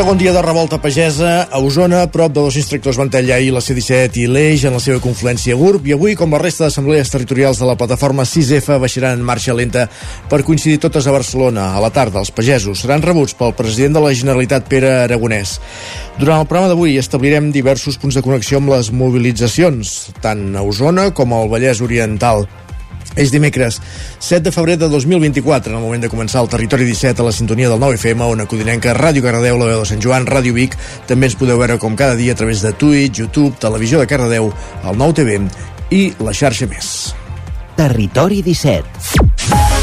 Segon 0.00 0.16
dia 0.16 0.32
de 0.32 0.40
revolta 0.40 0.78
pagesa 0.80 1.42
a 1.52 1.58
Osona, 1.60 2.06
prop 2.08 2.32
de 2.32 2.40
dos 2.40 2.54
instructors 2.56 2.96
van 2.96 3.10
tallar 3.12 3.36
la 3.52 3.60
C-17 3.60 4.22
i 4.22 4.30
l'Eix 4.32 4.62
en 4.64 4.72
la 4.72 4.80
seva 4.80 4.96
confluència 5.04 5.52
GURB 5.60 5.90
i 5.90 5.92
avui, 5.92 6.14
com 6.16 6.32
la 6.32 6.40
resta 6.40 6.64
d'assemblees 6.64 7.12
territorials 7.12 7.60
de 7.60 7.68
la 7.68 7.74
plataforma 7.76 8.24
6F, 8.24 8.78
baixaran 8.80 9.18
en 9.18 9.26
marxa 9.28 9.52
lenta 9.52 9.82
per 10.30 10.40
coincidir 10.48 10.78
totes 10.80 11.04
a 11.04 11.12
Barcelona. 11.12 11.66
A 11.76 11.84
la 11.84 11.92
tarda, 11.92 12.22
els 12.24 12.32
pagesos 12.32 12.80
seran 12.80 13.04
rebuts 13.04 13.36
pel 13.36 13.52
president 13.58 13.98
de 13.98 14.04
la 14.06 14.14
Generalitat, 14.16 14.72
Pere 14.72 14.94
Aragonès. 15.02 15.58
Durant 16.16 16.40
el 16.40 16.48
programa 16.48 16.72
d'avui 16.72 16.96
establirem 16.96 17.52
diversos 17.52 18.00
punts 18.00 18.16
de 18.16 18.24
connexió 18.24 18.56
amb 18.56 18.72
les 18.72 18.88
mobilitzacions, 18.96 20.14
tant 20.24 20.48
a 20.56 20.64
Osona 20.64 21.10
com 21.12 21.36
al 21.36 21.52
Vallès 21.52 21.84
Oriental. 21.84 22.48
És 23.16 23.32
dimecres 23.34 23.80
7 24.18 24.44
de 24.46 24.52
febrer 24.54 24.76
de 24.78 24.88
2024, 24.88 25.72
en 25.72 25.78
el 25.78 25.84
moment 25.84 26.04
de 26.04 26.10
començar 26.12 26.42
el 26.44 26.50
Territori 26.52 26.86
17 26.86 27.22
a 27.22 27.26
la 27.26 27.34
sintonia 27.34 27.68
del 27.70 27.80
9FM, 27.82 28.28
on 28.28 28.44
acudirem 28.44 28.80
que 28.80 28.94
Ràdio 28.94 29.24
Cardedeu, 29.24 29.58
la 29.58 29.70
veu 29.72 29.82
de 29.82 29.88
Sant 29.90 30.02
Joan, 30.02 30.28
Ràdio 30.30 30.54
Vic, 30.54 30.76
també 31.10 31.30
ens 31.30 31.38
podeu 31.38 31.58
veure 31.58 31.78
com 31.82 31.98
cada 31.98 32.14
dia 32.18 32.36
a 32.36 32.38
través 32.38 32.62
de 32.62 32.72
Twitch, 32.72 33.24
YouTube, 33.24 33.58
Televisió 33.58 33.98
de 34.00 34.06
Cardedeu, 34.10 34.52
el 34.84 35.02
9TV 35.02 35.42
i 35.90 36.06
la 36.22 36.36
xarxa 36.36 36.70
més. 36.70 36.94
Territori 37.80 38.44
17 38.46 39.79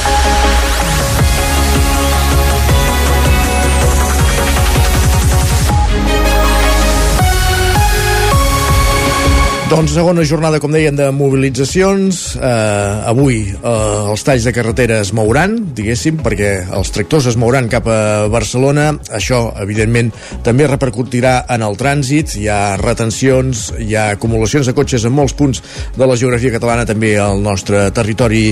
Doncs 9.67 9.97
segona 9.97 10.23
jornada, 10.23 10.61
com 10.63 10.71
deien, 10.71 10.95
de 10.95 11.09
mobilitzacions. 11.11 12.37
Eh, 12.39 13.09
avui 13.11 13.41
eh, 13.51 13.71
els 14.13 14.21
talls 14.23 14.45
de 14.47 14.53
carretera 14.55 15.01
es 15.03 15.09
mouran, 15.11 15.57
diguéssim, 15.75 16.21
perquè 16.23 16.51
els 16.71 16.93
tractors 16.95 17.25
es 17.27 17.35
mouran 17.35 17.67
cap 17.67 17.89
a 17.91 17.97
Barcelona. 18.31 18.93
Això, 19.11 19.41
evidentment, 19.59 20.13
també 20.45 20.69
repercutirà 20.71 21.33
en 21.51 21.65
el 21.67 21.75
trànsit. 21.75 22.37
Hi 22.39 22.47
ha 22.47 22.61
retencions, 22.79 23.65
hi 23.83 23.97
ha 23.99 24.05
acumulacions 24.13 24.71
de 24.71 24.75
cotxes 24.77 25.03
en 25.03 25.15
molts 25.17 25.35
punts 25.35 25.59
de 25.97 26.07
la 26.07 26.15
geografia 26.15 26.55
catalana, 26.55 26.87
també 26.87 27.17
al 27.19 27.43
nostre 27.43 27.89
territori 27.91 28.45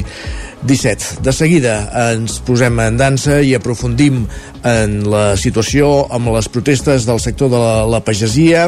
17. 0.68 1.24
De 1.24 1.32
seguida 1.32 1.78
ens 2.10 2.42
posem 2.44 2.84
en 2.90 3.00
dansa 3.00 3.40
i 3.40 3.56
aprofundim 3.56 4.26
en 4.68 5.00
la 5.16 5.24
situació 5.40 6.10
amb 6.12 6.36
les 6.36 6.52
protestes 6.52 7.08
del 7.08 7.24
sector 7.24 7.56
de 7.56 7.64
la, 7.64 7.74
la 7.96 8.04
pagesia, 8.04 8.68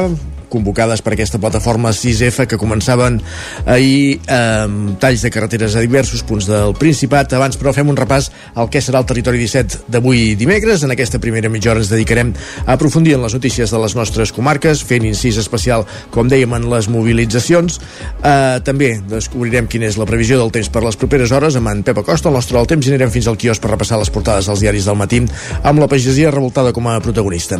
convocades 0.50 1.02
per 1.04 1.14
aquesta 1.14 1.40
plataforma 1.42 1.92
6F 1.94 2.46
que 2.48 2.58
començaven 2.60 3.20
ahir 3.66 4.18
amb 4.32 4.96
talls 5.02 5.24
de 5.24 5.32
carreteres 5.34 5.76
a 5.76 5.82
diversos 5.84 6.24
punts 6.26 6.48
del 6.48 6.74
Principat. 6.78 7.34
Abans, 7.38 7.58
però, 7.60 7.74
fem 7.76 7.88
un 7.88 7.98
repàs 7.98 8.30
al 8.54 8.70
que 8.72 8.82
serà 8.84 9.02
el 9.02 9.08
territori 9.08 9.40
17 9.42 9.84
d'avui 9.92 10.34
dimecres. 10.38 10.84
En 10.84 10.94
aquesta 10.94 11.20
primera 11.22 11.50
mitja 11.52 11.72
hora 11.72 11.82
ens 11.84 11.92
dedicarem 11.92 12.32
a 12.64 12.74
aprofundir 12.76 13.16
en 13.16 13.24
les 13.24 13.34
notícies 13.36 13.70
de 13.70 13.82
les 13.82 13.96
nostres 13.98 14.32
comarques, 14.32 14.84
fent 14.84 15.06
incís 15.08 15.38
especial, 15.40 15.86
com 16.14 16.30
dèiem, 16.30 16.54
en 16.56 16.68
les 16.72 16.88
mobilitzacions. 16.92 17.80
Eh, 18.22 18.60
també 18.64 18.94
descobrirem 19.08 19.68
quina 19.70 19.88
és 19.88 19.98
la 20.00 20.08
previsió 20.08 20.38
del 20.40 20.52
temps 20.54 20.70
per 20.72 20.84
les 20.84 20.98
properes 20.98 21.32
hores 21.34 21.58
amb 21.58 21.72
en 21.72 21.84
Pep 21.86 22.02
Acosta, 22.02 22.30
el 22.30 22.38
nostre 22.38 22.58
del 22.58 22.70
temps, 22.70 22.88
i 22.88 22.98
fins 23.08 23.28
al 23.28 23.38
quios 23.38 23.60
per 23.60 23.72
repassar 23.72 23.98
les 24.00 24.10
portades 24.10 24.48
dels 24.48 24.62
diaris 24.62 24.86
del 24.88 24.98
matí 24.98 25.20
amb 25.62 25.80
la 25.80 25.88
pagesia 25.90 26.30
revoltada 26.30 26.72
com 26.72 26.88
a 26.88 26.98
protagonista. 27.00 27.58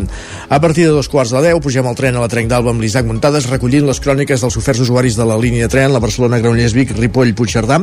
A 0.48 0.60
partir 0.60 0.86
de 0.86 0.94
dos 0.94 1.08
quarts 1.08 1.32
de 1.34 1.42
deu 1.42 1.60
pugem 1.60 1.86
al 1.86 1.96
tren 1.98 2.16
a 2.16 2.22
la 2.22 2.28
Trenc 2.30 2.50
d'Alba 2.50 2.74
amb 2.78 2.86
l'Isaac 2.86 3.08
Muntades 3.10 3.48
recollint 3.50 3.88
les 3.88 3.98
cròniques 3.98 4.38
dels 4.38 4.56
oferts 4.60 4.84
usuaris 4.84 5.16
de 5.18 5.24
la 5.26 5.36
línia 5.42 5.66
de 5.66 5.72
tren, 5.72 5.90
la 5.90 5.98
Barcelona, 5.98 6.38
Granollers, 6.38 6.76
Vic, 6.78 6.94
Ripoll, 6.94 7.34
Puigcerdà, 7.34 7.82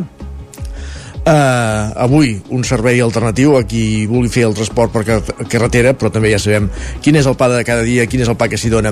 Uh, 1.26 1.90
avui 1.98 2.36
un 2.54 2.62
servei 2.62 3.00
alternatiu 3.02 3.56
a 3.58 3.64
qui 3.66 4.06
vulgui 4.06 4.30
fer 4.30 4.44
el 4.46 4.54
transport 4.54 4.94
per 4.94 5.02
carretera 5.50 5.96
però 5.98 6.12
també 6.14 6.30
ja 6.30 6.38
sabem 6.38 6.68
quin 7.02 7.18
és 7.18 7.26
el 7.26 7.34
pa 7.34 7.48
de 7.50 7.64
cada 7.66 7.82
dia 7.82 8.06
quin 8.06 8.22
és 8.22 8.30
el 8.30 8.38
pa 8.38 8.46
que 8.46 8.60
s'hi 8.62 8.70
dona 8.70 8.92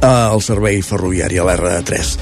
al 0.00 0.40
servei 0.42 0.80
ferroviari, 0.82 1.38
a 1.38 1.44
l'R3. 1.44 2.14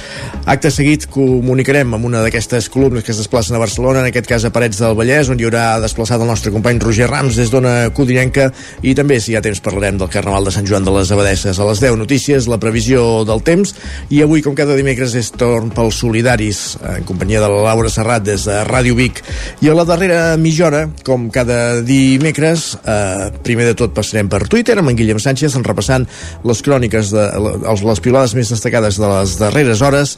Acte 0.48 0.70
seguit 0.72 1.04
comunicarem 1.12 1.92
amb 1.94 2.06
una 2.08 2.22
d'aquestes 2.24 2.68
columnes 2.72 3.04
que 3.04 3.12
es 3.12 3.20
desplacen 3.20 3.54
a 3.56 3.60
Barcelona, 3.62 4.00
en 4.02 4.08
aquest 4.10 4.26
cas 4.30 4.46
a 4.46 4.50
Parets 4.54 4.80
del 4.82 4.96
Vallès, 4.98 5.30
on 5.30 5.38
hi 5.38 5.46
haurà 5.46 5.78
desplaçat 5.82 6.20
el 6.20 6.30
nostre 6.30 6.50
company 6.54 6.80
Roger 6.82 7.08
Rams 7.10 7.36
des 7.38 7.52
d'Ona 7.52 7.90
Codinenca 7.94 8.48
i 8.82 8.94
també, 8.98 9.20
si 9.20 9.32
hi 9.32 9.36
ha 9.38 9.42
temps, 9.44 9.60
parlarem 9.62 10.00
del 10.00 10.10
Carnaval 10.10 10.48
de 10.48 10.54
Sant 10.54 10.66
Joan 10.66 10.86
de 10.86 10.94
les 10.96 11.12
Abadesses. 11.14 11.60
A 11.60 11.68
les 11.68 11.82
10 11.84 11.98
notícies, 12.00 12.48
la 12.50 12.58
previsió 12.58 13.24
del 13.28 13.44
temps 13.46 13.74
i 14.10 14.22
avui, 14.24 14.42
com 14.42 14.56
cada 14.58 14.76
dimecres, 14.78 15.14
és 15.18 15.30
torn 15.36 15.70
pels 15.74 16.00
solidaris 16.02 16.62
en 16.96 17.06
companyia 17.08 17.44
de 17.44 17.52
la 17.52 17.62
Laura 17.68 17.92
Serrat 17.92 18.26
des 18.26 18.48
de 18.48 18.58
Ràdio 18.66 18.96
Vic 18.98 19.22
i 19.62 19.70
a 19.70 19.76
la 19.76 19.86
darrera 19.88 20.36
mitja 20.40 20.66
hora, 20.66 20.82
com 21.06 21.28
cada 21.34 21.82
dimecres, 21.86 22.72
eh, 22.82 23.30
primer 23.44 23.68
de 23.70 23.76
tot 23.78 23.94
passarem 23.94 24.32
per 24.32 24.46
Twitter 24.48 24.78
amb 24.80 24.90
en 24.90 24.98
Guillem 24.98 25.22
Sánchez 25.22 25.54
en 25.54 25.66
repassant 25.66 26.08
les 26.48 26.64
cròniques 26.64 27.12
de 27.14 27.28
els, 27.68 27.84
les 27.86 28.02
pilades 28.04 28.34
més 28.38 28.50
destacades 28.52 29.00
de 29.00 29.10
les 29.10 29.36
darreres 29.40 29.82
hores 29.84 30.16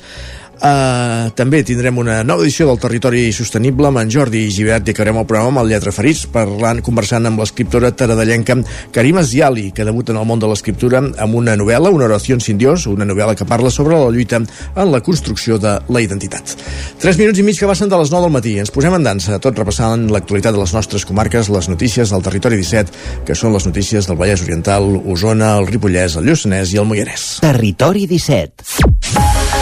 Uh, 0.60 1.30
també 1.32 1.62
tindrem 1.64 1.96
una 2.02 2.18
nova 2.20 2.44
edició 2.44 2.66
del 2.68 2.76
Territori 2.82 3.22
Sostenible 3.32 3.88
amb 3.88 4.02
en 4.02 4.10
Jordi 4.12 4.42
Givert 4.52 4.90
i 4.90 4.92
acabarem 4.92 5.16
el 5.22 5.24
programa 5.24 5.54
amb 5.54 5.62
el 5.62 5.70
Lletra 5.72 5.92
Ferits 5.96 6.26
parlant, 6.28 6.82
conversant 6.84 7.24
amb 7.30 7.40
l'escriptora 7.40 7.88
taradellenca 7.96 8.58
Karima 8.92 9.22
Ziali, 9.24 9.70
que 9.72 9.86
debuta 9.88 10.12
en 10.12 10.18
el 10.20 10.26
món 10.28 10.42
de 10.42 10.50
l'escriptura 10.50 11.00
amb 11.00 11.38
una 11.38 11.54
novel·la, 11.56 11.88
una 11.88 12.04
oració 12.10 12.36
sin 12.44 12.60
Dios, 12.60 12.84
una 12.92 13.06
novel·la 13.08 13.38
que 13.40 13.48
parla 13.48 13.72
sobre 13.72 13.96
la 13.96 14.10
lluita 14.12 14.42
en 14.42 14.92
la 14.92 15.00
construcció 15.00 15.56
de 15.56 15.78
la 15.88 16.02
identitat. 16.04 16.52
Tres 17.00 17.16
minuts 17.16 17.40
i 17.40 17.46
mig 17.46 17.56
que 17.56 17.70
passen 17.70 17.88
de 17.88 17.96
les 17.96 18.12
9 18.12 18.28
del 18.28 18.36
matí. 18.36 18.58
Ens 18.60 18.74
posem 18.74 18.98
en 18.98 19.08
dansa, 19.08 19.40
tot 19.40 19.56
repassant 19.56 20.10
l'actualitat 20.12 20.52
de 20.52 20.60
les 20.60 20.76
nostres 20.76 21.08
comarques, 21.08 21.48
les 21.48 21.70
notícies 21.72 22.12
del 22.12 22.26
Territori 22.26 22.60
17, 22.60 23.24
que 23.24 23.38
són 23.38 23.56
les 23.56 23.64
notícies 23.64 24.10
del 24.10 24.20
Vallès 24.20 24.44
Oriental, 24.44 24.92
Osona, 25.08 25.54
el 25.56 25.72
Ripollès, 25.72 26.20
el 26.20 26.28
Lluçanès 26.28 26.76
i 26.76 26.84
el 26.84 26.90
Moianès. 26.92 27.30
Territori 27.48 28.04
17 28.12 29.59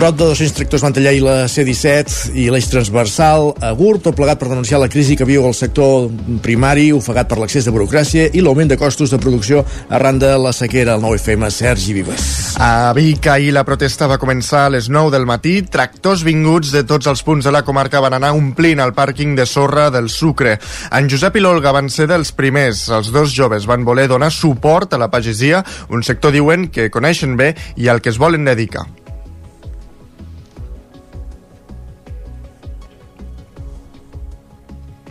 Prop 0.00 0.16
de 0.16 0.24
200 0.24 0.54
tractors 0.56 0.80
van 0.80 0.94
tallar 0.96 1.10
la 1.20 1.32
C-17 1.44 2.30
i 2.40 2.46
l'eix 2.48 2.70
transversal 2.72 3.50
a 3.60 3.74
GUR, 3.76 3.98
tot 4.00 4.16
plegat 4.16 4.38
per 4.40 4.46
denunciar 4.48 4.78
la 4.80 4.88
crisi 4.88 5.12
que 5.12 5.26
viu 5.28 5.44
el 5.44 5.52
sector 5.52 6.06
primari, 6.40 6.86
ofegat 6.96 7.28
per 7.28 7.36
l'accés 7.36 7.66
de 7.68 7.74
burocràcia 7.74 8.30
i 8.32 8.40
l'augment 8.40 8.70
de 8.70 8.78
costos 8.80 9.12
de 9.12 9.18
producció 9.20 9.60
arran 9.92 10.16
de 10.22 10.30
la 10.40 10.54
sequera 10.56 10.94
al 10.96 11.04
9FM. 11.04 11.50
Sergi 11.52 11.92
Vives. 11.92 12.28
A 12.56 12.94
Vic, 12.96 13.28
ahir 13.28 13.50
la 13.52 13.66
protesta 13.68 14.08
va 14.08 14.16
començar 14.22 14.62
a 14.64 14.70
les 14.72 14.88
9 14.88 15.12
del 15.12 15.28
matí. 15.28 15.58
Tractors 15.68 16.24
vinguts 16.24 16.72
de 16.72 16.80
tots 16.88 17.10
els 17.12 17.20
punts 17.20 17.44
de 17.44 17.52
la 17.52 17.60
comarca 17.68 18.00
van 18.00 18.16
anar 18.16 18.32
omplint 18.32 18.80
el 18.80 18.94
pàrquing 18.96 19.36
de 19.36 19.44
sorra 19.44 19.90
del 19.92 20.08
Sucre. 20.08 20.56
En 20.96 21.12
Josep 21.12 21.36
i 21.36 21.44
l'Olga 21.44 21.74
van 21.76 21.92
ser 21.92 22.08
dels 22.08 22.32
primers. 22.32 22.86
Els 22.88 23.12
dos 23.12 23.36
joves 23.36 23.68
van 23.68 23.84
voler 23.84 24.08
donar 24.08 24.32
suport 24.32 24.96
a 24.96 25.02
la 25.04 25.12
pagesia, 25.12 25.60
un 25.92 26.00
sector, 26.00 26.32
diuen, 26.32 26.70
que 26.72 26.88
coneixen 26.88 27.36
bé 27.36 27.52
i 27.76 27.92
al 27.92 28.00
que 28.00 28.08
es 28.08 28.22
volen 28.22 28.48
dedicar. 28.48 28.88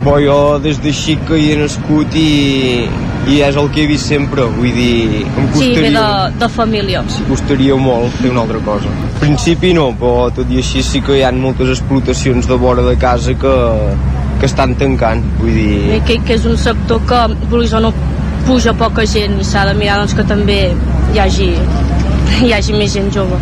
Bo, 0.02 0.16
jo 0.18 0.58
des 0.64 0.78
de 0.80 0.92
xic 0.96 1.20
que 1.28 1.36
hi 1.36 1.50
he 1.52 1.56
nascut 1.60 2.14
i, 2.16 2.86
i 3.28 3.40
és 3.44 3.56
el 3.60 3.66
que 3.74 3.82
he 3.82 3.88
vist 3.90 4.08
sempre, 4.08 4.46
vull 4.54 4.72
dir, 4.72 5.26
em 5.28 5.50
Sí, 5.52 5.74
ve 5.76 5.90
costaria, 5.90 5.90
de, 6.30 6.38
de 6.40 6.48
família. 6.54 7.02
em 7.04 7.26
costaria 7.28 7.76
molt 7.76 8.16
fer 8.20 8.30
una 8.30 8.40
altra 8.46 8.62
cosa. 8.64 8.88
Al 8.88 9.18
principi 9.20 9.74
no, 9.76 9.90
però 10.00 10.30
tot 10.38 10.48
i 10.48 10.62
així 10.62 10.80
sí 10.86 11.02
que 11.04 11.18
hi 11.18 11.22
ha 11.26 11.32
moltes 11.36 11.68
explotacions 11.76 12.48
de 12.48 12.56
vora 12.64 12.82
de 12.88 12.96
casa 12.96 13.34
que, 13.44 13.54
que 14.40 14.48
estan 14.48 14.72
tancant, 14.80 15.20
vull 15.42 15.52
dir... 15.52 16.00
Que, 16.08 16.16
que 16.24 16.38
és 16.40 16.48
un 16.48 16.56
sector 16.56 17.04
que, 17.10 17.20
vulguis 17.52 17.76
o 17.76 17.84
no, 17.84 17.92
puja 18.48 18.72
poca 18.72 19.04
gent 19.04 19.36
i 19.36 19.44
s'ha 19.44 19.66
de 19.68 19.76
mirar 19.76 19.98
doncs, 20.00 20.16
que 20.16 20.24
també 20.24 20.62
hi 21.12 21.20
hagi, 21.20 21.50
hi 22.40 22.54
hagi 22.56 22.72
més 22.72 22.96
gent 22.96 23.12
jove. 23.12 23.36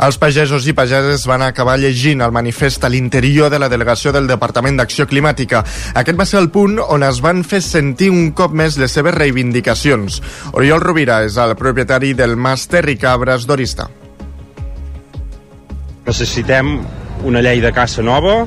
Els 0.00 0.16
pagesos 0.16 0.64
i 0.64 0.72
pageses 0.72 1.26
van 1.28 1.42
acabar 1.44 1.74
llegint 1.76 2.22
el 2.24 2.32
manifest 2.32 2.86
a 2.86 2.88
l'interior 2.88 3.50
de 3.52 3.58
la 3.60 3.68
delegació 3.68 4.14
del 4.16 4.30
Departament 4.30 4.78
d'Acció 4.80 5.04
Climàtica. 5.10 5.60
Aquest 6.00 6.16
va 6.16 6.24
ser 6.24 6.38
el 6.40 6.48
punt 6.54 6.78
on 6.80 7.04
es 7.04 7.20
van 7.20 7.42
fer 7.44 7.60
sentir 7.60 8.08
un 8.08 8.30
cop 8.32 8.54
més 8.56 8.78
les 8.80 8.96
seves 8.96 9.12
reivindicacions. 9.18 10.22
Oriol 10.56 10.80
Rovira 10.80 11.20
és 11.26 11.36
el 11.36 11.52
propietari 11.60 12.14
del 12.16 12.32
Mas 12.40 12.64
Terri 12.72 12.96
Cabres 12.96 13.44
d'Orista. 13.44 13.90
Necessitem 16.08 16.78
una 17.28 17.44
llei 17.44 17.60
de 17.60 17.72
caça 17.76 18.00
nova, 18.00 18.46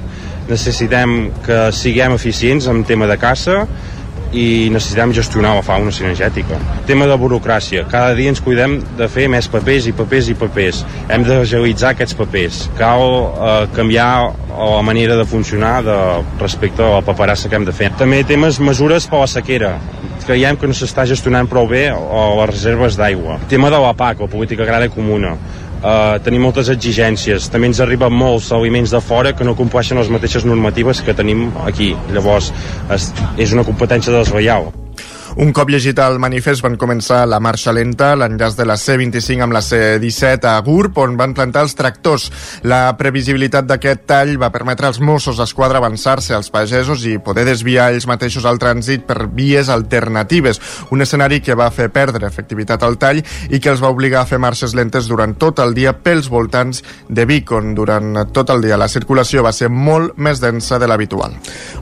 necessitem 0.49 1.29
que 1.45 1.67
siguem 1.69 2.17
eficients 2.17 2.65
en 2.65 2.81
tema 2.83 3.05
de 3.05 3.21
caça 3.21 3.67
i 4.33 4.69
necessitem 4.73 5.13
gestionar 5.13 5.53
la 5.55 5.63
fauna 5.65 5.93
cinegètica. 5.93 6.57
Tema 6.89 7.07
de 7.09 7.17
burocràcia. 7.21 7.85
Cada 7.91 8.15
dia 8.17 8.33
ens 8.33 8.41
cuidem 8.43 8.79
de 8.97 9.07
fer 9.11 9.29
més 9.31 9.47
papers 9.51 9.87
i 9.87 9.93
papers 9.95 10.29
i 10.33 10.37
papers. 10.37 10.83
Hem 11.13 11.25
d'agilitzar 11.27 11.93
aquests 11.93 12.17
papers. 12.17 12.63
Cal 12.79 13.03
eh, 13.03 13.53
canviar 13.77 14.09
la 14.53 14.81
manera 14.85 15.17
de 15.17 15.25
funcionar 15.25 15.79
de, 15.85 15.97
respecte 16.41 16.83
a 16.83 16.95
la 16.97 17.03
paperassa 17.05 17.49
que 17.49 17.57
hem 17.57 17.65
de 17.65 17.75
fer. 17.75 17.93
També 17.97 18.23
temes 18.27 18.59
mesures 18.61 19.09
per 19.09 19.23
la 19.23 19.29
sequera 19.29 19.77
creiem 20.23 20.55
que 20.55 20.69
no 20.69 20.75
s'està 20.77 21.03
gestionant 21.09 21.49
prou 21.51 21.67
bé 21.67 21.89
les 21.91 22.47
reserves 22.47 22.95
d'aigua. 22.95 23.41
Tema 23.51 23.67
de 23.73 23.79
la 23.83 23.91
PAC, 23.97 24.21
la 24.23 24.31
Política 24.31 24.63
Agrària 24.63 24.91
Comuna 24.93 25.33
eh, 25.83 26.19
tenim 26.25 26.47
moltes 26.47 26.71
exigències. 26.73 27.49
També 27.53 27.71
ens 27.71 27.81
arriben 27.83 28.13
molts 28.13 28.51
aliments 28.55 28.93
de 28.93 29.01
fora 29.03 29.35
que 29.37 29.47
no 29.47 29.57
compleixen 29.59 29.99
les 30.01 30.11
mateixes 30.13 30.47
normatives 30.49 31.03
que 31.03 31.15
tenim 31.17 31.49
aquí. 31.67 31.93
Llavors, 32.13 32.53
és, 32.93 33.11
és 33.37 33.53
una 33.53 33.67
competència 33.67 34.15
desleial. 34.15 34.71
Un 35.33 35.49
cop 35.49 35.71
llegit 35.73 35.97
el 35.97 36.19
manifest 36.21 36.61
van 36.61 36.75
començar 36.77 37.23
la 37.25 37.39
marxa 37.41 37.71
lenta, 37.73 38.11
l'enllaç 38.13 38.53
de 38.53 38.67
la 38.69 38.75
C25 38.77 39.41
amb 39.41 39.55
la 39.55 39.63
C17 39.65 40.45
a 40.45 40.59
Gurb, 40.61 40.99
on 41.01 41.15
van 41.17 41.31
plantar 41.33 41.63
els 41.65 41.73
tractors. 41.73 42.27
La 42.69 42.93
previsibilitat 42.99 43.65
d'aquest 43.65 44.03
tall 44.05 44.35
va 44.37 44.51
permetre 44.53 44.85
als 44.85 44.99
Mossos 45.01 45.39
d'Esquadra 45.41 45.81
avançar-se 45.81 46.35
als 46.37 46.51
pagesos 46.53 47.07
i 47.09 47.15
poder 47.17 47.47
desviar 47.47 47.87
ells 47.89 48.05
mateixos 48.05 48.45
el 48.45 48.61
trànsit 48.61 49.07
per 49.07 49.25
vies 49.33 49.71
alternatives, 49.73 50.61
un 50.93 51.01
escenari 51.01 51.41
que 51.41 51.57
va 51.57 51.71
fer 51.73 51.89
perdre 51.89 52.29
efectivitat 52.29 52.85
al 52.85 52.99
tall 53.01 53.23
i 53.49 53.57
que 53.57 53.73
els 53.73 53.81
va 53.81 53.89
obligar 53.89 54.21
a 54.21 54.29
fer 54.29 54.37
marxes 54.37 54.77
lentes 54.77 55.09
durant 55.09 55.33
tot 55.41 55.63
el 55.65 55.73
dia 55.73 55.95
pels 55.97 56.29
voltants 56.29 56.83
de 57.09 57.25
Vic, 57.25 57.55
on 57.57 57.73
durant 57.73 58.21
tot 58.37 58.53
el 58.53 58.61
dia 58.61 58.77
la 58.77 58.91
circulació 58.91 59.41
va 59.41 59.55
ser 59.55 59.73
molt 59.73 60.13
més 60.13 60.45
densa 60.45 60.77
de 60.77 60.93
l'habitual. 60.93 61.33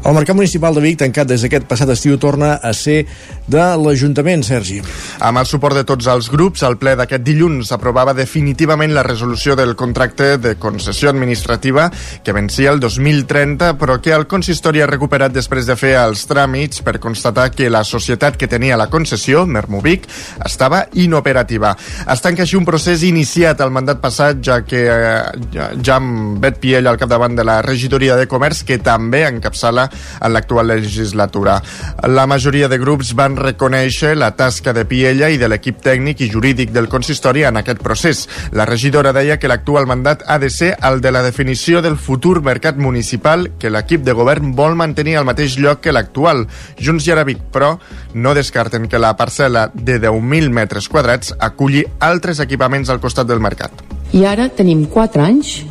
El 0.06 0.16
Mercat 0.16 0.40
Municipal 0.40 0.80
de 0.80 0.88
Vic, 0.88 1.02
tancat 1.04 1.28
des 1.28 1.44
d'aquest 1.44 1.68
passat 1.68 1.92
estiu, 1.92 2.16
torna 2.16 2.56
a 2.56 2.72
ser 2.72 3.02
de 3.48 3.64
l'Ajuntament, 3.78 4.44
Sergi. 4.46 4.80
Amb 5.22 5.42
el 5.42 5.48
suport 5.50 5.76
de 5.78 5.84
tots 5.88 6.08
els 6.12 6.30
grups, 6.32 6.64
el 6.68 6.78
ple 6.82 6.94
d'aquest 6.98 7.24
dilluns 7.26 7.72
aprovava 7.76 8.14
definitivament 8.18 8.94
la 8.94 9.04
resolució 9.06 9.56
del 9.58 9.76
contracte 9.76 10.38
de 10.42 10.56
concessió 10.62 11.10
administrativa 11.10 11.90
que 12.24 12.34
vencia 12.34 12.72
el 12.72 12.80
2030, 12.80 13.74
però 13.82 14.00
que 14.02 14.14
el 14.16 14.28
consistori 14.32 14.82
ha 14.82 14.90
recuperat 14.90 15.34
després 15.34 15.68
de 15.68 15.76
fer 15.80 15.94
els 16.00 16.24
tràmits 16.30 16.84
per 16.86 17.00
constatar 17.04 17.50
que 17.54 17.70
la 17.70 17.84
societat 17.84 18.38
que 18.38 18.50
tenia 18.52 18.80
la 18.80 18.90
concessió, 18.90 19.46
Mermovic, 19.46 20.08
estava 20.46 20.86
inoperativa. 20.94 21.76
Es 22.12 22.24
tanca 22.24 22.46
així 22.46 22.58
un 22.60 22.66
procés 22.68 23.04
iniciat 23.08 23.62
al 23.62 23.74
mandat 23.74 24.02
passat, 24.02 24.42
ja 24.44 24.62
que 24.66 24.86
eh, 24.88 25.72
ja 25.84 25.98
amb 25.98 26.40
Bet 26.42 26.62
Piell 26.62 26.88
al 26.88 27.00
capdavant 27.02 27.36
de 27.38 27.46
la 27.48 27.60
regidoria 27.66 28.16
de 28.18 28.28
comerç, 28.32 28.64
que 28.68 28.80
també 28.82 29.26
encapçala 29.28 29.88
en 30.22 30.34
l'actual 30.34 30.72
legislatura. 30.72 31.60
La 32.08 32.28
majoria 32.30 32.70
de 32.72 32.80
grups 32.82 33.14
van 33.18 33.31
reconèixer 33.38 34.16
la 34.16 34.32
tasca 34.36 34.74
de 34.74 34.84
Piella 34.86 35.30
i 35.32 35.38
de 35.42 35.48
l'equip 35.52 35.82
tècnic 35.84 36.22
i 36.22 36.30
jurídic 36.32 36.72
del 36.72 36.90
consistori 36.90 37.44
en 37.48 37.60
aquest 37.60 37.82
procés. 37.84 38.24
La 38.52 38.66
regidora 38.66 39.14
deia 39.14 39.38
que 39.40 39.50
l'actual 39.52 39.88
mandat 39.90 40.24
ha 40.28 40.38
de 40.40 40.50
ser 40.50 40.74
el 40.88 41.02
de 41.02 41.12
la 41.12 41.22
definició 41.22 41.82
del 41.82 41.98
futur 41.98 42.42
mercat 42.42 42.78
municipal 42.78 43.52
que 43.60 43.70
l'equip 43.70 44.04
de 44.08 44.16
govern 44.18 44.56
vol 44.56 44.76
mantenir 44.80 45.18
al 45.18 45.28
mateix 45.30 45.58
lloc 45.58 45.82
que 45.86 45.94
l'actual. 45.96 46.48
Junts 46.80 47.08
i 47.08 47.14
Arabic, 47.16 47.46
però, 47.52 47.76
no 48.14 48.36
descarten 48.38 48.88
que 48.88 49.00
la 49.00 49.16
parcel·la 49.18 49.70
de 49.74 50.00
10.000 50.02 50.50
metres 50.50 50.90
quadrats 50.90 51.36
aculli 51.40 51.86
altres 52.00 52.40
equipaments 52.40 52.90
al 52.90 53.00
costat 53.00 53.28
del 53.28 53.40
mercat. 53.40 53.72
I 54.12 54.26
ara 54.28 54.50
tenim 54.50 54.86
4 54.92 55.24
anys 55.24 55.62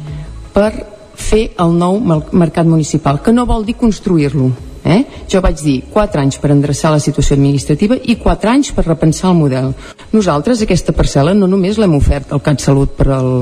per 0.54 0.72
fer 1.20 1.50
el 1.60 1.76
nou 1.76 2.00
mercat 2.32 2.66
municipal, 2.66 3.20
que 3.22 3.32
no 3.32 3.46
vol 3.46 3.66
dir 3.68 3.76
construir-lo, 3.76 4.50
Eh? 4.84 5.04
Jo 5.28 5.42
vaig 5.44 5.60
dir 5.60 5.76
4 5.92 6.22
anys 6.22 6.38
per 6.40 6.52
endreçar 6.54 6.92
la 6.94 7.02
situació 7.02 7.36
administrativa 7.36 7.98
i 8.00 8.16
4 8.16 8.50
anys 8.50 8.72
per 8.72 8.86
repensar 8.86 9.30
el 9.30 9.40
model. 9.40 9.74
Nosaltres 10.12 10.62
aquesta 10.64 10.94
parcel·la 10.96 11.34
no 11.36 11.48
només 11.50 11.78
l'hem 11.78 11.94
ofert 11.98 12.32
al 12.32 12.40
CatSalut 12.44 12.96
per 12.96 13.10
al, 13.14 13.32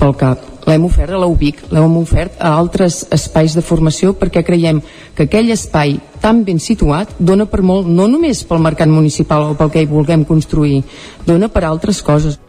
pel 0.00 0.14
CAP, 0.16 0.46
l'hem 0.66 0.84
ofert 0.88 1.14
a 1.14 1.20
la 1.20 1.28
UBIC, 1.30 1.62
l'hem 1.72 1.96
ofert 2.00 2.40
a 2.40 2.52
altres 2.56 3.02
espais 3.12 3.54
de 3.56 3.64
formació 3.64 4.14
perquè 4.18 4.42
creiem 4.46 4.80
que 5.16 5.28
aquell 5.28 5.52
espai 5.52 5.98
tan 6.20 6.44
ben 6.44 6.60
situat 6.60 7.14
dona 7.18 7.46
per 7.48 7.62
molt, 7.64 7.88
no 7.88 8.08
només 8.08 8.44
pel 8.44 8.62
mercat 8.62 8.88
municipal 8.88 9.50
o 9.50 9.56
pel 9.58 9.72
que 9.72 9.82
hi 9.82 9.90
vulguem 9.90 10.24
construir, 10.28 10.82
dona 11.26 11.48
per 11.48 11.64
altres 11.68 12.02
coses. 12.02 12.40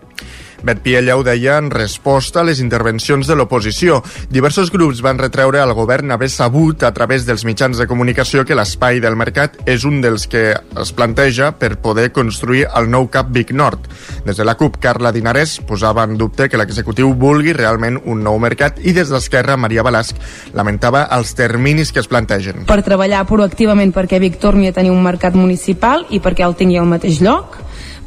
Bet 0.63 0.81
Piella 0.85 1.15
ho 1.17 1.23
deia 1.25 1.57
en 1.57 1.71
resposta 1.71 2.41
a 2.41 2.45
les 2.47 2.59
intervencions 2.61 3.27
de 3.27 3.35
l'oposició. 3.35 4.01
Diversos 4.29 4.71
grups 4.71 5.01
van 5.01 5.19
retreure 5.21 5.61
al 5.61 5.73
govern 5.77 6.11
haver 6.11 6.29
sabut 6.29 6.83
a 6.83 6.91
través 6.93 7.25
dels 7.25 7.45
mitjans 7.45 7.79
de 7.79 7.87
comunicació 7.89 8.45
que 8.45 8.57
l'espai 8.57 9.01
del 9.01 9.17
mercat 9.17 9.57
és 9.65 9.85
un 9.87 10.01
dels 10.03 10.27
que 10.29 10.43
es 10.53 10.93
planteja 10.93 11.51
per 11.57 11.77
poder 11.81 12.11
construir 12.13 12.67
el 12.77 12.89
nou 12.91 13.09
CAP 13.11 13.31
Vic 13.33 13.55
Nord. 13.57 13.89
Des 14.25 14.37
de 14.37 14.45
la 14.45 14.55
CUP, 14.59 14.77
Carla 14.81 15.11
Dinarès 15.11 15.57
posava 15.67 16.05
en 16.05 16.17
dubte 16.19 16.49
que 16.49 16.59
l'executiu 16.59 17.13
vulgui 17.17 17.55
realment 17.57 17.99
un 18.05 18.21
nou 18.23 18.37
mercat 18.41 18.79
i 18.85 18.93
des 18.93 19.09
d'Esquerra, 19.09 19.57
Maria 19.57 19.83
Balasc 19.83 20.17
lamentava 20.53 21.07
els 21.17 21.33
terminis 21.37 21.91
que 21.91 22.01
es 22.03 22.09
plantegen. 22.11 22.65
Per 22.69 22.81
treballar 22.85 23.25
proactivament 23.29 23.93
perquè 23.95 24.21
Vic 24.21 24.39
torni 24.41 24.69
a 24.69 24.75
tenir 24.75 24.93
un 24.93 25.03
mercat 25.03 25.35
municipal 25.37 26.05
i 26.09 26.21
perquè 26.21 26.45
el 26.45 26.57
tingui 26.59 26.79
al 26.81 26.89
mateix 26.89 27.21
lloc, 27.23 27.57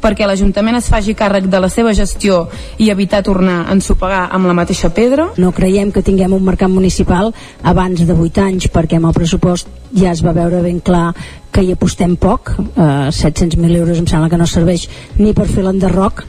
perquè 0.05 0.27
l'Ajuntament 0.29 0.77
es 0.77 0.89
faci 0.91 1.15
càrrec 1.17 1.47
de 1.49 1.59
la 1.61 1.69
seva 1.73 1.93
gestió 1.97 2.43
i 2.77 2.91
evitar 2.93 3.23
tornar 3.25 3.63
a 3.63 3.73
ensopegar 3.73 4.27
amb 4.37 4.45
la 4.45 4.53
mateixa 4.53 4.91
pedra. 4.93 5.31
No 5.41 5.53
creiem 5.55 5.89
que 5.91 6.05
tinguem 6.05 6.35
un 6.37 6.45
mercat 6.45 6.69
municipal 6.69 7.33
abans 7.63 8.05
de 8.05 8.13
8 8.13 8.45
anys 8.45 8.69
perquè 8.69 8.99
amb 8.99 9.09
el 9.09 9.17
pressupost 9.17 9.71
ja 9.95 10.13
es 10.13 10.21
va 10.21 10.35
veure 10.37 10.61
ben 10.61 10.77
clar 10.79 11.09
que 11.51 11.63
hi 11.63 11.71
apostem 11.73 12.17
poc, 12.19 12.53
eh, 12.59 13.09
700.000 13.15 13.79
euros 13.79 13.97
em 13.97 14.07
sembla 14.07 14.29
que 14.29 14.37
no 14.37 14.45
serveix 14.45 14.89
ni 15.17 15.33
per 15.33 15.47
fer 15.47 15.63
l'enderroc 15.63 16.25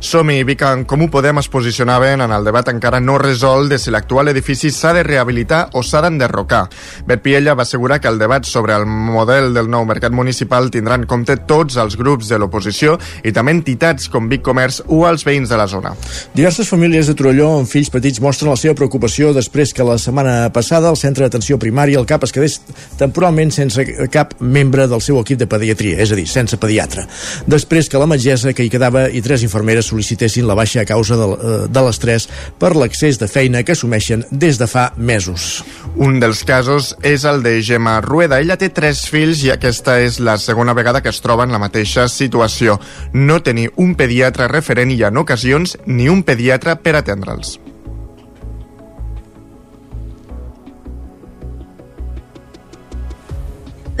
som-hi, 0.00 0.44
Vic 0.44 0.62
en 0.64 0.84
Comú 0.88 1.10
Podem 1.12 1.38
es 1.38 1.48
posicionaven 1.52 2.22
en 2.24 2.32
el 2.32 2.44
debat 2.44 2.68
encara 2.72 3.00
no 3.04 3.18
resolt 3.20 3.68
de 3.68 3.78
si 3.78 3.92
l'actual 3.92 4.30
edifici 4.32 4.70
s'ha 4.72 4.94
de 4.96 5.02
rehabilitar 5.04 5.68
o 5.76 5.82
s'ha 5.84 6.00
d'enderrocar. 6.00 6.62
Bet 7.06 7.20
Piella 7.20 7.54
va 7.54 7.62
assegurar 7.62 8.00
que 8.00 8.08
el 8.08 8.18
debat 8.18 8.44
sobre 8.48 8.72
el 8.74 8.86
model 8.86 9.52
del 9.54 9.68
nou 9.68 9.84
mercat 9.84 10.12
municipal 10.16 10.70
tindrà 10.72 10.96
en 10.96 11.04
compte 11.06 11.36
tots 11.46 11.76
els 11.76 11.98
grups 12.00 12.30
de 12.32 12.38
l'oposició 12.40 12.96
i 13.22 13.32
també 13.36 13.52
entitats 13.52 14.08
com 14.08 14.30
Vic 14.30 14.42
Comerç 14.46 14.80
o 14.88 15.02
els 15.08 15.26
veïns 15.28 15.52
de 15.52 15.58
la 15.60 15.66
zona. 15.68 15.92
Diverses 16.34 16.72
famílies 16.72 17.10
de 17.10 17.16
Torelló 17.18 17.50
amb 17.58 17.68
fills 17.68 17.92
petits 17.92 18.22
mostren 18.24 18.50
la 18.54 18.56
seva 18.56 18.78
preocupació 18.78 19.34
després 19.36 19.74
que 19.76 19.84
la 19.84 19.98
setmana 20.00 20.48
passada 20.54 20.88
el 20.88 20.96
centre 20.96 21.26
d'atenció 21.26 21.60
primària, 21.60 22.00
el 22.00 22.08
CAP, 22.08 22.24
es 22.24 22.32
quedés 22.32 22.58
temporalment 22.96 23.52
sense 23.52 23.84
cap 24.08 24.32
membre 24.40 24.88
del 24.88 25.04
seu 25.04 25.20
equip 25.20 25.44
de 25.44 25.50
pediatria, 25.50 26.00
és 26.00 26.10
a 26.10 26.18
dir, 26.18 26.26
sense 26.30 26.56
pediatre. 26.56 27.04
Després 27.46 27.92
que 27.92 28.00
la 28.00 28.08
metgessa 28.08 28.54
que 28.56 28.64
hi 28.64 28.72
quedava 28.72 29.08
i 29.12 29.20
tres 29.20 29.44
infermeres 29.44 29.89
sol·licitessin 29.90 30.46
la 30.48 30.56
baixa 30.58 30.84
a 30.84 30.88
causa 30.88 31.18
de, 31.18 31.26
eh, 31.26 31.58
de 31.68 31.82
l'estrès 31.84 32.28
per 32.58 32.72
l'accés 32.76 33.18
de 33.18 33.28
feina 33.28 33.62
que 33.62 33.74
assumeixen 33.76 34.24
des 34.30 34.58
de 34.58 34.66
fa 34.70 34.92
mesos. 34.96 35.64
Un 35.96 36.20
dels 36.22 36.44
casos 36.44 36.94
és 37.02 37.24
el 37.24 37.42
de 37.42 37.58
Gemma 37.62 38.00
Rueda. 38.00 38.40
Ella 38.40 38.56
té 38.56 38.70
tres 38.70 39.04
fills 39.10 39.44
i 39.44 39.50
aquesta 39.50 39.98
és 40.00 40.20
la 40.20 40.38
segona 40.38 40.74
vegada 40.74 41.02
que 41.02 41.10
es 41.10 41.20
troba 41.20 41.44
en 41.44 41.52
la 41.52 41.58
mateixa 41.62 42.08
situació. 42.08 42.78
No 43.12 43.42
tenir 43.42 43.70
un 43.76 43.94
pediatre 43.94 44.48
referent 44.48 44.90
i 44.94 45.02
en 45.02 45.16
ocasions 45.16 45.76
ni 45.86 46.08
un 46.08 46.22
pediatre 46.22 46.76
per 46.76 46.96
atendre'ls. 47.00 47.58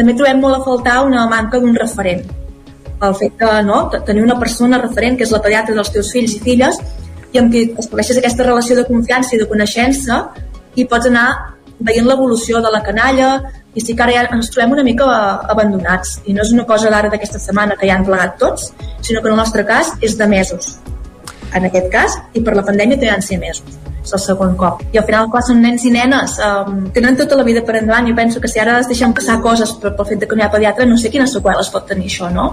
També 0.00 0.14
trobem 0.16 0.38
molt 0.40 0.56
a 0.56 0.64
faltar 0.64 1.00
una 1.04 1.26
manca 1.28 1.58
d'un 1.60 1.74
referent 1.76 2.39
el 3.06 3.14
fet 3.16 3.38
de 3.40 3.62
no, 3.64 3.84
tenir 4.06 4.22
una 4.22 4.38
persona 4.38 4.80
referent 4.80 5.16
que 5.16 5.24
és 5.26 5.32
la 5.34 5.40
pediatra 5.44 5.76
dels 5.76 5.92
teus 5.94 6.10
fills 6.12 6.36
i 6.36 6.42
filles 6.44 6.80
i 7.32 7.40
amb 7.40 7.52
qui 7.52 7.64
estableixes 7.78 8.18
aquesta 8.18 8.46
relació 8.46 8.76
de 8.76 8.84
confiança 8.88 9.36
i 9.36 9.40
de 9.40 9.48
coneixença 9.50 10.20
i 10.76 10.86
pots 10.90 11.08
anar 11.10 11.26
veient 11.80 12.06
l'evolució 12.06 12.60
de 12.60 12.72
la 12.72 12.82
canalla 12.84 13.30
i 13.74 13.80
sí 13.80 13.94
que 13.96 14.04
ara 14.04 14.16
ja 14.16 14.24
ens 14.36 14.50
trobem 14.52 14.74
una 14.76 14.84
mica 14.84 15.08
abandonats 15.54 16.18
i 16.26 16.34
no 16.36 16.44
és 16.44 16.52
una 16.52 16.66
cosa 16.68 16.90
d'ara 16.92 17.10
d'aquesta 17.12 17.40
setmana 17.40 17.78
que 17.80 17.88
ja 17.88 17.96
han 17.96 18.04
plegat 18.04 18.36
tots, 18.38 18.72
sinó 19.00 19.22
que 19.22 19.30
en 19.30 19.36
el 19.36 19.40
nostre 19.44 19.64
cas 19.66 19.94
és 20.00 20.18
de 20.18 20.26
mesos 20.26 20.76
en 21.54 21.66
aquest 21.70 21.88
cas 21.92 22.18
i 22.34 22.42
per 22.42 22.56
la 22.56 22.66
pandèmia 22.66 22.98
també 22.98 23.14
han 23.14 23.24
ser 23.24 23.38
mesos 23.38 23.78
és 24.00 24.12
el 24.16 24.20
segon 24.22 24.54
cop. 24.56 24.80
I 24.94 24.98
al 24.98 25.04
final, 25.04 25.28
clar, 25.32 25.42
són 25.44 25.60
nens 25.60 25.84
i 25.84 25.90
nenes, 25.92 26.38
um, 26.40 26.86
tenen 26.94 27.18
tota 27.18 27.36
la 27.36 27.44
vida 27.44 27.60
per 27.66 27.76
endavant. 27.80 28.08
Jo 28.08 28.16
penso 28.16 28.40
que 28.40 28.48
si 28.48 28.60
ara 28.62 28.78
es 28.80 28.88
deixen 28.88 29.12
passar 29.12 29.40
coses 29.44 29.74
pel, 29.82 29.92
pel 29.96 30.08
fet 30.08 30.24
de 30.24 30.42
ha 30.42 30.50
pediatre, 30.50 30.86
no 30.86 30.96
sé 30.96 31.10
quines 31.10 31.32
seqüeles 31.36 31.68
pot 31.68 31.86
tenir 31.86 32.08
això, 32.08 32.30
no? 32.32 32.46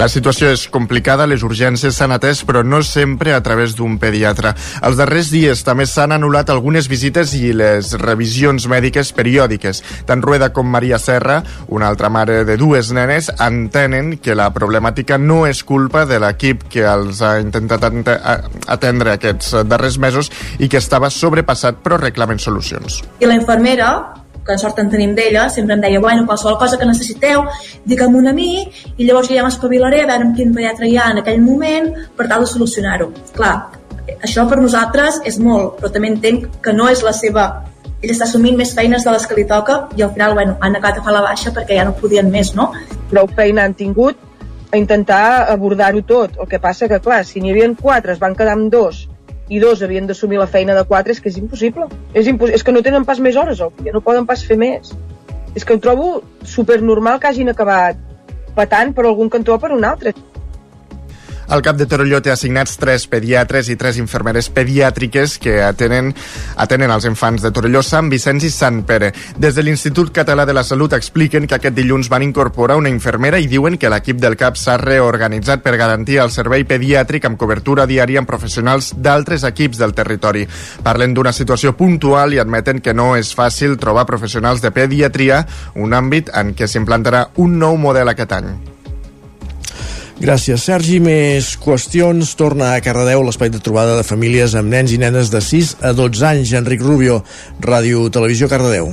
La 0.00 0.06
situació 0.08 0.48
és 0.48 0.62
complicada, 0.72 1.26
les 1.28 1.42
urgències 1.44 1.92
s'han 1.92 2.14
atès, 2.14 2.38
però 2.48 2.62
no 2.64 2.78
sempre 2.80 3.34
a 3.36 3.40
través 3.44 3.74
d'un 3.76 3.98
pediatre. 4.00 4.54
Els 4.80 4.96
darrers 4.96 5.28
dies 5.28 5.60
també 5.60 5.84
s'han 5.84 6.14
anul·lat 6.16 6.48
algunes 6.48 6.86
visites 6.88 7.34
i 7.36 7.50
les 7.52 7.90
revisions 8.00 8.64
mèdiques 8.72 9.10
periòdiques. 9.12 9.82
Tant 10.08 10.24
Rueda 10.24 10.48
com 10.56 10.72
Maria 10.72 10.96
Serra, 10.96 11.42
una 11.68 11.90
altra 11.92 12.08
mare 12.08 12.46
de 12.48 12.56
dues 12.56 12.94
nenes, 12.96 13.28
entenen 13.44 14.14
que 14.24 14.38
la 14.38 14.48
problemàtica 14.56 15.20
no 15.20 15.42
és 15.44 15.60
culpa 15.68 16.06
de 16.08 16.16
l'equip 16.24 16.64
que 16.72 16.86
els 16.88 17.20
ha 17.20 17.34
intentat 17.44 17.84
atendre 17.84 19.18
aquests 19.18 19.52
darrers 19.68 20.00
mesos 20.00 20.32
i 20.56 20.72
que 20.72 20.80
estava 20.80 21.12
sobrepassat 21.12 21.84
però 21.84 22.00
reclamen 22.00 22.40
solucions. 22.40 23.02
I 23.20 23.28
la 23.28 23.36
infermera 23.36 23.90
que 24.46 24.58
sort 24.58 24.78
en 24.82 24.90
tenim 24.92 25.14
d'ella, 25.14 25.48
sempre 25.50 25.76
em 25.76 25.82
deia, 25.84 26.00
bueno, 26.00 26.26
qualsevol 26.26 26.58
cosa 26.58 26.78
que 26.78 26.88
necessiteu, 26.88 27.44
digue'm 27.86 28.16
a 28.26 28.32
mi, 28.32 28.66
i 28.96 29.06
llavors 29.06 29.28
ja 29.28 29.44
m'espavilaré 29.44 30.02
a 30.02 30.06
veure 30.06 30.28
amb 30.28 30.36
quin 30.36 30.54
pediatre 30.54 30.88
hi 30.88 30.96
ha 30.96 31.10
en 31.10 31.20
aquell 31.22 31.40
moment 31.40 31.92
per 32.16 32.28
tal 32.28 32.46
de 32.46 32.50
solucionar-ho. 32.50 33.10
Clar, 33.36 33.56
això 34.22 34.46
per 34.48 34.60
nosaltres 34.60 35.20
és 35.24 35.38
molt, 35.38 35.76
però 35.80 35.92
també 35.92 36.08
entenc 36.08 36.62
que 36.62 36.72
no 36.72 36.88
és 36.88 37.04
la 37.06 37.12
seva 37.12 37.50
ell 38.00 38.14
està 38.14 38.24
assumint 38.24 38.56
més 38.56 38.72
feines 38.76 39.04
de 39.04 39.12
les 39.12 39.26
que 39.28 39.36
li 39.36 39.44
toca 39.44 39.82
i 39.96 40.02
al 40.02 40.12
final 40.14 40.32
bueno, 40.34 40.56
han 40.64 40.76
acabat 40.76 41.00
a 41.00 41.04
fer 41.04 41.12
la 41.12 41.22
baixa 41.26 41.52
perquè 41.52 41.76
ja 41.76 41.84
no 41.84 41.92
podien 41.98 42.30
més, 42.32 42.54
no? 42.56 42.70
Prou 43.10 43.28
feina 43.36 43.66
han 43.68 43.76
tingut 43.76 44.16
a 44.72 44.78
intentar 44.78 45.50
abordar-ho 45.52 46.00
tot. 46.06 46.38
El 46.40 46.48
que 46.48 46.60
passa 46.62 46.88
que, 46.88 47.00
clar, 47.02 47.24
si 47.26 47.42
n'hi 47.42 47.52
havia 47.52 47.68
quatre, 47.76 48.14
es 48.14 48.22
van 48.22 48.36
quedar 48.38 48.54
amb 48.56 48.70
dos, 48.72 49.02
i 49.50 49.58
dos 49.58 49.82
havien 49.82 50.06
d'assumir 50.06 50.38
la 50.38 50.46
feina 50.46 50.76
de 50.78 50.84
quatre, 50.86 51.12
és 51.12 51.20
que 51.20 51.28
és 51.28 51.38
impossible. 51.40 51.88
És, 52.14 52.28
impos 52.30 52.52
és 52.54 52.62
que 52.62 52.72
no 52.72 52.84
tenen 52.86 53.04
pas 53.04 53.18
més 53.18 53.36
hores 53.36 53.60
al 53.60 53.72
no 53.92 54.00
poden 54.00 54.26
pas 54.26 54.44
fer 54.46 54.56
més. 54.56 54.94
És 55.58 55.66
que 55.66 55.74
ho 55.74 55.82
trobo 55.82 56.22
supernormal 56.46 57.18
que 57.18 57.26
hagin 57.32 57.50
acabat 57.50 57.98
patant 58.54 58.94
per 58.94 59.06
algun 59.06 59.30
cantó 59.32 59.58
per 59.58 59.72
un 59.74 59.84
altre. 59.84 60.14
El 61.50 61.62
cap 61.66 61.74
de 61.74 61.86
Torelló 61.90 62.20
té 62.22 62.30
assignats 62.30 62.76
tres 62.78 63.08
pediatres 63.10 63.66
i 63.72 63.74
tres 63.74 63.96
infermeres 63.98 64.46
pediàtriques 64.54 65.32
que 65.42 65.56
atenen, 65.66 66.12
atenen 66.62 66.92
els 66.94 67.08
infants 67.10 67.42
de 67.42 67.50
Torelló, 67.50 67.82
Sant 67.82 68.06
Vicenç 68.12 68.46
i 68.46 68.50
Sant 68.54 68.84
Pere. 68.86 69.08
Des 69.34 69.58
de 69.58 69.64
l'Institut 69.66 70.12
Català 70.14 70.46
de 70.46 70.54
la 70.54 70.62
Salut 70.62 70.94
expliquen 70.94 71.50
que 71.50 71.58
aquest 71.58 71.74
dilluns 71.74 72.12
van 72.12 72.22
incorporar 72.22 72.78
una 72.78 72.94
infermera 72.94 73.42
i 73.42 73.50
diuen 73.50 73.80
que 73.82 73.90
l'equip 73.90 74.22
del 74.22 74.38
CAP 74.38 74.62
s'ha 74.62 74.78
reorganitzat 74.78 75.66
per 75.66 75.74
garantir 75.74 76.22
el 76.22 76.30
servei 76.30 76.62
pediàtric 76.62 77.26
amb 77.26 77.40
cobertura 77.40 77.88
diària 77.90 78.22
amb 78.22 78.30
professionals 78.30 78.94
d'altres 78.94 79.42
equips 79.50 79.82
del 79.82 79.98
territori. 79.98 80.46
Parlen 80.86 81.18
d'una 81.18 81.34
situació 81.34 81.74
puntual 81.74 82.30
i 82.30 82.38
admeten 82.38 82.78
que 82.78 82.94
no 82.94 83.16
és 83.18 83.34
fàcil 83.34 83.74
trobar 83.74 84.06
professionals 84.06 84.62
de 84.62 84.70
pediatria, 84.70 85.42
un 85.74 85.98
àmbit 85.98 86.30
en 86.30 86.54
què 86.54 86.70
s'implantarà 86.70 87.32
un 87.42 87.58
nou 87.58 87.74
model 87.74 88.14
aquest 88.14 88.38
any. 88.38 88.54
Gràcies, 90.20 90.60
Sergi. 90.68 90.98
Més 91.00 91.54
qüestions. 91.56 92.34
Torna 92.36 92.74
a 92.74 92.80
Cardedeu 92.84 93.22
l'espai 93.24 93.48
de 93.48 93.60
trobada 93.64 93.96
de 93.96 94.04
famílies 94.04 94.52
amb 94.58 94.68
nens 94.68 94.92
i 94.92 94.98
nenes 95.00 95.32
de 95.32 95.40
6 95.40 95.78
a 95.80 95.94
12 95.96 96.26
anys. 96.28 96.52
Enric 96.60 96.84
Rubio, 96.84 97.22
Ràdio 97.64 98.04
Televisió 98.12 98.50
Cardedeu. 98.50 98.92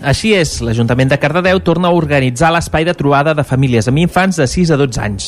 Així 0.00 0.32
és, 0.32 0.54
l'Ajuntament 0.64 1.10
de 1.12 1.18
Cardedeu 1.20 1.58
torna 1.60 1.90
a 1.90 1.94
organitzar 1.94 2.48
l'espai 2.54 2.86
de 2.88 2.94
trobada 2.96 3.34
de 3.36 3.44
famílies 3.44 3.86
amb 3.86 4.00
infants 4.00 4.38
de 4.40 4.46
6 4.48 4.72
a 4.72 4.78
12 4.80 5.00
anys. 5.04 5.26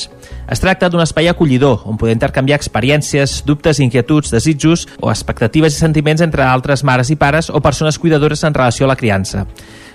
Es 0.50 0.64
tracta 0.64 0.88
d'un 0.88 1.04
espai 1.04 1.28
acollidor, 1.28 1.85
on 1.85 2.00
poder 2.00 2.16
intercanviar 2.16 2.56
experiències, 2.59 3.42
dubtes, 3.44 3.82
inquietuds, 3.85 4.32
desitjos 4.32 4.87
o 4.99 5.12
expectatives 5.12 5.76
i 5.76 5.82
sentiments 5.85 6.25
entre 6.25 6.49
altres 6.49 6.82
mares 6.88 7.12
i 7.12 7.18
pares 7.21 7.52
o 7.52 7.61
persones 7.61 8.00
cuidadores 8.00 8.42
en 8.49 8.56
relació 8.56 8.88
a 8.88 8.94
la 8.94 8.97
criança. 8.97 9.44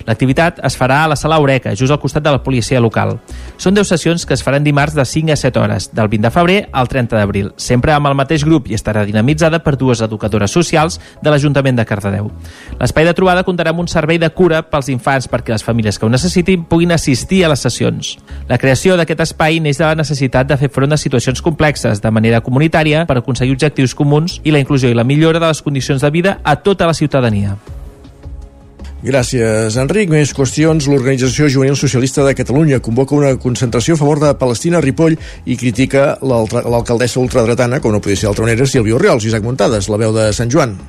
L'activitat 0.06 0.60
es 0.68 0.78
farà 0.78 1.04
a 1.04 1.08
la 1.12 1.16
sala 1.16 1.38
Eureka, 1.42 1.74
just 1.76 1.92
al 1.92 2.00
costat 2.00 2.24
de 2.24 2.32
la 2.32 2.44
policia 2.44 2.80
local. 2.80 3.18
Són 3.58 3.74
10 3.74 3.88
sessions 3.88 4.26
que 4.26 4.36
es 4.36 4.44
faran 4.44 4.64
dimarts 4.64 4.96
de 4.96 5.06
5 5.06 5.34
a 5.34 5.40
7 5.40 5.60
hores, 5.60 5.90
del 5.94 6.08
20 6.08 6.28
de 6.28 6.32
febrer 6.32 6.58
al 6.72 6.88
30 6.88 7.18
d'abril, 7.18 7.52
sempre 7.58 7.94
amb 7.94 8.08
el 8.08 8.16
mateix 8.16 8.46
grup 8.46 8.68
i 8.70 8.76
estarà 8.78 9.06
dinamitzada 9.06 9.64
per 9.64 9.78
dues 9.78 10.02
educadores 10.02 10.52
socials 10.52 11.00
de 11.22 11.32
l'Ajuntament 11.32 11.78
de 11.78 11.86
Cardedeu. 11.86 12.32
L'espai 12.80 13.08
de 13.08 13.16
trobada 13.18 13.46
comptarà 13.48 13.74
amb 13.74 13.84
un 13.86 13.92
servei 13.92 14.20
de 14.22 14.30
cura 14.30 14.62
pels 14.70 14.92
infants 14.94 15.30
perquè 15.32 15.56
les 15.56 15.66
famílies 15.66 15.98
que 15.98 16.06
ho 16.06 16.12
necessitin 16.12 16.66
puguin 16.66 16.92
assistir 16.92 17.44
a 17.46 17.52
les 17.54 17.64
sessions. 17.64 18.18
La 18.50 18.60
creació 18.62 18.98
d'aquest 18.98 19.26
espai 19.28 19.62
neix 19.64 19.80
de 19.80 19.88
la 19.88 19.96
necessitat 19.96 20.50
de 20.50 20.60
fer 20.60 20.72
front 20.74 20.94
a 20.94 21.02
situacions 21.02 21.42
complexes 21.42 22.02
de 22.04 22.12
manera 22.12 22.42
comunitària 22.42 23.06
per 23.08 23.20
aconseguir 23.22 23.58
objectius 23.58 23.96
comuns 23.96 24.42
i 24.44 24.54
la 24.54 24.62
inclusió 24.64 24.92
i 24.92 24.98
la 24.98 25.08
millora 25.08 25.40
de 25.40 25.48
les 25.48 25.64
condicions 25.64 26.02
de 26.02 26.14
vida 26.14 26.40
a 26.44 26.58
tota 26.62 26.88
la 26.88 26.94
ciutadania. 26.98 27.58
Gràcies, 29.06 29.78
Enric. 29.78 30.10
Més 30.10 30.34
qüestions. 30.34 30.88
L'Organització 30.90 31.50
Juvenil 31.54 31.78
Socialista 31.78 32.26
de 32.26 32.34
Catalunya 32.38 32.82
convoca 32.82 33.16
una 33.16 33.36
concentració 33.38 33.94
a 33.94 34.02
favor 34.02 34.24
de 34.24 34.34
Palestina 34.42 34.82
a 34.82 34.86
Ripoll 34.86 35.18
i 35.46 35.58
critica 35.58 36.16
l'alcaldessa 36.26 37.22
ultradretana, 37.22 37.80
com 37.80 37.94
no 37.94 38.02
podia 38.02 38.18
ser 38.18 38.32
d'altra 38.32 38.50
manera, 38.50 38.66
Silvio 38.66 38.98
Oriols, 38.98 39.30
Isaac 39.30 39.46
Muntades, 39.46 39.92
la 39.94 40.02
veu 40.02 40.16
de 40.18 40.32
Sant 40.34 40.50
Joan. 40.50 40.80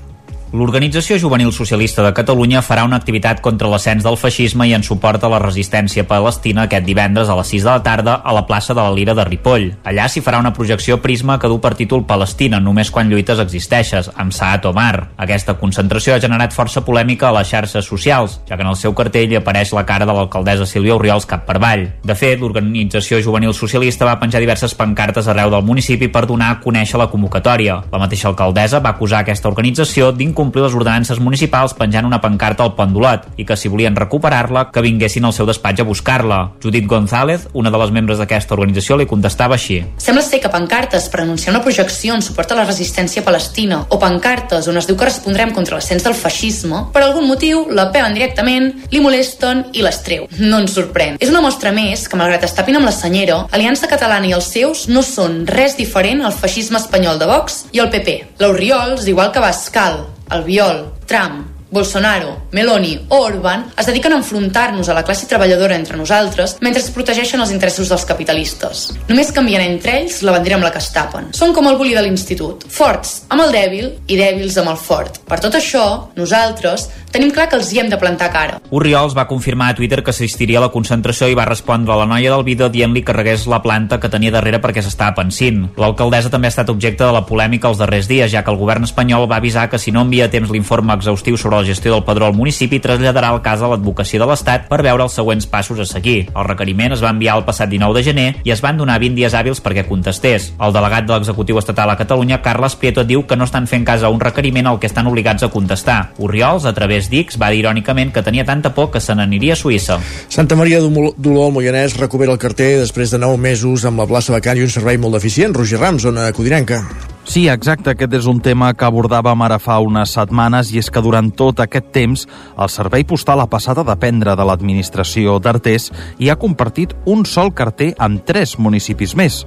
L'Organització 0.48 1.18
Juvenil 1.20 1.50
Socialista 1.52 2.00
de 2.00 2.14
Catalunya 2.16 2.62
farà 2.64 2.86
una 2.86 2.96
activitat 2.96 3.42
contra 3.44 3.68
l'ascens 3.68 4.00
del 4.06 4.16
feixisme 4.16 4.64
i 4.64 4.72
en 4.72 4.80
suport 4.86 5.20
a 5.20 5.28
la 5.28 5.40
resistència 5.42 6.06
palestina 6.08 6.62
aquest 6.64 6.86
divendres 6.86 7.28
a 7.28 7.34
les 7.36 7.50
6 7.52 7.66
de 7.66 7.68
la 7.68 7.82
tarda 7.84 8.14
a 8.24 8.32
la 8.32 8.46
plaça 8.48 8.72
de 8.72 8.80
la 8.80 8.94
Lira 8.96 9.12
de 9.12 9.26
Ripoll. 9.28 9.66
Allà 9.84 10.06
s'hi 10.08 10.22
farà 10.24 10.40
una 10.40 10.54
projecció 10.56 11.02
Prisma 11.04 11.36
que 11.38 11.50
du 11.52 11.58
per 11.60 11.74
títol 11.76 12.06
Palestina, 12.08 12.62
només 12.64 12.88
quan 12.90 13.10
lluites 13.12 13.42
existeixes, 13.44 14.08
amb 14.16 14.32
Saad 14.32 14.64
Omar. 14.70 15.10
Aquesta 15.18 15.58
concentració 15.60 16.14
ha 16.14 16.22
generat 16.24 16.56
força 16.56 16.80
polèmica 16.80 17.28
a 17.28 17.34
les 17.36 17.52
xarxes 17.52 17.84
socials, 17.84 18.40
ja 18.48 18.56
que 18.56 18.64
en 18.64 18.72
el 18.72 18.80
seu 18.80 18.96
cartell 18.96 19.36
apareix 19.36 19.74
la 19.76 19.84
cara 19.84 20.08
de 20.08 20.16
l'alcaldessa 20.16 20.64
Sílvia 20.64 20.96
Oriols 20.96 21.28
cap 21.28 21.44
per 21.44 21.58
avall. 21.60 21.84
De 22.00 22.16
fet, 22.16 22.40
l'Organització 22.40 23.20
Juvenil 23.20 23.52
Socialista 23.52 24.08
va 24.08 24.16
penjar 24.16 24.40
diverses 24.40 24.72
pancartes 24.72 25.28
arreu 25.28 25.52
del 25.52 25.68
municipi 25.68 26.08
per 26.08 26.24
donar 26.24 26.54
a 26.54 26.60
conèixer 26.64 26.96
la 26.96 27.10
convocatòria. 27.12 27.82
La 27.92 28.00
mateixa 28.00 28.32
alcaldessa 28.32 28.80
va 28.80 28.96
acusar 28.96 29.20
aquesta 29.20 29.52
organització 29.52 30.08
d'incomplir 30.08 30.37
incomplir 30.38 30.62
les 30.62 30.74
ordenances 30.74 31.18
municipals 31.18 31.74
penjant 31.74 32.06
una 32.06 32.20
pancarta 32.22 32.62
al 32.62 32.76
pendulot 32.78 33.24
i 33.42 33.44
que 33.46 33.56
si 33.58 33.70
volien 33.70 33.96
recuperar-la 33.98 34.68
que 34.70 34.82
vinguessin 34.84 35.24
al 35.26 35.34
seu 35.34 35.48
despatx 35.48 35.82
a 35.82 35.86
buscar-la. 35.88 36.38
Judit 36.62 36.86
González, 36.86 37.48
una 37.58 37.72
de 37.74 37.78
les 37.82 37.90
membres 37.90 38.20
d'aquesta 38.22 38.54
organització, 38.54 38.96
li 38.96 39.08
contestava 39.10 39.56
així. 39.56 39.80
Sembla 39.98 40.22
ser 40.22 40.38
que 40.38 40.50
pancartes 40.52 41.08
per 41.10 41.24
anunciar 41.24 41.54
una 41.56 41.62
projecció 41.64 42.14
en 42.14 42.22
suport 42.22 42.52
a 42.52 42.58
la 42.60 42.66
resistència 42.68 43.24
palestina 43.26 43.80
o 43.88 43.98
pancartes 43.98 44.68
on 44.70 44.78
es 44.78 44.86
diu 44.86 44.96
que 44.98 45.08
respondrem 45.08 45.50
contra 45.56 45.78
l'ascens 45.78 46.06
del 46.06 46.14
feixisme, 46.14 46.84
per 46.94 47.02
algun 47.02 47.26
motiu 47.26 47.64
la 47.74 47.88
pelen 47.94 48.14
directament, 48.14 48.70
li 48.92 49.02
molesten 49.02 49.64
i 49.72 49.82
les 49.82 49.98
treu. 50.06 50.28
No 50.38 50.62
ens 50.62 50.76
sorprèn. 50.78 51.18
És 51.18 51.32
una 51.32 51.42
mostra 51.42 51.72
més 51.74 52.06
que, 52.06 52.20
malgrat 52.20 52.46
es 52.46 52.54
tapin 52.54 52.78
amb 52.78 52.86
la 52.86 52.94
senyera, 52.94 53.40
Aliança 53.50 53.90
Catalana 53.90 54.30
i 54.30 54.36
els 54.36 54.52
seus 54.54 54.86
no 54.92 55.02
són 55.02 55.42
res 55.50 55.74
diferent 55.78 56.22
al 56.22 56.36
feixisme 56.36 56.78
espanyol 56.78 57.18
de 57.18 57.26
Vox 57.26 57.64
i 57.74 57.82
el 57.82 57.90
PP. 57.90 58.38
L'Oriols, 58.44 59.08
igual 59.10 59.32
que 59.34 59.42
Bascal, 59.42 60.06
Albiol, 60.30 60.92
Trump, 61.06 61.47
Bolsonaro, 61.70 62.48
Meloni 62.52 62.94
o 63.08 63.18
Orban 63.26 63.66
es 63.76 63.86
dediquen 63.86 64.14
a 64.14 64.16
enfrontar-nos 64.16 64.88
a 64.88 64.94
la 64.94 65.04
classe 65.04 65.26
treballadora 65.28 65.76
entre 65.76 65.96
nosaltres 65.96 66.56
mentre 66.64 66.80
es 66.80 66.90
protegeixen 66.94 67.42
els 67.44 67.52
interessos 67.52 67.90
dels 67.92 68.06
capitalistes. 68.08 68.86
Només 69.08 69.32
canvien 69.36 69.64
entre 69.66 69.98
ells 70.00 70.22
la 70.24 70.32
bandera 70.32 70.56
amb 70.56 70.64
la 70.64 70.72
que 70.72 70.80
es 70.80 70.88
tapen. 70.94 71.28
Són 71.36 71.52
com 71.52 71.68
el 71.68 71.76
bully 71.76 71.92
de 71.96 72.04
l'institut, 72.06 72.64
forts 72.72 73.26
amb 73.28 73.44
el 73.44 73.52
dèbil 73.52 73.90
i 74.08 74.16
dèbils 74.16 74.56
amb 74.62 74.72
el 74.72 74.80
fort. 74.80 75.20
Per 75.28 75.40
tot 75.44 75.58
això, 75.58 75.84
nosaltres 76.16 76.88
tenim 77.12 77.32
clar 77.32 77.48
que 77.48 77.56
els 77.56 77.70
hi 77.72 77.82
hem 77.82 77.92
de 77.92 77.98
plantar 78.00 78.30
cara. 78.32 78.58
Urriols 78.72 79.16
va 79.16 79.26
confirmar 79.28 79.70
a 79.72 79.76
Twitter 79.76 80.02
que 80.04 80.12
assistiria 80.12 80.58
a 80.60 80.64
la 80.66 80.72
concentració 80.72 81.28
i 81.28 81.36
va 81.36 81.46
respondre 81.48 81.92
a 81.92 82.00
la 82.00 82.08
noia 82.08 82.32
del 82.32 82.44
vídeo 82.48 82.68
dient-li 82.72 83.04
que 83.04 83.16
regués 83.16 83.46
la 83.48 83.60
planta 83.64 84.00
que 84.00 84.10
tenia 84.12 84.32
darrere 84.32 84.60
perquè 84.64 84.84
s'estava 84.84 85.16
pensint. 85.20 85.66
L'alcaldessa 85.76 86.32
també 86.32 86.48
ha 86.48 86.54
estat 86.54 86.72
objecte 86.72 87.04
de 87.04 87.12
la 87.12 87.24
polèmica 87.28 87.68
els 87.68 87.80
darrers 87.80 88.08
dies, 88.08 88.32
ja 88.32 88.44
que 88.44 88.52
el 88.52 88.60
govern 88.60 88.88
espanyol 88.88 89.28
va 89.28 89.40
avisar 89.40 89.68
que 89.68 89.80
si 89.80 89.92
no 89.92 90.04
envia 90.04 90.30
temps 90.32 90.52
l'informe 90.52 90.96
exhaustiu 90.96 91.36
sobre 91.36 91.57
la 91.58 91.64
gestió 91.66 91.92
del 91.92 92.04
padró 92.06 92.26
al 92.26 92.36
municipi 92.38 92.78
traslladarà 92.78 93.32
el 93.34 93.42
cas 93.42 93.62
a 93.62 93.68
l'advocacia 93.70 94.20
de 94.22 94.26
l'Estat 94.30 94.68
per 94.70 94.78
veure 94.86 95.02
els 95.04 95.16
següents 95.18 95.46
passos 95.50 95.80
a 95.82 95.86
seguir. 95.88 96.28
El 96.30 96.46
requeriment 96.46 96.94
es 96.94 97.02
va 97.02 97.10
enviar 97.14 97.36
el 97.38 97.44
passat 97.48 97.70
19 97.72 97.98
de 97.98 98.04
gener 98.06 98.28
i 98.46 98.54
es 98.54 98.62
van 98.62 98.78
donar 98.78 99.00
20 99.02 99.18
dies 99.18 99.34
hàbils 99.34 99.62
perquè 99.64 99.86
contestés. 99.88 100.52
El 100.62 100.74
delegat 100.76 101.08
de 101.08 101.16
l'executiu 101.16 101.58
estatal 101.58 101.90
a 101.90 101.98
Catalunya, 101.98 102.40
Carles 102.44 102.78
Prieto, 102.78 103.04
diu 103.04 103.26
que 103.26 103.36
no 103.36 103.48
estan 103.48 103.66
fent 103.66 103.86
cas 103.88 104.06
a 104.06 104.12
un 104.14 104.22
requeriment 104.22 104.70
al 104.70 104.78
que 104.78 104.86
estan 104.86 105.10
obligats 105.10 105.42
a 105.42 105.50
contestar. 105.50 106.14
Urriols, 106.18 106.68
a 106.68 106.74
través 106.76 107.10
Dix 107.10 107.40
va 107.40 107.50
dir 107.50 107.64
irònicament 107.64 108.14
que 108.14 108.22
tenia 108.22 108.46
tanta 108.46 108.74
por 108.74 108.92
que 108.94 109.02
se 109.02 109.18
n'aniria 109.18 109.58
a 109.58 109.60
Suïssa. 109.60 109.98
Santa 110.28 110.56
Maria 110.56 110.80
d'Oló 110.80 111.48
al 111.48 111.54
Moianès 111.56 111.98
recupera 111.98 112.32
el 112.32 112.42
carter 112.42 112.76
després 112.84 113.10
de 113.10 113.18
9 113.18 113.38
mesos 113.42 113.84
amb 113.88 114.04
la 114.04 114.08
plaça 114.10 114.34
vacant 114.36 114.58
i 114.58 114.66
un 114.66 114.74
servei 114.74 114.98
molt 114.98 115.18
deficient. 115.18 115.56
Roger 115.56 115.82
Rams, 115.82 116.06
zona 116.06 116.30
codinenca. 116.32 116.84
Sí, 117.28 117.42
exacte, 117.52 117.92
aquest 117.92 118.14
és 118.16 118.26
un 118.30 118.38
tema 118.40 118.70
que 118.72 118.86
abordàvem 118.86 119.42
ara 119.44 119.58
fa 119.60 119.74
unes 119.84 120.14
setmanes 120.16 120.70
i 120.72 120.78
és 120.80 120.86
que 120.88 121.02
durant 121.04 121.26
tot 121.36 121.58
aquest 121.60 121.90
temps 121.92 122.22
el 122.56 122.70
servei 122.72 123.04
postal 123.04 123.42
ha 123.42 123.50
passat 123.52 123.82
a 123.82 123.84
dependre 123.84 124.32
de 124.32 124.46
l'administració 124.48 125.34
d'Artés 125.36 125.90
i 126.24 126.30
ha 126.32 126.38
compartit 126.40 126.94
un 127.04 127.26
sol 127.28 127.52
carter 127.52 127.90
amb 128.00 128.24
tres 128.24 128.56
municipis 128.56 129.12
més. 129.12 129.42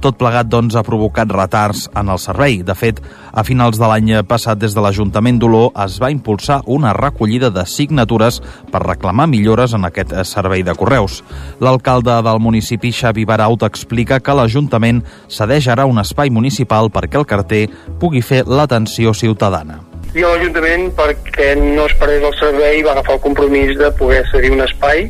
Tot 0.00 0.16
plegat, 0.16 0.48
doncs, 0.48 0.76
ha 0.76 0.82
provocat 0.84 1.28
retards 1.28 1.82
en 1.92 2.08
el 2.08 2.18
servei. 2.18 2.62
De 2.64 2.72
fet, 2.72 3.02
a 3.32 3.44
finals 3.44 3.76
de 3.76 3.84
l'any 3.84 4.14
passat, 4.28 4.56
des 4.56 4.72
de 4.72 4.80
l'Ajuntament 4.80 5.36
d'Olor, 5.42 5.74
es 5.84 5.98
va 6.00 6.08
impulsar 6.12 6.62
una 6.64 6.94
recollida 6.96 7.50
de 7.52 7.66
signatures 7.68 8.40
per 8.72 8.80
reclamar 8.86 9.28
millores 9.28 9.74
en 9.76 9.84
aquest 9.84 10.14
servei 10.24 10.64
de 10.64 10.72
correus. 10.74 11.20
L'alcalde 11.60 12.16
del 12.24 12.40
municipi, 12.40 12.94
Xavi 12.96 13.26
Baraut, 13.28 13.68
explica 13.68 14.22
que 14.24 14.34
l'Ajuntament 14.34 15.04
cedeix 15.28 15.68
ara 15.68 15.84
un 15.84 16.00
espai 16.00 16.32
municipal 16.32 16.88
perquè 16.88 17.20
el 17.20 17.28
carter 17.28 17.66
pugui 18.00 18.24
fer 18.24 18.46
l'atenció 18.48 19.12
ciutadana 19.12 19.82
i 20.10 20.24
l'Ajuntament, 20.24 20.88
perquè 20.98 21.52
no 21.54 21.84
es 21.86 21.92
perdés 22.00 22.24
el 22.26 22.32
servei, 22.34 22.80
va 22.82 22.96
agafar 22.96 23.14
el 23.14 23.20
compromís 23.22 23.76
de 23.78 23.92
poder 23.94 24.24
cedir 24.32 24.50
un 24.56 24.64
espai, 24.64 25.04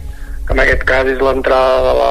que 0.44 0.52
en 0.52 0.61
aquest 0.61 0.85
cas 0.85 1.09
és 1.09 1.23
l'entrada 1.25 1.78
de 1.87 1.94
la, 1.97 2.11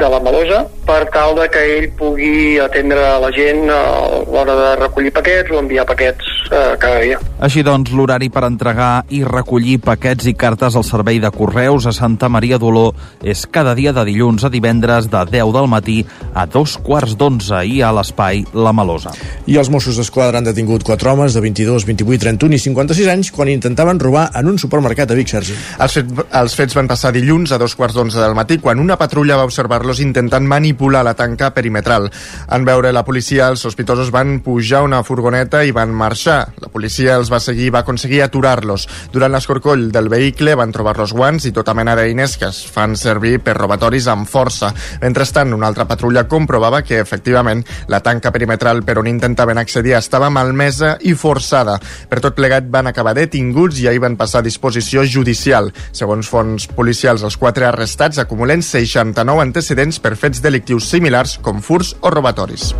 de 0.00 0.08
la 0.14 0.20
Melosa 0.24 0.62
per 0.90 1.06
tal 1.14 1.36
de 1.38 1.46
que 1.52 1.60
ell 1.76 1.86
pugui 1.94 2.58
atendre 2.58 3.02
la 3.22 3.28
gent 3.30 3.68
a 3.70 3.80
l'hora 4.26 4.56
de 4.58 4.70
recollir 4.80 5.12
paquets 5.14 5.52
o 5.54 5.60
enviar 5.62 5.84
paquets 5.86 6.26
eh, 6.50 6.74
cada 6.82 6.98
dia. 7.04 7.20
Així 7.38 7.62
doncs, 7.62 7.92
l'horari 7.94 8.26
per 8.34 8.42
entregar 8.48 9.04
i 9.14 9.22
recollir 9.24 9.78
paquets 9.84 10.26
i 10.26 10.34
cartes 10.34 10.74
al 10.74 10.84
servei 10.84 11.20
de 11.22 11.30
correus 11.30 11.86
a 11.86 11.92
Santa 11.94 12.28
Maria 12.28 12.58
d'Oló 12.58 12.88
és 13.22 13.44
cada 13.46 13.76
dia 13.78 13.92
de 13.94 14.02
dilluns 14.08 14.42
a 14.44 14.50
divendres 14.50 15.06
de 15.12 15.22
10 15.30 15.52
del 15.54 15.68
matí 15.70 16.00
a 16.34 16.48
dos 16.50 16.74
quarts 16.82 17.14
d'onze 17.20 17.62
i 17.70 17.78
a 17.86 17.92
l'espai 17.94 18.42
La 18.52 18.74
Melosa. 18.74 19.14
I 19.46 19.60
els 19.62 19.70
Mossos 19.70 20.00
d'Esquadra 20.00 20.42
han 20.42 20.50
detingut 20.50 20.82
quatre 20.86 21.12
homes 21.12 21.38
de 21.38 21.44
22, 21.46 21.86
28, 21.86 22.24
31 22.26 22.58
i 22.58 22.62
56 22.66 23.12
anys 23.14 23.30
quan 23.36 23.52
intentaven 23.52 24.02
robar 24.02 24.26
en 24.34 24.50
un 24.50 24.58
supermercat 24.58 25.14
a 25.14 25.20
Vic, 25.20 25.30
Sergi. 25.30 25.54
Els, 25.78 25.98
fet, 26.00 26.12
els 26.42 26.58
fets 26.58 26.74
van 26.74 26.90
passar 26.90 27.14
dilluns 27.14 27.54
a 27.54 27.62
dos 27.62 27.78
quarts 27.78 27.94
d'onze 27.94 28.18
del 28.18 28.34
matí 28.34 28.58
quan 28.58 28.82
una 28.82 28.98
patrulla 28.98 29.38
va 29.38 29.46
observar-los 29.46 30.02
intentant 30.02 30.50
manipular 30.50 30.79
la 30.88 31.12
tanca 31.14 31.50
perimetral. 31.52 32.08
En 32.48 32.64
veure 32.64 32.92
la 32.92 33.04
policia, 33.04 33.48
els 33.52 33.60
sospitosos 33.60 34.08
van 34.14 34.38
pujar 34.40 34.80
una 34.86 35.02
furgoneta 35.04 35.60
i 35.66 35.74
van 35.76 35.92
marxar. 35.92 36.54
La 36.62 36.70
policia 36.72 37.16
els 37.18 37.28
va 37.32 37.40
seguir 37.42 37.66
i 37.68 37.74
va 37.74 37.82
aconseguir 37.84 38.22
aturar-los. 38.24 38.86
Durant 39.12 39.32
l'escorcoll 39.34 39.90
del 39.92 40.08
vehicle 40.08 40.54
van 40.56 40.72
trobar 40.72 40.96
los 40.98 41.12
guants 41.12 41.44
i 41.44 41.52
tota 41.52 41.74
mena 41.76 41.96
d'eines 41.98 42.36
que 42.40 42.48
es 42.48 42.62
fan 42.64 42.96
servir 42.96 43.40
per 43.44 43.56
robatoris 43.58 44.08
amb 44.08 44.28
força. 44.30 44.72
Mentrestant, 45.02 45.52
una 45.52 45.68
altra 45.68 45.86
patrulla 45.90 46.24
comprovava 46.30 46.82
que, 46.86 47.00
efectivament, 47.02 47.64
la 47.88 48.00
tanca 48.00 48.32
perimetral 48.32 48.82
per 48.86 48.98
on 49.02 49.10
intentaven 49.10 49.58
accedir 49.58 49.98
estava 49.98 50.30
malmesa 50.30 50.96
i 51.02 51.14
forçada. 51.18 51.76
Per 52.08 52.22
tot 52.24 52.38
plegat 52.38 52.70
van 52.70 52.88
acabar 52.88 53.14
detinguts 53.18 53.82
i 53.82 53.88
ahir 53.90 54.00
van 54.06 54.16
passar 54.16 54.40
a 54.40 54.46
disposició 54.46 55.04
judicial. 55.04 55.72
Segons 55.92 56.30
fons 56.30 56.68
policials, 56.72 57.24
els 57.26 57.36
quatre 57.36 57.66
arrestats 57.68 58.22
acumulen 58.22 58.62
69 58.62 59.42
antecedents 59.42 59.98
per 60.00 60.16
fets 60.16 60.40
delictius 60.40 60.59
similars 60.68 61.38
com 61.42 61.60
furs 61.62 61.94
o 62.00 62.10
robatoris. 62.10 62.74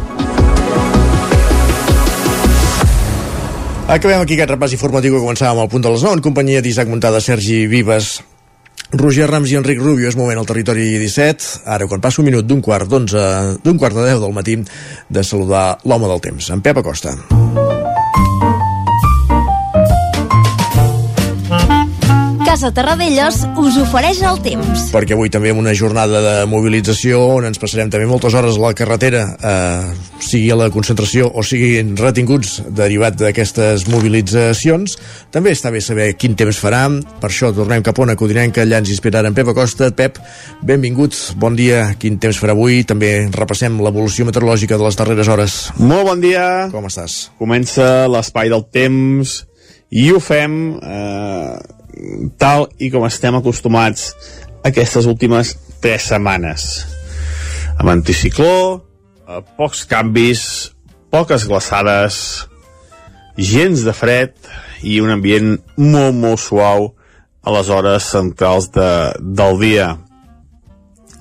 Acabem 3.90 4.20
aquí 4.20 4.36
aquest 4.36 4.52
repàs 4.52 4.74
informatiu 4.76 5.16
que 5.16 5.22
començàvem 5.24 5.58
al 5.58 5.70
punt 5.70 5.82
de 5.82 5.90
les 5.90 6.04
9 6.06 6.20
en 6.20 6.22
companyia 6.22 6.60
d'Isaac 6.62 6.86
Montada, 6.86 7.18
Sergi 7.18 7.64
Vives, 7.66 8.20
Roger 8.92 9.26
Rams 9.26 9.50
i 9.50 9.58
Enric 9.58 9.82
Rubio. 9.82 10.06
És 10.06 10.18
moment 10.18 10.38
al 10.38 10.46
territori 10.46 10.86
17 11.02 11.66
ara 11.66 11.90
quan 11.90 12.02
passa 12.02 12.22
un 12.22 12.30
minut 12.30 12.46
d'un 12.46 12.62
quart 12.62 12.86
d'onze 12.86 13.26
d'un 13.64 13.82
quart 13.82 13.98
de 13.98 14.06
10 14.12 14.22
del 14.22 14.36
matí 14.36 14.60
de 15.08 15.26
saludar 15.26 15.80
l'home 15.84 16.06
del 16.06 16.22
temps, 16.30 16.52
en 16.54 16.62
Pep 16.62 16.78
Acosta 16.78 17.16
Casa 22.50 22.72
Terradellos 22.74 23.44
us 23.62 23.76
ofereix 23.78 24.24
el 24.26 24.40
temps. 24.42 24.88
perquè 24.90 25.14
avui 25.14 25.30
també 25.30 25.52
amb 25.52 25.60
una 25.60 25.70
jornada 25.70 26.18
de 26.24 26.32
mobilització 26.50 27.20
on 27.36 27.46
ens 27.46 27.62
passarem 27.62 27.92
també 27.94 28.08
moltes 28.10 28.34
hores 28.34 28.58
a 28.58 28.62
la 28.64 28.72
carretera 28.74 29.20
eh, 29.38 29.92
sigui 30.18 30.50
a 30.50 30.56
la 30.58 30.66
concentració 30.74 31.28
o 31.30 31.44
siguin 31.46 31.94
retinguts 31.94 32.56
derivat 32.66 33.20
d'aquestes 33.22 33.86
mobilitzacions. 33.86 34.98
També 35.30 35.54
està 35.54 35.70
bé 35.70 35.78
saber 35.78 36.08
quin 36.18 36.34
temps 36.34 36.58
farà. 36.58 36.82
Per 37.22 37.30
això 37.30 37.54
tornem 37.54 37.86
cap 37.86 38.02
a 38.02 38.08
una 38.08 38.18
codinenca. 38.18 38.66
Allà 38.66 38.82
ens 38.82 38.90
inspirarà 38.90 39.30
en 39.30 39.38
Pep 39.38 39.54
Acosta. 39.54 39.92
Pep, 39.94 40.18
benvingut, 40.66 41.14
bon 41.38 41.54
dia. 41.54 41.92
Quin 42.02 42.18
temps 42.18 42.42
farà 42.42 42.58
avui, 42.58 42.82
també 42.82 43.28
repassem 43.30 43.78
l'evolució 43.78 44.26
meteorològica 44.26 44.74
de 44.74 44.90
les 44.90 44.98
darreres 44.98 45.30
hores. 45.30 45.60
Molt 45.78 46.02
bon 46.02 46.26
dia. 46.26 46.66
Com 46.74 46.90
estàs? 46.90 47.28
Comença 47.38 48.08
l'espai 48.10 48.50
del 48.50 48.66
temps 48.74 49.44
i 49.90 50.10
ho 50.10 50.18
fem 50.22 50.80
eh, 50.82 51.78
tal 52.40 52.68
i 52.78 52.90
com 52.92 53.06
estem 53.06 53.36
acostumats 53.38 54.10
aquestes 54.66 55.08
últimes 55.10 55.54
tres 55.80 56.10
setmanes. 56.10 56.68
Amb 57.80 57.92
anticicló, 57.94 58.82
eh, 59.26 59.42
pocs 59.56 59.84
canvis, 59.88 60.72
poques 61.10 61.46
glaçades, 61.48 62.46
gens 63.36 63.84
de 63.86 63.92
fred 63.96 64.34
i 64.82 65.00
un 65.00 65.12
ambient 65.12 65.56
molt, 65.76 66.14
molt 66.14 66.40
suau 66.40 66.90
a 67.40 67.52
les 67.56 67.68
hores 67.72 68.10
centrals 68.12 68.68
de, 68.74 68.90
del 69.20 69.60
dia. 69.60 69.90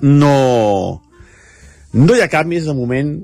No, 0.00 1.00
no 1.92 2.16
hi 2.16 2.22
ha 2.22 2.32
canvis 2.32 2.68
de 2.68 2.76
moment, 2.76 3.14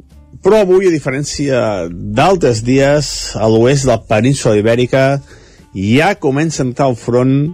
però 0.44 0.62
avui, 0.62 0.88
a 0.88 0.94
diferència 0.94 1.88
d'altres 1.90 2.62
dies, 2.64 3.08
a 3.36 3.48
l'oest 3.48 3.86
de 3.86 3.92
la 3.92 4.00
península 4.08 4.56
ibèrica 4.60 5.06
ja 5.76 6.14
comença 6.16 6.62
a 6.62 6.66
entrar 6.66 6.88
al 6.88 6.96
front 6.96 7.52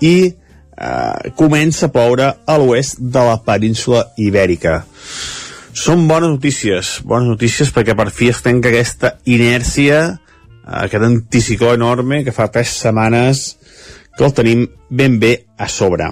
i 0.00 0.16
eh, 0.32 1.30
comença 1.36 1.86
a 1.86 1.92
ploure 1.92 2.32
a 2.46 2.58
l'oest 2.58 3.00
de 3.00 3.24
la 3.28 3.38
península 3.44 4.06
ibèrica. 4.16 4.82
Són 5.72 6.06
bones 6.08 6.34
notícies, 6.34 6.98
bones 7.04 7.28
notícies 7.28 7.72
perquè 7.72 7.96
per 7.96 8.10
fi 8.12 8.30
es 8.32 8.42
trenca 8.44 8.72
aquesta 8.72 9.16
inèrcia, 9.28 10.00
eh, 10.08 10.78
aquest 10.84 11.04
anticicló 11.08 11.74
enorme 11.76 12.22
que 12.24 12.34
fa 12.34 12.50
tres 12.52 12.72
setmanes 12.82 13.44
que 14.16 14.24
el 14.24 14.34
tenim 14.36 14.66
ben 14.90 15.18
bé 15.20 15.34
a 15.56 15.68
sobre. 15.68 16.10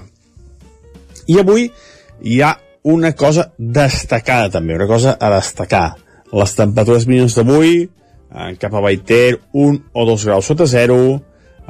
I 1.28 1.40
avui 1.40 1.70
hi 2.22 2.40
ha 2.42 2.54
una 2.90 3.12
cosa 3.12 3.50
destacada 3.58 4.48
també, 4.50 4.74
una 4.76 4.88
cosa 4.88 5.16
a 5.20 5.28
destacar. 5.34 5.96
Les 6.32 6.54
temperatures 6.54 7.06
mínimes 7.08 7.34
d'avui, 7.36 7.82
eh, 7.84 8.52
cap 8.60 8.74
a 8.74 8.80
Baiter, 8.80 9.40
1 9.52 9.90
o 9.92 10.06
2 10.06 10.24
graus 10.24 10.46
sota 10.46 10.66
zero, 10.66 11.20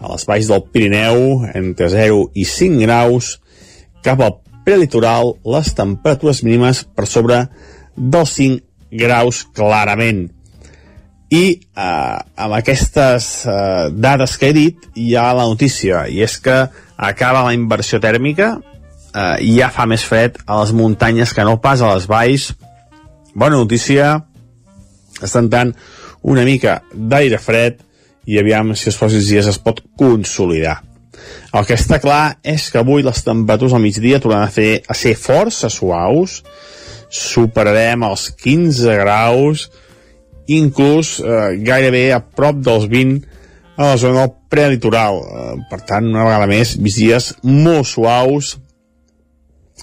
a 0.00 0.10
les 0.14 0.24
valls 0.26 0.48
del 0.48 0.64
Pirineu, 0.72 1.44
entre 1.54 1.90
0 1.92 2.30
i 2.34 2.46
5 2.48 2.80
graus, 2.82 3.34
cap 4.04 4.22
al 4.24 4.38
prelitoral, 4.64 5.34
les 5.44 5.72
temperatures 5.76 6.42
mínimes 6.46 6.82
per 6.96 7.06
sobre 7.08 7.44
dels 7.96 8.34
5 8.38 8.96
graus 9.00 9.44
clarament. 9.56 10.28
I 11.30 11.44
eh, 11.54 12.16
amb 12.42 12.56
aquestes 12.56 13.28
eh, 13.46 13.90
dades 13.94 14.34
que 14.40 14.50
he 14.50 14.56
dit 14.56 14.88
hi 14.98 15.12
ha 15.14 15.28
la 15.36 15.46
notícia, 15.46 16.06
i 16.10 16.24
és 16.24 16.40
que 16.42 16.56
acaba 16.96 17.44
la 17.46 17.54
inversió 17.54 18.00
tèrmica, 18.02 18.56
eh, 19.14 19.36
ja 19.58 19.70
fa 19.70 19.86
més 19.86 20.02
fred 20.06 20.40
a 20.46 20.62
les 20.62 20.74
muntanyes 20.74 21.36
que 21.36 21.46
no 21.46 21.60
pas 21.62 21.84
a 21.84 21.92
les 21.94 22.08
valls. 22.10 22.50
Bona 23.34 23.60
notícia, 23.60 24.16
està 25.20 25.44
entrant 25.44 25.70
una 26.26 26.42
mica 26.44 26.80
d'aire 26.92 27.38
fred 27.38 27.78
i 28.30 28.38
aviam 28.38 28.74
si 28.78 28.90
els 28.90 28.98
pròxims 29.00 29.28
dies 29.32 29.48
es 29.50 29.58
pot 29.58 29.82
consolidar. 29.98 30.78
El 31.56 31.66
que 31.66 31.74
està 31.74 31.98
clar 32.02 32.38
és 32.46 32.68
que 32.70 32.78
avui 32.78 33.02
les 33.02 33.24
temperatures 33.26 33.74
al 33.74 33.82
migdia 33.82 34.20
tornaran 34.22 34.46
a, 34.46 34.54
fer, 34.54 34.82
a 34.86 34.94
ser 34.94 35.16
força 35.18 35.70
suaus, 35.72 36.40
superarem 37.10 38.06
els 38.06 38.28
15 38.38 38.94
graus, 39.02 39.66
inclús 40.50 41.16
eh, 41.18 41.58
gairebé 41.66 42.04
a 42.14 42.22
prop 42.22 42.62
dels 42.62 42.86
20 42.90 43.26
a 43.76 43.92
la 43.92 43.98
zona 43.98 44.28
prelitoral. 44.52 45.18
Eh, 45.20 45.54
per 45.70 45.80
tant, 45.88 46.06
una 46.06 46.26
vegada 46.28 46.46
més, 46.50 46.76
migdies 46.78 47.32
molt 47.42 47.90
suaus, 47.90 48.54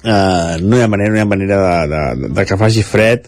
eh, 0.03 0.55
no 0.63 0.79
hi 0.79 0.85
ha 0.85 0.91
manera, 0.91 1.11
no 1.11 1.19
hi 1.19 1.25
ha 1.25 1.31
manera 1.35 1.59
de, 1.65 1.75
de, 1.91 2.31
de 2.39 2.47
que 2.47 2.59
faci 2.59 2.85
fred, 2.87 3.27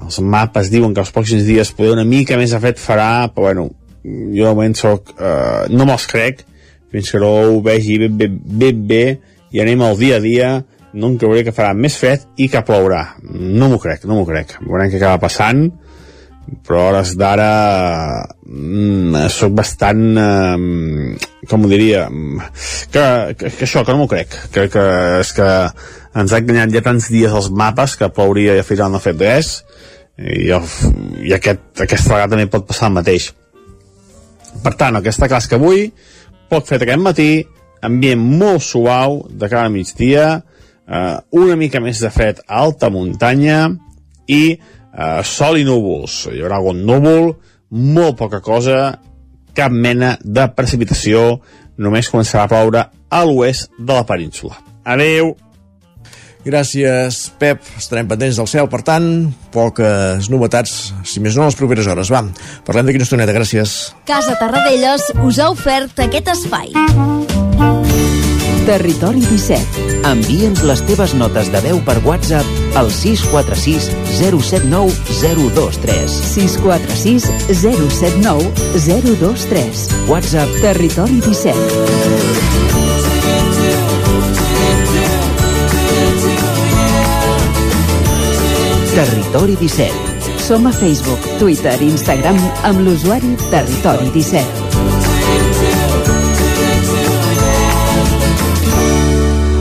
els 0.00 0.22
mapes 0.24 0.70
diuen 0.72 0.94
que 0.96 1.02
els 1.04 1.12
pròxims 1.12 1.44
dies 1.44 1.72
poder 1.76 1.92
una 1.92 2.08
mica 2.08 2.38
més 2.40 2.54
de 2.54 2.60
fred 2.62 2.80
farà, 2.80 3.28
però 3.28 3.50
bueno, 3.50 3.68
jo 4.04 4.46
de 4.46 4.50
moment 4.50 4.76
soc, 4.78 5.14
eh, 5.18 5.68
no 5.70 5.86
me'ls 5.88 6.06
crec, 6.10 6.44
fins 6.92 7.10
que 7.12 7.20
no 7.22 7.32
ho 7.40 7.60
vegi 7.64 7.98
ben, 8.02 8.16
ben, 8.18 8.38
ben 8.62 8.86
bé 8.86 9.04
i 9.52 9.62
anem 9.62 9.82
al 9.82 9.98
dia 10.00 10.18
a 10.18 10.24
dia, 10.24 10.52
no 10.92 11.08
em 11.08 11.16
creuré 11.20 11.44
que 11.46 11.54
farà 11.56 11.72
més 11.76 11.96
fred 11.96 12.26
i 12.36 12.50
que 12.52 12.60
plourà. 12.66 13.02
No 13.22 13.70
m'ho 13.72 13.80
crec, 13.80 14.04
no 14.08 14.18
m'ho 14.18 14.28
crec. 14.28 14.58
Veurem 14.66 14.90
què 14.92 15.00
acaba 15.00 15.22
passant, 15.24 15.70
però 16.66 16.80
a 16.80 16.88
hores 16.90 17.14
d'ara 17.18 17.48
mm, 18.44 19.26
sóc 19.32 19.54
bastant 19.56 20.02
eh, 20.18 21.46
com 21.48 21.64
ho 21.64 21.70
diria 21.70 22.06
que, 22.92 23.04
que, 23.38 23.50
que 23.50 23.66
això, 23.66 23.84
que 23.84 23.94
no 23.94 24.02
m'ho 24.02 24.10
crec 24.10 24.34
crec 24.54 24.74
que 24.74 24.86
és 25.20 25.32
que 25.36 25.48
ens 26.18 26.34
ha 26.34 26.40
enganyat 26.42 26.74
ja 26.74 26.84
tants 26.84 27.08
dies 27.14 27.32
els 27.32 27.50
mapes 27.62 27.96
que 28.00 28.10
plouria 28.14 28.56
i 28.56 28.62
al 28.62 28.68
final 28.68 28.92
no 28.92 29.00
ha 29.00 29.06
fet 29.06 29.22
res 29.22 29.54
i, 30.18 30.50
i 30.50 31.34
aquest, 31.38 31.64
aquesta 31.86 32.16
vegada 32.16 32.34
també 32.34 32.50
pot 32.50 32.66
passar 32.68 32.90
el 32.90 32.98
mateix 32.98 33.30
per 34.62 34.74
tant, 34.78 34.96
el 34.96 35.02
que 35.02 35.12
que 35.48 35.58
avui 35.58 35.90
poc 36.48 36.66
fet 36.68 36.82
aquest 36.82 37.00
matí 37.00 37.44
ambient 37.82 38.20
molt 38.20 38.62
suau 38.62 39.22
de 39.28 39.48
cada 39.48 39.68
migdia 39.68 40.42
eh, 40.88 41.16
una 41.30 41.56
mica 41.56 41.80
més 41.80 42.00
de 42.00 42.10
fred 42.10 42.42
a 42.46 42.60
alta 42.62 42.90
muntanya 42.90 43.70
i 44.28 44.42
eh, 44.52 45.22
sol 45.24 45.58
i 45.58 45.64
núvols. 45.64 46.26
Hi 46.32 46.42
haurà 46.42 46.60
algun 46.60 46.84
núvol, 46.86 47.32
molt 47.70 48.18
poca 48.18 48.40
cosa, 48.44 48.98
cap 49.56 49.72
mena 49.72 50.16
de 50.22 50.46
precipitació, 50.56 51.40
només 51.78 52.10
començarà 52.12 52.46
a 52.46 52.52
ploure 52.52 52.84
a 53.12 53.24
l'oest 53.28 53.72
de 53.78 53.92
la 53.92 54.06
península. 54.08 54.60
Adeu! 54.84 55.34
Gràcies, 56.42 57.28
Pep. 57.38 57.62
Estarem 57.78 58.08
pendents 58.10 58.40
del 58.40 58.48
cel, 58.50 58.68
per 58.70 58.82
tant, 58.86 59.06
poques 59.54 60.28
novetats, 60.32 60.92
si 61.06 61.22
més 61.22 61.36
no, 61.38 61.44
en 61.44 61.52
les 61.52 61.58
properes 61.58 61.86
hores. 61.86 62.10
Va, 62.10 62.24
parlem 62.66 62.88
d'aquí 62.88 62.98
una 62.98 63.06
estoneta, 63.06 63.36
gràcies. 63.36 63.92
Casa 64.08 64.34
Tarradellas 64.40 65.12
us 65.22 65.38
ha 65.38 65.52
ofert 65.54 66.02
aquest 66.02 66.32
espai. 66.34 66.74
Territori 68.66 69.22
17. 69.26 69.86
Envia'ns 70.06 70.62
les 70.66 70.82
teves 70.86 71.14
notes 71.18 71.50
de 71.50 71.62
veu 71.64 71.80
per 71.86 71.96
WhatsApp 72.06 72.78
al 72.78 72.90
646 72.94 73.90
079 74.20 74.94
023. 75.18 76.18
646 76.30 77.26
079 77.50 78.50
023. 78.86 79.86
WhatsApp 80.10 80.60
Territori 80.62 81.18
17. 81.26 82.61
Territori 88.92 89.56
17. 89.56 89.88
Som 90.36 90.66
a 90.66 90.72
Facebook, 90.72 91.18
Twitter 91.38 91.80
i 91.80 91.86
Instagram 91.88 92.36
amb 92.68 92.82
l'usuari 92.84 93.30
Territori 93.48 94.10
17. 94.12 94.44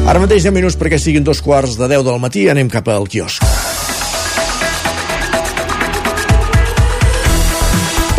Ara 0.03 0.19
mateix 0.19 0.43
10 0.43 0.51
minuts 0.51 0.75
perquè 0.75 0.99
siguin 0.99 1.23
dos 1.23 1.39
quarts 1.39 1.79
de 1.79 1.87
10 1.87 2.03
del 2.11 2.19
matí, 2.19 2.49
anem 2.51 2.67
cap 2.67 2.91
al 2.91 3.07
quiosc. 3.07 3.60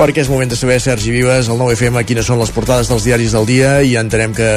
Perquè 0.02 0.24
és 0.24 0.30
moment 0.32 0.50
de 0.50 0.56
saber, 0.58 0.80
Sergi 0.82 1.12
Vives, 1.14 1.46
el 1.46 1.60
9FM, 1.60 2.00
quines 2.08 2.26
són 2.26 2.40
les 2.40 2.50
portades 2.50 2.88
dels 2.90 3.04
diaris 3.06 3.36
del 3.36 3.46
dia 3.46 3.76
i 3.86 3.94
entenem 4.00 4.34
que, 4.34 4.48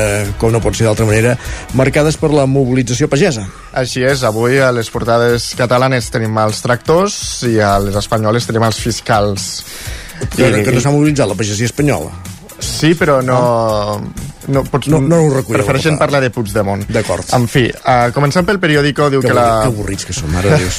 com 0.41 0.49
no 0.49 0.61
pot 0.63 0.73
ser 0.73 0.87
d'altra 0.87 1.05
manera, 1.05 1.35
marcades 1.77 2.17
per 2.17 2.31
la 2.33 2.47
mobilització 2.49 3.05
pagesa. 3.11 3.45
Així 3.77 4.01
és, 4.01 4.23
avui 4.25 4.57
a 4.57 4.71
les 4.73 4.89
portades 4.89 5.51
catalanes 5.59 6.09
tenim 6.09 6.33
els 6.41 6.63
tractors 6.65 7.17
i 7.45 7.59
a 7.61 7.75
les 7.83 7.97
espanyoles 8.01 8.49
tenim 8.49 8.65
els 8.65 8.81
fiscals. 8.81 9.51
Que, 10.33 10.49
I, 10.49 10.63
que 10.65 10.73
no 10.73 10.81
s'ha 10.81 10.95
mobilitzat 10.95 11.29
la 11.29 11.37
pagesia 11.37 11.69
espanyola. 11.69 12.15
Sí, 12.57 12.95
però 12.97 13.19
no... 13.21 14.01
No, 14.47 14.61
pots, 14.69 14.89
no, 14.93 14.99
no 15.01 15.23
ho 15.25 15.29
recull. 15.33 15.57
Prefereixen 15.57 15.97
parlar 15.97 16.21
de 16.21 16.29
Puigdemont. 16.33 16.85
D'acord. 16.93 17.29
En 17.37 17.47
fi, 17.49 17.67
uh, 17.69 18.09
començant 18.15 18.45
pel 18.47 18.59
periòdico, 18.61 19.09
diu 19.13 19.21
que, 19.21 19.29
que 19.29 19.37
la... 19.37 19.47
Que 19.65 19.73
avorrits 19.73 20.05
que 20.09 20.13
som, 20.13 20.33
de 20.33 20.57
Déu. 20.57 20.69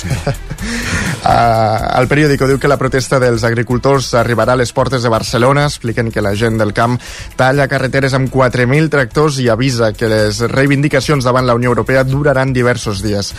Uh, 1.27 1.99
el 1.99 2.07
periòdico 2.07 2.47
diu 2.47 2.59
que 2.63 2.69
la 2.71 2.77
protesta 2.79 3.19
dels 3.19 3.43
agricultors 3.49 4.13
arribarà 4.15 4.55
a 4.55 4.61
les 4.61 4.71
portes 4.71 5.03
de 5.03 5.11
Barcelona. 5.11 5.65
Expliquen 5.67 6.13
que 6.15 6.23
la 6.23 6.37
gent 6.39 6.61
del 6.61 6.71
camp 6.77 6.95
talla 7.35 7.67
carreteres 7.67 8.15
amb 8.15 8.31
4.000 8.31 8.93
tractors 8.93 9.41
i 9.43 9.49
avisa 9.51 9.91
que 9.97 10.11
les 10.13 10.39
reivindicacions 10.53 11.27
davant 11.27 11.49
la 11.49 11.57
Unió 11.59 11.73
Europea 11.73 12.05
duraran 12.07 12.53
diversos 12.55 13.03
dies. 13.03 13.33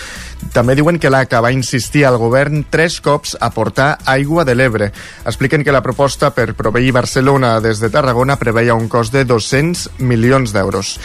També 0.51 0.75
diuen 0.75 0.99
que 0.99 1.13
l'ACA 1.13 1.39
va 1.45 1.53
insistir 1.55 2.03
al 2.05 2.19
govern 2.19 2.65
tres 2.69 2.99
cops 2.99 3.37
a 3.39 3.53
portar 3.55 3.93
aigua 4.03 4.43
de 4.43 4.57
l'Ebre. 4.57 4.91
Expliquen 5.23 5.63
que 5.63 5.75
la 5.75 5.85
proposta 5.85 6.33
per 6.35 6.57
proveir 6.59 6.91
Barcelona 6.91 7.61
des 7.63 7.79
de 7.79 7.93
Tarragona 7.93 8.35
preveia 8.35 8.75
un 8.75 8.91
cost 8.91 9.15
de 9.15 9.23
200 9.23 10.01
milions 10.03 10.51
d'euros. 10.51 10.97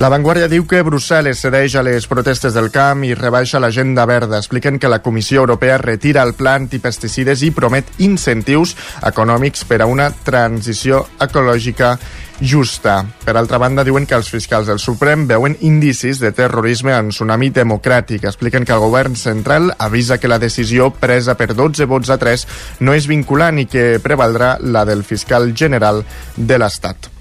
La 0.00 0.08
Vanguardia 0.08 0.46
diu 0.48 0.62
que 0.64 0.78
Brussel·les 0.80 1.42
cedeix 1.44 1.74
a 1.76 1.82
les 1.84 2.06
protestes 2.08 2.54
del 2.56 2.70
camp 2.72 3.02
i 3.04 3.10
rebaixa 3.12 3.58
l'agenda 3.60 4.06
verda. 4.08 4.38
Expliquen 4.38 4.78
que 4.80 4.88
la 4.88 5.02
Comissió 5.04 5.42
Europea 5.42 5.76
retira 5.76 6.22
el 6.24 6.32
pla 6.38 6.54
antipesticides 6.56 7.42
i 7.44 7.50
promet 7.52 7.90
incentius 8.00 8.72
econòmics 9.10 9.66
per 9.68 9.82
a 9.84 9.90
una 9.90 10.08
transició 10.24 11.02
ecològica 11.20 11.92
justa. 12.40 12.96
Per 13.26 13.36
altra 13.36 13.60
banda, 13.60 13.84
diuen 13.84 14.08
que 14.08 14.16
els 14.16 14.32
fiscals 14.32 14.72
del 14.72 14.80
Suprem 14.80 15.28
veuen 15.28 15.58
indicis 15.68 16.24
de 16.24 16.32
terrorisme 16.32 16.96
en 16.96 17.12
tsunami 17.12 17.52
democràtic. 17.60 18.24
Expliquen 18.24 18.64
que 18.64 18.72
el 18.72 18.80
govern 18.80 19.20
central 19.20 19.74
avisa 19.76 20.16
que 20.16 20.32
la 20.32 20.40
decisió 20.40 20.94
presa 20.96 21.36
per 21.36 21.52
12 21.52 21.84
vots 21.84 22.08
a 22.08 22.16
3 22.16 22.48
no 22.80 22.96
és 22.96 23.04
vinculant 23.04 23.60
i 23.60 23.68
que 23.68 23.90
prevaldrà 24.00 24.54
la 24.64 24.88
del 24.88 25.04
fiscal 25.04 25.52
general 25.52 26.06
de 26.38 26.56
l'Estat. 26.56 27.19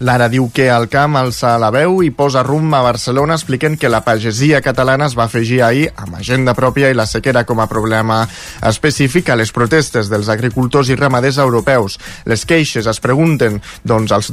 Lara 0.00 0.30
diu 0.32 0.46
que 0.48 0.64
el 0.72 0.86
camp 0.88 1.18
alça 1.20 1.50
la 1.60 1.68
veu 1.74 1.98
i 2.00 2.08
posa 2.16 2.40
rumb 2.40 2.72
a 2.72 2.78
Barcelona 2.80 3.34
expliquen 3.36 3.74
que 3.76 3.90
la 3.92 4.00
pagesia 4.00 4.62
catalana 4.64 5.10
es 5.10 5.16
va 5.18 5.26
afegir 5.28 5.58
ahir 5.60 5.90
amb 5.92 6.14
agenda 6.16 6.54
pròpia 6.56 6.88
i 6.88 6.96
la 6.96 7.04
sequera 7.04 7.42
com 7.44 7.60
a 7.60 7.66
problema 7.68 8.22
específic 8.70 9.28
a 9.28 9.36
les 9.36 9.52
protestes 9.52 10.08
dels 10.08 10.30
agricultors 10.32 10.88
i 10.88 10.96
ramaders 10.96 11.36
europeus. 11.44 11.98
Les 12.24 12.46
queixes 12.48 12.88
es 12.88 13.00
pregunten 13.04 13.60
doncs, 13.84 14.14
els, 14.16 14.32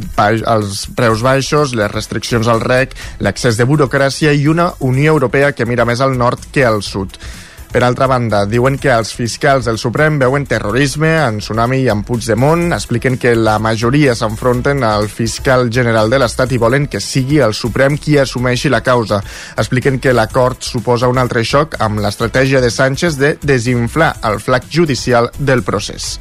els 0.56 0.86
preus 0.96 1.26
baixos, 1.26 1.76
les 1.76 1.92
restriccions 1.92 2.48
al 2.48 2.64
rec, 2.64 2.96
l'excés 3.20 3.60
de 3.60 3.68
burocràcia 3.68 4.32
i 4.32 4.48
una 4.48 4.70
Unió 4.80 5.18
Europea 5.20 5.52
que 5.52 5.68
mira 5.68 5.84
més 5.84 6.00
al 6.00 6.16
nord 6.16 6.48
que 6.56 6.64
al 6.64 6.80
sud. 6.80 7.20
Per 7.68 7.82
altra 7.84 8.08
banda, 8.08 8.46
diuen 8.48 8.78
que 8.80 8.94
els 8.94 9.10
fiscals 9.12 9.68
del 9.68 9.78
Suprem 9.78 10.16
veuen 10.22 10.46
terrorisme 10.48 11.10
en 11.20 11.42
Tsunami 11.42 11.82
i 11.84 11.90
en 11.92 12.06
Puigdemont, 12.08 12.72
expliquen 12.72 13.20
que 13.20 13.36
la 13.36 13.58
majoria 13.60 14.16
s'enfronten 14.16 14.86
al 14.88 15.10
fiscal 15.12 15.68
general 15.74 16.10
de 16.10 16.22
l'Estat 16.24 16.56
i 16.56 16.62
volen 16.64 16.88
que 16.88 17.04
sigui 17.04 17.42
el 17.44 17.54
Suprem 17.54 18.00
qui 18.00 18.16
assumeixi 18.18 18.72
la 18.72 18.82
causa. 18.88 19.20
Expliquen 19.60 20.00
que 20.00 20.16
l'acord 20.16 20.64
suposa 20.64 21.12
un 21.12 21.20
altre 21.20 21.44
xoc 21.44 21.76
amb 21.84 22.00
l'estratègia 22.00 22.64
de 22.64 22.72
Sánchez 22.72 23.20
de 23.20 23.36
desinflar 23.44 24.14
el 24.32 24.40
flac 24.40 24.72
judicial 24.72 25.30
del 25.38 25.68
procés. 25.68 26.16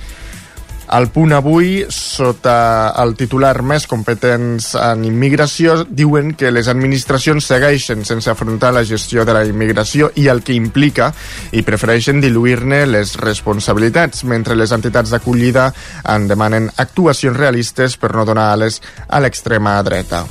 Al 0.86 1.08
punt 1.10 1.32
avui, 1.34 1.80
sota 1.90 2.92
el 3.02 3.16
titular 3.18 3.56
més 3.66 3.88
competents 3.90 4.68
en 4.78 5.02
immigració, 5.08 5.80
diuen 5.82 6.30
que 6.38 6.52
les 6.54 6.70
administracions 6.70 7.48
segueixen 7.50 8.04
sense 8.06 8.30
afrontar 8.30 8.70
la 8.76 8.84
gestió 8.86 9.24
de 9.26 9.34
la 9.34 9.42
immigració 9.48 10.12
i 10.14 10.28
el 10.30 10.44
que 10.46 10.54
implica 10.54 11.10
i 11.50 11.64
prefereixen 11.66 12.22
diluir-ne 12.22 12.84
les 12.86 13.16
responsabilitats, 13.18 14.22
mentre 14.30 14.54
les 14.54 14.70
entitats 14.76 15.10
d'acollida 15.10 15.72
en 16.14 16.30
demanen 16.30 16.70
actuacions 16.76 17.36
realistes 17.36 17.98
per 17.98 18.14
no 18.14 18.24
donar 18.24 18.52
ales 18.54 18.78
a 19.08 19.18
l'extrema 19.18 19.80
dreta. 19.82 20.22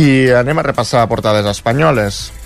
I 0.00 0.30
anem 0.40 0.62
a 0.62 0.68
repassar 0.70 1.04
portades 1.10 1.44
espanyoles. 1.52 2.37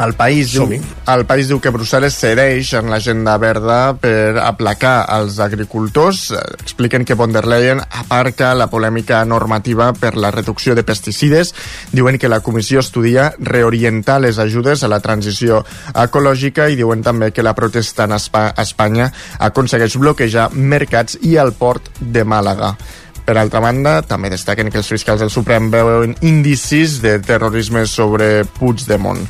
El 0.00 0.14
país, 0.16 0.54
diu, 0.54 0.64
el 1.12 1.22
país 1.28 1.50
diu 1.50 1.58
que 1.60 1.72
Brussel·les 1.74 2.14
cedeix 2.16 2.70
en 2.78 2.88
l'agenda 2.88 3.34
verda 3.42 3.92
per 4.00 4.38
aplacar 4.40 5.02
els 5.18 5.36
agricultors. 5.44 6.30
Expliquen 6.56 7.04
que 7.04 7.16
von 7.20 7.34
der 7.34 7.44
Leyen 7.44 7.82
aparca 7.84 8.54
la 8.56 8.70
polèmica 8.72 9.20
normativa 9.28 9.90
per 9.92 10.14
la 10.16 10.30
reducció 10.32 10.74
de 10.74 10.86
pesticides. 10.88 11.52
Diuen 11.92 12.16
que 12.16 12.32
la 12.32 12.40
comissió 12.40 12.80
estudia 12.80 13.34
reorientar 13.36 14.22
les 14.24 14.40
ajudes 14.40 14.80
a 14.82 14.88
la 14.88 15.02
transició 15.04 15.60
ecològica 15.92 16.70
i 16.70 16.80
diuen 16.80 17.04
també 17.04 17.28
que 17.36 17.44
la 17.44 17.54
protesta 17.58 18.08
en 18.08 18.16
Espanya 18.16 19.12
aconsegueix 19.38 20.00
bloquejar 20.00 20.48
mercats 20.56 21.20
i 21.20 21.36
el 21.36 21.52
port 21.52 21.92
de 22.00 22.24
Màlaga. 22.24 22.72
Per 23.28 23.36
altra 23.36 23.60
banda, 23.60 24.00
també 24.02 24.32
destaquen 24.32 24.72
que 24.72 24.80
els 24.80 24.88
fiscals 24.88 25.20
del 25.20 25.30
Suprem 25.30 25.68
veuen 25.70 26.16
indicis 26.24 27.02
de 27.04 27.18
terrorisme 27.20 27.84
sobre 27.86 28.46
Puigdemont. 28.56 29.28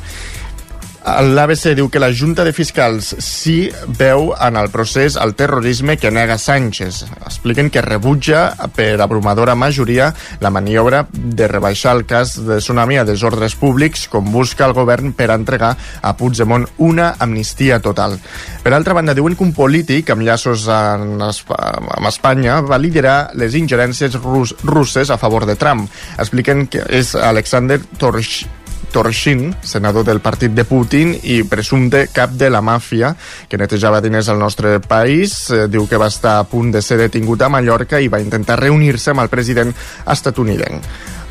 L'ABC 1.01 1.71
diu 1.73 1.87
que 1.89 1.97
la 1.97 2.11
Junta 2.13 2.43
de 2.45 2.51
Fiscals 2.53 3.07
sí 3.25 3.71
veu 3.97 4.35
en 4.37 4.57
el 4.59 4.67
procés 4.69 5.15
el 5.17 5.33
terrorisme 5.33 5.95
que 5.97 6.11
nega 6.13 6.37
Sánchez. 6.37 6.99
Expliquen 7.25 7.71
que 7.73 7.81
rebutja 7.81 8.51
per 8.75 9.01
abrumadora 9.01 9.55
majoria 9.57 10.11
la 10.45 10.51
maniobra 10.53 11.07
de 11.11 11.47
rebaixar 11.49 11.95
el 11.97 12.05
cas 12.05 12.35
de 12.45 12.59
tsunami 12.61 13.01
a 13.01 13.07
desordres 13.07 13.57
públics 13.57 14.05
com 14.13 14.29
busca 14.29 14.67
el 14.69 14.77
govern 14.77 15.15
per 15.17 15.31
entregar 15.33 15.73
a 16.01 16.13
Puigdemont 16.17 16.69
una 16.77 17.15
amnistia 17.17 17.81
total. 17.81 18.19
Per 18.61 18.75
altra 18.77 18.93
banda, 18.93 19.17
diuen 19.17 19.33
que 19.33 19.47
un 19.47 19.57
polític 19.57 20.13
amb 20.13 20.21
llaços 20.21 20.69
en, 20.69 21.17
amb 21.17 22.09
Espanya 22.13 22.61
va 22.61 22.77
liderar 22.77 23.31
les 23.33 23.57
ingerències 23.57 24.21
rus 24.21 24.53
russes 24.61 25.09
a 25.09 25.17
favor 25.17 25.49
de 25.49 25.57
Trump. 25.57 25.89
Expliquen 26.21 26.67
que 26.69 26.85
és 26.93 27.15
Alexander 27.17 27.81
Torsh 27.97 28.60
Torshin, 28.91 29.49
senador 29.63 30.05
del 30.05 30.19
partit 30.19 30.51
de 30.51 30.65
Putin 30.67 31.13
i 31.23 31.41
presumpte 31.47 32.05
cap 32.13 32.35
de 32.35 32.49
la 32.51 32.61
màfia 32.61 33.13
que 33.49 33.59
netejava 33.59 34.01
diners 34.03 34.29
al 34.29 34.39
nostre 34.39 34.79
país. 34.83 35.49
Eh, 35.49 35.65
diu 35.71 35.87
que 35.87 35.99
va 36.01 36.11
estar 36.11 36.37
a 36.39 36.45
punt 36.45 36.71
de 36.75 36.83
ser 36.83 36.99
detingut 37.01 37.41
a 37.41 37.49
Mallorca 37.49 37.99
i 37.99 38.11
va 38.11 38.21
intentar 38.21 38.59
reunir-se 38.59 39.15
amb 39.15 39.23
el 39.25 39.31
president 39.33 39.73
estatunidenc. 40.05 40.85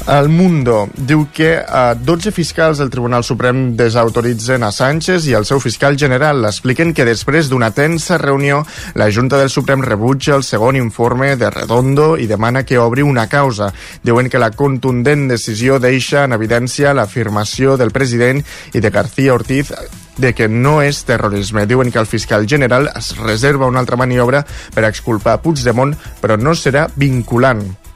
El 0.09 0.31
Mundo 0.33 0.89
diu 0.97 1.27
que 1.33 1.51
eh, 1.61 1.95
12 2.01 2.33
fiscals 2.33 2.79
del 2.81 2.89
Tribunal 2.91 3.23
Suprem 3.23 3.77
desautoritzen 3.77 4.65
a 4.65 4.71
Sánchez 4.73 5.27
i 5.29 5.35
el 5.37 5.45
seu 5.45 5.61
fiscal 5.61 5.99
general. 6.01 6.47
Expliquen 6.49 6.95
que 6.97 7.05
després 7.05 7.51
d'una 7.51 7.71
tensa 7.77 8.17
reunió, 8.19 8.63
la 8.95 9.11
Junta 9.13 9.39
del 9.39 9.53
Suprem 9.53 9.85
rebutja 9.85 10.35
el 10.39 10.45
segon 10.45 10.79
informe 10.81 11.35
de 11.37 11.51
Redondo 11.53 12.15
i 12.17 12.27
demana 12.27 12.65
que 12.65 12.81
obri 12.81 13.05
una 13.05 13.29
causa. 13.29 13.69
Diuen 14.03 14.31
que 14.33 14.41
la 14.41 14.51
contundent 14.57 15.29
decisió 15.29 15.79
deixa 15.79 16.25
en 16.25 16.33
evidència 16.33 16.97
l'afirmació 16.97 17.77
del 17.77 17.93
president 17.93 18.41
i 18.73 18.81
de 18.81 18.91
García 18.91 19.37
Ortiz 19.37 19.75
de 20.17 20.33
que 20.35 20.49
no 20.49 20.81
és 20.83 21.05
terrorisme. 21.05 21.67
Diuen 21.69 21.93
que 21.93 22.01
el 22.01 22.09
fiscal 22.09 22.49
general 22.49 22.91
es 22.97 23.17
reserva 23.21 23.69
una 23.69 23.81
altra 23.85 24.01
maniobra 24.01 24.45
per 24.75 24.89
exculpar 24.89 25.41
Puigdemont, 25.45 25.95
però 26.21 26.41
no 26.41 26.57
serà 26.57 26.89
vinculant. 26.97 27.89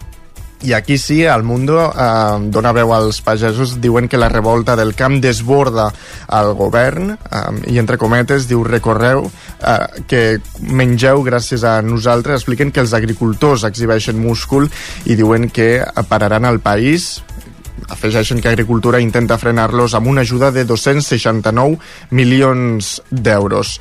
I 0.64 0.72
aquí 0.72 0.96
sí, 0.96 1.26
al 1.26 1.42
Mundo 1.44 1.76
eh, 1.92 2.48
dona 2.48 2.72
veu 2.72 2.94
als 2.96 3.20
pagesos, 3.20 3.76
diuen 3.84 4.08
que 4.08 4.16
la 4.16 4.30
revolta 4.32 4.72
del 4.80 4.94
camp 4.96 5.18
desborda 5.20 5.90
el 6.32 6.54
govern 6.56 7.12
eh, 7.12 7.42
i 7.74 7.76
entre 7.82 7.98
cometes 8.00 8.48
diu 8.48 8.64
recorreu 8.64 9.26
eh, 9.28 10.02
que 10.08 10.22
mengeu 10.64 11.20
gràcies 11.26 11.66
a 11.68 11.76
nosaltres, 11.84 12.40
expliquen 12.40 12.72
que 12.72 12.80
els 12.80 12.96
agricultors 12.96 13.66
exhibeixen 13.68 14.16
múscul 14.16 14.70
i 15.04 15.18
diuen 15.20 15.50
que 15.52 15.84
pararan 16.08 16.48
el 16.48 16.62
país 16.64 17.20
afegeixen 17.88 18.40
que 18.40 18.48
Agricultura 18.48 19.00
intenta 19.02 19.36
frenar-los 19.36 19.92
amb 19.94 20.08
una 20.08 20.22
ajuda 20.24 20.50
de 20.50 20.64
269 20.64 21.76
milions 22.10 23.02
d'euros. 23.10 23.78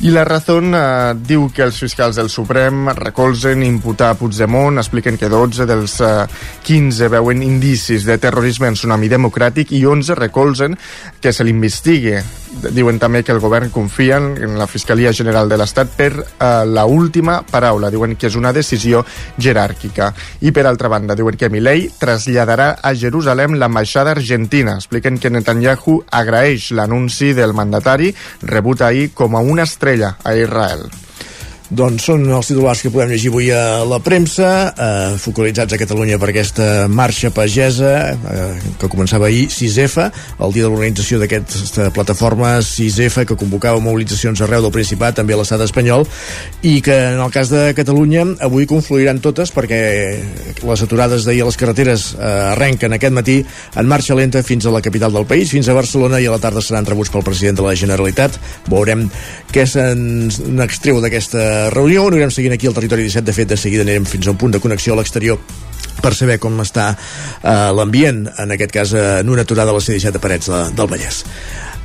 I 0.00 0.10
la 0.10 0.24
Razón 0.24 0.74
eh, 0.74 1.14
diu 1.14 1.46
que 1.54 1.62
els 1.62 1.76
fiscals 1.78 2.16
del 2.18 2.30
Suprem 2.32 2.88
recolzen 2.96 3.62
imputar 3.62 4.10
a 4.10 4.16
Puigdemont, 4.18 4.80
expliquen 4.82 5.18
que 5.20 5.28
12 5.30 5.66
dels 5.68 5.98
eh, 6.02 6.26
15 6.66 7.10
veuen 7.12 7.42
indicis 7.46 8.06
de 8.08 8.18
terrorisme 8.18 8.66
en 8.66 8.78
tsunami 8.78 9.10
democràtic 9.12 9.70
i 9.76 9.84
11 9.86 10.16
recolzen 10.18 10.78
que 11.20 11.32
se 11.32 11.46
l'investigui. 11.46 12.16
Diuen 12.52 12.98
també 13.00 13.22
que 13.24 13.32
el 13.32 13.40
govern 13.40 13.70
confia 13.72 14.18
en 14.18 14.58
la 14.58 14.66
Fiscalia 14.68 15.12
General 15.16 15.48
de 15.48 15.56
l'Estat 15.56 15.94
per 15.96 16.10
eh, 16.18 16.48
la 16.66 16.84
última 16.84 17.38
paraula. 17.46 17.90
Diuen 17.90 18.16
que 18.16 18.26
és 18.28 18.36
una 18.36 18.52
decisió 18.52 19.04
jeràrquica. 19.38 20.10
I 20.42 20.52
per 20.52 20.66
altra 20.66 20.90
banda, 20.92 21.14
diuen 21.16 21.38
que 21.38 21.48
Milei 21.48 21.86
traslladarà 22.00 22.72
a 22.82 22.92
Jerusalem 22.98 23.54
l'ambaixada 23.54 24.12
argentina. 24.12 24.76
Expliquen 24.82 25.22
que 25.22 25.30
Netanyahu 25.30 26.00
agraeix 26.10 26.72
l'anunci 26.76 27.32
del 27.38 27.54
mandatari 27.54 28.12
rebut 28.42 28.82
ahir 28.82 29.12
com 29.14 29.38
a 29.38 29.40
una 29.40 29.62
estrella 29.82 30.16
a 30.22 30.36
Israel. 30.36 31.01
Doncs 31.72 32.04
són 32.04 32.26
els 32.28 32.50
titulars 32.50 32.82
que 32.84 32.90
podem 32.92 33.14
llegir 33.14 33.30
avui 33.32 33.46
a 33.48 33.80
la 33.88 33.96
premsa, 34.04 34.48
eh, 34.76 35.14
focalitzats 35.16 35.72
a 35.72 35.78
Catalunya 35.80 36.18
per 36.20 36.28
aquesta 36.28 36.66
marxa 36.84 37.30
pagesa 37.32 37.92
eh, 38.12 38.58
que 38.76 38.90
començava 38.92 39.30
ahir 39.30 39.46
6F, 39.48 40.04
el 40.44 40.52
dia 40.52 40.66
de 40.66 40.68
l'organització 40.68 41.16
d'aquesta 41.22 41.86
plataforma 41.96 42.58
6F 42.60 43.24
que 43.30 43.38
convocava 43.40 43.80
mobilitzacions 43.80 44.42
arreu 44.44 44.60
del 44.66 44.74
Principat, 44.74 45.16
també 45.16 45.32
a 45.32 45.38
l'estat 45.40 45.64
espanyol, 45.64 46.04
i 46.60 46.82
que 46.84 46.98
en 47.14 47.22
el 47.24 47.32
cas 47.32 47.48
de 47.48 47.62
Catalunya 47.78 48.26
avui 48.44 48.68
confluiran 48.68 49.22
totes 49.24 49.54
perquè 49.56 49.80
les 50.60 50.84
aturades 50.84 51.24
d'ahir 51.24 51.46
a 51.46 51.48
les 51.48 51.56
carreteres 51.56 52.10
eh, 52.18 52.34
arrenquen 52.50 52.98
aquest 52.98 53.16
matí 53.16 53.38
en 53.80 53.88
marxa 53.88 54.18
lenta 54.18 54.44
fins 54.44 54.68
a 54.68 54.74
la 54.76 54.84
capital 54.84 55.16
del 55.16 55.24
país, 55.24 55.48
fins 55.56 55.72
a 55.72 55.78
Barcelona, 55.78 56.20
i 56.20 56.28
a 56.28 56.36
la 56.36 56.42
tarda 56.42 56.60
seran 56.60 56.84
rebuts 56.84 57.14
pel 57.16 57.24
president 57.24 57.62
de 57.62 57.66
la 57.70 57.74
Generalitat. 57.80 58.36
Veurem 58.68 59.08
què 59.52 59.64
se'n 59.64 60.60
extreu 60.60 61.00
d'aquesta 61.00 61.61
reunió. 61.70 62.04
Ho 62.04 62.08
anirem 62.12 62.30
seguint 62.34 62.54
aquí 62.56 62.66
al 62.66 62.74
Territori 62.74 63.02
17. 63.08 63.26
De 63.26 63.32
fet, 63.36 63.48
de 63.48 63.56
seguida 63.56 63.82
anirem 63.86 64.06
fins 64.06 64.26
a 64.26 64.30
un 64.34 64.38
punt 64.40 64.52
de 64.56 64.60
connexió 64.60 64.94
a 64.94 64.96
l'exterior 65.02 65.38
per 66.02 66.14
saber 66.16 66.38
com 66.40 66.56
està 66.64 66.92
eh, 66.96 67.50
l'ambient, 67.76 68.24
en 68.40 68.54
aquest 68.54 68.72
cas 68.74 68.94
en 68.96 69.28
una 69.28 69.42
aturada 69.44 69.70
a 69.70 69.76
la 69.76 69.80
C-17 69.84 70.10
de 70.16 70.22
Parets 70.22 70.48
de, 70.50 70.62
del 70.74 70.88
Vallès. 70.90 71.22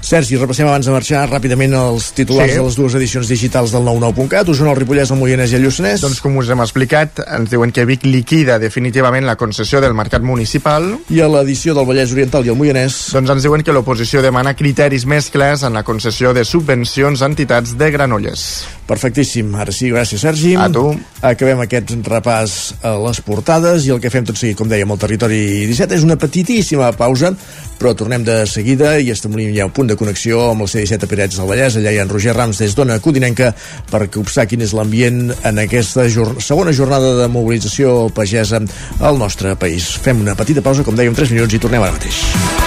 Sergi, 0.08 0.38
repassem 0.38 0.68
abans 0.70 0.86
de 0.86 0.92
marxar 0.94 1.24
ràpidament 1.28 1.74
els 1.76 2.12
titulars 2.16 2.52
Sí. 2.54 2.58
de 2.60 2.64
les 2.64 2.76
dues 2.78 2.94
edicions 2.96 3.28
digitals 3.28 3.74
del 3.74 3.82
99.cat. 3.84 4.48
Us 4.54 4.62
són 4.62 4.70
el 4.72 4.78
Ripollès, 4.78 5.12
el 5.12 5.18
Moianès 5.20 5.52
i 5.52 5.58
el 5.58 5.66
Lluçanès. 5.66 6.06
Doncs 6.06 6.22
com 6.24 6.38
us 6.38 6.48
hem 6.54 6.62
explicat, 6.64 7.20
ens 7.28 7.50
diuen 7.52 7.74
que 7.76 7.84
Vic 7.90 8.06
liquida 8.06 8.60
definitivament 8.62 9.26
la 9.28 9.36
concessió 9.36 9.82
del 9.84 9.98
mercat 9.98 10.22
municipal. 10.24 10.94
I 11.10 11.20
a 11.26 11.28
l'edició 11.34 11.76
del 11.76 11.90
Vallès 11.90 12.14
Oriental 12.16 12.46
i 12.46 12.54
el 12.54 12.60
Moianès. 12.62 13.10
Doncs 13.18 13.36
ens 13.36 13.44
diuen 13.50 13.66
que 13.66 13.74
l'oposició 13.76 14.22
demana 14.24 14.56
criteris 14.56 15.06
més 15.10 15.30
clars 15.34 15.66
en 15.68 15.74
la 15.74 15.84
concessió 15.84 16.32
de 16.32 16.46
subvencions 16.46 17.22
a 17.22 17.34
entitats 17.34 17.76
de 17.76 17.92
Granollers. 17.92 18.48
Perfectíssim. 18.88 19.52
Ara 19.60 19.74
sí, 19.76 19.92
gràcies, 19.92 20.22
Sergi. 20.24 20.56
A 20.56 20.70
tu. 20.72 20.88
Acabem 21.28 21.60
aquest 21.64 21.92
repàs 22.08 22.58
a 22.86 22.94
les 23.02 23.20
portades 23.26 23.88
i 23.88 23.92
el 23.94 24.00
que 24.02 24.12
fem 24.14 24.26
tot 24.28 24.40
seguit, 24.40 24.58
com 24.58 24.70
dèiem, 24.72 24.90
al 24.92 25.02
Territori 25.02 25.42
17 25.68 25.98
és 25.98 26.06
una 26.06 26.16
petitíssima 26.20 26.92
pausa, 26.96 27.34
però 27.78 27.94
tornem 27.98 28.24
de 28.26 28.40
seguida 28.50 28.96
i 29.02 29.12
establim 29.14 29.52
ja 29.56 29.68
un 29.68 29.74
punt 29.76 29.92
de 29.92 29.98
connexió 30.00 30.52
amb 30.52 30.66
el 30.66 30.72
C-17 30.72 31.04
a 31.04 31.12
Pirets 31.12 31.42
del 31.42 31.50
Vallès. 31.50 31.80
Allà 31.80 31.94
hi 31.94 32.00
ha 32.00 32.06
en 32.08 32.14
Roger 32.14 32.36
Rams 32.38 32.62
des 32.64 32.78
d'Ona 32.78 33.00
Codinenca 33.04 33.52
per 33.92 34.08
copsar 34.14 34.48
quin 34.48 34.64
és 34.66 34.74
l'ambient 34.78 35.34
en 35.36 35.62
aquesta 35.66 36.08
jor 36.14 36.38
segona 36.44 36.76
jornada 36.76 37.16
de 37.20 37.28
mobilització 37.34 38.08
pagesa 38.16 38.62
al 39.02 39.20
nostre 39.20 39.58
país. 39.60 39.92
Fem 40.02 40.24
una 40.24 40.38
petita 40.40 40.64
pausa, 40.64 40.88
com 40.88 40.96
dèiem, 40.96 41.18
3 41.18 41.36
minuts 41.36 41.60
i 41.60 41.62
tornem 41.62 41.84
ara 41.84 41.98
mateix. 41.98 42.67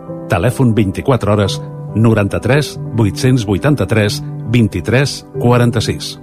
Telèfon 0.31 0.71
24 0.73 1.33
hores 1.33 1.59
93 1.95 2.79
883 2.95 4.23
23 4.51 5.25
46. 5.39 6.19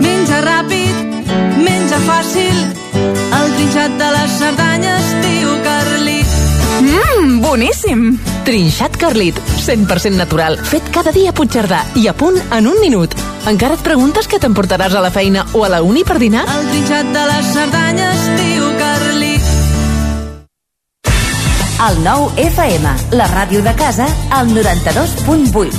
Menja 0.00 0.40
ràpid, 0.44 0.96
menja 1.60 2.00
fàcil, 2.06 2.56
el 2.96 3.52
trinxat 3.58 4.00
de 4.00 4.08
les 4.16 4.38
Cerdanyes, 4.40 5.12
tio 5.26 5.52
Carlit. 5.66 6.34
Mmm, 6.78 7.40
boníssim! 7.44 8.08
Trinxat 8.48 8.96
Carlit, 8.96 9.36
100% 9.60 10.16
natural, 10.16 10.56
fet 10.56 10.88
cada 10.94 11.12
dia 11.12 11.34
a 11.34 11.36
Puigcerdà 11.36 11.82
i 12.00 12.08
a 12.08 12.16
punt 12.16 12.40
en 12.48 12.70
un 12.70 12.80
minut. 12.80 13.12
Encara 13.50 13.76
et 13.76 13.84
preguntes 13.84 14.28
què 14.28 14.40
t'emportaràs 14.40 14.96
a 14.96 15.04
la 15.04 15.12
feina 15.12 15.44
o 15.52 15.66
a 15.66 15.72
la 15.72 15.82
uni 15.84 16.06
per 16.08 16.16
dinar? 16.22 16.48
El 16.48 16.72
trinxat 16.72 17.12
de 17.12 17.28
les 17.34 17.54
Cerdanyes, 17.58 18.28
tio 18.40 18.74
Carlit. 18.80 19.17
El 21.78 22.00
nou 22.02 22.24
FM, 22.34 22.90
la 23.14 23.28
ràdio 23.30 23.60
de 23.62 23.70
casa, 23.78 24.08
al 24.34 24.48
92.8. 24.50 25.76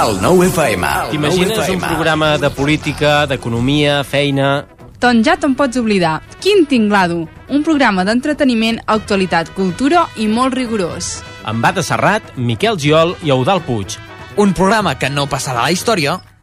El 0.00 0.16
nou 0.22 0.40
FM. 0.46 0.92
T'imagines 1.10 1.68
un 1.74 1.82
programa 1.82 2.38
de 2.40 2.48
política, 2.48 3.26
d'economia, 3.28 3.98
feina... 4.08 4.64
Doncs 4.96 5.28
ja 5.28 5.36
te'n 5.36 5.52
pots 5.58 5.76
oblidar. 5.76 6.22
Quin 6.40 6.64
tinglado! 6.64 7.28
Un 7.52 7.60
programa 7.68 8.08
d'entreteniment, 8.08 8.80
actualitat, 8.88 9.52
cultura 9.52 10.06
i 10.16 10.24
molt 10.24 10.56
rigorós. 10.56 11.18
Amb 11.44 11.60
Bata 11.60 11.84
Serrat, 11.84 12.32
Miquel 12.40 12.80
Giol 12.80 13.12
i 13.20 13.34
Eudal 13.34 13.60
Puig. 13.68 13.98
Un 14.40 14.56
programa 14.56 14.96
que 14.96 15.12
no 15.12 15.28
passarà 15.28 15.60
a 15.60 15.68
la 15.68 15.76
història 15.76 16.16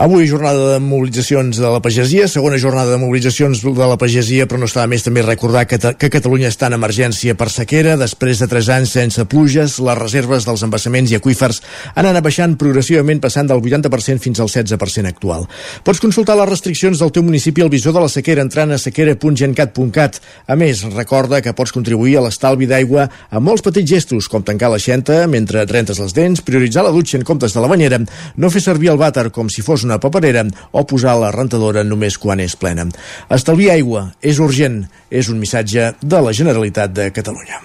Avui 0.00 0.24
jornada 0.24 0.72
de 0.72 0.78
mobilitzacions 0.80 1.58
de 1.60 1.68
la 1.68 1.82
pagesia, 1.84 2.24
segona 2.24 2.56
jornada 2.56 2.94
de 2.94 2.96
mobilitzacions 2.96 3.60
de 3.60 3.86
la 3.86 3.98
pagesia, 4.00 4.46
però 4.48 4.56
no 4.56 4.64
està 4.64 4.86
més 4.88 5.02
també 5.04 5.20
recordar 5.20 5.66
que, 5.68 5.76
que 5.76 6.08
Catalunya 6.08 6.48
està 6.48 6.70
en 6.70 6.78
emergència 6.78 7.34
per 7.36 7.50
sequera. 7.52 7.98
Després 8.00 8.40
de 8.40 8.48
3 8.48 8.70
anys 8.78 8.94
sense 8.96 9.24
pluges, 9.28 9.74
les 9.76 9.98
reserves 9.98 10.46
dels 10.48 10.64
embassaments 10.64 11.12
i 11.12 11.18
aquífers 11.18 11.60
han 11.92 12.08
anat 12.08 12.24
baixant 12.24 12.54
progressivament, 12.56 13.20
passant 13.20 13.50
del 13.50 13.60
80% 13.60 14.24
fins 14.24 14.40
al 14.40 14.48
16% 14.48 15.10
actual. 15.10 15.44
Pots 15.84 16.00
consultar 16.00 16.38
les 16.40 16.48
restriccions 16.48 16.96
del 16.96 17.12
teu 17.12 17.26
municipi 17.28 17.60
al 17.60 17.68
visor 17.68 17.92
de 17.92 18.06
la 18.06 18.08
sequera 18.08 18.40
entrant 18.40 18.72
a 18.72 18.80
sequera.gencat.cat. 18.80 20.16
A 20.48 20.56
més, 20.56 20.80
recorda 20.96 21.42
que 21.44 21.52
pots 21.52 21.76
contribuir 21.76 22.16
a 22.16 22.24
l'estalvi 22.24 22.70
d'aigua 22.72 23.04
amb 23.28 23.50
molts 23.50 23.68
petits 23.68 23.92
gestos, 23.92 24.32
com 24.32 24.48
tancar 24.48 24.72
la 24.72 24.80
xenta 24.80 25.26
mentre 25.28 25.68
rentes 25.68 26.00
les 26.00 26.16
dents, 26.16 26.40
prioritzar 26.40 26.88
la 26.88 26.96
dutxa 26.96 27.20
en 27.20 27.28
comptes 27.28 27.52
de 27.52 27.60
la 27.60 27.68
banyera, 27.68 28.00
no 28.40 28.54
fer 28.56 28.64
servir 28.64 28.94
el 28.96 29.04
vàter 29.04 29.28
com 29.28 29.52
si 29.52 29.60
fos 29.60 29.89
una 29.90 30.00
paperera 30.02 30.46
o 30.72 30.84
posar 30.86 31.16
la 31.18 31.32
rentadora 31.34 31.84
només 31.84 32.18
quan 32.18 32.40
és 32.40 32.54
plena. 32.56 32.86
Estalviar 33.30 33.74
aigua 33.76 34.06
és 34.22 34.38
urgent, 34.38 34.84
és 35.10 35.28
un 35.28 35.42
missatge 35.42 35.92
de 36.00 36.22
la 36.22 36.32
Generalitat 36.36 36.94
de 36.94 37.10
Catalunya. 37.12 37.60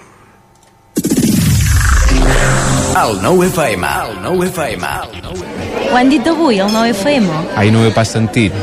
El 2.95 3.19
9 3.21 3.51
FM. 3.51 3.85
El 3.85 4.21
9 4.23 4.47
FM. 4.49 4.87
El 5.03 5.21
9 5.21 5.55
Ho 5.91 5.97
han 5.97 6.09
dit 6.09 6.25
avui, 6.27 6.57
el 6.59 6.71
9FM? 6.71 7.27
Ai, 7.55 7.69
no 7.71 7.83
ho 7.83 7.85
he 7.85 7.91
pas 7.93 8.09
sentit. 8.09 8.55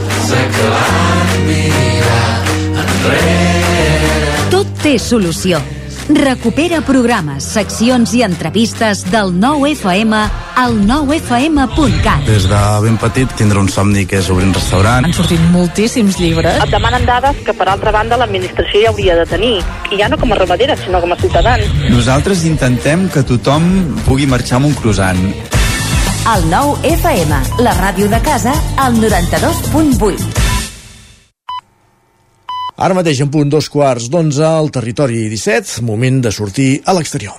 Tot 4.51 4.73
té 4.83 4.97
solució. 5.01 5.61
Recupera 6.09 6.81
programes, 6.83 7.45
seccions 7.55 8.11
i 8.19 8.25
entrevistes 8.27 9.05
del 9.13 9.31
9FM 9.39 10.19
al 10.59 10.75
9fm.cat. 10.83 12.27
Des 12.27 12.49
de 12.51 12.63
ben 12.83 12.99
petit 12.99 13.31
tindre 13.39 13.63
un 13.63 13.71
somni 13.71 14.05
que 14.11 14.19
és 14.19 14.31
obrir 14.33 14.49
un 14.49 14.55
restaurant. 14.57 15.07
Han 15.07 15.15
sortit 15.15 15.41
moltíssims 15.55 16.19
llibres. 16.19 16.59
Et 16.67 16.75
demanen 16.75 17.07
dades 17.07 17.39
que, 17.47 17.55
per 17.55 17.69
altra 17.71 17.95
banda, 17.95 18.19
l'administració 18.19 18.83
ja 18.83 18.91
hauria 18.91 19.17
de 19.23 19.27
tenir. 19.31 19.55
I 19.93 20.03
ja 20.03 20.11
no 20.11 20.19
com 20.19 20.35
a 20.35 20.41
ramadera, 20.43 20.77
sinó 20.77 21.01
com 21.01 21.15
a 21.15 21.21
ciutadans. 21.23 21.71
Nosaltres 21.89 22.45
intentem 22.51 23.09
que 23.13 23.23
tothom 23.23 23.69
pugui 24.07 24.27
marxar 24.27 24.59
amb 24.59 24.73
un 24.73 24.79
croissant. 24.83 25.23
El 26.23 26.47
9 26.51 26.95
FM, 26.97 27.43
la 27.63 27.75
ràdio 27.79 28.11
de 28.11 28.23
casa, 28.23 28.55
al 28.77 28.99
92.8. 28.99 30.42
Ara 32.83 32.97
mateix 32.99 33.21
en 33.23 33.29
punt 33.31 33.47
dos 33.53 33.69
quarts 33.71 34.09
d'onze 34.11 34.43
al 34.43 34.73
territori 34.75 35.29
17, 35.31 35.85
moment 35.87 36.19
de 36.27 36.35
sortir 36.35 36.71
a 36.83 36.99
l'exterior. 36.99 37.39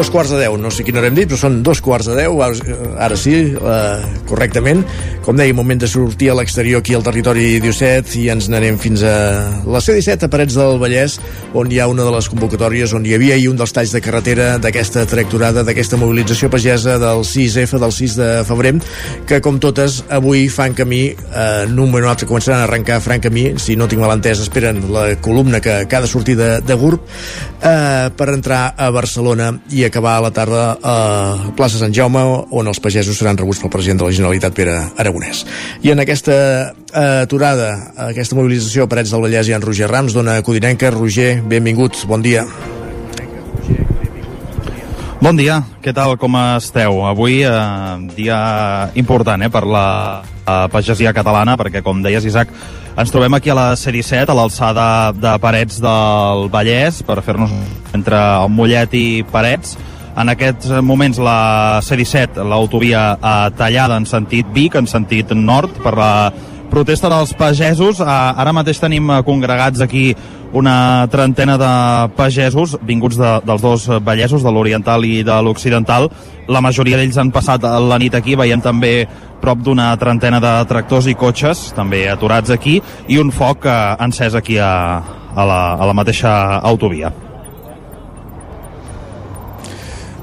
dos 0.00 0.08
quarts 0.08 0.30
de 0.32 0.38
deu, 0.40 0.54
no 0.56 0.70
sé 0.72 0.80
quina 0.80 0.96
hora 0.96 1.10
hem 1.10 1.16
dit, 1.18 1.28
però 1.28 1.36
són 1.36 1.58
dos 1.60 1.82
quarts 1.84 2.06
de 2.08 2.14
deu, 2.16 2.38
ara 2.40 3.16
sí, 3.20 3.34
eh, 3.52 4.20
correctament. 4.30 4.80
Com 5.30 5.38
deia, 5.38 5.54
moment 5.54 5.78
de 5.78 5.86
sortir 5.86 6.26
a 6.32 6.34
l'exterior 6.34 6.80
aquí 6.82 6.96
al 6.96 7.04
territori 7.06 7.60
17 7.62 8.16
i 8.18 8.24
ens 8.32 8.48
n'anem 8.50 8.74
fins 8.82 9.04
a 9.06 9.12
la 9.62 9.78
C-17 9.78 10.26
a 10.26 10.28
Parets 10.32 10.56
del 10.58 10.80
Vallès, 10.82 11.20
on 11.54 11.68
hi 11.70 11.76
ha 11.78 11.86
una 11.86 12.02
de 12.02 12.10
les 12.10 12.26
convocatòries, 12.32 12.90
on 12.98 13.06
hi 13.06 13.14
havia 13.14 13.36
i 13.38 13.46
un 13.46 13.54
dels 13.54 13.70
talls 13.70 13.92
de 13.94 14.00
carretera 14.02 14.48
d'aquesta 14.58 15.04
tracturada, 15.06 15.62
d'aquesta 15.62 16.00
mobilització 16.02 16.50
pagesa 16.50 16.96
del 16.98 17.22
6F, 17.22 17.78
del 17.78 17.94
6 17.94 18.16
de 18.18 18.26
febrer, 18.48 18.72
que 19.30 19.38
com 19.38 19.60
totes 19.62 20.00
avui 20.10 20.48
fan 20.50 20.74
camí, 20.74 21.14
eh, 21.14 21.46
en 21.68 21.78
un 21.78 21.84
moment 21.84 22.08
o 22.08 22.10
altre 22.10 22.26
començaran 22.26 22.64
a 22.64 22.66
arrencar 22.66 22.98
franc 22.98 23.22
camí, 23.28 23.52
si 23.62 23.78
no 23.78 23.86
tinc 23.86 24.02
mal 24.02 24.16
entès, 24.16 24.42
esperen 24.42 24.82
la 24.90 25.12
columna 25.22 25.62
que, 25.62 25.84
de 25.86 26.10
sortir 26.10 26.34
de, 26.42 26.56
de 26.58 26.74
GURB 26.74 27.06
eh, 27.06 28.10
per 28.18 28.30
entrar 28.34 28.74
a 28.74 28.90
Barcelona 28.90 29.52
i 29.70 29.86
acabar 29.86 30.18
a 30.18 30.26
la 30.26 30.34
tarda 30.34 30.66
a 30.82 30.98
plaça 31.54 31.78
Sant 31.78 31.94
Jaume, 31.94 32.26
on 32.50 32.66
els 32.66 32.82
pagesos 32.82 33.22
seran 33.22 33.38
rebuts 33.38 33.62
pel 33.62 33.70
president 33.78 34.02
de 34.02 34.10
la 34.10 34.18
Generalitat, 34.18 34.58
Pere 34.58 34.80
Aragonès. 34.98 35.19
I 35.82 35.92
en 35.92 36.02
aquesta 36.02 36.34
eh, 36.70 37.22
aturada, 37.22 37.70
aquesta 38.10 38.38
mobilització 38.38 38.84
a 38.84 38.90
Parets 38.90 39.14
del 39.14 39.24
Vallès 39.24 39.50
ha 39.50 39.56
en 39.58 39.64
Roger 39.64 39.90
Rams, 39.90 40.16
dona 40.16 40.40
Codinenca. 40.42 40.90
Roger, 40.94 41.40
benvingut, 41.42 42.04
bon 42.08 42.22
dia. 42.22 42.46
Bon 45.20 45.36
dia, 45.36 45.58
què 45.84 45.92
tal, 45.92 46.14
com 46.16 46.32
esteu? 46.56 47.02
Avui 47.04 47.42
eh, 47.44 47.56
dia 48.16 48.38
important 48.96 49.42
eh, 49.44 49.50
per 49.52 49.66
la 49.68 49.86
eh, 50.24 50.64
pagesia 50.72 51.12
catalana, 51.12 51.58
perquè 51.60 51.82
com 51.84 52.00
deies, 52.00 52.24
Isaac, 52.24 52.54
ens 52.96 53.12
trobem 53.12 53.36
aquí 53.36 53.52
a 53.52 53.56
la 53.58 53.66
C-17, 53.76 54.32
a 54.32 54.38
l'alçada 54.38 54.86
de 55.12 55.34
Parets 55.42 55.76
del 55.84 56.48
Vallès, 56.48 57.02
per 57.04 57.20
fer-nos 57.26 57.52
entre 57.92 58.16
el 58.16 58.48
Mollet 58.48 58.96
i 58.96 59.04
Parets. 59.28 59.76
En 60.18 60.28
aquests 60.32 60.72
moments 60.82 61.20
la 61.22 61.80
C-17, 61.86 62.42
l'autovia 62.42 63.04
eh, 63.14 63.34
tallada 63.58 63.98
en 64.00 64.08
sentit 64.08 64.48
Vic, 64.54 64.74
en 64.74 64.88
sentit 64.90 65.30
nord, 65.36 65.76
per 65.84 65.94
la 65.98 66.12
protesta 66.70 67.10
dels 67.10 67.32
pagesos. 67.38 68.00
Eh, 68.00 68.06
ara 68.10 68.54
mateix 68.56 68.80
tenim 68.82 69.10
eh, 69.10 69.22
congregats 69.26 69.82
aquí 69.86 70.10
una 70.52 71.06
trentena 71.10 71.54
de 71.58 71.72
pagesos 72.16 72.74
vinguts 72.82 73.18
de, 73.20 73.30
dels 73.46 73.62
dos 73.62 73.86
vallesos, 74.02 74.42
de 74.42 74.50
l'oriental 74.50 75.06
i 75.06 75.22
de 75.22 75.36
l'occidental. 75.46 76.10
La 76.50 76.62
majoria 76.64 76.98
d'ells 76.98 77.18
han 77.22 77.30
passat 77.30 77.62
la 77.62 77.98
nit 78.02 78.14
aquí, 78.18 78.34
veiem 78.34 78.62
també 78.62 79.06
prop 79.40 79.62
d'una 79.62 79.92
trentena 79.96 80.42
de 80.42 80.52
tractors 80.68 81.06
i 81.06 81.14
cotxes, 81.14 81.70
també 81.78 82.08
aturats 82.10 82.50
aquí, 82.50 82.80
i 83.08 83.22
un 83.22 83.30
foc 83.30 83.66
eh, 83.66 83.80
encès 84.02 84.34
aquí 84.34 84.58
a, 84.58 84.74
a, 85.34 85.42
la, 85.44 85.64
a 85.78 85.86
la 85.86 85.96
mateixa 85.96 86.32
autovia. 86.60 87.29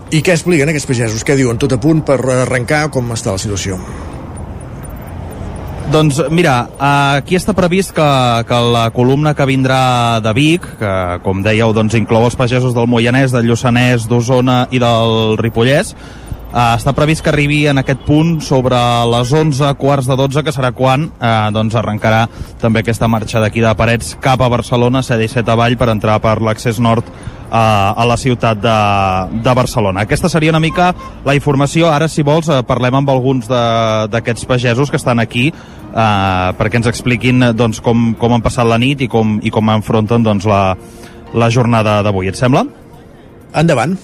I 0.07 0.21
què 0.23 0.37
expliquen 0.37 0.69
aquests 0.71 0.87
pagesos? 0.87 1.23
Què 1.27 1.35
diuen? 1.35 1.57
Tot 1.59 1.73
a 1.75 1.79
punt 1.83 1.99
per 2.07 2.21
arrencar? 2.21 2.85
Com 2.95 3.11
està 3.11 3.33
la 3.33 3.41
situació? 3.41 3.75
Doncs 5.91 6.19
mira, 6.35 6.53
aquí 6.83 7.37
està 7.37 7.53
previst 7.55 7.93
que, 7.95 8.07
que 8.47 8.59
la 8.75 8.85
columna 8.95 9.31
que 9.35 9.47
vindrà 9.47 10.19
de 10.23 10.33
Vic, 10.35 10.65
que 10.79 10.93
com 11.23 11.43
dèieu 11.43 11.71
doncs, 11.75 11.95
inclou 11.99 12.27
els 12.27 12.35
pagesos 12.39 12.75
del 12.75 12.87
Moianès, 12.91 13.31
del 13.35 13.47
Lluçanès, 13.47 14.07
d'Osona 14.07 14.65
i 14.71 14.81
del 14.83 15.37
Ripollès, 15.39 15.93
Uh, 16.47 16.77
està 16.77 16.93
previst 16.95 17.19
que 17.25 17.27
arribi 17.27 17.65
en 17.67 17.81
aquest 17.81 18.05
punt 18.07 18.37
sobre 18.39 18.77
les 19.11 19.31
11, 19.35 19.73
quarts 19.81 20.07
de 20.07 20.15
12, 20.15 20.45
que 20.47 20.53
serà 20.55 20.71
quan 20.71 21.09
uh, 21.09 21.49
doncs 21.51 21.75
arrencarà 21.75 22.21
també 22.61 22.79
aquesta 22.79 23.09
marxa 23.11 23.41
d'aquí 23.43 23.59
de 23.59 23.73
Parets 23.75 24.13
cap 24.23 24.39
a 24.39 24.47
Barcelona, 24.47 25.03
C-17 25.03 25.51
avall, 25.51 25.75
per 25.75 25.89
entrar 25.91 26.15
per 26.23 26.37
l'accés 26.39 26.79
nord 26.79 27.09
uh, 27.11 27.51
a 27.51 28.05
la 28.07 28.15
ciutat 28.15 28.63
de, 28.63 28.77
de 29.43 29.55
Barcelona. 29.59 30.07
Aquesta 30.07 30.31
seria 30.31 30.53
una 30.55 30.63
mica 30.63 30.93
la 31.27 31.35
informació. 31.35 31.91
Ara, 31.91 32.07
si 32.07 32.23
vols, 32.23 32.47
uh, 32.47 32.61
parlem 32.67 33.01
amb 33.01 33.11
alguns 33.11 33.51
d'aquests 33.51 34.47
pagesos 34.47 34.87
que 34.91 34.99
estan 35.01 35.19
aquí 35.19 35.49
uh, 35.51 36.55
perquè 36.55 36.79
ens 36.79 36.87
expliquin 36.87 37.51
doncs, 37.59 37.83
com, 37.83 38.13
com 38.15 38.37
han 38.37 38.45
passat 38.45 38.71
la 38.71 38.79
nit 38.79 39.03
i 39.03 39.11
com, 39.11 39.41
i 39.43 39.51
com 39.51 39.75
enfronten 39.75 40.23
doncs, 40.23 40.47
la, 40.47 40.61
la 41.35 41.51
jornada 41.51 41.99
d'avui. 42.07 42.31
Et 42.31 42.39
sembla? 42.39 42.63
Endavant. 43.51 43.99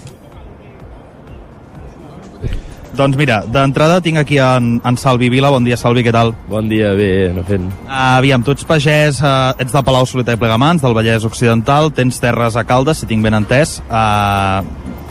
Doncs 2.93 3.17
mira, 3.17 3.39
d'entrada 3.49 3.97
tinc 4.05 4.19
aquí 4.21 4.37
en, 4.37 4.75
en 4.85 4.97
Salvi 5.01 5.31
Vila. 5.33 5.49
Bon 5.49 5.65
dia, 5.65 5.73
Salvi, 5.81 6.03
què 6.05 6.11
tal? 6.13 6.29
Bon 6.45 6.67
dia, 6.69 6.91
bé, 6.93 7.31
no 7.33 7.41
fent. 7.47 7.65
Uh, 7.87 8.19
aviam, 8.19 8.43
tu 8.45 8.53
ets 8.53 8.67
pagès, 8.69 9.17
uh, 9.25 9.55
ets 9.57 9.73
de 9.73 9.81
Palau 9.81 10.05
Solità 10.05 10.35
i 10.35 10.37
Plegamans, 10.37 10.83
del 10.83 10.93
Vallès 10.93 11.25
Occidental, 11.25 11.89
tens 11.97 12.21
terres 12.21 12.53
a 12.53 12.61
Caldes, 12.69 13.01
si 13.01 13.09
tinc 13.09 13.25
ben 13.25 13.33
entès. 13.39 13.79
Uh, 13.89 14.61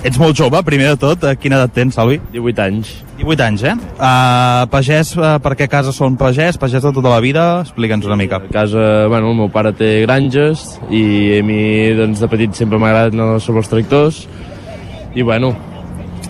ets 0.07 0.21
molt 0.23 0.39
jove, 0.39 0.61
primer 0.63 0.93
de 0.93 1.01
tot. 1.03 1.27
Uh, 1.27 1.35
quina 1.35 1.59
edat 1.59 1.75
tens, 1.75 1.99
Salvi? 1.99 2.21
18 2.31 2.63
anys. 2.69 2.93
18 3.19 3.47
anys, 3.49 3.67
eh? 3.73 3.75
Uh, 3.97 4.63
pagès, 4.71 5.11
uh, 5.19 5.33
per 5.43 5.57
què 5.59 5.67
casa 5.75 5.91
són 5.91 6.15
pagès? 6.21 6.61
Pagès 6.63 6.87
de 6.87 6.95
tota 6.95 7.11
la 7.11 7.19
vida? 7.25 7.49
Explica'ns 7.67 8.07
una 8.07 8.21
mica. 8.21 8.39
A 8.39 8.55
casa, 8.61 8.87
bueno, 9.11 9.35
el 9.35 9.43
meu 9.43 9.51
pare 9.51 9.75
té 9.75 9.91
granges 10.07 10.69
i 10.87 11.03
a 11.41 11.43
mi, 11.43 11.61
doncs, 11.99 12.23
de 12.23 12.31
petit 12.31 12.63
sempre 12.63 12.79
m'ha 12.79 12.95
agradat 12.95 13.19
anar 13.19 13.43
sobre 13.43 13.67
els 13.67 13.75
tractors 13.75 14.25
i, 15.19 15.27
bueno, 15.27 15.57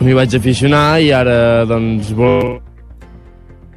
m'hi 0.05 0.17
vaig 0.17 0.37
aficionar 0.38 0.87
i 1.03 1.12
ara 1.15 1.65
doncs 1.69 2.12
vol... 2.17 2.59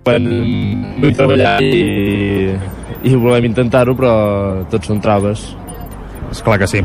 vull 0.05 1.15
treballar 1.17 1.57
i, 1.65 2.53
i 3.05 3.15
volem 3.17 3.49
intentar-ho 3.49 3.95
però 3.97 4.15
tots 4.71 4.91
són 4.91 5.01
traves. 5.01 5.49
És 6.31 6.41
clar 6.45 6.59
que 6.61 6.69
sí. 6.69 6.81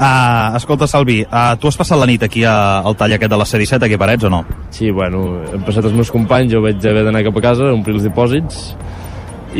Uh, 0.00 0.56
escolta 0.56 0.86
Salvi, 0.88 1.18
uh, 1.26 1.52
tu 1.60 1.68
has 1.68 1.76
passat 1.76 1.98
la 2.00 2.06
nit 2.08 2.22
aquí 2.24 2.40
a, 2.48 2.80
al 2.80 2.94
tall 2.96 3.12
aquest 3.12 3.34
de 3.34 3.36
la 3.36 3.44
C-17 3.44 3.84
aquí 3.84 3.98
a 3.98 4.00
Parets 4.00 4.24
o 4.24 4.30
no? 4.32 4.38
Sí, 4.72 4.88
bueno, 4.96 5.42
hem 5.52 5.66
passat 5.66 5.84
els 5.84 5.96
meus 5.98 6.08
companys 6.14 6.54
jo 6.54 6.62
vaig 6.64 6.80
haver 6.88 7.02
d'anar 7.04 7.20
cap 7.26 7.36
a 7.36 7.42
casa 7.50 7.68
a 7.68 7.74
omplir 7.76 7.98
els 7.98 8.06
dipòsits 8.08 8.62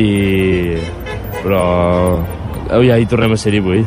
i 0.01 0.09
però 1.43 1.64
ja 2.87 2.97
hi 2.97 3.09
tornem 3.11 3.35
a 3.37 3.40
ser-hi 3.43 3.61
avui 3.61 3.85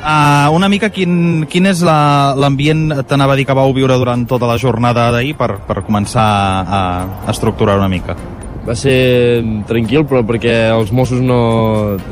Uh, 0.00 0.48
una 0.56 0.70
mica 0.72 0.88
quin, 0.88 1.44
quin 1.44 1.68
és 1.68 1.82
l'ambient, 1.84 2.86
la, 2.88 3.02
t'anava 3.04 3.34
a 3.34 3.36
dir 3.36 3.44
que 3.44 3.56
vau 3.56 3.74
viure 3.76 3.98
durant 4.00 4.22
tota 4.24 4.48
la 4.48 4.56
jornada 4.56 5.10
d'ahir 5.12 5.34
per, 5.36 5.58
per 5.66 5.82
començar 5.84 6.24
a, 6.24 6.80
a 7.26 7.32
estructurar 7.34 7.76
una 7.76 7.90
mica? 7.92 8.16
Va 8.64 8.76
ser 8.76 9.42
tranquil, 9.68 10.06
però 10.08 10.22
perquè 10.24 10.54
els 10.72 10.92
Mossos 10.96 11.20
no 11.20 11.40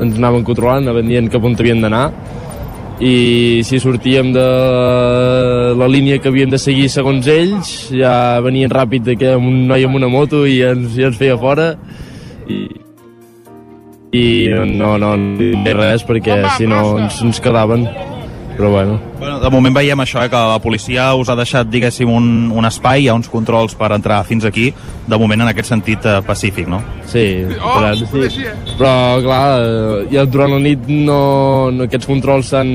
ens 0.01 0.21
anaven 0.21 0.45
controlant, 0.45 0.85
anaven 0.85 1.09
dient 1.09 1.31
cap 1.33 1.45
on 1.45 1.57
havíem 1.57 1.81
d'anar 1.81 2.05
i 2.99 3.61
si 3.63 3.79
sortíem 3.79 4.33
de 4.35 4.45
la 5.79 5.87
línia 5.87 6.19
que 6.19 6.27
havíem 6.27 6.51
de 6.51 6.59
seguir 6.59 6.89
segons 6.91 7.29
ells 7.31 7.69
ja 7.95 8.41
venien 8.43 8.69
ràpid 8.69 9.05
de 9.07 9.15
que 9.15 9.35
un 9.39 9.63
noi 9.69 9.87
amb 9.87 9.95
una 9.95 10.09
moto 10.11 10.43
i 10.43 10.59
ens, 10.67 10.97
i 10.99 11.07
ens 11.07 11.15
feia 11.17 11.37
fora 11.39 11.71
i 14.11 14.27
no, 14.49 14.95
no, 14.97 15.15
no 15.17 15.75
res 15.77 16.05
perquè 16.07 16.41
si 16.57 16.69
no 16.69 16.97
ens, 16.97 17.21
ens 17.25 17.41
quedaven 17.43 17.85
però 18.59 18.71
bueno. 18.71 18.99
Bueno, 19.17 19.39
de 19.39 19.49
moment 19.49 19.71
veiem 19.71 20.01
això, 20.03 20.19
eh, 20.19 20.27
que 20.27 20.35
la 20.35 20.59
policia 20.59 21.05
us 21.15 21.29
ha 21.31 21.35
deixat, 21.39 21.69
diguéssim, 21.71 22.09
un, 22.11 22.25
un 22.51 22.65
espai, 22.67 23.05
hi 23.05 23.07
ha 23.07 23.13
uns 23.15 23.29
controls 23.31 23.71
per 23.79 23.87
entrar 23.95 24.17
fins 24.27 24.43
aquí, 24.43 24.65
de 25.07 25.19
moment 25.21 25.45
en 25.45 25.51
aquest 25.53 25.71
sentit 25.71 26.03
eh, 26.03 26.17
pacífic, 26.27 26.67
no? 26.67 26.81
Sí, 27.07 27.23
oh, 27.55 27.77
sí. 28.03 28.49
però 28.75 28.91
clar, 29.23 29.39
eh, 29.63 30.01
ja 30.11 30.25
durant 30.27 30.57
la 30.57 30.59
nit 30.59 30.91
no, 30.91 31.21
no 31.71 31.87
aquests 31.87 32.09
controls 32.11 32.51
s'han... 32.51 32.73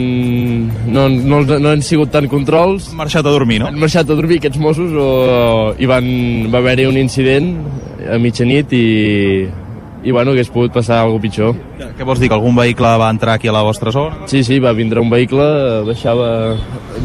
No, 0.89 1.05
no, 1.13 1.43
no 1.45 1.75
han 1.75 1.85
sigut 1.85 2.15
tant 2.17 2.31
controls. 2.33 2.89
Han 2.95 3.03
marxat 3.03 3.29
a 3.29 3.37
dormir, 3.37 3.61
no? 3.61 3.69
Han 3.69 3.77
marxat 3.85 4.09
a 4.09 4.17
dormir 4.17 4.41
aquests 4.41 4.63
Mossos 4.65 4.97
o, 4.97 5.11
i 5.77 5.91
van, 5.91 6.09
va 6.49 6.65
haver-hi 6.65 6.89
un 6.89 6.97
incident 6.97 7.59
a 8.09 8.17
mitjanit 8.25 8.73
i, 8.73 8.89
i 10.05 10.13
bueno, 10.13 10.35
hagués 10.35 10.51
pogut 10.53 10.75
passar 10.75 11.01
alguna 11.01 11.23
pitjor. 11.23 11.55
Què 11.97 12.05
vols 12.05 12.21
dir, 12.21 12.29
que 12.29 12.37
algun 12.37 12.57
vehicle 12.57 12.91
va 13.01 13.09
entrar 13.13 13.39
aquí 13.39 13.49
a 13.49 13.55
la 13.57 13.65
vostra 13.65 13.93
zona? 13.95 14.29
Sí, 14.31 14.43
sí, 14.45 14.61
va 14.61 14.75
vindre 14.77 15.01
un 15.01 15.11
vehicle, 15.13 15.47
baixava, 15.89 16.29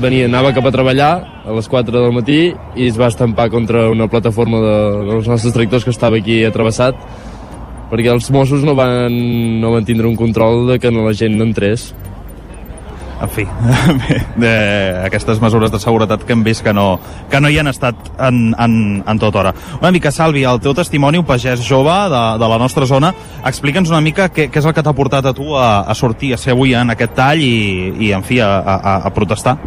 venia, 0.04 0.28
anava 0.28 0.52
cap 0.56 0.68
a 0.68 0.74
treballar 0.76 1.12
a 1.46 1.56
les 1.56 1.72
4 1.72 2.04
del 2.04 2.14
matí 2.14 2.42
i 2.76 2.90
es 2.90 3.00
va 3.00 3.08
estampar 3.08 3.50
contra 3.50 3.88
una 3.90 4.10
plataforma 4.12 4.60
de, 4.66 4.78
dels 5.10 5.32
nostres 5.32 5.56
tractors 5.56 5.88
que 5.88 5.96
estava 5.96 6.20
aquí 6.20 6.44
atravessat 6.44 7.00
perquè 7.90 8.12
els 8.14 8.30
Mossos 8.30 8.62
no 8.68 8.76
van, 8.78 9.16
no 9.62 9.74
van 9.74 9.88
tindre 9.88 10.06
un 10.08 10.20
control 10.20 10.68
de 10.68 10.78
que 10.80 10.92
la 10.94 11.16
gent 11.18 11.40
no 11.40 11.48
entrés 11.48 11.90
en 13.22 13.30
fi, 13.30 13.46
de, 14.44 14.52
aquestes 15.04 15.42
mesures 15.44 15.72
de 15.72 15.80
seguretat 15.82 16.24
que 16.24 16.34
hem 16.36 16.44
vist 16.46 16.64
que 16.64 16.74
no, 16.74 17.00
que 17.30 17.42
no 17.42 17.52
hi 17.52 17.60
han 17.60 17.68
estat 17.72 18.12
en, 18.28 18.54
en, 18.58 18.76
en 19.06 19.20
tota 19.20 19.42
hora. 19.42 19.54
Una 19.82 19.92
mica, 19.92 20.12
Salvi, 20.12 20.46
el 20.48 20.62
teu 20.64 20.76
testimoni, 20.78 21.20
un 21.20 21.28
pagès 21.28 21.64
jove 21.68 21.96
de, 22.14 22.24
de 22.40 22.50
la 22.52 22.60
nostra 22.62 22.88
zona, 22.90 23.12
explica'ns 23.46 23.92
una 23.92 24.02
mica 24.06 24.30
què, 24.32 24.48
què 24.50 24.64
és 24.64 24.70
el 24.70 24.76
que 24.76 24.86
t'ha 24.86 24.96
portat 24.96 25.28
a 25.28 25.36
tu 25.36 25.52
a, 25.58 25.82
a 25.84 25.96
sortir, 25.98 26.34
a 26.34 26.40
ser 26.40 26.56
avui 26.56 26.76
en 26.78 26.96
aquest 26.96 27.16
tall 27.18 27.44
i, 27.44 27.92
i 28.08 28.14
en 28.16 28.24
fi, 28.24 28.40
a, 28.46 28.52
a, 28.60 28.96
a 29.10 29.14
protestar. 29.16 29.58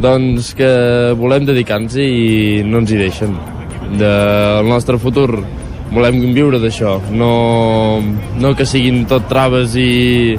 Doncs 0.00 0.54
que 0.56 0.70
volem 1.18 1.44
dedicar-nos 1.48 1.98
i 2.00 2.62
no 2.64 2.80
ens 2.80 2.92
hi 2.94 3.00
deixen. 3.00 3.34
De, 3.90 4.10
el 4.60 4.70
nostre 4.70 5.00
futur 5.02 5.42
volem 5.90 6.20
viure 6.36 6.60
d'això, 6.62 7.00
no, 7.10 7.32
no 8.38 8.54
que 8.54 8.66
siguin 8.68 9.02
tot 9.10 9.26
traves 9.28 9.74
i 9.74 10.38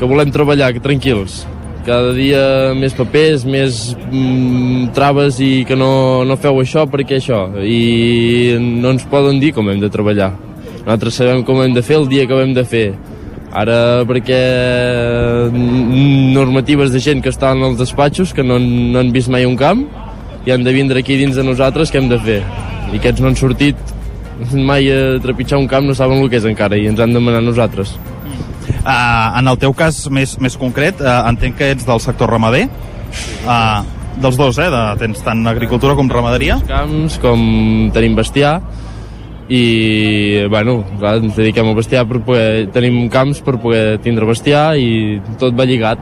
que 0.00 0.08
volem 0.08 0.32
treballar 0.32 0.72
que 0.72 0.80
tranquils. 0.80 1.42
Cada 1.84 2.14
dia 2.16 2.40
més 2.76 2.94
papers, 2.96 3.44
més 3.48 3.92
mm, 4.08 4.90
traves 4.96 5.40
i 5.44 5.66
que 5.68 5.76
no, 5.76 6.24
no 6.24 6.36
feu 6.40 6.60
això 6.62 6.86
perquè 6.88 7.18
això. 7.20 7.44
I 7.60 8.56
no 8.80 8.94
ens 8.94 9.04
poden 9.12 9.40
dir 9.42 9.52
com 9.56 9.68
hem 9.68 9.80
de 9.80 9.92
treballar. 9.92 10.32
Nosaltres 10.80 11.20
sabem 11.20 11.44
com 11.44 11.60
hem 11.60 11.76
de 11.76 11.84
fer 11.84 12.00
el 12.00 12.08
dia 12.08 12.26
que 12.26 12.36
ho 12.36 12.40
hem 12.40 12.56
de 12.56 12.64
fer. 12.64 12.88
Ara 13.52 14.06
perquè 14.08 14.40
normatives 16.32 16.92
de 16.94 17.00
gent 17.02 17.20
que 17.20 17.32
estan 17.32 17.64
als 17.66 17.80
despatxos 17.80 18.32
que 18.32 18.44
no, 18.46 18.60
no 18.60 19.00
han 19.00 19.10
vist 19.12 19.28
mai 19.28 19.44
un 19.44 19.56
camp 19.60 19.84
i 20.46 20.54
han 20.54 20.64
de 20.64 20.72
vindre 20.72 21.02
aquí 21.02 21.18
dins 21.20 21.36
de 21.36 21.44
nosaltres 21.44 21.90
què 21.92 22.00
hem 22.00 22.08
de 22.08 22.20
fer? 22.24 22.38
I 22.94 23.00
aquests 23.00 23.20
no 23.20 23.28
han 23.28 23.36
sortit 23.36 23.76
mai 24.54 24.86
a 24.94 25.18
trepitjar 25.20 25.58
un 25.60 25.68
camp 25.68 25.90
no 25.90 25.98
saben 25.98 26.22
el 26.22 26.30
que 26.30 26.38
és 26.38 26.46
encara 26.48 26.78
i 26.78 26.86
ens 26.88 27.02
han 27.02 27.12
demanat 27.12 27.44
nosaltres 27.44 27.92
Uh, 28.80 29.38
en 29.40 29.50
el 29.50 29.58
teu 29.60 29.74
cas 29.76 30.02
més, 30.12 30.36
més 30.42 30.56
concret, 30.60 31.00
uh, 31.02 31.22
entenc 31.30 31.58
que 31.58 31.72
ets 31.74 31.88
del 31.88 32.02
sector 32.02 32.30
ramader. 32.30 32.66
Uh, 33.44 33.82
dels 34.20 34.36
dos, 34.38 34.58
eh? 34.60 34.68
De, 34.72 34.84
tens 35.00 35.24
tant 35.24 35.42
agricultura 35.50 35.96
com 35.98 36.10
ramaderia. 36.10 36.60
Camps, 36.68 37.18
com 37.22 37.42
tenim 37.94 38.16
bestiar, 38.18 38.58
i 39.50 40.46
bueno, 40.46 40.80
clar, 41.00 41.16
ens 41.18 41.34
dediquem 41.34 41.66
al 41.66 41.74
bestiar 41.74 42.04
per 42.06 42.20
poder, 42.22 42.68
tenim 42.74 43.08
camps 43.10 43.40
per 43.42 43.56
poder 43.58 43.98
tindre 44.04 44.28
bestiar 44.28 44.76
i 44.78 45.18
tot 45.40 45.56
va 45.58 45.66
lligat 45.66 45.98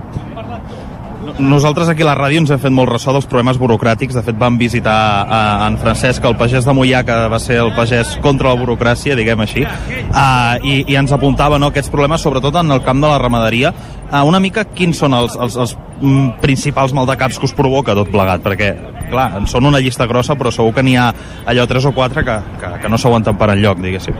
nosaltres 1.38 1.88
aquí 1.88 2.02
a 2.02 2.08
la 2.08 2.16
ràdio 2.18 2.40
ens 2.42 2.50
hem 2.50 2.60
fet 2.60 2.74
molt 2.74 2.90
ressò 2.90 3.12
dels 3.14 3.26
problemes 3.30 3.58
burocràtics. 3.60 4.16
De 4.16 4.22
fet, 4.26 4.36
vam 4.38 4.58
visitar 4.58 4.96
a, 5.24 5.40
en 5.68 5.78
Francesc, 5.80 6.24
el 6.26 6.36
pagès 6.38 6.66
de 6.66 6.74
Mollà, 6.74 7.04
que 7.06 7.16
va 7.32 7.38
ser 7.42 7.60
el 7.62 7.72
pagès 7.76 8.16
contra 8.24 8.52
la 8.52 8.60
burocràcia, 8.60 9.16
diguem 9.18 9.42
així, 9.44 9.64
uh, 9.64 10.58
i, 10.62 10.82
i 10.90 10.98
ens 10.98 11.14
apuntava 11.14 11.60
no, 11.60 11.70
aquests 11.72 11.92
problemes, 11.94 12.24
sobretot 12.24 12.58
en 12.60 12.74
el 12.74 12.82
camp 12.86 13.02
de 13.04 13.10
la 13.10 13.20
ramaderia. 13.22 13.72
Uh, 14.08 14.24
una 14.28 14.42
mica 14.42 14.66
quins 14.66 14.98
són 14.98 15.14
els, 15.16 15.38
els, 15.38 15.56
els 15.56 15.76
mm, 16.00 16.38
principals 16.42 16.94
maldecaps 16.96 17.38
que 17.38 17.48
us 17.48 17.56
provoca 17.56 17.96
tot 17.98 18.10
plegat? 18.12 18.44
Perquè, 18.44 18.74
clar, 19.08 19.30
en 19.38 19.48
són 19.50 19.70
una 19.70 19.82
llista 19.84 20.08
grossa, 20.10 20.36
però 20.38 20.52
segur 20.54 20.74
que 20.76 20.86
n'hi 20.86 20.98
ha 20.98 21.10
allò 21.46 21.68
tres 21.70 21.88
o 21.88 21.94
quatre 21.96 22.26
que, 22.26 22.38
que, 22.60 22.76
que 22.82 22.92
no 22.92 23.00
s'aguanten 23.00 23.38
per 23.38 23.52
enlloc, 23.54 23.82
diguéssim. 23.84 24.18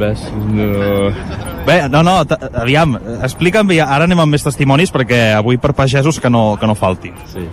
Ves, 0.00 0.22
no... 0.48 1.10
Bé, 1.66 1.76
no, 1.92 2.00
no, 2.02 2.14
aviam, 2.56 2.96
explica'm, 3.20 3.68
ara 3.84 4.06
anem 4.08 4.22
amb 4.24 4.32
més 4.32 4.46
testimonis 4.46 4.92
perquè 4.94 5.34
avui 5.36 5.60
per 5.60 5.74
pagesos 5.76 6.16
que 6.22 6.30
no, 6.32 6.56
que 6.56 6.68
no 6.70 6.78
falti. 6.78 7.12
Sí. 7.28 7.44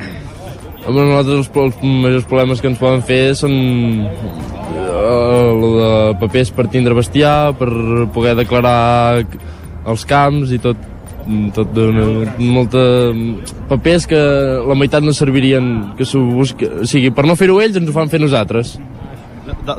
Home, 0.87 1.03
nosaltres 1.03 1.41
els, 1.41 1.49
els 1.59 1.81
majors 1.83 2.27
problemes 2.29 2.63
que 2.63 2.69
ens 2.71 2.79
poden 2.79 3.03
fer 3.03 3.35
són 3.35 3.55
uh, 4.07 5.49
de 5.75 5.89
papers 6.21 6.53
per 6.55 6.69
tindre 6.71 6.95
bestiar, 6.95 7.51
per 7.59 7.67
poder 8.15 8.37
declarar 8.39 9.25
els 9.87 10.07
camps 10.07 10.55
i 10.55 10.61
tot 10.63 10.93
tot 11.51 11.73
d'una 11.75 12.05
molta 12.39 12.81
papers 13.67 14.05
que 14.07 14.19
la 14.63 14.77
meitat 14.79 15.03
no 15.03 15.11
servirien 15.11 15.89
que 15.99 16.07
s'ho 16.07 16.21
busca, 16.23 16.69
o 16.83 16.87
sigui, 16.87 17.11
per 17.11 17.25
no 17.27 17.35
fer-ho 17.35 17.59
ells 17.59 17.75
ens 17.75 17.91
ho 17.91 17.95
fan 17.95 18.07
fer 18.07 18.21
nosaltres 18.23 18.77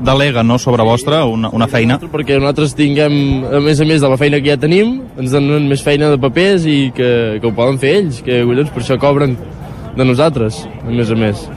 delega 0.05 0.45
no, 0.47 0.59
sobre 0.59 0.87
vostra 0.87 1.25
una, 1.29 1.51
una 1.55 1.69
feina? 1.71 1.99
Perquè 2.01 2.39
nosaltres 2.39 2.75
tinguem, 2.79 3.19
a 3.49 3.63
més 3.65 3.81
a 3.81 3.89
més 3.89 4.03
de 4.05 4.11
la 4.11 4.19
feina 4.21 4.43
que 4.43 4.53
ja 4.53 4.59
tenim, 4.61 4.99
ens 5.19 5.35
donen 5.35 5.69
més 5.71 5.85
feina 5.85 6.13
de 6.13 6.21
papers 6.21 6.67
i 6.69 6.81
que, 6.97 7.13
que 7.41 7.49
ho 7.49 7.55
poden 7.57 7.81
fer 7.83 7.97
ells, 8.03 8.23
que 8.25 8.43
collons 8.49 8.75
per 8.75 8.85
això 8.85 8.99
cobren 9.01 9.39
de 9.99 10.07
nosaltres, 10.07 10.67
a 10.85 10.93
més 10.93 11.11
a 11.11 11.19
més. 11.19 11.49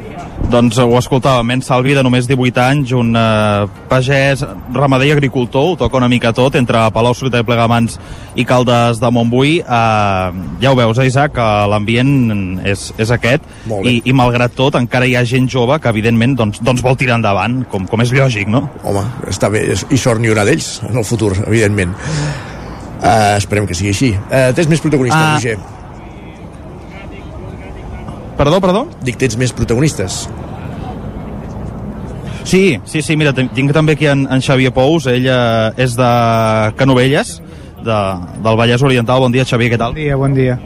Doncs 0.52 0.76
ho 0.84 0.98
escoltàvem, 1.00 1.54
en 1.54 1.62
Salvi, 1.64 1.94
de 1.96 2.02
només 2.04 2.26
18 2.28 2.60
anys, 2.60 2.92
un 2.98 3.14
eh, 3.16 3.70
pagès, 3.88 4.42
ramader 4.76 5.08
i 5.08 5.14
agricultor, 5.14 5.70
ho 5.70 5.78
toca 5.80 5.96
una 5.96 6.10
mica 6.12 6.34
tot, 6.36 6.58
entre 6.60 6.82
Palau 6.92 7.16
Solità 7.16 7.40
i 7.40 7.48
Plegamans 7.48 7.96
i 8.36 8.44
Caldes 8.48 9.00
de 9.00 9.12
Montbui. 9.16 9.62
Eh, 9.62 10.42
ja 10.60 10.74
ho 10.74 10.76
veus, 10.76 11.00
eh, 11.00 11.08
Isaac, 11.08 11.38
que 11.38 11.48
l'ambient 11.72 12.60
és, 12.68 12.90
és 13.00 13.16
aquest, 13.16 13.48
i, 13.88 14.02
i 14.04 14.18
malgrat 14.18 14.58
tot 14.58 14.76
encara 14.76 15.08
hi 15.08 15.16
ha 15.16 15.24
gent 15.24 15.48
jove 15.52 15.80
que 15.80 15.94
evidentment 15.94 16.36
doncs, 16.44 16.60
doncs 16.60 16.84
vol 16.84 17.00
tirar 17.00 17.22
endavant, 17.22 17.62
com, 17.72 17.88
com 17.88 18.04
és 18.04 18.12
lògic, 18.12 18.52
no? 18.52 18.66
Home, 18.84 19.08
està 19.32 19.48
bé, 19.54 19.70
i 19.72 20.00
sort 20.02 20.20
n'hi 20.20 20.34
haurà 20.34 20.44
d'ells 20.50 20.82
en 20.90 21.00
el 21.00 21.08
futur, 21.08 21.32
evidentment. 21.46 21.96
Uh, 23.02 23.38
esperem 23.38 23.70
que 23.70 23.78
sigui 23.78 23.96
així. 23.96 24.18
Uh, 24.28 24.50
tens 24.58 24.68
més 24.68 24.84
protagonistes, 24.84 25.22
uh, 25.22 25.38
Roger? 25.40 25.81
Perdó, 28.42 28.58
perdó? 28.58 28.88
Dic, 29.06 29.20
tens 29.22 29.36
més 29.38 29.52
protagonistes. 29.54 30.24
Sí, 32.42 32.80
sí, 32.90 33.04
sí, 33.06 33.14
mira, 33.14 33.36
tinc 33.38 33.70
també 33.70 33.94
aquí 33.94 34.08
en, 34.10 34.24
en 34.34 34.42
Xavier 34.42 34.72
Pous, 34.74 35.06
ell 35.12 35.28
eh, 35.30 35.84
és 35.86 35.94
de 35.94 36.08
Canovelles, 36.80 37.36
de, 37.86 38.00
del 38.42 38.58
Vallès 38.58 38.82
Oriental. 38.82 39.22
Bon 39.22 39.36
dia, 39.36 39.46
Xavier, 39.46 39.70
què 39.76 39.78
tal? 39.78 39.94
Bon 39.94 40.02
dia, 40.02 40.18
bon 40.18 40.34
dia. 40.34 40.58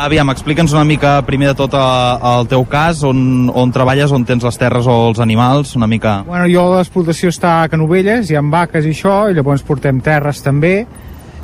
Aviam, 0.00 0.32
explica'ns 0.32 0.72
una 0.72 0.86
mica, 0.88 1.18
primer 1.28 1.50
de 1.50 1.58
tot, 1.60 1.76
el 1.76 2.48
teu 2.48 2.64
cas, 2.72 3.04
on, 3.04 3.50
on 3.52 3.76
treballes, 3.76 4.16
on 4.16 4.24
tens 4.24 4.48
les 4.48 4.60
terres 4.64 4.88
o 4.88 4.96
els 5.10 5.20
animals, 5.20 5.76
una 5.76 5.90
mica... 5.90 6.22
Bueno, 6.24 6.48
jo 6.48 6.70
l'explotació 6.72 7.34
està 7.36 7.58
a 7.60 7.68
Canovelles, 7.68 8.32
hi 8.32 8.40
ha 8.40 8.46
vaques 8.48 8.88
i 8.88 8.96
això, 8.96 9.20
i 9.28 9.36
llavors 9.36 9.66
portem 9.68 10.00
terres 10.00 10.40
també, 10.46 10.76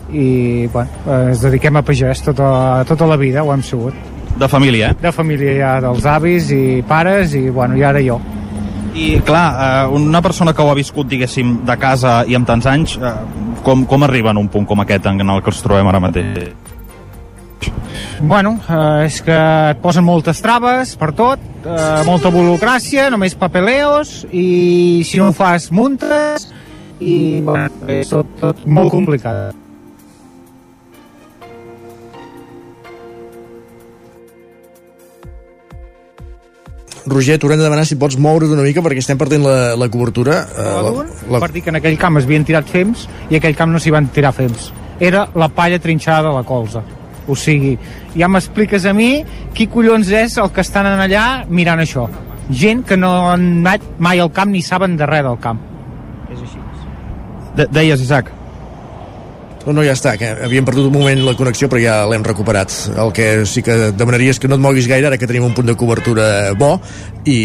i 0.08 0.28
bueno, 0.72 1.04
eh, 1.04 1.22
ens 1.34 1.44
dediquem 1.44 1.76
a 1.76 1.84
pagès 1.84 2.24
tota, 2.30 2.84
tota 2.88 3.12
la 3.12 3.20
vida, 3.20 3.44
ho 3.44 3.52
hem 3.52 3.66
sigut. 3.66 4.15
De 4.36 4.48
família, 4.48 4.90
eh? 4.90 4.96
De 5.00 5.12
família, 5.12 5.52
ja, 5.56 5.72
dels 5.80 6.04
avis 6.06 6.50
i 6.52 6.82
pares, 6.86 7.32
i, 7.34 7.48
bueno, 7.50 7.76
i 7.78 7.84
ara 7.86 8.02
jo. 8.04 8.18
I, 8.96 9.18
clar, 9.24 9.46
eh, 9.56 9.88
una 9.96 10.22
persona 10.24 10.52
que 10.52 10.62
ho 10.62 10.70
ha 10.70 10.76
viscut, 10.76 11.08
diguéssim, 11.08 11.58
de 11.68 11.76
casa 11.80 12.22
i 12.28 12.36
amb 12.36 12.48
tants 12.48 12.68
anys, 12.68 12.96
eh, 13.00 13.16
com, 13.64 13.84
com 13.88 14.04
arriba 14.04 14.32
en 14.32 14.40
un 14.44 14.48
punt 14.52 14.68
com 14.68 14.80
aquest 14.84 15.08
en 15.10 15.20
el 15.24 15.42
que 15.42 15.52
ens 15.52 15.64
trobem 15.64 15.88
ara 15.88 16.00
mateix? 16.00 16.52
Bueno, 18.20 18.54
eh, 18.68 19.06
és 19.08 19.20
que 19.24 19.36
et 19.72 19.82
posen 19.82 20.04
moltes 20.04 20.40
traves 20.44 20.94
per 21.00 21.10
tot, 21.16 21.42
eh, 21.64 21.82
molta 22.08 22.32
burocràcia, 22.32 23.10
només 23.12 23.36
papeleos, 23.36 24.22
i 24.32 25.02
si 25.04 25.20
no 25.20 25.28
ho 25.28 25.36
fas, 25.36 25.70
muntes, 25.72 26.48
i 27.00 27.42
bueno, 27.44 27.68
és 27.92 28.12
tot, 28.12 28.28
tot 28.40 28.64
molt 28.64 28.92
complicat. 28.92 29.65
Roger, 37.06 37.38
t'haurem 37.38 37.60
de 37.60 37.64
demanar 37.64 37.86
si 37.86 37.94
pots 37.94 38.18
moure't 38.18 38.50
una 38.50 38.64
mica 38.66 38.82
perquè 38.82 38.98
estem 38.98 39.18
perdent 39.18 39.44
la, 39.46 39.76
la 39.78 39.88
cobertura. 39.92 40.40
Eh, 40.50 40.66
la, 40.82 41.06
la... 41.30 41.40
Per 41.44 41.52
dir 41.54 41.62
que 41.62 41.70
en 41.70 41.78
aquell 41.78 41.98
camp 42.00 42.18
es 42.18 42.26
havien 42.26 42.46
tirat 42.46 42.68
fems 42.70 43.06
i 43.30 43.38
aquell 43.38 43.54
camp 43.58 43.70
no 43.70 43.82
s'hi 43.82 43.94
van 43.94 44.10
tirar 44.14 44.34
fems. 44.34 44.72
Era 44.98 45.26
la 45.38 45.48
palla 45.52 45.78
trinxada 45.78 46.28
de 46.28 46.34
la 46.34 46.42
colza. 46.46 46.82
O 47.26 47.34
sigui, 47.38 47.74
ja 48.18 48.28
m'expliques 48.30 48.86
a 48.86 48.94
mi 48.94 49.10
qui 49.54 49.68
collons 49.70 50.10
és 50.14 50.36
el 50.42 50.50
que 50.54 50.62
estan 50.66 50.86
allà 50.88 51.26
mirant 51.48 51.82
això. 51.82 52.08
Gent 52.50 52.84
que 52.86 52.98
no 52.98 53.12
han 53.30 53.46
anat 53.60 53.86
mai 53.98 54.22
al 54.22 54.32
camp 54.34 54.50
ni 54.54 54.62
saben 54.62 54.98
de 54.98 55.06
res 55.06 55.24
del 55.26 55.38
camp. 55.42 55.62
És 56.30 56.42
així. 56.42 56.62
De 57.56 57.66
deies, 57.70 58.02
Isaac. 58.02 58.30
No, 59.66 59.72
no, 59.74 59.82
ja 59.82 59.96
està, 59.96 60.12
que 60.16 60.28
havíem 60.46 60.64
perdut 60.64 60.86
un 60.86 60.94
moment 60.94 61.24
la 61.26 61.34
connexió, 61.34 61.66
però 61.68 61.80
ja 61.82 61.96
l'hem 62.06 62.22
recuperat. 62.24 62.70
El 62.96 63.10
que 63.12 63.44
sí 63.50 63.64
que 63.66 63.90
demanaria 63.98 64.30
és 64.30 64.38
que 64.38 64.46
no 64.48 64.54
et 64.54 64.62
moguis 64.62 64.86
gaire, 64.86 65.08
ara 65.10 65.18
que 65.18 65.26
tenim 65.26 65.44
un 65.48 65.54
punt 65.56 65.66
de 65.66 65.74
cobertura 65.74 66.52
bo 66.58 66.76
i, 67.26 67.36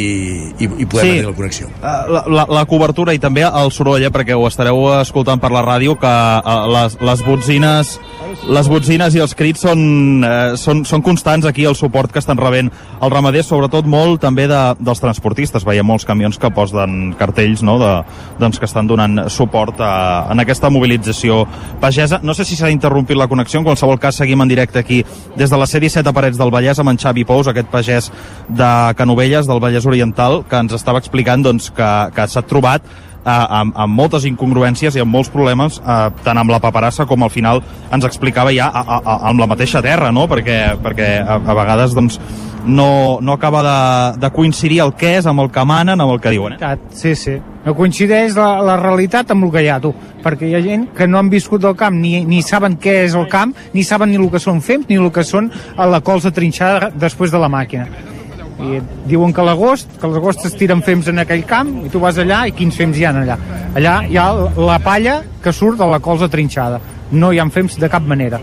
i, 0.60 0.68
i 0.68 0.86
podem 0.86 1.02
Sí. 1.02 1.16
tenir 1.18 1.26
la 1.26 1.34
connexió. 1.34 1.68
Eh, 1.68 1.98
La, 2.12 2.24
la, 2.28 2.46
la 2.50 2.66
cobertura 2.66 3.14
i 3.14 3.20
també 3.20 3.42
el 3.48 3.72
soroll, 3.72 4.04
eh, 4.04 4.12
perquè 4.14 4.36
ho 4.38 4.46
estareu 4.48 4.78
escoltant 5.00 5.40
per 5.42 5.50
la 5.52 5.64
ràdio, 5.66 5.96
que 6.00 6.12
eh, 6.12 6.58
les, 6.76 6.98
les 7.02 7.24
botzines 7.26 8.00
les 8.48 8.68
botzines 8.70 9.14
i 9.16 9.20
els 9.22 9.34
crits 9.36 9.62
són, 9.66 10.24
eh, 10.24 10.54
són, 10.58 10.84
són 10.88 11.02
constants 11.06 11.46
aquí, 11.46 11.66
el 11.68 11.76
suport 11.76 12.12
que 12.12 12.20
estan 12.20 12.38
rebent 12.40 12.70
els 13.02 13.12
ramaders, 13.14 13.48
sobretot 13.48 13.86
molt 13.86 14.22
també 14.24 14.48
de, 14.50 14.60
dels 14.80 15.00
transportistes. 15.04 15.66
Veiem 15.68 15.86
molts 15.86 16.06
camions 16.08 16.38
que 16.42 16.50
posen 16.54 17.14
cartells 17.20 17.62
no, 17.64 17.78
de, 17.82 17.92
doncs, 18.42 18.60
que 18.60 18.66
estan 18.70 18.88
donant 18.90 19.30
suport 19.30 19.80
a, 19.84 20.28
en 20.32 20.40
aquesta 20.44 20.70
mobilització 20.74 21.46
pagesa. 21.82 22.11
No 22.24 22.34
sé 22.38 22.46
si 22.46 22.58
s'ha 22.60 22.72
interrompit 22.72 23.18
la 23.18 23.30
connexió, 23.32 23.60
en 23.60 23.68
qualsevol 23.68 24.00
cas 24.00 24.20
seguim 24.20 24.42
en 24.44 24.52
directe 24.52 24.80
aquí 24.80 25.04
des 25.38 25.50
de 25.50 25.58
la 25.58 25.68
sèrie 25.70 25.90
7 25.90 26.10
a 26.10 26.14
Parets 26.14 26.40
del 26.40 26.52
Vallès 26.52 26.80
amb 26.80 26.92
en 26.92 27.00
Xavi 27.00 27.24
Pous, 27.26 27.48
aquest 27.48 27.72
pagès 27.72 28.12
de 28.50 28.72
Canovelles, 28.98 29.48
del 29.48 29.62
Vallès 29.64 29.88
Oriental, 29.88 30.44
que 30.50 30.60
ens 30.60 30.74
estava 30.74 31.00
explicant 31.00 31.44
doncs, 31.44 31.72
que, 31.76 31.92
que 32.16 32.28
s'ha 32.28 32.44
trobat 32.48 32.84
eh, 33.26 33.30
amb, 33.32 33.76
amb 33.76 33.98
moltes 33.98 34.26
incongruències 34.30 34.96
i 34.96 35.04
amb 35.04 35.14
molts 35.14 35.32
problemes, 35.34 35.80
eh, 35.80 36.00
tant 36.26 36.38
amb 36.38 36.52
la 36.52 36.62
paperassa 36.64 37.06
com 37.10 37.24
al 37.24 37.34
final 37.34 37.62
ens 37.92 38.08
explicava 38.08 38.54
ja 38.56 38.70
a, 38.70 38.82
a, 38.82 39.00
a, 39.00 39.18
amb 39.32 39.42
la 39.42 39.50
mateixa 39.52 39.84
terra, 39.86 40.12
no? 40.12 40.28
perquè, 40.32 40.60
perquè 40.82 41.14
a, 41.22 41.40
a 41.40 41.58
vegades 41.58 41.96
doncs, 41.98 42.20
no, 42.66 43.20
no 43.22 43.34
acaba 43.34 43.64
de, 43.66 44.20
de 44.22 44.34
coincidir 44.34 44.82
el 44.86 44.94
que 44.94 45.16
és 45.18 45.26
amb 45.30 45.42
el 45.46 45.52
que 45.54 45.66
manen, 45.66 46.02
amb 46.02 46.14
el 46.14 46.22
que 46.22 46.34
diuen. 46.34 46.60
Eh? 46.60 46.76
Sí, 46.94 47.16
sí. 47.16 47.40
No 47.66 47.76
coincideix 47.78 48.34
la, 48.34 48.56
la 48.66 48.76
realitat 48.80 49.32
amb 49.34 49.46
el 49.46 49.52
que 49.54 49.62
hi 49.62 49.70
ha, 49.70 49.78
tu. 49.82 49.92
Perquè 50.24 50.50
hi 50.50 50.56
ha 50.58 50.62
gent 50.66 50.88
que 50.98 51.06
no 51.08 51.20
han 51.20 51.30
viscut 51.30 51.62
del 51.62 51.76
camp, 51.78 52.00
ni, 52.02 52.24
ni 52.26 52.42
saben 52.46 52.78
què 52.82 53.04
és 53.06 53.18
el 53.18 53.28
camp, 53.30 53.54
ni 53.76 53.84
saben 53.86 54.10
ni 54.10 54.18
el 54.18 54.32
que 54.34 54.42
són 54.42 54.64
fems, 54.66 54.88
ni 54.90 54.98
el 54.98 55.12
que 55.14 55.24
són 55.28 55.52
a 55.78 55.86
la 55.90 56.02
colza 56.02 56.34
trinxada 56.34 56.90
després 56.96 57.34
de 57.34 57.42
la 57.42 57.52
màquina. 57.54 57.86
I 58.62 58.82
diuen 59.10 59.34
que 59.34 59.46
l'agost, 59.46 59.94
que 60.02 60.10
l'agost 60.10 60.46
es 60.50 60.58
tiren 60.58 60.82
fems 60.86 61.10
en 61.10 61.22
aquell 61.22 61.46
camp, 61.50 61.70
i 61.86 61.90
tu 61.94 62.02
vas 62.02 62.18
allà, 62.22 62.44
i 62.50 62.56
quins 62.58 62.78
fems 62.78 62.98
hi 62.98 63.06
ha 63.06 63.14
allà? 63.22 63.38
Allà 63.78 63.96
hi 64.10 64.18
ha 64.18 64.28
la 64.58 64.80
palla 64.82 65.22
que 65.42 65.54
surt 65.54 65.78
de 65.82 65.90
la 65.90 66.02
colza 66.02 66.30
trinxada. 66.30 66.82
No 67.12 67.32
hi 67.32 67.40
ha 67.42 67.50
fems 67.54 67.78
de 67.82 67.90
cap 67.90 68.06
manera. 68.06 68.42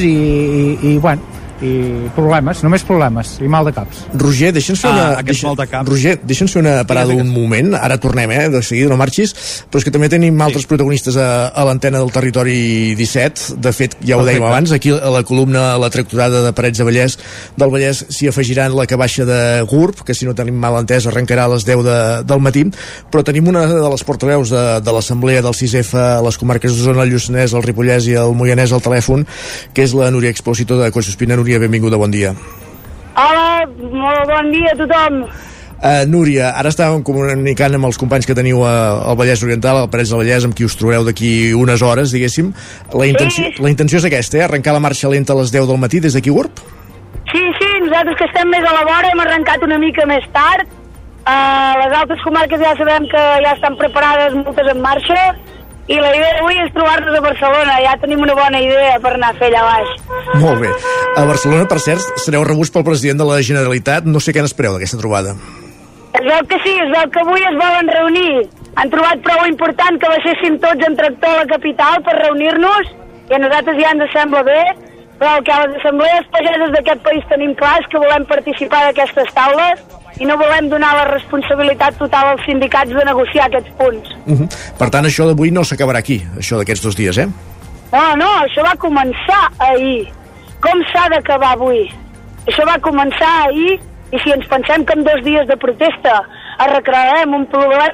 I, 0.00 0.06
i, 0.06 0.94
i 0.94 0.98
bueno, 0.98 1.39
i 1.62 2.08
problemes, 2.16 2.62
només 2.64 2.84
problemes, 2.88 3.34
i 3.44 3.48
mal 3.50 3.66
de 3.68 3.72
caps. 3.76 4.04
Roger, 4.16 4.52
deixa'ns 4.56 4.80
fer 4.80 4.90
Ah, 4.90 4.94
una... 4.94 5.06
aquest 5.20 5.26
deixa, 5.34 5.46
mal 5.50 5.56
de 5.58 5.66
cap. 5.68 5.88
Roger, 5.88 6.14
deixa'ns 6.24 6.52
fer 6.54 6.62
una 6.62 6.76
parada 6.88 7.12
un 7.14 7.28
moment, 7.34 7.74
ara 7.76 7.98
tornem, 8.00 8.30
eh, 8.32 8.48
de 8.48 8.62
seguida, 8.64 8.88
no 8.88 8.96
marxis, 9.00 9.34
però 9.70 9.80
és 9.82 9.84
que 9.84 9.92
també 9.92 10.08
tenim 10.08 10.40
altres 10.40 10.64
protagonistes 10.70 11.16
a, 11.20 11.48
a 11.48 11.64
l'antena 11.68 11.98
del 12.00 12.12
territori 12.14 12.94
17, 12.96 13.56
de 13.60 13.72
fet, 13.76 13.96
ja 14.06 14.16
ho 14.16 14.24
dèiem 14.24 14.44
abans, 14.46 14.72
aquí 14.72 14.90
a 14.94 15.10
la 15.12 15.22
columna 15.26 15.76
La 15.80 15.90
tracturada 15.90 16.40
de 16.44 16.52
Parets 16.56 16.78
de 16.80 16.84
Vallès 16.84 17.18
del 17.56 17.70
Vallès 17.72 18.04
s'hi 18.08 18.28
afegiran 18.30 18.72
la 18.76 18.86
que 18.86 18.96
baixa 18.96 19.24
de 19.28 19.40
GURB, 19.68 20.04
que 20.06 20.14
si 20.14 20.24
no 20.28 20.34
tenim 20.38 20.54
mal 20.60 20.78
entès 20.80 21.06
arrencarà 21.10 21.44
a 21.44 21.52
les 21.54 21.64
10 21.66 21.82
de, 21.84 21.98
del 22.24 22.40
matí, 22.40 22.64
però 23.10 23.22
tenim 23.26 23.48
una 23.50 23.66
de 23.66 23.88
les 23.90 24.04
portaveus 24.06 24.50
de, 24.54 24.62
de 24.84 24.92
l'Assemblea 24.94 25.42
del 25.42 25.52
6F 25.56 25.96
a 25.98 26.20
les 26.22 26.38
comarques 26.38 26.72
d'Osona, 26.76 27.02
el 27.04 27.10
Lluçanès, 27.14 27.54
el 27.56 27.64
Ripollès 27.66 28.06
i 28.06 28.14
el 28.20 28.32
Moianès 28.38 28.72
al 28.72 28.82
telèfon, 28.84 29.26
que 29.74 29.82
és 29.84 29.94
la 29.98 30.10
Núria 30.14 30.30
Expósito 30.30 30.78
de 30.78 30.90
Collsospina. 30.94 31.34
Núria, 31.40 31.49
benvinguda, 31.58 31.96
bon 31.96 32.10
dia. 32.10 32.34
Hola, 33.16 33.66
molt 33.80 34.28
bon 34.30 34.50
dia 34.52 34.70
a 34.72 34.76
tothom. 34.78 35.24
Uh, 35.80 36.04
Núria, 36.06 36.50
ara 36.60 36.68
estàvem 36.68 37.00
comunicant 37.02 37.72
amb 37.74 37.88
els 37.88 37.96
companys 37.96 38.26
que 38.28 38.34
teniu 38.36 38.60
a, 38.68 38.72
al 39.10 39.16
Vallès 39.16 39.40
Oriental, 39.42 39.78
al 39.80 39.88
Parets 39.88 40.10
del 40.12 40.20
Vallès, 40.20 40.44
amb 40.44 40.54
qui 40.54 40.66
us 40.68 40.76
trobeu 40.76 41.06
d'aquí 41.06 41.54
unes 41.56 41.80
hores, 41.80 42.12
diguéssim. 42.12 42.50
La 42.92 43.06
intenció, 43.08 43.46
Sí. 43.48 43.62
la 43.64 43.70
intenció 43.72 43.96
és 43.98 44.04
aquesta, 44.04 44.36
eh? 44.38 44.44
arrencar 44.44 44.74
la 44.76 44.80
marxa 44.84 45.08
lenta 45.08 45.32
a 45.32 45.36
les 45.40 45.50
10 45.50 45.66
del 45.66 45.78
matí 45.80 46.00
des 46.00 46.12
d'aquí 46.12 46.28
Gurb? 46.30 46.52
Sí, 47.32 47.40
sí, 47.58 47.70
nosaltres 47.86 48.16
que 48.18 48.28
estem 48.28 48.48
més 48.52 48.60
a 48.68 48.74
la 48.76 48.84
vora 48.84 49.08
hem 49.08 49.20
arrencat 49.24 49.64
una 49.64 49.78
mica 49.78 50.04
més 50.06 50.24
tard. 50.36 50.68
Uh, 51.20 51.72
les 51.80 51.96
altres 51.96 52.20
comarques 52.24 52.60
ja 52.60 52.74
sabem 52.76 53.08
que 53.08 53.24
ja 53.44 53.52
estan 53.56 53.76
preparades, 53.80 54.34
moltes 54.36 54.68
en 54.72 54.80
marxa, 54.84 55.24
i 55.90 55.96
la 55.98 56.10
idea 56.14 56.34
d'avui 56.36 56.58
és 56.62 56.70
trobar-nos 56.74 57.16
a 57.18 57.22
Barcelona. 57.24 57.78
Ja 57.82 57.96
tenim 58.02 58.22
una 58.22 58.36
bona 58.38 58.60
idea 58.62 58.98
per 59.02 59.16
anar 59.16 59.32
a 59.32 59.38
fer 59.40 59.48
allà 59.50 59.62
baix. 59.66 59.96
Molt 60.38 60.62
bé. 60.62 60.70
A 61.18 61.24
Barcelona, 61.26 61.66
per 61.70 61.80
cert, 61.82 62.04
sereu 62.22 62.44
rebuts 62.46 62.70
pel 62.70 62.86
president 62.86 63.18
de 63.18 63.26
la 63.26 63.40
Generalitat. 63.48 64.06
No 64.06 64.22
sé 64.22 64.34
què 64.36 64.44
n'espereu 64.44 64.76
d'aquesta 64.76 65.00
trobada. 65.00 65.34
Es 66.14 66.24
veu 66.26 66.46
que 66.50 66.58
sí, 66.62 66.76
es 66.84 66.92
veu 66.94 67.10
que 67.10 67.24
avui 67.24 67.42
es 67.48 67.58
volen 67.58 67.90
reunir. 67.96 68.46
Han 68.78 68.90
trobat 68.92 69.22
prou 69.26 69.42
important 69.50 69.98
que 69.98 70.12
baixéssim 70.14 70.60
tots 70.62 70.86
en 70.86 70.94
tractor 70.98 71.34
a 71.34 71.42
la 71.42 71.50
capital 71.50 71.98
per 72.06 72.14
reunir-nos, 72.20 72.94
i 73.30 73.34
a 73.34 73.42
nosaltres 73.42 73.78
ja 73.82 73.90
ens 73.94 74.14
sembla 74.14 74.42
bé, 74.46 74.60
però 75.18 75.36
que 75.46 75.52
a 75.54 75.64
les 75.64 75.74
assemblees 75.80 76.30
pageses 76.34 76.70
d'aquest 76.74 77.02
país 77.06 77.26
tenim 77.30 77.54
clar 77.58 77.76
és 77.82 77.90
que 77.90 78.02
volem 78.02 78.24
participar 78.30 78.86
d'aquestes 78.86 79.34
taules 79.36 79.82
i 80.20 80.28
no 80.28 80.36
volem 80.36 80.68
donar 80.68 80.92
la 80.98 81.06
responsabilitat 81.08 81.96
total 81.98 82.34
als 82.34 82.44
sindicats 82.44 82.92
de 82.92 83.04
negociar 83.08 83.48
aquests 83.48 83.72
punts. 83.78 84.10
Uh 84.26 84.38
-huh. 84.38 84.48
Per 84.78 84.90
tant, 84.90 85.04
això 85.04 85.26
d'avui 85.26 85.50
no 85.50 85.64
s'acabarà 85.64 85.98
aquí, 85.98 86.22
això 86.36 86.58
d'aquests 86.58 86.84
dos 86.84 86.96
dies, 86.96 87.18
eh? 87.18 87.28
No, 87.92 88.16
no, 88.16 88.30
això 88.44 88.62
va 88.62 88.76
començar 88.76 89.42
ahir. 89.58 90.08
Com 90.60 90.82
s'ha 90.92 91.08
d'acabar 91.08 91.52
avui? 91.52 91.90
Això 92.46 92.66
va 92.66 92.78
començar 92.78 93.48
ahir 93.48 93.80
i 94.12 94.18
si 94.18 94.30
ens 94.30 94.46
pensem 94.46 94.84
que 94.84 94.92
en 94.92 95.04
dos 95.04 95.24
dies 95.24 95.46
de 95.46 95.56
protesta 95.56 96.22
arreglarem 96.58 97.34
un 97.34 97.46
problema 97.46 97.88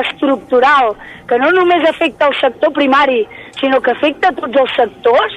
estructural 0.00 0.94
que 1.28 1.38
no 1.38 1.50
només 1.50 1.88
afecta 1.88 2.28
el 2.28 2.34
sector 2.40 2.72
primari, 2.72 3.26
sinó 3.60 3.80
que 3.80 3.90
afecta 3.90 4.32
tots 4.32 4.56
els 4.56 4.74
sectors, 4.76 5.34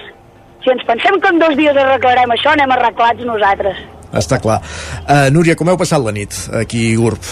si 0.64 0.72
ens 0.72 0.84
pensem 0.84 1.20
que 1.22 1.28
en 1.28 1.40
dos 1.40 1.56
dies 1.56 1.78
arreglarem 1.78 2.32
això, 2.36 2.52
anem 2.52 2.72
arreglats 2.72 3.26
nosaltres. 3.26 3.78
Està 4.16 4.40
clar. 4.42 4.62
Uh, 5.04 5.28
Núria, 5.36 5.58
com 5.60 5.70
heu 5.70 5.78
passat 5.80 6.04
la 6.04 6.14
nit 6.16 6.36
aquí 6.62 6.88
a 6.94 6.98
Gurb? 7.02 7.30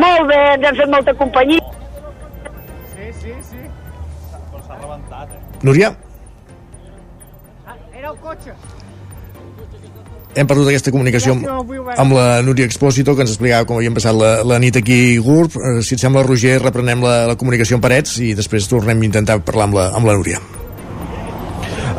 Molt 0.00 0.28
bé, 0.30 0.40
ens 0.56 0.66
hem 0.70 0.76
fet 0.80 0.92
molta 0.92 1.14
companyia. 1.18 1.60
Núria? 5.62 5.90
Era 7.92 8.08
el 8.10 8.16
cotxe. 8.24 8.54
hem 10.30 10.46
perdut 10.46 10.68
aquesta 10.70 10.92
comunicació 10.94 11.34
amb, 11.34 11.72
amb 11.98 12.14
la 12.14 12.26
Núria 12.46 12.68
Expósito 12.68 13.16
que 13.16 13.24
ens 13.26 13.32
explicava 13.34 13.66
com 13.66 13.80
havíem 13.80 13.96
passat 13.98 14.14
la, 14.14 14.30
la 14.46 14.60
nit 14.62 14.78
aquí 14.78 15.00
a 15.16 15.24
Gurb 15.26 15.58
Eh, 15.58 15.82
si 15.82 15.96
et 15.96 16.04
sembla 16.04 16.22
Roger 16.22 16.60
reprenem 16.62 17.02
la, 17.02 17.16
la 17.26 17.36
comunicació 17.40 17.76
amb 17.76 17.84
Parets 17.88 18.20
i 18.22 18.32
després 18.38 18.70
tornem 18.70 19.02
a 19.02 19.08
intentar 19.10 19.40
parlar 19.42 19.66
amb 19.68 19.80
la, 19.80 19.90
amb 19.98 20.06
la 20.06 20.14
Núria 20.20 20.38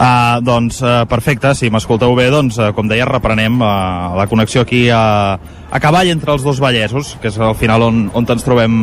Uh, 0.01 0.39
doncs 0.41 0.79
uh, 0.81 1.03
perfecte, 1.05 1.51
si 1.53 1.69
m'escolteu 1.69 2.15
bé, 2.17 2.23
doncs, 2.33 2.55
uh, 2.57 2.71
com 2.73 2.87
deia, 2.89 3.05
reprenem 3.05 3.59
uh, 3.61 4.15
la 4.17 4.25
connexió 4.25 4.63
aquí 4.65 4.87
a, 4.89 5.37
a 5.37 5.79
cavall 5.83 6.09
entre 6.09 6.33
els 6.33 6.41
dos 6.41 6.57
Vallesos, 6.63 7.11
que 7.21 7.29
és 7.29 7.37
al 7.37 7.53
final 7.59 7.85
on, 7.85 7.99
on 8.17 8.25
ens 8.25 8.41
trobem 8.41 8.79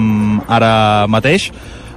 ara 0.47 1.09
mateix. 1.11 1.49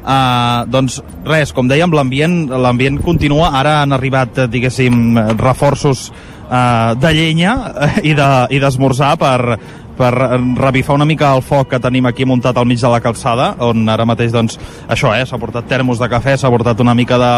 Uh, 0.01 0.65
doncs 0.73 0.97
res, 1.29 1.51
com 1.53 1.69
dèiem, 1.69 1.93
l'ambient 1.93 2.47
l'ambient 2.49 2.97
continua, 3.05 3.51
ara 3.59 3.83
han 3.83 3.93
arribat, 3.93 4.47
diguéssim, 4.49 5.13
reforços 5.37 6.07
uh, 6.49 6.97
de 6.97 7.13
llenya 7.13 7.53
i 8.01 8.15
de- 8.17 8.47
i 8.57 8.63
d'esmorzar 8.63 9.11
de, 9.13 9.21
per, 9.21 9.59
per 10.01 10.11
revifar 10.57 10.97
una 10.97 11.05
mica 11.05 11.29
el 11.37 11.43
foc 11.45 11.69
que 11.75 11.79
tenim 11.83 12.09
aquí 12.09 12.25
muntat 12.25 12.57
al 12.57 12.65
mig 12.65 12.81
de 12.81 12.89
la 12.89 13.03
calçada, 13.05 13.51
on 13.69 13.85
ara 13.85 14.09
mateix, 14.09 14.33
doncs, 14.33 14.57
això, 14.89 15.13
eh, 15.13 15.27
s'ha 15.29 15.37
portat 15.37 15.69
termos 15.69 16.01
de 16.01 16.09
cafè, 16.09 16.33
s'ha 16.41 16.49
portat 16.49 16.81
una 16.81 16.97
mica 16.97 17.21
de, 17.21 17.33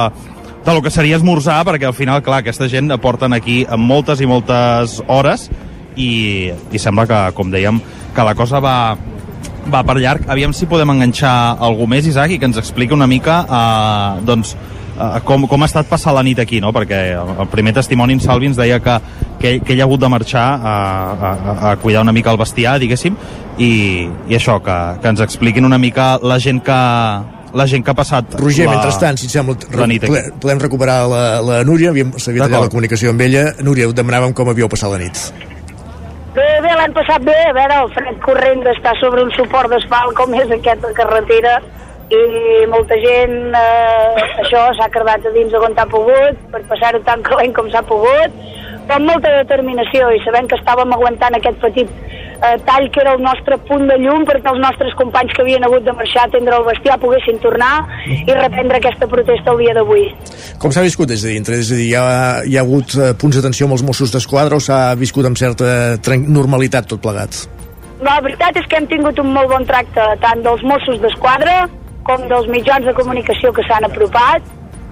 de 0.65 0.73
lo 0.73 0.81
que 0.81 0.91
seria 0.91 1.17
esmorzar, 1.19 1.61
perquè 1.67 1.87
al 1.89 1.95
final, 1.95 2.21
clar, 2.23 2.41
aquesta 2.43 2.69
gent 2.71 2.91
porten 3.03 3.35
aquí 3.35 3.63
amb 3.67 3.83
moltes 3.83 4.21
i 4.23 4.29
moltes 4.29 5.01
hores 5.07 5.49
i, 5.95 6.51
i 6.71 6.79
sembla 6.79 7.07
que, 7.09 7.19
com 7.35 7.51
dèiem, 7.51 7.81
que 8.15 8.25
la 8.25 8.35
cosa 8.35 8.61
va, 8.63 8.77
va 9.71 9.83
per 9.83 9.97
llarg. 9.99 10.29
Aviam 10.31 10.53
si 10.55 10.69
podem 10.69 10.93
enganxar 10.95 11.57
algú 11.59 11.87
més, 11.89 12.07
Isaac, 12.07 12.31
i 12.31 12.39
que 12.39 12.47
ens 12.49 12.61
expliqui 12.61 12.95
una 12.95 13.09
mica 13.11 13.41
eh, 13.43 14.23
doncs, 14.25 14.55
eh, 14.95 15.19
com, 15.27 15.47
com 15.51 15.63
ha 15.63 15.69
estat 15.69 15.89
passar 15.91 16.15
la 16.15 16.23
nit 16.23 16.39
aquí, 16.39 16.61
no? 16.63 16.71
perquè 16.75 17.03
el 17.19 17.51
primer 17.51 17.75
testimoni 17.75 18.15
en 18.17 18.23
Salvi 18.23 18.51
ens 18.51 18.59
deia 18.59 18.79
que, 18.83 18.97
que, 19.41 19.57
que 19.59 19.75
ell 19.75 19.83
ha 19.83 19.87
hagut 19.89 20.03
de 20.03 20.11
marxar 20.15 20.47
a, 20.55 20.75
a, 21.13 21.55
a 21.71 21.75
cuidar 21.83 22.07
una 22.07 22.15
mica 22.15 22.31
el 22.31 22.39
bestiar, 22.39 22.79
diguéssim, 22.81 23.19
i, 23.59 23.71
i 24.31 24.39
això, 24.39 24.59
que, 24.63 24.79
que 25.01 25.13
ens 25.13 25.23
expliquin 25.27 25.67
una 25.67 25.81
mica 25.81 26.15
la 26.23 26.39
gent 26.39 26.63
que, 26.65 26.81
la 27.53 27.65
gent 27.69 27.83
que 27.85 27.91
ha 27.91 27.97
passat 27.97 28.33
Roger, 28.39 28.65
la, 28.65 28.75
mentrestant, 28.77 29.17
si 29.21 29.27
et 29.29 29.31
sembla, 29.35 29.55
la 29.77 29.87
nit 29.87 30.03
aquí. 30.03 30.11
ple- 30.11 30.33
podem 30.41 30.59
recuperar 30.63 31.07
la, 31.07 31.23
la 31.41 31.63
Núria, 31.63 31.91
havíem, 31.93 32.13
s'havia 32.17 32.47
tallat 32.47 32.67
la 32.67 32.73
comunicació 32.73 33.11
amb 33.13 33.21
ella. 33.21 33.43
Núria, 33.61 33.87
et 33.89 33.95
demanàvem 33.97 34.33
com 34.33 34.49
havíeu 34.49 34.69
passat 34.69 34.91
la 34.91 34.97
nit. 35.03 35.19
Bé, 36.33 36.47
bé, 36.65 36.71
l'han 36.79 36.93
passat 36.97 37.21
bé, 37.21 37.35
a 37.49 37.53
veure, 37.53 37.75
el 37.85 37.91
fred 37.93 38.17
corrent 38.25 38.63
d'estar 38.65 38.95
sobre 38.99 39.21
un 39.21 39.29
suport 39.37 39.69
d'asfalt 39.69 40.15
com 40.17 40.33
és 40.33 40.49
aquest 40.55 40.81
de 40.81 40.93
carretera 40.97 41.59
i 42.13 42.65
molta 42.69 42.97
gent, 43.01 43.35
eh, 43.53 44.23
això, 44.41 44.63
s'ha 44.77 44.89
quedat 44.93 45.25
a 45.29 45.31
dins 45.33 45.53
on 45.53 45.77
ha 45.77 45.85
pogut, 45.89 46.41
per 46.51 46.61
passar-ho 46.71 46.99
tan 47.05 47.21
calent 47.25 47.53
com 47.53 47.69
s'ha 47.69 47.81
pogut, 47.85 48.33
però 48.87 48.97
amb 48.97 49.07
molta 49.11 49.29
determinació 49.43 50.09
i 50.11 50.19
sabent 50.25 50.49
que 50.49 50.57
estàvem 50.59 50.91
aguantant 50.97 51.37
aquest 51.37 51.61
petit 51.61 51.89
eh, 52.43 52.57
tall 52.67 52.89
que 52.91 53.01
era 53.01 53.13
el 53.15 53.21
nostre 53.23 53.57
punt 53.69 53.87
de 53.89 53.97
llum 54.01 54.25
perquè 54.27 54.51
els 54.51 54.61
nostres 54.63 54.95
companys 54.99 55.33
que 55.35 55.43
havien 55.45 55.63
hagut 55.65 55.85
de 55.87 55.95
marxar 55.95 56.25
a 56.25 56.29
atendre 56.31 56.57
el 56.59 56.65
bestiar 56.67 56.99
poguessin 57.01 57.39
tornar 57.43 57.73
i 58.05 58.37
reprendre 58.39 58.79
aquesta 58.79 59.07
protesta 59.09 59.53
el 59.53 59.63
dia 59.63 59.75
d'avui. 59.77 60.07
Com 60.61 60.73
s'ha 60.75 60.85
viscut 60.85 61.11
des 61.11 61.23
de 61.23 61.35
dintre? 61.35 61.59
És 61.63 61.71
a 61.71 61.79
dir, 61.79 61.89
hi 61.91 61.95
ha, 61.99 62.07
hi 62.47 62.57
ha 62.57 62.65
hagut 62.65 62.97
eh, 62.97 63.13
punts 63.19 63.39
d'atenció 63.39 63.69
amb 63.69 63.77
els 63.77 63.85
Mossos 63.87 64.13
d'Esquadra 64.13 64.59
o 64.59 64.63
s'ha 64.63 64.81
viscut 64.99 65.29
amb 65.29 65.39
certa 65.39 65.97
normalitat 66.23 66.89
tot 66.91 67.03
plegat? 67.03 67.45
La 68.03 68.19
veritat 68.23 68.57
és 68.59 68.67
que 68.67 68.81
hem 68.81 68.89
tingut 68.91 69.19
un 69.21 69.31
molt 69.31 69.47
bon 69.51 69.63
tracte 69.69 70.09
tant 70.23 70.43
dels 70.43 70.65
Mossos 70.67 70.99
d'Esquadra 70.99 71.63
com 72.03 72.27
dels 72.27 72.49
mitjans 72.51 72.85
de 72.85 72.93
comunicació 72.97 73.53
que 73.55 73.63
s'han 73.63 73.87
apropat, 73.87 74.43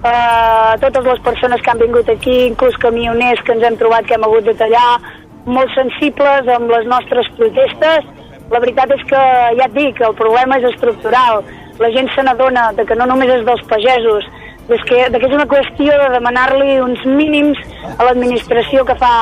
eh, 0.02 0.72
totes 0.80 1.04
les 1.04 1.20
persones 1.20 1.60
que 1.60 1.70
han 1.70 1.82
vingut 1.82 2.08
aquí, 2.08 2.36
inclús 2.46 2.78
camioners 2.80 3.42
que 3.44 3.52
ens 3.52 3.66
hem 3.68 3.76
trobat 3.76 4.06
que 4.06 4.16
hem 4.16 4.24
hagut 4.24 4.48
de 4.48 4.54
tallar, 4.54 5.00
molt 5.46 5.72
sensibles 5.74 6.48
amb 6.54 6.70
les 6.70 6.86
nostres 6.90 7.28
protestes. 7.38 8.06
La 8.52 8.60
veritat 8.60 8.92
és 8.94 9.02
que, 9.08 9.22
ja 9.58 9.66
et 9.66 9.74
dic, 9.74 10.00
el 10.04 10.14
problema 10.18 10.58
és 10.60 10.68
estructural. 10.74 11.42
La 11.80 11.90
gent 11.94 12.10
se 12.14 12.22
n'adona 12.22 12.70
de 12.76 12.84
que 12.86 12.98
no 12.98 13.08
només 13.08 13.32
és 13.32 13.44
dels 13.46 13.64
pagesos, 13.70 14.28
és 14.68 14.84
que, 14.88 15.08
de 15.10 15.18
que 15.18 15.28
és 15.28 15.34
una 15.34 15.48
qüestió 15.48 15.96
de 16.04 16.12
demanar-li 16.14 16.78
uns 16.84 17.02
mínims 17.08 17.58
a 17.96 18.06
l'administració 18.06 18.84
que 18.86 18.96
fa 19.00 19.14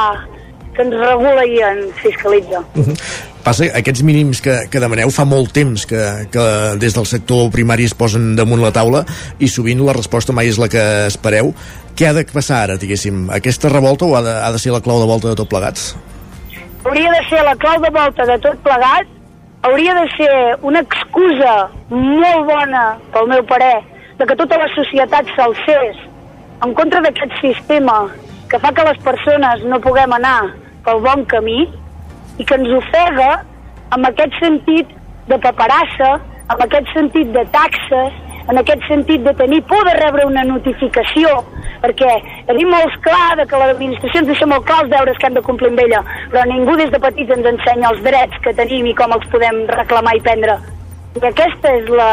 que 0.75 0.85
ens 0.85 0.95
regula 1.01 1.45
i 1.47 1.59
ens 1.67 1.99
fiscalitza. 2.03 2.63
Passa 3.45 3.67
que 3.67 3.81
aquests 3.81 4.03
mínims 4.05 4.43
que, 4.45 4.57
que 4.71 4.83
demaneu 4.83 5.11
fa 5.15 5.25
molt 5.25 5.55
temps 5.57 5.87
que, 5.89 6.03
que 6.33 6.45
des 6.81 6.97
del 6.97 7.09
sector 7.09 7.49
primari 7.55 7.89
es 7.89 7.97
posen 7.97 8.35
damunt 8.37 8.61
la 8.61 8.73
taula 8.75 9.05
i 9.41 9.49
sovint 9.49 9.81
la 9.87 9.97
resposta 9.97 10.37
mai 10.37 10.53
és 10.53 10.61
la 10.61 10.69
que 10.73 10.85
espereu. 11.09 11.55
Què 11.97 12.11
ha 12.11 12.15
de 12.17 12.27
passar 12.29 12.67
ara, 12.67 12.79
diguéssim? 12.81 13.29
Aquesta 13.33 13.73
revolta 13.73 14.07
o 14.07 14.15
ha 14.17 14.23
de, 14.27 14.37
ha 14.45 14.53
de 14.53 14.61
ser 14.61 14.75
la 14.77 14.85
clau 14.85 15.01
de 15.01 15.09
volta 15.09 15.33
de 15.33 15.39
tot 15.41 15.49
plegats? 15.51 15.95
Hauria 16.85 17.11
de 17.13 17.23
ser 17.29 17.43
la 17.45 17.57
clau 17.57 17.81
de 17.81 17.91
volta 17.91 18.27
de 18.27 18.37
tot 18.45 18.61
plegat, 18.65 19.09
hauria 19.63 19.95
de 19.95 20.07
ser 20.17 20.35
una 20.63 20.81
excusa 20.81 21.55
molt 21.91 22.47
bona, 22.49 22.85
pel 23.13 23.29
meu 23.29 23.45
parer, 23.45 23.83
de 24.19 24.27
que 24.27 24.37
tota 24.37 24.59
la 24.61 24.69
societat 24.75 25.29
s'alcés 25.37 26.01
en 26.65 26.75
contra 26.77 27.01
d'aquest 27.05 27.37
sistema 27.41 28.03
que 28.51 28.59
fa 28.61 28.73
que 28.77 28.85
les 28.85 28.99
persones 29.05 29.63
no 29.65 29.81
puguem 29.81 30.13
anar 30.13 30.51
pel 30.85 31.01
bon 31.05 31.25
camí 31.29 31.61
i 32.41 32.45
que 32.45 32.57
ens 32.57 32.73
ofega 32.81 33.31
amb 33.97 34.09
aquest 34.09 34.37
sentit 34.41 34.91
de 35.29 35.39
paperassa, 35.39 36.11
amb 36.49 36.65
aquest 36.67 36.89
sentit 36.95 37.31
de 37.37 37.45
taxes, 37.55 38.17
en 38.49 38.59
aquest 38.59 38.83
sentit 38.89 39.23
de 39.27 39.35
tenir 39.35 39.63
por 39.69 39.85
de 39.85 39.95
rebre 39.99 40.27
una 40.27 40.45
notificació, 40.45 41.29
perquè 41.83 42.11
tenim 42.49 42.73
molt 42.73 42.97
clar 43.05 43.37
de 43.41 43.47
que 43.47 43.61
l'administració 43.61 44.23
ens 44.23 44.33
deixa 44.33 44.49
molt 44.51 44.67
clar 44.69 44.83
els 44.85 44.93
deures 44.97 45.21
que 45.21 45.31
hem 45.31 45.39
de 45.39 45.45
complir 45.47 45.71
amb 45.73 45.85
ella, 45.87 46.03
però 46.33 46.45
ningú 46.49 46.77
des 46.81 46.91
de 46.93 47.01
petits 47.03 47.37
ens 47.37 47.53
ensenya 47.53 47.93
els 47.93 48.03
drets 48.07 48.43
que 48.45 48.57
tenim 48.59 48.91
i 48.91 48.97
com 48.99 49.13
els 49.17 49.31
podem 49.33 49.65
reclamar 49.71 50.17
i 50.17 50.25
prendre. 50.25 50.59
I 51.17 51.25
aquesta 51.27 51.73
és, 51.75 51.89
la, 51.91 52.11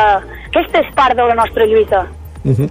aquesta 0.49 0.81
és 0.81 0.95
part 0.97 1.17
de 1.17 1.27
la 1.29 1.35
nostra 1.37 1.65
lluita. 1.65 2.07
Uh 2.47 2.53
-huh. 2.55 2.69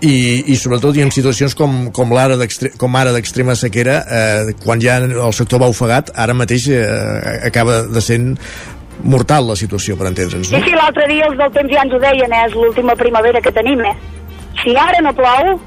I, 0.00 0.44
i 0.52 0.56
sobretot 0.56 0.96
i 0.96 1.02
en 1.02 1.10
situacions 1.10 1.54
com, 1.54 1.90
com, 1.90 2.10
d'extre- 2.10 2.76
com 2.76 2.94
ara 2.96 3.12
d'extrema 3.12 3.54
sequera 3.54 4.04
eh, 4.10 4.54
quan 4.64 4.80
ja 4.80 4.98
el 4.98 5.32
sector 5.32 5.58
va 5.60 5.68
ofegat 5.68 6.10
ara 6.14 6.34
mateix 6.34 6.68
eh, 6.68 7.46
acaba 7.46 7.82
de 7.82 8.00
sent 8.00 8.38
mortal 9.04 9.48
la 9.50 9.56
situació 9.58 9.96
per 9.96 10.10
entendre'ns 10.10 10.52
no? 10.52 10.60
sí, 10.64 10.76
l'altre 10.76 11.06
dia 11.10 11.26
els 11.28 11.38
del 11.38 11.52
temps 11.56 11.72
ja 11.72 11.82
ens 11.84 11.96
ho 11.96 12.02
deien, 12.02 12.32
eh? 12.32 12.44
és 12.48 12.54
l'última 12.56 12.96
primavera 12.96 13.42
que 13.44 13.52
tenim, 13.52 13.82
eh? 13.84 13.96
Si 14.62 14.72
ara 14.76 15.02
no 15.04 15.12
plou, 15.14 15.58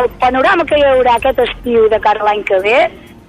el 0.00 0.08
panorama 0.22 0.64
que 0.64 0.78
hi 0.78 0.86
haurà 0.88 1.18
aquest 1.18 1.42
estiu 1.44 1.88
de 1.92 2.00
cara 2.00 2.24
l'any 2.24 2.42
que 2.48 2.60
ve 2.64 2.78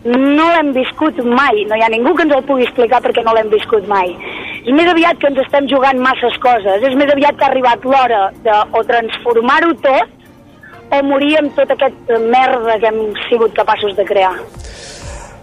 no 0.05 0.45
l'hem 0.53 0.69
viscut 0.71 1.17
mai, 1.25 1.65
no 1.67 1.75
hi 1.75 1.83
ha 1.83 1.89
ningú 1.91 2.13
que 2.15 2.23
ens 2.23 2.35
el 2.35 2.45
pugui 2.47 2.63
explicar 2.63 3.01
perquè 3.03 3.23
no 3.25 3.33
l'hem 3.35 3.49
viscut 3.51 3.87
mai. 3.91 4.13
És 4.63 4.71
més 4.75 4.87
aviat 4.87 5.19
que 5.19 5.27
ens 5.27 5.41
estem 5.43 5.67
jugant 5.71 5.99
masses 5.99 6.37
coses, 6.43 6.85
és 6.87 6.95
més 6.95 7.11
aviat 7.11 7.35
que 7.35 7.43
ha 7.43 7.49
arribat 7.51 7.83
l'hora 7.83 8.21
de 8.45 8.55
o 8.79 8.83
transformar-ho 8.87 9.73
tot 9.83 10.15
o 10.95 11.01
morir 11.05 11.35
amb 11.41 11.51
tota 11.57 11.75
aquesta 11.75 12.19
merda 12.31 12.79
que 12.79 12.89
hem 12.89 13.01
sigut 13.27 13.53
capaços 13.57 13.95
de 13.97 14.07
crear. 14.07 14.37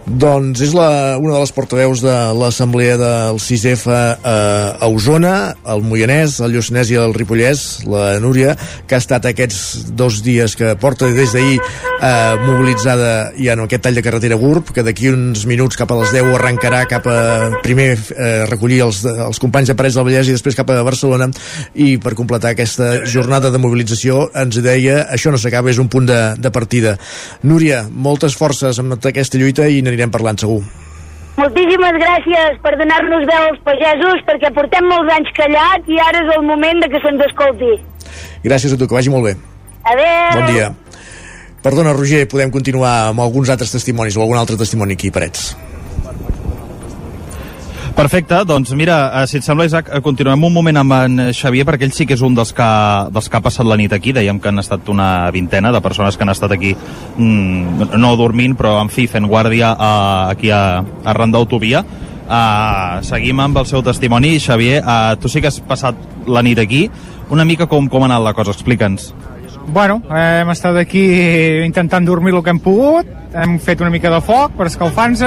Doncs 0.07 0.61
és 0.63 0.71
la, 0.71 1.17
una 1.19 1.33
de 1.35 1.39
les 1.41 1.51
portaveus 1.51 1.99
de 1.99 2.13
l'assemblea 2.39 2.95
del 2.95 3.39
6F 3.43 3.91
eh, 3.91 4.29
a 4.79 4.87
Osona, 4.87 5.33
el 5.67 5.81
Moianès, 5.83 6.37
el 6.45 6.53
Lluçanès 6.55 6.93
i 6.93 6.95
el 6.95 7.11
Ripollès, 7.11 7.63
la 7.91 8.13
Núria, 8.23 8.53
que 8.87 8.95
ha 8.95 9.01
estat 9.03 9.27
aquests 9.27 9.89
dos 9.99 10.21
dies 10.23 10.55
que 10.55 10.77
porta 10.79 11.09
des 11.11 11.33
d'ahir 11.35 11.57
eh, 11.59 12.35
mobilitzada 12.39 13.33
ja 13.35 13.57
en 13.57 13.65
aquest 13.65 13.83
tall 13.83 13.99
de 13.99 14.03
carretera 14.05 14.37
GURB, 14.39 14.71
que 14.77 14.85
d'aquí 14.87 15.11
uns 15.11 15.43
minuts 15.49 15.75
cap 15.75 15.91
a 15.91 15.99
les 15.99 16.15
10 16.15 16.31
arrencarà 16.37 16.85
cap 16.87 17.11
a 17.11 17.17
primer 17.65 17.89
eh, 17.97 18.45
recollir 18.47 18.79
els, 18.87 19.03
els 19.03 19.43
companys 19.43 19.73
de 19.73 19.75
Parets 19.75 19.99
del 19.99 20.07
Vallès 20.07 20.31
i 20.31 20.37
després 20.37 20.55
cap 20.55 20.71
a 20.71 20.79
Barcelona 20.87 21.27
i 21.75 21.97
per 21.99 22.15
completar 22.15 22.53
aquesta 22.55 23.03
jornada 23.03 23.51
de 23.51 23.59
mobilització 23.59 24.29
ens 24.39 24.63
deia 24.63 25.01
això 25.11 25.35
no 25.35 25.41
s'acaba, 25.41 25.67
és 25.75 25.83
un 25.83 25.91
punt 25.91 26.07
de, 26.07 26.21
de 26.39 26.55
partida. 26.55 26.95
Núria, 27.43 27.83
moltes 27.91 28.39
forces 28.39 28.79
amb 28.79 28.95
aquesta 28.95 29.43
lluita 29.43 29.67
i 29.67 29.83
n'anirem 29.97 30.13
parlant 30.13 30.37
segur. 30.37 30.61
Moltíssimes 31.37 31.97
gràcies 32.01 32.57
per 32.63 32.73
donar-nos 32.77 33.25
veu 33.29 33.43
als 33.49 33.61
pagesos, 33.65 34.23
perquè 34.25 34.49
portem 34.53 34.85
molts 34.89 35.13
anys 35.13 35.29
callats 35.37 35.89
i 35.89 35.99
ara 36.01 36.23
és 36.23 36.33
el 36.37 36.43
moment 36.45 36.81
de 36.81 36.89
que 36.89 37.01
se'ns 37.03 37.21
escolti. 37.27 37.77
Gràcies 38.45 38.73
a 38.73 38.77
tu, 38.77 38.87
que 38.87 38.97
vagi 38.97 39.13
molt 39.13 39.29
bé. 39.29 39.35
Adéu! 39.85 40.41
Bon 40.41 40.49
dia. 40.49 40.71
Perdona, 41.61 41.93
Roger, 41.93 42.25
podem 42.29 42.53
continuar 42.53 43.09
amb 43.11 43.21
alguns 43.21 43.49
altres 43.53 43.73
testimonis 43.73 44.17
o 44.17 44.23
algun 44.25 44.37
altre 44.39 44.57
testimoni 44.57 44.97
aquí, 44.97 45.11
Parets. 45.13 45.51
Perfecte, 47.97 48.43
doncs 48.45 48.75
mira, 48.77 49.23
eh, 49.23 49.25
si 49.25 49.39
et 49.39 49.43
sembla, 49.43 49.65
Isaac, 49.65 49.87
eh, 49.89 49.99
continuem 50.05 50.43
un 50.45 50.53
moment 50.53 50.77
amb 50.77 50.93
en 50.93 51.21
Xavier, 51.33 51.63
perquè 51.65 51.87
ell 51.87 51.95
sí 51.97 52.05
que 52.05 52.13
és 52.13 52.21
un 52.21 52.35
dels 52.37 52.51
que, 52.53 52.67
dels 53.09 53.25
que 53.27 53.39
ha 53.39 53.41
passat 53.41 53.65
la 53.65 53.75
nit 53.75 53.95
aquí. 53.95 54.13
Dèiem 54.13 54.37
que 54.39 54.51
han 54.51 54.61
estat 54.61 54.85
una 54.93 55.31
vintena 55.33 55.71
de 55.73 55.81
persones 55.81 56.15
que 56.15 56.21
han 56.21 56.29
estat 56.29 56.53
aquí, 56.53 56.75
mm, 57.17 57.97
no 57.97 58.15
dormint, 58.15 58.53
però, 58.55 58.75
en 58.83 58.93
fi, 58.93 59.07
fent 59.07 59.25
guàrdia 59.25 59.73
a, 59.73 60.29
aquí 60.29 60.51
a, 60.53 60.83
arran 61.05 61.33
d'autovia. 61.33 61.83
Uh, 62.27 63.01
seguim 63.01 63.39
amb 63.39 63.57
el 63.57 63.65
seu 63.65 63.81
testimoni. 63.81 64.37
Xavier, 64.37 64.83
uh, 64.83 65.15
tu 65.17 65.27
sí 65.27 65.41
que 65.41 65.47
has 65.47 65.59
passat 65.59 65.95
la 66.27 66.43
nit 66.43 66.59
aquí. 66.59 66.91
Una 67.31 67.45
mica 67.45 67.65
com, 67.65 67.89
com 67.89 68.03
ha 68.03 68.11
anat 68.11 68.21
la 68.21 68.33
cosa, 68.37 68.51
explica'ns. 68.51 69.13
Bueno, 69.73 70.03
eh, 70.11 70.41
hem 70.43 70.49
estat 70.53 70.77
aquí 70.77 71.01
intentant 71.65 72.05
dormir 72.05 72.35
el 72.35 72.43
que 72.43 72.53
hem 72.53 72.59
pogut, 72.59 73.09
hem 73.33 73.57
fet 73.59 73.81
una 73.81 73.89
mica 73.89 74.11
de 74.13 74.21
foc 74.21 74.53
per 74.55 74.67
escalfar-nos 74.69 75.23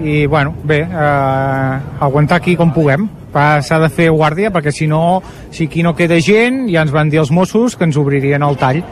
i, 0.00 0.26
bueno, 0.26 0.54
bé, 0.64 0.80
eh, 0.82 1.78
aguantar 2.00 2.38
aquí 2.38 2.56
com 2.56 2.72
puguem. 2.72 3.08
S'ha 3.34 3.80
de 3.82 3.88
fer 3.90 4.12
guàrdia 4.14 4.52
perquè 4.54 4.70
si 4.70 4.86
no, 4.86 5.20
si 5.50 5.66
aquí 5.66 5.82
no 5.82 5.94
queda 5.98 6.20
gent, 6.22 6.68
ja 6.70 6.84
ens 6.86 6.92
van 6.94 7.10
dir 7.10 7.18
els 7.18 7.32
Mossos 7.34 7.74
que 7.74 7.84
ens 7.84 7.98
obririen 7.98 8.42
el 8.46 8.56
tall. 8.56 8.82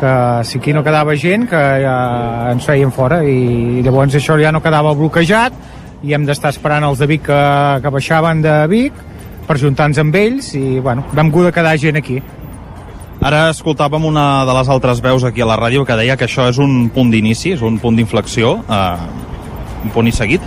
Que 0.00 0.14
si 0.44 0.58
aquí 0.58 0.72
no 0.72 0.82
quedava 0.84 1.14
gent 1.16 1.46
que 1.48 1.60
ja 1.84 1.96
ens 2.52 2.64
feien 2.64 2.92
fora. 2.92 3.22
I 3.24 3.82
llavors 3.84 4.16
això 4.16 4.38
ja 4.40 4.52
no 4.52 4.62
quedava 4.64 4.94
bloquejat 4.96 5.52
i 6.04 6.14
hem 6.16 6.24
d'estar 6.28 6.52
esperant 6.52 6.84
els 6.84 7.00
de 7.00 7.08
Vic 7.08 7.26
que, 7.28 7.42
que 7.82 7.92
baixaven 7.92 8.40
de 8.44 8.54
Vic 8.72 9.04
per 9.44 9.58
juntar-nos 9.60 10.00
amb 10.00 10.16
ells 10.16 10.54
i 10.56 10.80
bueno, 10.80 11.04
vam 11.12 11.28
haver 11.32 11.50
de 11.50 11.52
quedar 11.58 11.76
gent 11.80 12.00
aquí. 12.00 12.22
Ara 13.24 13.46
escoltàvem 13.52 14.04
una 14.04 14.44
de 14.44 14.54
les 14.56 14.68
altres 14.68 15.00
veus 15.00 15.24
aquí 15.24 15.40
a 15.40 15.48
la 15.48 15.56
ràdio 15.56 15.84
que 15.88 15.96
deia 15.96 16.16
que 16.20 16.26
això 16.26 16.48
és 16.50 16.58
un 16.60 16.90
punt 16.92 17.12
d'inici, 17.12 17.54
és 17.54 17.62
un 17.64 17.78
punt 17.80 17.96
d'inflexió, 17.96 18.58
eh, 18.68 19.33
punt 19.92 20.08
i 20.08 20.14
seguit. 20.14 20.42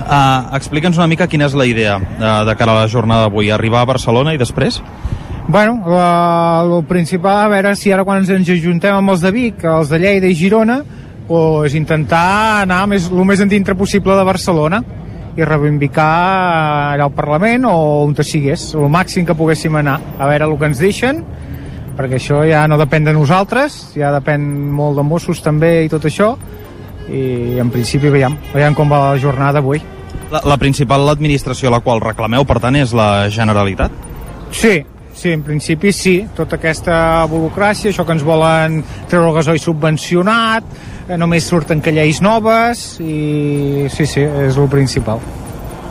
Eh, 0.00 0.56
Explica'ns 0.58 0.98
una 0.98 1.08
mica 1.10 1.28
quina 1.30 1.46
és 1.46 1.54
la 1.54 1.66
idea 1.68 1.98
eh, 2.00 2.30
de 2.48 2.56
cara 2.56 2.74
a 2.74 2.82
la 2.82 2.88
jornada 2.88 3.28
d'avui. 3.28 3.50
Arribar 3.50 3.84
a 3.84 3.90
Barcelona 3.92 4.34
i 4.34 4.40
després? 4.40 4.80
Bueno, 5.50 5.82
la, 5.86 6.62
el 6.62 6.84
principal, 6.86 7.44
a 7.44 7.48
veure 7.50 7.74
si 7.74 7.90
ara 7.90 8.04
quan 8.06 8.22
ens 8.22 8.50
ajuntem 8.54 8.94
amb 8.94 9.10
els 9.10 9.22
de 9.24 9.32
Vic, 9.34 9.64
els 9.66 9.90
de 9.90 9.98
Lleida 9.98 10.28
i 10.30 10.36
Girona, 10.38 10.80
pues, 11.26 11.74
intentar 11.74 12.62
anar 12.62 12.84
més, 12.90 13.08
el 13.10 13.24
més 13.26 13.40
endintre 13.42 13.74
possible 13.74 14.14
de 14.18 14.26
Barcelona 14.26 14.82
i 15.38 15.46
reivindicar 15.46 16.06
allà 16.94 17.06
al 17.06 17.14
Parlament 17.14 17.66
o 17.70 17.74
on 18.04 18.14
te 18.18 18.26
sigués, 18.26 18.72
el 18.74 18.90
màxim 18.90 19.26
que 19.26 19.36
poguéssim 19.38 19.76
anar, 19.78 19.98
a 20.18 20.26
veure 20.30 20.48
el 20.48 20.56
que 20.58 20.70
ens 20.70 20.82
deixen, 20.82 21.22
perquè 21.98 22.18
això 22.18 22.40
ja 22.48 22.64
no 22.70 22.78
depèn 22.80 23.06
de 23.06 23.14
nosaltres, 23.14 23.80
ja 23.98 24.10
depèn 24.14 24.42
molt 24.74 24.98
de 24.98 25.06
Mossos 25.06 25.42
també 25.44 25.84
i 25.84 25.92
tot 25.92 26.06
això, 26.08 26.32
i 27.10 27.58
en 27.60 27.70
principi 27.74 28.12
veiem, 28.12 28.36
veiem 28.54 28.76
com 28.78 28.90
va 28.90 29.10
la 29.10 29.18
jornada 29.20 29.60
avui. 29.62 29.82
La, 30.30 30.42
la 30.46 30.56
principal 30.62 31.08
administració 31.10 31.70
a 31.70 31.74
la 31.74 31.82
qual 31.82 32.02
reclameu, 32.02 32.46
per 32.46 32.60
tant, 32.62 32.78
és 32.78 32.94
la 32.94 33.26
Generalitat? 33.34 33.94
Sí, 34.54 34.76
sí, 35.14 35.32
en 35.34 35.42
principi 35.46 35.92
sí. 35.94 36.14
Tota 36.36 36.58
aquesta 36.60 37.26
burocràcia, 37.30 37.90
això 37.90 38.06
que 38.06 38.14
ens 38.14 38.26
volen 38.26 38.80
treure 39.10 39.30
el 39.32 39.36
gasoil 39.40 39.62
subvencionat, 39.62 40.70
eh, 41.08 41.18
només 41.18 41.50
surten 41.50 41.82
que 41.82 41.94
lleis 41.94 42.22
noves 42.22 43.00
i 43.02 43.86
sí, 43.90 44.06
sí, 44.06 44.22
és 44.46 44.58
el 44.58 44.70
principal. 44.70 45.22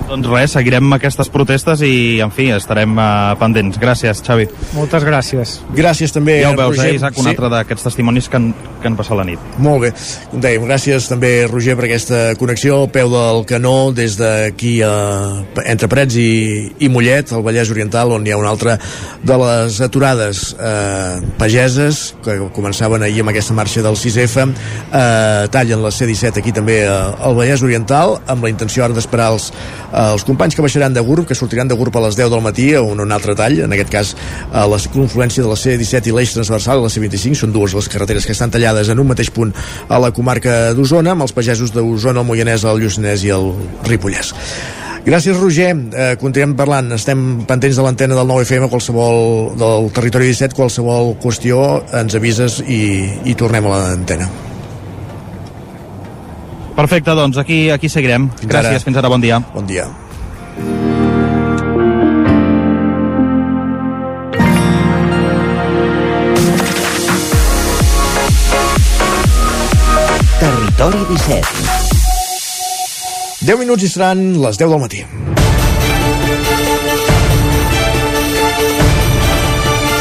Doncs 0.10 0.26
res, 0.26 0.53
seguirem 0.55 0.88
aquestes 0.95 1.28
protestes 1.30 1.84
i, 1.86 2.18
en 2.26 2.32
fi, 2.34 2.47
estarem 2.55 2.95
uh, 2.97 3.36
pendents. 3.38 3.78
Gràcies, 3.78 4.24
Xavi. 4.26 4.47
Moltes 4.74 5.03
gràcies. 5.05 5.51
Gràcies 5.78 6.10
també, 6.16 6.39
Ja 6.41 6.49
ho 6.49 6.55
veus, 6.57 6.74
Roger. 6.80 6.88
eh, 6.89 6.95
Isaac, 6.97 7.14
un 7.22 7.28
Sí. 7.28 7.30
altre 7.30 7.49
d'aquests 7.53 7.84
testimonis 7.86 8.28
que 8.28 8.38
han, 8.39 8.47
que 8.82 8.88
han 8.89 8.95
passat 8.97 9.16
la 9.20 9.24
nit. 9.28 9.38
Molt 9.62 9.84
bé. 9.84 9.91
Com 10.32 10.41
dèiem, 10.41 10.66
gràcies 10.66 11.05
també, 11.12 11.45
Roger, 11.47 11.76
per 11.78 11.86
aquesta 11.86 12.34
connexió 12.41 12.80
al 12.82 12.89
peu 12.89 13.10
del 13.14 13.45
canó 13.45 13.91
des 13.93 14.18
d'aquí 14.18 14.82
a, 14.82 15.43
entre 15.70 15.88
Parets 15.88 16.16
i, 16.18 16.72
i 16.80 16.89
Mollet, 16.89 17.32
al 17.32 17.43
Vallès 17.45 17.70
Oriental, 17.70 18.12
on 18.18 18.26
hi 18.26 18.32
ha 18.34 18.38
una 18.41 18.49
altra 18.49 18.80
de 19.22 19.38
les 19.38 19.80
aturades 19.80 20.55
eh, 20.60 21.22
pageses 21.38 22.16
que 22.26 22.39
començaven 22.55 23.03
ahir 23.05 23.22
amb 23.22 23.30
aquesta 23.30 23.53
marxa 23.53 23.84
del 23.86 23.93
6F 23.95 24.49
eh, 24.49 25.47
tallen 25.53 25.84
la 25.86 25.91
C-17 25.93 26.41
aquí 26.41 26.51
també 26.51 26.82
eh, 26.82 26.89
al 26.89 27.38
Vallès 27.38 27.62
Oriental 27.62 28.18
amb 28.26 28.43
la 28.43 28.49
intenció 28.49 28.84
ara 28.88 28.93
d'esperar 28.97 29.30
els, 29.36 29.51
els 30.00 30.24
companys 30.28 30.56
que 30.56 30.64
baixaran 30.64 30.95
de 30.95 31.04
GURB, 31.04 31.28
que 31.28 31.38
sortiran 31.38 31.68
de 31.68 31.76
GURB 31.76 32.00
a 32.00 32.06
les 32.08 32.18
10 32.20 32.32
del 32.32 32.43
matí 32.45 32.70
a 32.74 32.82
un, 32.86 33.02
un 33.04 33.12
altre 33.12 33.36
tall, 33.36 33.60
en 33.66 33.76
aquest 33.76 33.93
cas 33.93 34.16
a 34.52 34.66
la 34.70 34.80
confluència 34.93 35.43
de 35.43 35.52
la 35.52 35.60
C-17 35.60 36.12
i 36.12 36.16
l'eix 36.16 36.34
transversal 36.38 36.80
a 36.80 36.88
la 36.88 36.91
C-25, 36.93 37.41
són 37.43 37.56
dues 37.56 37.76
les 37.76 37.89
carreteres 37.91 38.28
que 38.28 38.36
estan 38.36 38.54
tallades 38.54 38.89
en 38.89 39.02
un 39.02 39.10
mateix 39.12 39.32
punt 39.36 39.54
a 39.89 40.00
la 40.02 40.14
comarca 40.16 40.74
d'Osona, 40.78 41.16
amb 41.16 41.28
els 41.28 41.36
pagesos 41.36 41.74
d'Osona, 41.76 42.24
el 42.24 42.30
Moianès, 42.30 42.66
el 42.66 42.84
Lluçanès 42.84 43.26
i 43.28 43.34
el 43.36 43.52
Ripollès. 43.88 44.34
Gràcies, 45.06 45.38
Roger. 45.39 45.72
Eh, 45.72 46.10
continuem 46.22 46.54
parlant. 46.60 46.91
Estem 46.93 47.45
pendents 47.47 47.80
de 47.80 47.86
l'antena 47.86 48.18
del 48.20 48.28
9FM, 48.28 48.68
qualsevol 48.70 49.56
del 49.58 49.89
territori 49.95 50.30
17, 50.34 50.54
qualsevol 50.58 51.16
qüestió, 51.24 51.64
ens 52.04 52.20
avises 52.20 52.60
i, 52.68 52.84
i 53.26 53.36
tornem 53.39 53.66
a 53.66 53.80
l'antena. 53.80 54.30
Perfecte, 56.80 57.12
doncs 57.12 57.36
aquí, 57.38 57.70
aquí 57.76 57.90
seguirem. 57.92 58.30
Fins 58.40 58.52
Gràcies, 58.54 58.80
ara. 58.80 58.86
fins 58.86 58.98
ara, 59.02 59.10
bon 59.12 59.20
dia. 59.20 59.42
Bon 59.52 59.66
dia. 59.68 59.84
Territori 70.40 71.04
17. 71.12 71.44
10 73.44 73.60
minuts 73.60 73.84
i 73.84 73.92
seran 73.92 74.24
les 74.40 74.56
10 74.64 74.72
del 74.72 74.80
matí. 74.88 75.04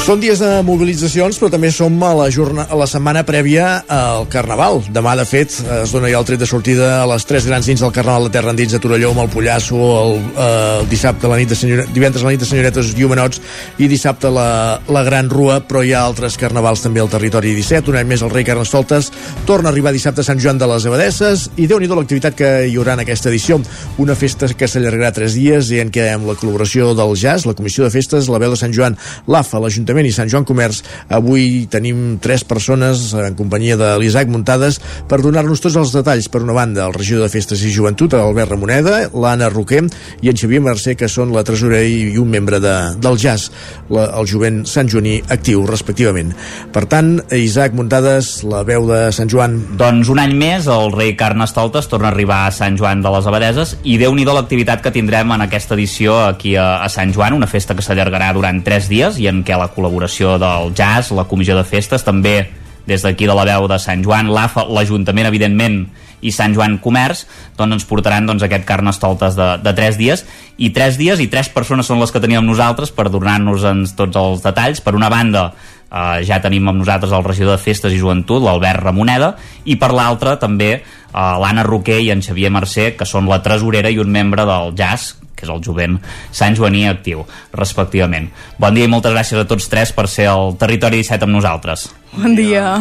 Són 0.09 0.22
dies 0.22 0.40
de 0.40 0.62
mobilitzacions, 0.64 1.36
però 1.36 1.50
també 1.52 1.68
som 1.68 1.92
a 2.00 2.14
la, 2.16 2.30
jorna, 2.32 2.62
a 2.64 2.76
la 2.80 2.86
setmana 2.88 3.26
prèvia 3.28 3.82
al 3.92 4.24
Carnaval. 4.32 4.78
Demà, 4.88 5.12
de 5.20 5.26
fet, 5.28 5.52
es 5.82 5.90
dona 5.92 6.09
ja 6.09 6.16
el 6.22 6.24
tret 6.24 6.40
de 6.40 6.46
sortida 6.48 6.86
a 7.02 7.09
les 7.11 7.26
tres 7.28 7.44
grans 7.44 7.66
nits 7.68 7.82
del 7.84 7.92
Carnaval 7.92 8.24
de 8.24 8.32
Terra 8.32 8.54
Endins 8.54 8.72
de 8.72 8.80
Torelló, 8.80 9.11
amb 9.12 9.26
el 9.26 9.28
Pollasso, 9.28 9.76
el, 9.76 10.16
eh, 10.30 10.46
el 10.78 10.88
dissabte, 10.88 11.28
la 11.28 11.36
nit 11.36 11.52
de 11.52 11.59
senyora, 11.61 11.84
divendres 11.92 12.24
la 12.24 12.32
nit 12.32 12.40
de 12.40 12.48
senyoretes 12.48 12.94
i 12.96 13.04
homenots, 13.04 13.42
i 13.76 13.90
dissabte 13.92 14.30
la, 14.32 14.46
la 14.88 15.02
Gran 15.04 15.28
Rua, 15.28 15.59
però 15.68 15.84
hi 15.84 15.92
ha 15.92 16.06
altres 16.06 16.40
carnavals 16.40 16.86
també 16.86 17.04
al 17.04 17.12
territori 17.12 17.52
17. 17.59 17.92
Un 17.92 18.00
any 18.00 18.09
més 18.09 18.24
el 18.24 18.32
rei 18.32 18.48
Carnestoltes 18.48 19.12
torna 19.44 19.68
a 19.68 19.74
arribar 19.74 19.92
dissabte 19.92 20.24
a 20.24 20.28
Sant 20.30 20.40
Joan 20.40 20.56
de 20.56 20.70
les 20.72 20.88
Abadesses, 20.88 21.50
i 21.61 21.68
déu 21.68 21.84
nhi 21.84 21.92
l'activitat 21.92 22.40
que 22.40 22.54
hi 22.64 22.78
haurà 22.80 22.96
en 22.96 23.04
aquesta 23.04 23.28
edició. 23.28 23.61
Una 24.00 24.16
festa 24.16 24.48
que 24.48 24.72
s'allargarà 24.72 25.12
tres 25.20 25.36
dies 25.36 25.68
i 25.76 25.84
en 25.84 25.92
què 25.92 26.09
amb 26.14 26.32
la 26.32 26.38
col·laboració 26.40 26.94
del 26.96 27.12
JAS, 27.12 27.44
la 27.44 27.59
Comissió 27.61 27.84
de 27.84 27.92
Festes, 27.92 28.32
la 28.32 28.40
Veu 28.40 28.56
de 28.56 28.62
Sant 28.64 28.72
Joan, 28.72 28.96
l'AFA, 29.28 29.61
l'Ajuntament 29.61 29.97
i 30.07 30.12
Sant 30.14 30.30
Joan 30.30 30.46
Comerç, 30.46 30.82
avui 31.11 31.66
tenim 31.70 32.18
tres 32.22 32.44
persones 32.46 33.11
en 33.18 33.34
companyia 33.38 33.78
de 33.80 33.90
l'Isaac 33.99 34.30
Muntades 34.30 34.78
per 35.11 35.18
donar-nos 35.24 35.62
tots 35.64 35.78
els 35.80 35.94
detalls. 35.96 36.28
Per 36.30 36.42
una 36.44 36.57
banda, 36.57 36.86
el 36.86 36.94
regidor 36.94 37.26
de 37.26 37.32
Festes 37.32 37.64
i 37.66 37.72
Joventut, 37.74 38.14
l'Albert 38.14 38.55
Ramoneda, 38.55 39.01
l'Anna 39.11 39.51
Roquer 39.51 39.82
i 40.22 40.30
en 40.30 40.38
Xavier 40.38 40.62
Mercè, 40.62 40.94
que 40.99 41.11
són 41.11 41.34
la 41.34 41.44
tresorera 41.46 41.82
i 41.82 42.14
un 42.20 42.30
membre 42.30 42.61
de, 42.62 42.74
del 43.03 43.18
JAS, 43.18 43.49
la, 43.90 44.09
el 44.20 44.28
jovent 44.30 44.62
Sant 44.68 44.90
Joaní 44.90 45.18
actiu, 45.34 45.64
respectivament. 45.66 46.30
Per 46.74 46.84
tant, 46.90 47.16
Isaac 47.34 47.74
Muntades, 47.78 48.44
la 48.49 48.62
veu 48.68 48.86
de 48.88 49.01
Sant 49.14 49.30
Joan. 49.30 49.59
Doncs 49.80 50.12
un 50.12 50.22
any 50.22 50.34
més 50.38 50.68
el 50.70 50.92
rei 50.94 51.14
Carnestoltes 51.18 51.90
torna 51.90 52.11
a 52.11 52.14
arribar 52.14 52.44
a 52.46 52.55
Sant 52.55 52.78
Joan 52.78 53.03
de 53.03 53.12
les 53.14 53.26
Abadeses 53.26 53.76
i 53.82 53.99
déu 54.01 54.14
nhi 54.14 54.26
l'activitat 54.28 54.82
que 54.84 54.92
tindrem 54.92 55.30
en 55.32 55.44
aquesta 55.46 55.72
edició 55.76 56.18
aquí 56.26 56.55
a, 56.57 56.82
a 56.84 56.88
Sant 56.92 57.14
Joan, 57.16 57.36
una 57.38 57.49
festa 57.49 57.76
que 57.76 57.84
s'allargarà 57.84 58.30
durant 58.36 58.61
tres 58.64 58.90
dies 58.90 59.16
i 59.22 59.28
en 59.30 59.40
què 59.46 59.57
la 59.57 59.70
col·laboració 59.72 59.88
del 59.91 60.74
jazz, 60.74 61.12
la 61.12 61.24
comissió 61.24 61.57
de 61.57 61.64
festes, 61.64 62.05
també 62.05 62.49
des 62.89 63.03
d'aquí 63.03 63.26
de 63.28 63.34
la 63.36 63.45
veu 63.45 63.68
de 63.68 63.78
Sant 63.78 64.03
Joan, 64.03 64.30
l'AFA, 64.32 64.64
l'Ajuntament, 64.64 65.28
evidentment, 65.28 65.86
i 66.20 66.32
Sant 66.34 66.55
Joan 66.57 66.78
Comerç, 66.82 67.26
doncs 67.59 67.78
ens 67.78 67.86
portaran 67.86 68.26
doncs, 68.26 68.43
aquest 68.43 68.64
carnestoltes 68.66 69.36
de, 69.39 69.49
de 69.62 69.74
3 69.76 69.99
dies, 70.01 70.24
i 70.59 70.72
3 70.74 70.99
dies 70.99 71.20
i 71.22 71.28
3 71.30 71.53
persones 71.55 71.86
són 71.86 72.01
les 72.03 72.11
que 72.11 72.22
teníem 72.22 72.47
nosaltres 72.47 72.91
per 72.95 73.09
donar-nos 73.12 73.66
tots 73.99 74.18
els 74.18 74.43
detalls. 74.43 74.82
Per 74.82 74.97
una 74.99 75.11
banda, 75.12 75.53
eh, 75.91 76.24
ja 76.26 76.41
tenim 76.43 76.66
amb 76.68 76.82
nosaltres 76.82 77.14
el 77.14 77.26
regidor 77.26 77.57
de 77.57 77.62
Festes 77.62 77.95
i 77.95 78.01
Joventut, 78.01 78.43
l'Albert 78.43 78.82
Ramoneda, 78.82 79.34
i 79.64 79.78
per 79.78 79.93
l'altra 79.95 80.39
també 80.41 80.72
eh, 80.78 80.82
l'Anna 81.14 81.66
Roquer 81.66 82.01
i 82.03 82.11
en 82.14 82.24
Xavier 82.24 82.51
Mercè, 82.55 82.93
que 82.99 83.07
són 83.07 83.30
la 83.30 83.43
tresorera 83.45 83.93
i 83.93 84.01
un 84.03 84.11
membre 84.11 84.49
del 84.49 84.74
jazz, 84.78 85.18
que 85.39 85.47
és 85.47 85.53
el 85.55 85.62
jovent 85.64 85.99
Sant 86.34 86.57
Joaní 86.59 86.84
actiu, 86.91 87.22
respectivament. 87.55 88.28
Bon 88.59 88.74
dia 88.74 88.89
i 88.89 88.91
moltes 88.91 89.14
gràcies 89.14 89.41
a 89.41 89.47
tots 89.49 89.70
tres 89.70 89.95
per 89.95 90.09
ser 90.11 90.28
al 90.32 90.57
Territori 90.59 91.01
17 91.05 91.28
amb 91.28 91.39
nosaltres. 91.39 91.89
Bon 92.16 92.34
dia. 92.34 92.74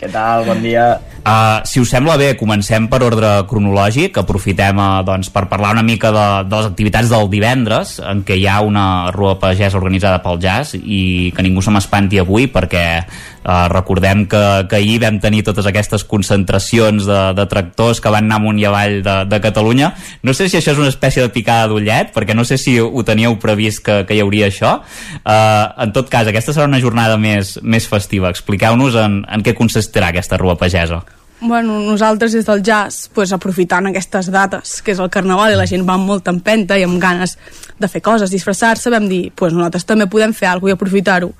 Què 0.00 0.08
tal? 0.12 0.46
Bon 0.48 0.62
dia. 0.62 0.94
Uh, 1.26 1.58
si 1.66 1.80
us 1.82 1.90
sembla 1.90 2.14
bé, 2.14 2.36
comencem 2.38 2.84
per 2.86 3.00
ordre 3.02 3.26
cronològic, 3.50 4.20
aprofitem 4.20 4.78
uh, 4.78 5.00
doncs, 5.02 5.26
per 5.34 5.48
parlar 5.50 5.72
una 5.74 5.82
mica 5.82 6.12
de, 6.14 6.26
de 6.46 6.60
les 6.60 6.68
activitats 6.68 7.10
del 7.10 7.26
divendres, 7.32 7.96
en 7.98 8.20
què 8.22 8.36
hi 8.38 8.44
ha 8.46 8.60
una 8.62 9.10
rua 9.10 9.32
pagès 9.42 9.74
organitzada 9.74 10.20
pel 10.22 10.38
jazz 10.38 10.76
i 10.78 11.32
que 11.34 11.42
ningú 11.42 11.64
se 11.66 11.74
m'espanti 11.74 12.20
avui 12.22 12.46
perquè 12.46 12.84
uh, 13.02 13.66
recordem 13.72 14.22
que, 14.30 14.44
que 14.70 14.78
ahir 14.78 15.00
vam 15.02 15.18
tenir 15.18 15.42
totes 15.50 15.66
aquestes 15.66 16.06
concentracions 16.06 17.10
de, 17.10 17.18
de 17.34 17.48
tractors 17.50 17.98
que 17.98 18.14
van 18.14 18.30
anar 18.30 18.38
amunt 18.38 18.62
i 18.62 18.70
avall 18.70 19.00
de, 19.02 19.16
de 19.26 19.42
Catalunya. 19.42 19.90
No 20.22 20.30
sé 20.30 20.46
si 20.46 20.60
això 20.60 20.76
és 20.76 20.84
una 20.84 20.94
espècie 20.94 21.26
de 21.26 21.34
picada 21.34 21.66
d'ullet, 21.74 22.14
perquè 22.14 22.38
no 22.38 22.46
sé 22.46 22.54
si 22.54 22.78
ho 22.78 23.02
teníeu 23.02 23.34
previst 23.42 23.82
que, 23.82 23.98
que 24.06 24.14
hi 24.14 24.22
hauria 24.22 24.46
això. 24.46 24.76
Uh, 25.24 25.74
en 25.88 25.90
tot 25.90 26.06
cas, 26.06 26.30
aquesta 26.30 26.54
serà 26.54 26.70
una 26.70 26.78
jornada 26.78 27.18
més, 27.18 27.56
més 27.66 27.90
festiva. 27.90 28.30
Expliqueu-nos 28.30 29.02
en, 29.02 29.24
en 29.26 29.42
què 29.42 29.58
consistirà 29.58 30.14
aquesta 30.14 30.38
rua 30.38 30.54
pagesa. 30.54 31.02
Bueno, 31.38 31.80
nosaltres 31.80 32.32
des 32.32 32.46
del 32.46 32.62
jazz, 32.62 33.10
pues, 33.12 33.30
aprofitant 33.32 33.86
aquestes 33.86 34.30
dates, 34.32 34.80
que 34.80 34.94
és 34.94 35.00
el 35.02 35.10
carnaval, 35.12 35.52
i 35.52 35.58
la 35.58 35.66
gent 35.68 35.84
va 35.84 35.98
amb 35.98 36.08
molta 36.08 36.32
empenta 36.32 36.78
i 36.80 36.84
amb 36.86 36.96
ganes 37.00 37.36
de 37.78 37.88
fer 37.92 38.00
coses, 38.00 38.32
disfressar-se, 38.32 38.88
vam 38.90 39.04
dir, 39.08 39.32
pues, 39.36 39.52
nosaltres 39.52 39.84
també 39.84 40.06
podem 40.08 40.32
fer 40.32 40.48
alguna 40.48 40.72
i 40.72 40.76
aprofitar-ho. 40.78 41.34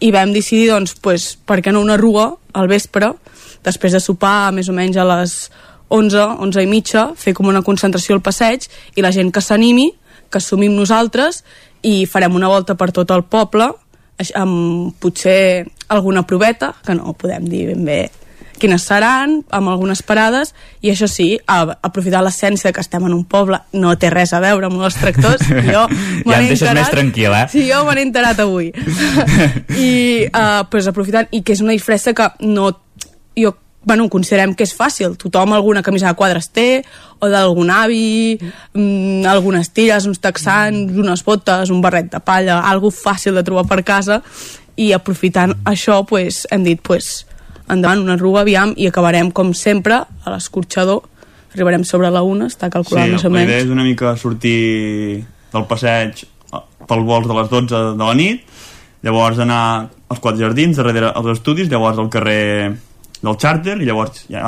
I 0.00 0.10
vam 0.12 0.34
decidir, 0.34 0.68
doncs, 0.68 0.94
pues, 1.00 1.38
per 1.46 1.62
què 1.62 1.72
no 1.72 1.80
una 1.80 1.96
rua 1.96 2.36
al 2.52 2.68
vespre, 2.68 3.14
després 3.64 3.96
de 3.96 4.00
sopar 4.00 4.52
més 4.52 4.68
o 4.68 4.76
menys 4.76 5.00
a 5.00 5.08
les 5.16 5.50
11, 5.88 6.36
11 6.44 6.62
i 6.62 6.66
mitja, 6.66 7.08
fer 7.16 7.32
com 7.32 7.48
una 7.48 7.64
concentració 7.64 8.14
al 8.14 8.22
passeig 8.22 8.68
i 8.96 9.02
la 9.02 9.12
gent 9.12 9.32
que 9.32 9.40
s'animi, 9.40 9.88
que 10.28 10.38
assumim 10.38 10.76
nosaltres 10.76 11.42
i 11.82 12.04
farem 12.04 12.36
una 12.36 12.48
volta 12.48 12.76
per 12.76 12.92
tot 12.92 13.10
el 13.10 13.24
poble 13.24 13.72
amb 14.34 14.94
potser 15.00 15.64
alguna 15.88 16.26
proveta, 16.26 16.74
que 16.84 16.94
no 16.94 17.16
podem 17.16 17.48
dir 17.48 17.66
ben 17.72 17.84
bé 17.86 18.00
quines 18.60 18.84
seran, 18.86 19.38
amb 19.54 19.70
algunes 19.72 20.02
parades, 20.06 20.54
i 20.82 20.92
això 20.92 21.08
sí, 21.10 21.30
a, 21.46 21.60
aprofitar 21.86 22.22
l'essència 22.24 22.72
que 22.74 22.82
estem 22.84 23.06
en 23.08 23.14
un 23.16 23.24
poble, 23.28 23.60
no 23.72 23.94
té 24.00 24.10
res 24.14 24.34
a 24.34 24.42
veure 24.44 24.68
amb 24.68 24.82
els 24.82 24.98
tractors, 24.98 25.46
jo 25.72 25.86
Ja 25.88 26.40
em 26.40 26.50
deixes 26.50 26.74
més 26.76 26.90
tranquil, 26.92 27.32
eh? 27.34 27.46
Sí, 27.52 27.64
jo 27.70 27.84
me 27.86 27.96
n'he 27.96 28.08
enterat 28.08 28.42
avui. 28.44 28.72
I 29.88 29.92
uh, 30.28 30.66
pues, 30.70 30.90
aprofitant, 30.90 31.30
i 31.32 31.42
que 31.42 31.56
és 31.56 31.64
una 31.64 31.76
disfressa 31.76 32.14
que 32.16 32.30
no... 32.44 32.72
Jo 33.38 33.54
bueno, 33.88 34.08
considerem 34.12 34.52
que 34.52 34.66
és 34.66 34.74
fàcil, 34.76 35.14
tothom 35.16 35.54
alguna 35.56 35.80
camisa 35.86 36.10
de 36.10 36.18
quadres 36.18 36.50
té, 36.52 36.82
o 37.24 37.30
d'algun 37.32 37.70
avi, 37.72 38.36
mm, 38.74 39.24
algunes 39.30 39.70
tires, 39.72 40.04
uns 40.04 40.20
texans, 40.20 40.92
unes 40.92 41.22
botes, 41.24 41.70
un 41.70 41.80
barret 41.80 42.10
de 42.12 42.20
palla, 42.20 42.58
algo 42.68 42.90
fàcil 42.92 43.38
de 43.38 43.44
trobar 43.46 43.64
per 43.70 43.80
casa, 43.84 44.20
i 44.76 44.92
aprofitant 44.92 45.54
això, 45.64 46.02
pues, 46.06 46.46
hem 46.50 46.64
dit, 46.64 46.82
pues, 46.82 47.24
endavant, 47.70 48.02
una 48.04 48.16
rua, 48.16 48.42
aviam, 48.42 48.74
i 48.76 48.88
acabarem, 48.88 49.30
com 49.34 49.52
sempre, 49.56 50.00
a 50.04 50.32
l'escorxador, 50.34 51.04
arribarem 51.54 51.84
sobre 51.88 52.10
la 52.12 52.22
una, 52.26 52.48
està 52.52 52.70
calculat 52.72 53.08
sí, 53.08 53.14
més 53.16 53.24
o 53.24 53.30
la 53.30 53.42
idea 53.42 53.56
menys. 53.56 53.66
és 53.66 53.72
una 53.74 53.86
mica 53.86 54.14
sortir 54.20 54.58
del 55.52 55.64
passeig 55.68 56.24
pel 56.88 57.04
vols 57.04 57.28
de 57.28 57.36
les 57.36 57.48
12 57.52 57.80
de 57.98 58.04
la 58.04 58.16
nit, 58.16 58.44
llavors 59.04 59.40
anar 59.44 59.62
als 60.08 60.20
quatre 60.20 60.40
jardins, 60.40 60.76
darrere 60.78 61.12
als 61.12 61.32
estudis, 61.36 61.68
llavors 61.70 62.00
al 62.00 62.10
carrer 62.12 62.74
del 63.20 63.36
Charter, 63.36 63.76
i 63.80 63.88
llavors 63.88 64.24
ja, 64.28 64.42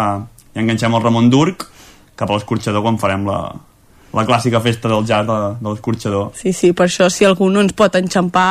ja 0.55 0.63
enganxem 0.63 0.95
el 0.97 1.05
Ramon 1.05 1.29
Durc 1.33 1.67
cap 2.17 2.31
a 2.31 2.37
l'escorxador 2.37 2.85
quan 2.85 2.99
farem 3.01 3.27
la, 3.29 3.41
la 4.13 4.25
clàssica 4.27 4.61
festa 4.63 4.91
del 4.91 5.05
jazz 5.07 5.27
de, 5.29 5.39
de 5.61 5.69
l'escorxador. 5.69 6.31
Sí, 6.39 6.53
sí, 6.57 6.73
per 6.77 6.89
això 6.89 7.11
si 7.13 7.27
algú 7.29 7.51
no 7.51 7.63
ens 7.65 7.75
pot 7.77 7.95
enxampar 7.99 8.51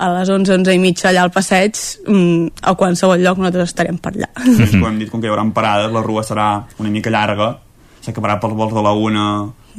a 0.00 0.10
les 0.14 0.30
11, 0.32 0.54
11 0.60 0.76
i 0.76 0.80
mitja 0.82 1.10
allà 1.10 1.24
al 1.26 1.32
passeig, 1.34 1.78
mm, 2.06 2.62
a 2.62 2.74
qualsevol 2.78 3.20
lloc 3.20 3.40
nosaltres 3.40 3.72
estarem 3.72 3.98
per 4.00 4.14
allà. 4.14 4.30
Mm. 4.38 4.70
Com 4.76 4.86
hem 4.92 5.00
dit, 5.02 5.10
com 5.12 5.20
que 5.20 5.28
hi 5.28 5.32
haurà 5.32 5.44
parades, 5.54 5.90
la 5.92 6.04
rua 6.06 6.22
serà 6.26 6.50
una 6.78 6.92
mica 6.92 7.12
llarga, 7.12 7.56
s'acabarà 8.00 8.38
pels 8.40 8.56
vols 8.56 8.76
de 8.76 8.84
la 8.86 8.94
una 8.96 9.26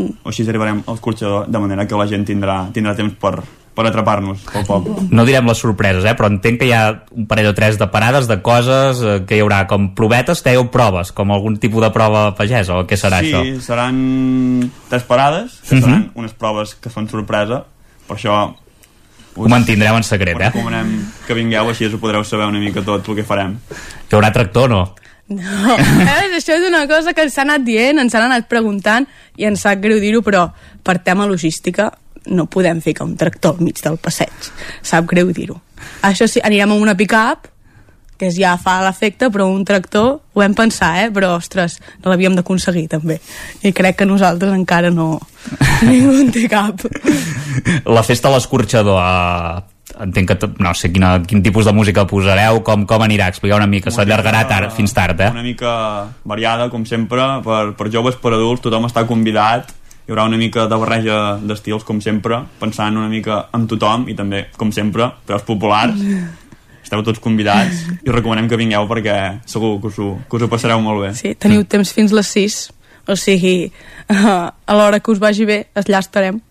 o 0.02 0.30
així 0.32 0.46
arribarem 0.48 0.84
a 0.86 0.94
l'escorxador 0.94 1.50
de 1.52 1.60
manera 1.60 1.86
que 1.88 1.98
la 2.00 2.08
gent 2.10 2.24
tindrà, 2.28 2.64
tindrà 2.74 2.96
temps 2.98 3.16
per, 3.22 3.36
per 3.76 3.86
atrapar-nos 3.88 4.42
pel 4.52 4.66
poble. 4.68 4.96
No 5.16 5.24
direm 5.28 5.48
les 5.48 5.62
sorpreses, 5.64 6.04
eh? 6.04 6.14
però 6.18 6.28
entenc 6.32 6.60
que 6.60 6.68
hi 6.68 6.74
ha 6.76 6.84
un 7.16 7.26
parell 7.30 7.52
o 7.52 7.54
tres 7.56 7.78
de 7.80 7.88
parades, 7.92 8.28
de 8.28 8.42
coses, 8.44 9.00
eh, 9.02 9.20
que 9.28 9.38
hi 9.38 9.44
haurà 9.44 9.62
com 9.70 9.94
provetes, 9.96 10.44
dèieu 10.44 10.68
proves, 10.74 11.14
com 11.16 11.32
algun 11.32 11.56
tipus 11.62 11.86
de 11.86 11.92
prova 11.96 12.26
pagesa, 12.36 12.82
o 12.82 12.88
què 12.88 13.00
serà 13.00 13.22
sí, 13.24 13.32
això? 13.32 13.44
Sí, 13.48 13.62
seran 13.64 14.72
tres 14.92 15.04
parades, 15.08 15.60
que 15.68 15.76
Mhm. 15.76 15.82
seran 15.82 16.12
unes 16.16 16.34
proves 16.34 16.76
que 16.76 16.90
són 16.90 17.08
sorpresa, 17.10 17.64
per 18.08 18.18
això 18.18 18.56
Ho 19.36 19.48
mantindreu 19.48 19.96
en 19.96 20.04
secret, 20.04 20.36
eh? 20.36 20.50
recomanem 20.52 21.08
que 21.26 21.34
vingueu, 21.34 21.70
així 21.70 21.86
us 21.88 21.94
ho 21.94 22.00
podreu 22.00 22.26
saber 22.26 22.46
una 22.52 22.60
mica 22.60 22.82
tot 22.84 23.08
el 23.08 23.16
que 23.16 23.24
farem. 23.24 23.56
Hi 23.72 24.16
haurà 24.18 24.34
tractor 24.34 24.66
o 24.66 24.68
no? 24.68 24.96
No, 25.32 25.78
eh? 25.78 26.36
això 26.36 26.58
és 26.58 26.68
una 26.68 26.86
cosa 26.90 27.14
que 27.14 27.24
ens 27.24 27.34
s'ha 27.34 27.46
anat 27.46 27.64
dient, 27.64 28.00
ens 28.00 28.14
han 28.14 28.26
anat 28.28 28.50
preguntant 28.52 29.08
i 29.38 29.46
ens 29.48 29.62
sap 29.64 29.80
greu 29.80 30.02
dir-ho, 30.04 30.20
però 30.22 30.50
per 30.84 31.00
tema 31.00 31.26
logística 31.26 31.94
no 32.28 32.46
podem 32.46 32.82
ficar 32.82 33.06
un 33.08 33.16
tractor 33.18 33.56
al 33.58 33.66
mig 33.66 33.82
del 33.82 33.98
passeig. 33.98 34.52
Sap 34.82 35.08
greu 35.10 35.32
dir-ho. 35.34 35.58
Això 36.06 36.28
sí, 36.30 36.42
anirem 36.44 36.72
amb 36.76 36.82
una 36.84 36.96
pick-up, 36.98 37.48
que 38.22 38.30
ja 38.30 38.54
fa 38.62 38.76
l'efecte, 38.86 39.32
però 39.34 39.48
un 39.50 39.64
tractor 39.66 40.20
ho 40.22 40.40
vam 40.44 40.54
pensar, 40.54 40.92
eh? 41.02 41.10
però 41.10 41.32
ostres, 41.40 41.80
no 42.04 42.12
l'havíem 42.12 42.36
d'aconseguir 42.38 42.86
també. 42.92 43.18
I 43.66 43.72
crec 43.74 43.98
que 43.98 44.06
nosaltres 44.06 44.54
encara 44.54 44.92
no 44.94 45.16
ningú 45.82 46.20
en 46.22 46.30
té 46.30 46.46
cap. 46.52 46.86
La 47.90 48.04
festa 48.06 48.30
a 48.30 48.36
l'escorxador, 48.36 49.02
eh, 49.02 49.98
entenc 50.06 50.30
que 50.30 50.38
tot- 50.44 50.62
no 50.62 50.76
sé 50.78 50.92
quina, 50.94 51.16
quin 51.26 51.42
tipus 51.42 51.66
de 51.66 51.74
música 51.74 52.06
posareu, 52.06 52.62
com, 52.62 52.86
com 52.86 53.02
anirà, 53.02 53.32
expliqueu 53.34 53.58
una 53.58 53.66
mica, 53.66 53.90
s'allargarà 53.90 54.46
tard, 54.48 54.70
fins 54.78 54.94
tard, 54.94 55.20
eh? 55.20 55.32
Una 55.34 55.42
mica 55.42 55.74
variada, 56.24 56.70
com 56.70 56.86
sempre, 56.86 57.26
per, 57.42 57.74
per 57.74 57.90
joves, 57.90 58.22
per 58.22 58.36
adults, 58.38 58.62
tothom 58.62 58.86
està 58.86 59.08
convidat, 59.10 59.74
hi 60.12 60.14
haurà 60.14 60.26
una 60.28 60.36
mica 60.36 60.66
de 60.68 60.76
barreja 60.76 61.18
d'estils, 61.40 61.86
com 61.88 62.02
sempre, 62.04 62.42
pensant 62.60 62.98
una 63.00 63.08
mica 63.08 63.46
en 63.56 63.64
tothom 63.72 64.10
i 64.12 64.16
també, 64.18 64.42
com 64.60 64.74
sempre, 64.76 65.08
preus 65.24 65.46
populars. 65.48 66.02
Esteu 66.84 67.00
tots 67.08 67.22
convidats 67.24 67.86
i 68.04 68.12
recomanem 68.12 68.50
que 68.52 68.60
vingueu 68.60 68.90
perquè 68.90 69.16
segur 69.48 69.78
que 69.80 69.88
us 69.88 70.00
ho, 70.04 70.10
que 70.28 70.36
us 70.36 70.44
ho 70.44 70.50
passareu 70.52 70.82
molt 70.84 71.06
bé. 71.06 71.14
Sí, 71.16 71.32
teniu 71.40 71.64
temps 71.64 71.94
fins 71.96 72.12
les 72.12 72.28
6, 72.28 72.58
o 73.08 73.16
sigui, 73.16 73.72
a 74.12 74.76
l'hora 74.76 75.00
que 75.00 75.16
us 75.16 75.22
vagi 75.24 75.48
bé, 75.48 75.62
allà 75.80 76.02
estarem. 76.04 76.42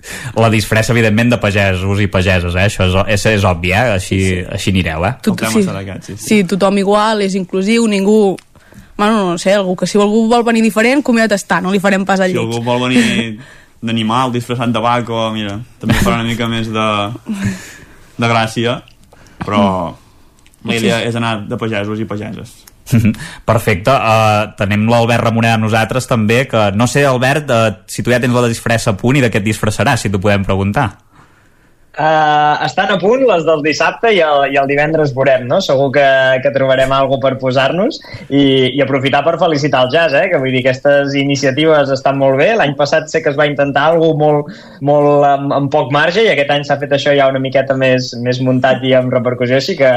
La 0.41 0.49
disfressa, 0.49 0.95
evidentment, 0.97 1.35
de 1.35 1.41
pagesos 1.43 2.01
i 2.01 2.09
pageses, 2.09 2.57
eh? 2.57 2.71
Això 2.71 2.89
és, 2.89 2.97
és, 3.19 3.27
és 3.35 3.45
obvi, 3.51 3.75
eh? 3.77 3.99
Així, 3.99 4.23
sí. 4.25 4.39
així 4.57 4.73
anireu, 4.73 5.05
eh? 5.05 5.19
Tot, 5.27 5.45
sí, 5.53 5.67
sí, 6.07 6.17
sí, 6.25 6.41
tothom 6.49 6.81
igual, 6.81 7.27
és 7.29 7.37
inclusiu, 7.37 7.85
ningú... 7.91 8.39
Bueno, 9.01 9.31
no 9.31 9.39
sé, 9.41 9.55
algú 9.57 9.73
que 9.81 9.87
si 9.89 9.97
algú 9.97 10.27
vol 10.29 10.43
venir 10.45 10.61
diferent, 10.61 11.01
convidat 11.01 11.33
està, 11.39 11.57
no 11.65 11.71
li 11.73 11.81
farem 11.81 12.03
pas 12.05 12.21
al 12.21 12.29
Si 12.29 12.35
lleig. 12.35 12.43
algú 12.43 12.61
vol 12.61 12.83
venir 12.85 13.39
d'animal 13.81 14.29
disfressat 14.35 14.75
de 14.75 14.83
vaca, 14.85 15.23
mira, 15.33 15.55
també 15.81 15.97
farà 16.05 16.19
una 16.19 16.29
mica 16.29 16.45
més 16.53 16.69
de, 16.69 16.89
de 18.21 18.29
gràcia, 18.29 18.83
però 19.41 19.63
la 20.69 20.77
idea 20.77 21.01
és 21.09 21.17
anar 21.17 21.39
de 21.49 21.57
pagesos 21.57 22.05
i 22.05 22.05
pageses. 22.05 22.53
Perfecte, 23.51 23.89
uh, 23.89 24.53
tenim 24.61 24.85
l'Albert 24.93 25.25
Ramonet 25.25 25.57
amb 25.57 25.65
nosaltres 25.65 26.05
també, 26.11 26.43
que 26.51 26.69
no 26.77 26.85
sé, 26.85 27.07
Albert, 27.09 27.49
uh, 27.57 27.79
si 27.89 28.05
tu 28.05 28.13
ja 28.13 28.21
tens 28.21 28.37
la 28.37 28.53
disfressa 28.53 28.93
a 28.93 28.99
punt 29.01 29.17
i 29.17 29.25
de 29.25 29.33
què 29.33 29.41
et 29.41 29.49
disfressaràs, 29.49 30.05
si 30.05 30.13
t'ho 30.13 30.21
podem 30.21 30.45
preguntar. 30.45 30.91
Uh, 31.91 32.55
estan 32.63 32.87
a 32.95 33.01
punt 33.03 33.25
les 33.27 33.43
del 33.43 33.65
dissabte 33.65 34.13
i 34.15 34.21
el, 34.23 34.45
i 34.55 34.59
el 34.61 34.69
divendres 34.71 35.11
veurem, 35.11 35.43
no? 35.51 35.59
Segur 35.65 35.89
que, 35.97 36.07
que 36.45 36.53
trobarem 36.55 36.93
alguna 36.95 37.19
per 37.25 37.33
posar-nos 37.41 37.99
i, 38.29 38.45
i 38.71 38.83
aprofitar 38.85 39.25
per 39.27 39.35
felicitar 39.41 39.83
el 39.85 39.91
jazz, 39.91 40.15
eh? 40.15 40.29
Que 40.31 40.39
vull 40.39 40.55
dir, 40.55 40.63
aquestes 40.63 41.17
iniciatives 41.19 41.91
estan 41.91 42.21
molt 42.21 42.39
bé. 42.39 42.53
L'any 42.55 42.77
passat 42.79 43.11
sé 43.11 43.25
que 43.25 43.33
es 43.35 43.39
va 43.41 43.49
intentar 43.51 43.89
alguna 43.91 44.21
molt, 44.23 44.55
molt 44.87 45.27
amb, 45.33 45.51
amb 45.59 45.73
poc 45.75 45.91
marge 45.95 46.23
i 46.23 46.31
aquest 46.31 46.55
any 46.55 46.65
s'ha 46.69 46.79
fet 46.79 46.95
això 46.95 47.17
ja 47.19 47.27
una 47.33 47.43
miqueta 47.43 47.75
més, 47.75 48.13
més 48.23 48.39
muntat 48.39 48.87
i 48.87 48.95
amb 48.95 49.11
repercussió, 49.19 49.59
així 49.59 49.75
que, 49.81 49.91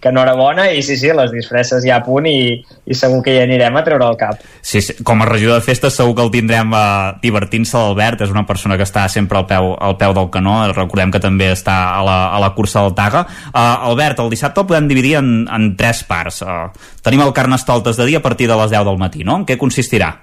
que 0.00 0.08
enhorabona 0.08 0.70
i 0.72 0.82
sí, 0.82 0.96
sí, 0.96 1.10
les 1.14 1.30
disfresses 1.32 1.84
ja 1.84 1.98
a 2.00 2.04
punt 2.04 2.26
i, 2.26 2.56
i 2.56 2.96
segur 2.96 3.20
que 3.24 3.34
hi 3.36 3.42
anirem 3.42 3.76
a 3.76 3.82
treure 3.86 4.08
el 4.08 4.16
cap. 4.20 4.40
Sí, 4.62 4.80
sí, 4.84 4.96
com 5.06 5.20
a 5.20 5.28
regidor 5.28 5.60
de 5.60 5.66
festes 5.66 5.98
segur 6.00 6.16
que 6.16 6.24
el 6.24 6.32
tindrem 6.32 6.72
uh, 6.72 7.18
divertint-se 7.22 7.76
l'Albert, 7.76 8.24
és 8.24 8.32
una 8.32 8.46
persona 8.48 8.78
que 8.80 8.86
està 8.88 9.04
sempre 9.12 9.38
al 9.38 9.46
peu, 9.50 9.74
al 9.76 9.98
peu 10.00 10.16
del 10.16 10.32
canó, 10.32 10.56
recordem 10.72 11.12
que 11.12 11.22
també 11.22 11.50
està 11.52 11.76
a 11.98 12.00
la, 12.06 12.18
a 12.32 12.40
la 12.42 12.52
cursa 12.56 12.86
del 12.86 12.96
Taga. 12.96 13.26
Uh, 13.52 13.60
Albert, 13.92 14.24
el 14.24 14.32
dissabte 14.32 14.64
el 14.64 14.70
podem 14.72 14.88
dividir 14.90 15.18
en, 15.20 15.44
en 15.52 15.74
tres 15.76 16.02
parts. 16.08 16.40
Uh, 16.40 16.96
tenim 17.04 17.22
el 17.26 17.36
Carnestoltes 17.36 18.00
de 18.00 18.08
dia 18.08 18.24
a 18.24 18.24
partir 18.24 18.48
de 18.48 18.56
les 18.56 18.72
10 18.72 18.88
del 18.88 19.00
matí, 19.00 19.24
no? 19.24 19.42
En 19.42 19.48
què 19.48 19.60
consistirà? 19.60 20.14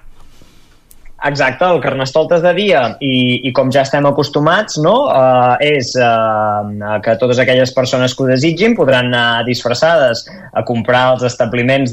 Exacte, 1.18 1.64
el 1.66 1.80
carnestoltes 1.82 2.42
de 2.44 2.52
dia 2.54 2.80
i, 3.02 3.40
i 3.48 3.50
com 3.50 3.72
ja 3.74 3.82
estem 3.82 4.06
acostumats 4.06 4.76
no? 4.78 5.10
uh, 5.10 5.56
és 5.58 5.90
uh, 5.98 6.62
que 7.02 7.16
totes 7.18 7.40
aquelles 7.42 7.72
persones 7.74 8.14
que 8.14 8.22
ho 8.22 8.28
desitgin 8.28 8.76
podran 8.78 9.10
anar 9.10 9.42
disfressades 9.48 10.22
a 10.54 10.62
comprar 10.68 11.16
els 11.16 11.24
establiments 11.26 11.90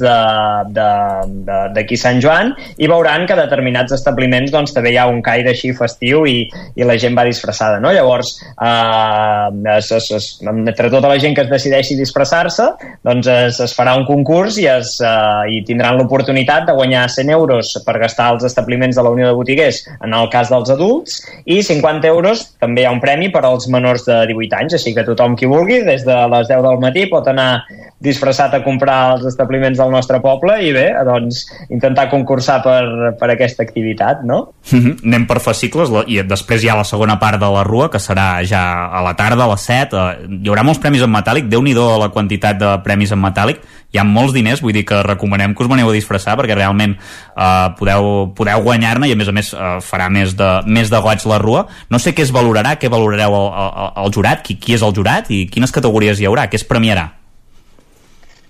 d'aquí 0.70 1.98
Sant 1.98 2.22
Joan 2.22 2.54
i 2.78 2.86
veuran 2.92 3.26
que 3.26 3.38
determinats 3.40 3.96
establiments 3.98 4.54
doncs, 4.54 4.76
també 4.78 4.94
hi 4.94 5.00
ha 5.02 5.08
un 5.10 5.24
caire 5.26 5.50
així 5.56 5.74
festiu 5.74 6.28
i, 6.30 6.46
i 6.78 6.86
la 6.86 6.98
gent 7.02 7.18
va 7.18 7.26
disfressada. 7.26 7.82
No? 7.82 7.90
Llavors, 7.98 8.36
uh, 8.62 9.50
es, 9.74 9.90
es, 9.90 10.12
es, 10.20 10.30
entre 10.46 10.92
tota 10.94 11.10
la 11.10 11.18
gent 11.18 11.34
que 11.34 11.48
es 11.48 11.50
decideixi 11.50 11.98
disfressar-se 11.98 12.70
doncs 13.02 13.26
es, 13.34 13.58
es 13.66 13.74
farà 13.74 13.98
un 13.98 14.06
concurs 14.06 14.62
i, 14.62 14.70
es, 14.70 15.02
uh, 15.02 15.50
i 15.50 15.66
tindran 15.66 15.98
l'oportunitat 15.98 16.70
de 16.70 16.78
guanyar 16.78 17.10
100 17.10 17.34
euros 17.34 17.74
per 17.90 17.98
gastar 18.06 18.30
als 18.36 18.46
establiments 18.54 18.94
de 18.94 19.02
la 19.02 19.15
Unió 19.16 19.32
de 19.32 19.38
Botiguers 19.38 19.82
en 19.98 20.14
el 20.14 20.30
cas 20.34 20.52
dels 20.54 20.72
adults 20.74 21.22
i 21.46 21.62
50 21.64 22.12
euros 22.12 22.46
també 22.62 22.84
hi 22.84 22.90
ha 22.90 22.94
un 22.94 23.02
premi 23.04 23.32
per 23.34 23.46
als 23.48 23.70
menors 23.72 24.06
de 24.08 24.22
18 24.30 24.60
anys, 24.62 24.78
així 24.78 24.94
que 24.96 25.08
tothom 25.08 25.38
qui 25.40 25.50
vulgui 25.50 25.82
des 25.88 26.06
de 26.06 26.20
les 26.36 26.52
10 26.52 26.64
del 26.66 26.82
matí 26.84 27.08
pot 27.12 27.28
anar 27.32 27.66
disfressat 28.06 28.54
a 28.54 28.62
comprar 28.64 28.98
als 29.14 29.26
establiments 29.26 29.80
del 29.80 29.92
nostre 29.94 30.20
poble 30.24 30.58
i 30.62 30.72
bé, 30.76 30.86
doncs 31.08 31.46
intentar 31.74 32.10
concursar 32.12 32.60
per, 32.66 33.14
per 33.20 33.32
aquesta 33.34 33.64
activitat, 33.64 34.24
no? 34.24 34.52
Mm 34.72 34.80
-hmm. 34.80 35.06
Anem 35.06 35.28
per 35.28 35.40
fascicles 35.40 35.90
i 36.08 36.22
després 36.22 36.64
hi 36.64 36.70
ha 36.70 36.76
la 36.76 36.84
segona 36.84 37.18
part 37.20 37.40
de 37.40 37.50
la 37.50 37.64
rua 37.64 37.90
que 37.90 38.00
serà 38.00 38.44
ja 38.44 38.90
a 38.92 39.02
la 39.02 39.16
tarda, 39.16 39.44
a 39.44 39.48
les 39.48 39.62
7 39.62 39.96
uh, 39.96 40.00
hi 40.44 40.50
haurà 40.50 40.64
molts 40.64 40.80
premis 40.80 41.02
en 41.02 41.12
metàl·lic 41.12 41.48
déu 41.48 41.62
nhi 41.62 41.74
la 41.74 42.10
quantitat 42.10 42.58
de 42.58 42.80
premis 42.84 43.12
en 43.12 43.20
metàl·lic 43.20 43.58
hi 43.96 44.02
ha 44.02 44.06
molts 44.08 44.36
diners, 44.36 44.62
vull 44.64 44.76
dir 44.76 44.86
que 44.88 45.02
recomanem 45.08 45.56
que 45.56 45.64
us 45.64 45.72
veneu 45.72 45.90
a 45.90 45.96
disfressar 45.96 46.36
perquè 46.40 46.58
realment 46.58 46.98
uh, 47.00 47.72
podeu, 47.80 48.30
podeu 48.38 48.64
guanyar-ne 48.68 49.10
i 49.10 49.16
a 49.16 49.20
més 49.20 49.32
a 49.32 49.36
més 49.36 49.54
uh, 49.56 49.78
farà 49.84 50.12
més 50.12 50.36
de, 50.38 50.52
més 50.68 50.92
de 50.92 51.02
goig 51.02 51.24
la 51.32 51.42
rua 51.42 51.66
no 51.90 52.02
sé 52.02 52.16
què 52.16 52.26
es 52.28 52.36
valorarà, 52.36 52.76
què 52.82 52.92
valorareu 52.92 53.40
al, 53.40 53.52
al, 53.66 53.94
al 54.06 54.16
jurat, 54.16 54.44
qui, 54.46 54.60
qui 54.60 54.76
és 54.76 54.84
el 54.86 54.96
jurat 54.96 55.32
i 55.32 55.46
quines 55.52 55.74
categories 55.74 56.20
hi 56.20 56.28
haurà, 56.28 56.50
què 56.52 56.60
es 56.60 56.68
premiarà 56.68 57.14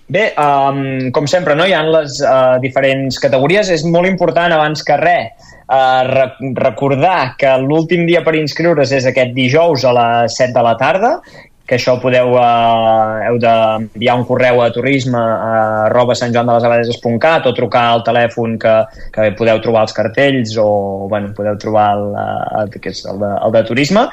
Bé, 0.06 0.28
um, 0.38 1.10
com 1.10 1.26
sempre, 1.26 1.56
no? 1.58 1.64
hi 1.66 1.72
ha 1.74 1.80
les 1.82 2.20
uh, 2.22 2.58
diferents 2.62 3.18
categories. 3.18 3.72
És 3.74 3.82
molt 3.90 4.06
important, 4.06 4.52
abans 4.54 4.84
que 4.86 4.94
res, 5.00 5.48
uh, 5.66 6.02
re 6.06 6.28
recordar 6.60 7.34
que 7.40 7.50
l'últim 7.58 8.04
dia 8.06 8.22
per 8.22 8.36
inscriure's 8.38 8.94
és 8.94 9.08
aquest 9.10 9.34
dijous 9.34 9.82
a 9.82 9.94
les 9.96 10.38
7 10.38 10.54
de 10.54 10.62
la 10.62 10.76
tarda, 10.78 11.10
que 11.66 11.74
això 11.74 11.96
podeu, 11.98 12.36
uh, 12.38 13.18
heu 13.26 13.38
d'enviar 13.42 14.14
un 14.20 14.24
correu 14.28 14.60
a 14.62 14.68
turisme 14.70 15.18
a 15.18 15.86
arroba 15.88 16.14
santjoandelesabadeses.cat 16.14 17.48
o 17.50 17.52
trucar 17.56 17.82
al 17.90 18.04
telèfon 18.06 18.54
que, 18.62 18.74
que 19.12 19.32
podeu 19.38 19.58
trobar 19.64 19.82
els 19.88 19.96
cartells 19.96 20.54
o 20.62 20.68
bueno, 21.10 21.32
podeu 21.34 21.58
trobar 21.58 21.88
el, 21.96 22.04
el, 22.60 22.70
que 22.70 22.92
és 22.94 23.02
el, 23.10 23.18
de, 23.18 23.30
el 23.48 23.54
de 23.56 23.62
turisme 23.66 24.04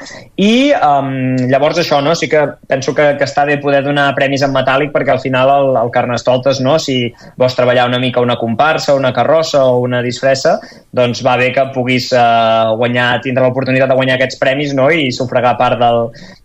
i 0.42 0.72
um, 0.74 1.12
llavors 1.50 1.78
això, 1.84 2.00
no? 2.02 2.16
sí 2.18 2.28
que 2.32 2.42
penso 2.66 2.94
que, 2.96 3.12
que 3.20 3.28
està 3.28 3.46
bé 3.46 3.60
poder 3.62 3.84
donar 3.86 4.08
premis 4.18 4.42
en 4.42 4.54
metàl·lic 4.54 4.90
perquè 4.94 5.14
al 5.14 5.22
final 5.22 5.54
el, 5.54 5.70
el 5.84 5.94
Carnestoltes, 5.94 6.58
no? 6.64 6.80
si 6.82 7.06
vols 7.38 7.54
treballar 7.54 7.86
una 7.86 8.02
mica 8.02 8.24
una 8.24 8.38
comparsa, 8.40 8.98
una 8.98 9.14
carrossa 9.14 9.62
o 9.70 9.78
una 9.84 10.02
disfressa, 10.02 10.56
doncs 10.90 11.22
va 11.22 11.38
bé 11.38 11.52
que 11.54 11.68
puguis 11.74 12.10
uh, 12.18 12.74
guanyar, 12.74 13.20
tindre 13.22 13.46
l'oportunitat 13.46 13.94
de 13.94 14.00
guanyar 14.02 14.18
aquests 14.18 14.42
premis 14.42 14.74
no? 14.74 14.90
i 14.90 15.12
sufragar 15.14 15.54
part 15.60 15.78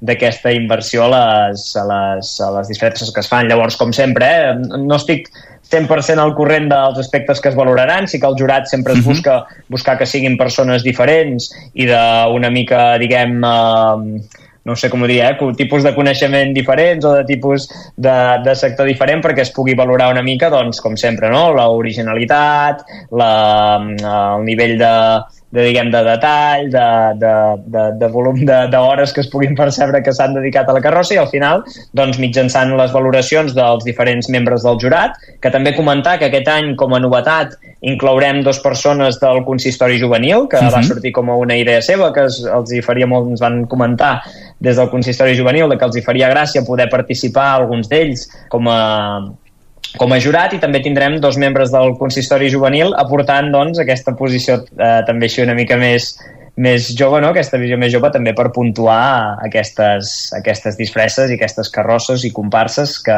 d'aquesta 0.06 0.54
inversió 0.54 0.99
a 1.06 1.12
les, 1.12 1.64
a, 1.80 1.86
les, 1.90 2.34
a 2.46 2.50
les 2.58 2.72
disfresses 2.72 3.14
que 3.14 3.24
es 3.24 3.30
fan. 3.30 3.48
Llavors, 3.50 3.78
com 3.80 3.94
sempre, 3.96 4.28
eh, 4.50 4.82
no 4.84 4.98
estic 5.00 5.30
100% 5.70 6.22
al 6.22 6.34
corrent 6.38 6.68
dels 6.72 7.00
aspectes 7.02 7.42
que 7.42 7.52
es 7.52 7.58
valoraran, 7.58 8.08
sí 8.10 8.20
que 8.20 8.28
el 8.30 8.38
jurat 8.40 8.68
sempre 8.68 8.96
es 8.98 9.06
busca 9.06 9.44
buscar 9.70 9.98
que 10.00 10.08
siguin 10.10 10.38
persones 10.38 10.84
diferents 10.84 11.52
i 11.78 11.86
d'una 11.90 12.50
mica, 12.50 12.98
diguem, 13.02 13.38
eh, 13.46 14.46
no 14.66 14.76
sé 14.76 14.90
com 14.90 15.04
ho 15.04 15.10
dir, 15.10 15.22
eh, 15.26 15.52
tipus 15.58 15.86
de 15.86 15.94
coneixement 15.96 16.54
diferents 16.58 17.06
o 17.06 17.14
de 17.16 17.24
tipus 17.26 17.70
de, 17.96 18.16
de 18.46 18.56
sector 18.58 18.90
diferent 18.90 19.22
perquè 19.26 19.46
es 19.46 19.54
pugui 19.54 19.78
valorar 19.78 20.10
una 20.12 20.26
mica, 20.26 20.50
doncs, 20.50 20.82
com 20.82 20.98
sempre, 20.98 21.30
no? 21.30 21.52
la 21.54 21.70
originalitat, 21.70 22.86
la, 23.14 23.34
el 23.78 24.48
nivell 24.50 24.78
de, 24.82 24.94
de, 25.52 25.64
diguem, 25.66 25.90
de 25.90 26.02
detall, 26.06 26.68
de, 26.70 26.84
de, 27.22 27.32
de, 27.74 27.84
de 27.98 28.08
volum 28.14 28.38
de- 28.46 28.68
d'hores 28.70 29.12
que 29.14 29.22
es 29.22 29.30
puguin 29.32 29.56
percebre 29.58 30.04
que 30.06 30.14
s'han 30.14 30.36
dedicat 30.36 30.70
a 30.70 30.74
la 30.78 30.82
carrossa 30.82 31.16
i 31.16 31.18
al 31.18 31.28
final, 31.32 31.64
doncs, 31.98 32.20
mitjançant 32.22 32.76
les 32.78 32.92
valoracions 32.94 33.56
dels 33.58 33.84
diferents 33.84 34.30
membres 34.30 34.62
del 34.64 34.78
jurat, 34.80 35.18
que 35.42 35.50
també 35.50 35.74
comentar 35.76 36.20
que 36.20 36.26
aquest 36.30 36.48
any, 36.54 36.76
com 36.76 36.94
a 36.94 37.00
novetat, 37.00 37.56
inclourem 37.82 38.44
dos 38.44 38.60
persones 38.60 39.20
del 39.20 39.42
consistori 39.48 39.98
juvenil, 40.00 40.48
que 40.52 40.58
va 40.62 40.78
Mhm. 40.82 40.84
sortir 40.84 41.12
com 41.14 41.30
a 41.30 41.36
una 41.38 41.58
idea 41.58 41.82
seva, 41.82 42.14
que 42.14 42.26
es, 42.26 42.44
els 42.46 42.72
hi 42.74 42.82
faria 42.82 43.08
molt, 43.08 43.30
ens 43.30 43.40
van 43.42 43.66
comentar 43.66 44.22
des 44.60 44.76
del 44.76 44.90
consistori 44.90 45.36
juvenil 45.36 45.70
de 45.70 45.78
que 45.78 45.86
els 45.86 45.96
hi 45.98 46.02
faria 46.02 46.30
gràcia 46.30 46.66
poder 46.66 46.90
participar 46.90 47.56
alguns 47.56 47.88
d'ells 47.90 48.28
com 48.50 48.68
a, 48.68 49.22
com 49.98 50.14
a 50.14 50.20
jurat 50.22 50.54
i 50.54 50.60
també 50.62 50.82
tindrem 50.86 51.18
dos 51.24 51.38
membres 51.42 51.72
del 51.74 51.96
consistori 51.98 52.50
juvenil 52.54 52.94
aportant 52.98 53.50
doncs, 53.54 53.80
aquesta 53.82 54.14
posició 54.20 54.60
eh, 54.62 55.00
també 55.08 55.30
així 55.30 55.42
una 55.46 55.58
mica 55.58 55.80
més, 55.80 56.12
més 56.60 56.90
jove, 56.98 57.22
no? 57.24 57.32
aquesta 57.32 57.60
visió 57.62 57.78
més 57.80 57.92
jove 57.94 58.12
també 58.12 58.34
per 58.36 58.50
puntuar 58.56 59.40
aquestes, 59.46 60.14
aquestes 60.36 60.76
disfresses 60.80 61.32
i 61.32 61.38
aquestes 61.38 61.72
carrosses 61.72 62.26
i 62.28 62.34
comparses 62.36 62.98
que, 63.06 63.18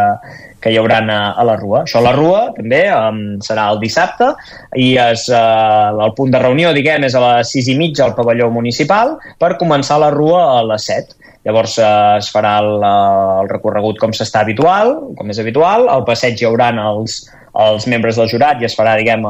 que 0.62 0.74
hi 0.74 0.78
haurà 0.78 1.02
a, 1.02 1.20
a 1.42 1.48
la 1.48 1.58
Rua. 1.60 1.84
Això 1.88 2.00
a 2.02 2.06
la 2.06 2.14
Rua 2.18 2.44
també 2.58 2.84
um, 2.94 3.24
serà 3.44 3.70
el 3.74 3.82
dissabte 3.82 4.34
i 4.78 4.94
es, 5.02 5.26
uh, 5.34 5.98
el 6.06 6.14
punt 6.18 6.34
de 6.34 6.44
reunió 6.44 6.76
diguem 6.78 7.08
és 7.10 7.18
a 7.18 7.24
les 7.26 7.56
6 7.58 7.74
i 7.74 7.80
mitja 7.80 8.06
al 8.06 8.16
pavelló 8.18 8.52
municipal 8.54 9.18
per 9.42 9.56
començar 9.62 9.98
la 10.02 10.14
Rua 10.14 10.46
a 10.60 10.62
les 10.74 10.88
7. 10.92 11.18
Llavors 11.48 11.80
eh, 11.82 11.92
es 12.22 12.30
farà 12.30 12.58
el, 12.62 12.76
eh, 12.86 13.38
el 13.42 13.48
recorregut 13.50 13.98
com 14.02 14.12
s'està 14.14 14.44
habitual, 14.46 14.94
com 15.18 15.32
és 15.34 15.40
habitual, 15.42 15.88
al 15.90 16.06
passeig 16.06 16.38
hi 16.38 16.46
haurà 16.46 16.70
els, 16.92 17.24
els 17.58 17.88
membres 17.92 18.18
del 18.20 18.30
jurat 18.32 18.62
i 18.62 18.68
es 18.68 18.76
farà, 18.78 18.96
diguem, 19.00 19.26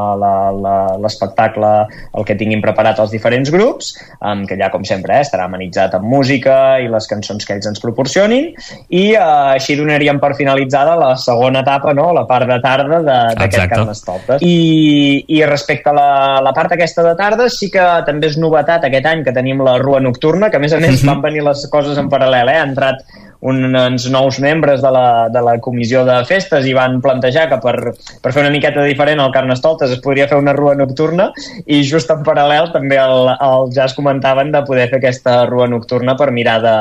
l'espectacle, 1.01 1.71
el 2.17 2.27
que 2.27 2.35
tinguin 2.37 2.61
preparat 2.63 2.99
els 3.01 3.13
diferents 3.13 3.49
grups, 3.53 3.93
um, 4.19 4.43
que 4.47 4.57
ja, 4.59 4.69
com 4.73 4.85
sempre, 4.87 5.17
eh, 5.17 5.25
estarà 5.25 5.47
amenitzat 5.49 5.95
amb 5.97 6.05
música 6.05 6.55
i 6.81 6.89
les 6.91 7.07
cançons 7.09 7.45
que 7.47 7.55
ells 7.57 7.69
ens 7.71 7.81
proporcionin, 7.83 8.51
i 8.89 9.03
eh, 9.13 9.23
així 9.55 9.77
donaríem 9.79 10.21
per 10.21 10.33
finalitzada 10.37 10.97
la 10.99 11.15
segona 11.17 11.65
etapa, 11.65 11.95
no?, 11.97 12.11
la 12.13 12.27
part 12.29 12.49
de 12.49 12.59
tarda 12.63 13.01
d'aquest. 13.07 13.59
Carnestoltes. 13.71 14.41
I, 14.43 15.23
I 15.37 15.43
respecte 15.47 15.91
a 15.91 15.95
la, 15.95 16.09
la 16.43 16.51
part 16.55 16.73
aquesta 16.75 17.05
de 17.05 17.13
tarda, 17.19 17.47
sí 17.49 17.69
que 17.73 17.83
també 18.07 18.29
és 18.31 18.37
novetat 18.41 18.87
aquest 18.87 19.07
any 19.07 19.25
que 19.25 19.33
tenim 19.35 19.61
la 19.65 19.77
rua 19.81 20.01
nocturna, 20.03 20.49
que 20.51 20.59
a 20.59 20.63
més 20.63 20.73
a 20.75 20.81
més 20.81 21.05
van 21.07 21.21
venir 21.23 21.45
les 21.45 21.65
coses 21.71 21.97
en 22.01 22.09
paral·lel, 22.11 22.51
eh? 22.51 22.57
ha 22.59 22.67
entrat 22.67 23.05
uns 23.41 24.05
nous 24.13 24.39
membres 24.39 24.81
de 24.81 24.91
la, 24.93 25.29
de 25.33 25.41
la 25.41 25.57
comissió 25.59 26.03
de 26.05 26.19
festes 26.29 26.65
i 26.69 26.75
van 26.77 26.99
plantejar 27.01 27.47
que 27.49 27.57
per, 27.63 27.75
per 28.21 28.33
fer 28.33 28.43
una 28.43 28.53
miqueta 28.53 28.83
diferent 28.85 29.19
al 29.19 29.33
Carnestoltes 29.33 29.95
es 29.95 30.01
podria 30.03 30.27
fer 30.29 30.37
una 30.37 30.53
rua 30.53 30.75
nocturna 30.77 31.31
i 31.65 31.81
just 31.87 32.11
en 32.13 32.21
paral·lel 32.27 32.69
també 32.75 32.99
el, 33.01 33.31
el 33.33 33.71
ja 33.73 33.87
es 33.89 33.97
comentaven 33.97 34.53
de 34.53 34.61
poder 34.67 34.87
fer 34.91 35.01
aquesta 35.01 35.39
rua 35.49 35.67
nocturna 35.71 36.15
per 36.19 36.29
mirar 36.31 36.59
de, 36.61 36.75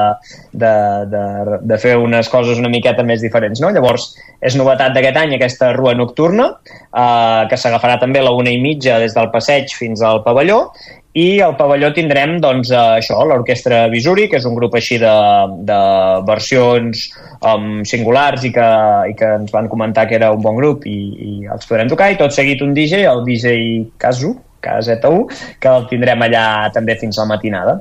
de, 0.52 0.74
de, 1.14 1.24
de 1.72 1.80
fer 1.80 1.96
unes 1.96 2.28
coses 2.28 2.60
una 2.60 2.72
miqueta 2.72 3.04
més 3.06 3.24
diferents. 3.24 3.60
No? 3.64 3.72
Llavors, 3.72 4.10
és 4.44 4.56
novetat 4.60 4.92
d'aquest 4.92 5.16
any 5.16 5.36
aquesta 5.36 5.72
rua 5.76 5.96
nocturna 5.96 6.50
eh, 6.60 7.48
que 7.48 7.56
s'agafarà 7.56 7.96
també 8.02 8.20
a 8.20 8.28
la 8.28 8.36
una 8.36 8.52
i 8.52 8.60
mitja 8.60 9.00
des 9.00 9.16
del 9.16 9.32
passeig 9.32 9.72
fins 9.76 10.04
al 10.04 10.20
pavelló 10.26 10.66
i 11.18 11.40
al 11.42 11.56
pavelló 11.58 11.90
tindrem 11.94 12.36
doncs, 12.42 12.70
eh, 12.70 12.82
això, 13.00 13.18
l'Orquestra 13.26 13.86
Visuri, 13.90 14.28
que 14.30 14.38
és 14.38 14.46
un 14.46 14.54
grup 14.54 14.76
així 14.78 14.98
de, 15.02 15.14
de 15.66 15.78
versions 16.28 17.08
um, 17.40 17.80
singulars 17.88 18.44
i 18.46 18.52
que, 18.54 18.68
i 19.10 19.16
que 19.18 19.32
ens 19.40 19.50
van 19.50 19.66
comentar 19.72 20.06
que 20.06 20.14
era 20.20 20.30
un 20.30 20.44
bon 20.44 20.60
grup 20.60 20.86
i, 20.86 21.00
i 21.26 21.32
els 21.50 21.66
podrem 21.66 21.90
tocar, 21.90 22.12
i 22.12 22.20
tot 22.20 22.36
seguit 22.36 22.62
un 22.62 22.76
DJ, 22.76 23.02
el 23.10 23.24
DJ 23.26 23.58
Kazu, 23.98 24.36
KZ1, 24.60 25.24
que 25.58 25.72
el 25.72 25.86
tindrem 25.90 26.22
allà 26.26 26.44
també 26.74 26.94
fins 27.00 27.18
a 27.18 27.24
la 27.24 27.32
matinada. 27.32 27.78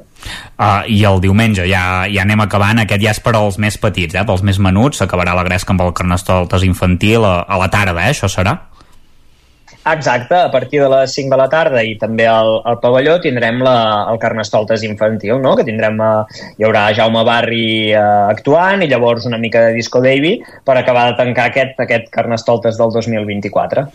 Uh, 0.55 0.87
I 0.87 1.03
el 1.05 1.19
diumenge 1.21 1.67
ja, 1.69 1.83
ja 2.09 2.23
anem 2.23 2.41
acabant, 2.45 2.81
aquest 2.81 3.03
ja 3.03 3.13
és 3.13 3.21
per 3.23 3.35
als 3.37 3.59
més 3.61 3.77
petits, 3.77 4.15
eh? 4.15 4.25
pels 4.25 4.41
més 4.47 4.57
menuts, 4.63 5.03
s'acabarà 5.03 5.35
la 5.37 5.45
gresca 5.47 5.75
amb 5.75 5.83
el 5.85 5.93
carnestoltes 5.93 6.65
infantil 6.65 7.27
a, 7.27 7.35
a 7.43 7.61
la 7.61 7.69
tarda, 7.69 7.99
eh? 8.07 8.15
això 8.15 8.31
serà? 8.31 8.55
Exacte, 9.93 10.35
a 10.35 10.51
partir 10.51 10.81
de 10.81 10.89
les 10.89 11.13
5 11.13 11.31
de 11.33 11.37
la 11.39 11.47
tarda 11.49 11.81
i 11.85 11.95
també 11.99 12.27
al, 12.29 12.59
al 12.67 12.79
pavelló 12.81 13.17
tindrem 13.23 13.61
la, 13.65 14.05
el 14.11 14.19
Carnestoltes 14.21 14.83
infantil, 14.87 15.37
no? 15.41 15.55
que 15.57 15.65
tindrem, 15.67 15.97
eh, 15.99 16.43
hi 16.59 16.67
haurà 16.67 16.87
Jaume 16.95 17.23
Barri 17.27 17.91
eh, 17.91 18.03
actuant 18.29 18.83
i 18.85 18.89
llavors 18.91 19.25
una 19.29 19.41
mica 19.41 19.65
de 19.67 19.73
Disco 19.77 20.03
Davy 20.03 20.35
per 20.65 20.77
acabar 20.77 21.09
de 21.09 21.17
tancar 21.19 21.49
aquest, 21.49 21.79
aquest 21.87 22.11
Carnestoltes 22.13 22.77
del 22.77 22.93
2024. 22.93 23.87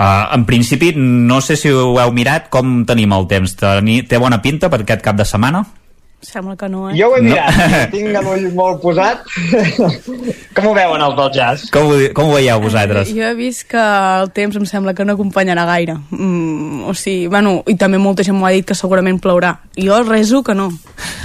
Uh, 0.00 0.04
en 0.36 0.46
principi, 0.48 0.92
no 0.96 1.40
sé 1.44 1.58
si 1.60 1.72
ho 1.72 1.92
heu 2.00 2.14
mirat, 2.16 2.48
com 2.52 2.80
tenim 2.88 3.12
el 3.16 3.28
temps? 3.30 3.58
Té 3.58 4.20
bona 4.22 4.40
pinta 4.40 4.70
per 4.72 4.84
aquest 4.84 5.04
cap 5.04 5.18
de 5.18 5.28
setmana? 5.28 5.64
Sembla 6.20 6.54
que 6.54 6.68
no, 6.68 6.90
eh? 6.90 6.96
Jo 6.98 7.08
ho 7.08 7.16
he 7.16 7.22
mirat, 7.24 7.48
no. 7.56 7.78
tinc 7.94 8.10
l'ull 8.12 8.50
molt 8.52 8.82
posat. 8.82 9.22
Com 10.56 10.66
ho 10.68 10.74
veuen 10.76 11.00
els 11.00 11.16
del 11.16 11.30
jazz? 11.32 11.70
Com 11.72 11.88
ho, 11.88 11.96
com 12.16 12.28
ho 12.28 12.34
veieu 12.36 12.60
vosaltres? 12.60 13.08
Jo 13.16 13.30
he 13.30 13.36
vist 13.38 13.64
que 13.70 13.80
el 13.80 14.28
temps 14.36 14.58
em 14.60 14.66
sembla 14.68 14.92
que 14.94 15.06
no 15.08 15.16
acompanyarà 15.16 15.64
gaire. 15.70 15.96
Mm, 16.12 16.84
o 16.90 16.94
sigui, 16.98 17.30
bueno, 17.32 17.60
i 17.64 17.76
també 17.80 18.00
molta 18.02 18.26
gent 18.26 18.36
m'ho 18.36 18.48
ha 18.48 18.52
dit 18.52 18.68
que 18.68 18.76
segurament 18.76 19.20
plourà. 19.22 19.54
I 19.80 19.88
jo 19.88 20.02
reso 20.04 20.42
que 20.44 20.54
no. 20.58 20.68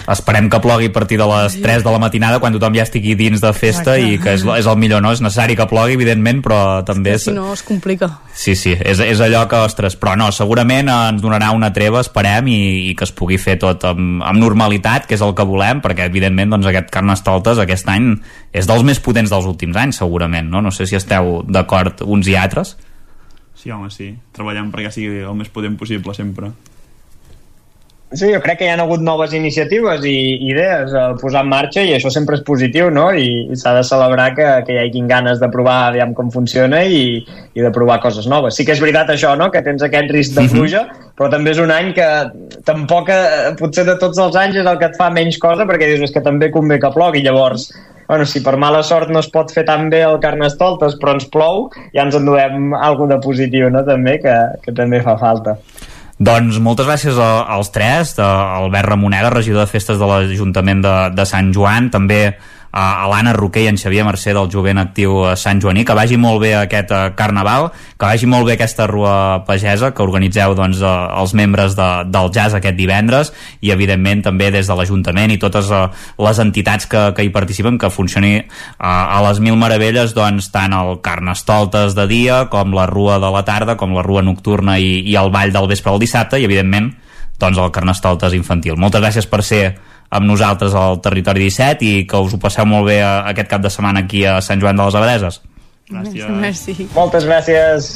Esperem 0.08 0.48
que 0.54 0.62
plogui 0.64 0.88
a 0.88 0.93
partir 0.93 1.18
de 1.20 1.28
les 1.28 1.60
3 1.60 1.84
de 1.84 1.91
la 1.91 2.00
matinada 2.00 2.39
quan 2.39 2.54
tothom 2.56 2.78
ja 2.78 2.86
estigui 2.86 3.18
dins 3.20 3.41
de 3.43 3.52
festa 3.58 3.98
Exacte. 3.98 4.14
i 4.14 4.20
que 4.22 4.36
és, 4.38 4.46
és 4.62 4.70
el 4.70 4.80
millor, 4.80 5.04
no? 5.04 5.12
És 5.12 5.24
necessari 5.24 5.58
que 5.58 5.68
plogui, 5.68 5.98
evidentment, 5.98 6.39
però 6.46 6.60
també... 6.88 7.18
És... 7.18 7.28
Si 7.28 7.36
no, 7.36 7.50
es 7.54 7.66
complica. 7.66 8.12
Sí, 8.36 8.56
sí, 8.60 8.76
és, 8.76 9.00
és 9.02 9.22
allò 9.24 9.46
que, 9.50 9.60
ostres, 9.66 9.96
però 10.00 10.14
no, 10.20 10.30
segurament 10.36 10.91
eh, 10.91 10.98
ens 11.12 11.24
donarà 11.24 11.52
una 11.56 11.72
treva, 11.74 12.04
esperem, 12.06 12.50
i, 12.52 12.62
i 12.91 12.96
que 12.96 13.08
es 13.08 13.14
pugui 13.16 13.39
fer 13.41 13.58
tot 13.62 13.88
amb, 13.89 14.22
amb 14.24 14.41
normalitat, 14.41 14.84
que 15.09 15.17
és 15.17 15.23
el 15.25 15.33
que 15.38 15.45
volem, 15.47 15.81
perquè, 15.83 16.07
evidentment, 16.09 16.53
doncs, 16.53 16.69
aquest 16.69 16.91
Carnestoltes 16.93 17.61
aquest 17.61 17.89
any 17.91 18.11
és 18.53 18.69
dels 18.69 18.86
més 18.88 19.01
potents 19.03 19.33
dels 19.33 19.47
últims 19.49 19.77
anys, 19.81 20.01
segurament, 20.03 20.47
no? 20.51 20.61
No 20.61 20.71
sé 20.71 20.88
si 20.89 20.97
esteu 20.99 21.41
d'acord 21.47 22.05
uns 22.05 22.29
i 22.29 22.38
altres. 22.39 22.75
Sí, 23.55 23.71
home, 23.73 23.89
sí. 23.89 24.11
Treballem 24.36 24.69
perquè 24.73 24.91
sigui 24.93 25.23
el 25.25 25.36
més 25.38 25.49
potent 25.49 25.77
possible, 25.79 26.13
sempre. 26.13 26.51
Sí, 28.16 28.30
jo 28.32 28.39
crec 28.43 28.59
que 28.59 28.68
hi 28.68 28.72
ha 28.72 28.78
hagut 28.80 29.01
noves 29.03 29.34
iniciatives 29.36 30.05
i 30.07 30.16
idees 30.47 30.93
a 30.95 31.05
posar 31.20 31.41
en 31.43 31.49
marxa 31.51 31.84
i 31.84 31.91
això 31.95 32.11
sempre 32.13 32.38
és 32.39 32.43
positiu, 32.47 32.88
no? 32.93 33.09
I, 33.11 33.47
i 33.51 33.57
s'ha 33.59 33.74
de 33.76 33.82
celebrar 33.88 34.30
que, 34.38 34.45
que 34.68 34.76
hi 34.76 34.80
hagin 34.84 35.09
ganes 35.09 35.41
de 35.41 35.49
provar 35.51 35.89
aviam 35.89 36.13
com 36.18 36.30
funciona 36.32 36.84
i, 36.86 37.01
i 37.26 37.66
de 37.66 37.72
provar 37.76 37.99
coses 38.03 38.30
noves. 38.32 38.55
Sí 38.55 38.63
que 38.68 38.76
és 38.76 38.84
veritat 38.84 39.11
això, 39.11 39.34
no?, 39.39 39.49
que 39.51 39.63
tens 39.66 39.84
aquest 39.84 40.13
risc 40.16 40.38
de 40.38 40.45
pluja, 40.53 40.86
però 41.18 41.28
també 41.34 41.51
és 41.51 41.59
un 41.63 41.74
any 41.76 41.91
que 41.97 42.07
tampoc, 42.68 43.11
eh, 43.11 43.51
potser 43.59 43.84
de 43.89 43.97
tots 43.99 44.22
els 44.22 44.38
anys 44.39 44.61
és 44.61 44.70
el 44.70 44.80
que 44.80 44.91
et 44.91 44.95
fa 44.99 45.09
menys 45.11 45.39
cosa 45.41 45.68
perquè 45.68 45.91
dius 45.91 46.07
és 46.07 46.16
que 46.16 46.24
també 46.24 46.51
convé 46.53 46.80
que 46.80 46.93
plogui, 46.95 47.24
llavors 47.26 47.70
bueno, 48.07 48.26
si 48.30 48.43
per 48.45 48.53
mala 48.61 48.84
sort 48.86 49.09
no 49.09 49.18
es 49.24 49.32
pot 49.34 49.49
fer 49.51 49.66
tan 49.66 49.89
bé 49.89 50.03
el 50.05 50.20
Carnestoltes 50.22 50.95
però 51.01 51.16
ens 51.18 51.26
plou, 51.34 51.68
ja 51.95 52.05
ens 52.05 52.16
enduem 52.16 52.76
alguna 52.78 53.18
de 53.18 53.26
positiu, 53.26 53.68
no?, 53.74 53.82
també, 53.88 54.20
que, 54.22 54.38
que 54.61 54.76
també 54.78 55.01
fa 55.03 55.18
falta. 55.18 55.57
Doncs 56.16 56.61
moltes 56.63 56.88
gràcies 56.88 57.18
a, 57.20 57.30
als 57.57 57.74
tres, 57.76 58.13
de 58.16 58.24
Albert 58.24 58.88
Ramoneda, 58.88 59.34
regidor 59.34 59.66
de 59.66 59.72
festes 59.72 59.99
de 59.99 60.07
l'Ajuntament 60.07 60.84
de, 60.86 60.93
de 61.11 61.26
Sant 61.28 61.51
Joan, 61.55 61.89
també 61.91 62.38
a, 62.76 63.05
a 63.05 63.07
l'Anna 63.07 63.32
Roquer 63.34 63.63
i 63.63 63.69
en 63.71 63.78
Xavier 63.80 64.03
Mercè 64.03 64.34
del 64.36 64.49
Jovent 64.51 64.82
Actiu 64.82 65.21
a 65.30 65.36
Sant 65.39 65.61
Joaní, 65.63 65.86
que 65.88 65.95
vagi 65.95 66.17
molt 66.19 66.41
bé 66.43 66.51
aquest 66.59 66.91
eh, 66.91 67.03
carnaval, 67.15 67.69
que 67.95 68.09
vagi 68.09 68.28
molt 68.28 68.49
bé 68.49 68.57
aquesta 68.57 68.88
rua 68.91 69.45
pagesa 69.47 69.93
que 69.95 70.03
organitzeu 70.03 70.55
doncs, 70.59 70.82
eh, 70.84 70.91
els 71.21 71.36
membres 71.39 71.78
de, 71.80 71.88
del 72.11 72.32
jazz 72.36 72.57
aquest 72.57 72.76
divendres 72.76 73.32
i 73.63 73.71
evidentment 73.71 74.26
també 74.28 74.51
des 74.51 74.67
de 74.67 74.76
l'Ajuntament 74.76 75.32
i 75.32 75.39
totes 75.39 75.71
eh, 75.71 75.86
les 76.28 76.43
entitats 76.43 76.91
que, 76.91 77.05
que 77.15 77.23
hi 77.23 77.32
participen 77.32 77.80
que 77.80 77.93
funcioni 77.93 78.36
eh, 78.41 78.45
a 78.84 79.23
les 79.30 79.39
mil 79.39 79.55
meravelles 79.61 80.13
doncs, 80.17 80.51
tant 80.51 80.76
el 80.76 80.99
Carnestoltes 81.05 81.95
de 81.95 82.09
dia 82.11 82.43
com 82.51 82.76
la 82.76 82.89
rua 82.91 83.21
de 83.23 83.32
la 83.32 83.45
tarda 83.47 83.80
com 83.80 83.95
la 83.95 84.03
rua 84.03 84.26
nocturna 84.26 84.76
i, 84.84 84.99
i 85.07 85.15
el 85.15 85.32
ball 85.32 85.55
del 85.55 85.71
vespre 85.71 85.95
del 85.95 86.03
dissabte 86.03 86.43
i 86.43 86.47
evidentment 86.47 86.91
doncs 87.39 87.59
el 87.59 87.71
Carnestoltes 87.71 88.36
infantil. 88.36 88.78
Moltes 88.80 89.03
gràcies 89.03 89.28
per 89.28 89.43
ser 89.43 89.63
amb 90.10 90.30
nosaltres 90.30 90.76
al 90.78 91.01
Territori 91.03 91.49
17 91.49 91.86
i 91.86 92.06
que 92.10 92.22
us 92.22 92.36
ho 92.36 92.39
passeu 92.41 92.68
molt 92.70 92.88
bé 92.89 92.99
eh, 93.01 93.10
aquest 93.34 93.51
cap 93.51 93.66
de 93.66 93.74
setmana 93.74 94.06
aquí 94.06 94.26
a 94.26 94.39
Sant 94.45 94.62
Joan 94.62 94.78
de 94.78 94.88
les 94.88 95.01
Abadeses. 95.01 95.41
Gràcies. 95.89 96.30
Merci. 96.41 96.88
Moltes 96.95 97.28
gràcies. 97.30 97.91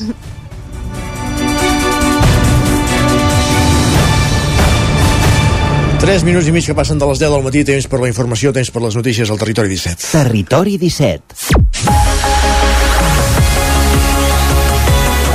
Tres 5.99 6.23
minuts 6.23 6.47
i 6.47 6.53
mig 6.55 6.63
que 6.63 6.73
passen 6.73 6.97
de 7.01 7.07
les 7.09 7.19
10 7.19 7.33
del 7.35 7.43
matí, 7.43 7.65
temps 7.67 7.89
per 7.91 7.99
la 7.99 8.07
informació, 8.07 8.53
temps 8.55 8.71
per 8.71 8.85
les 8.85 8.95
notícies 8.95 9.29
al 9.29 9.41
Territori 9.41 9.75
17. 9.75 10.13
Territori 10.13 10.77
17. 10.79 12.08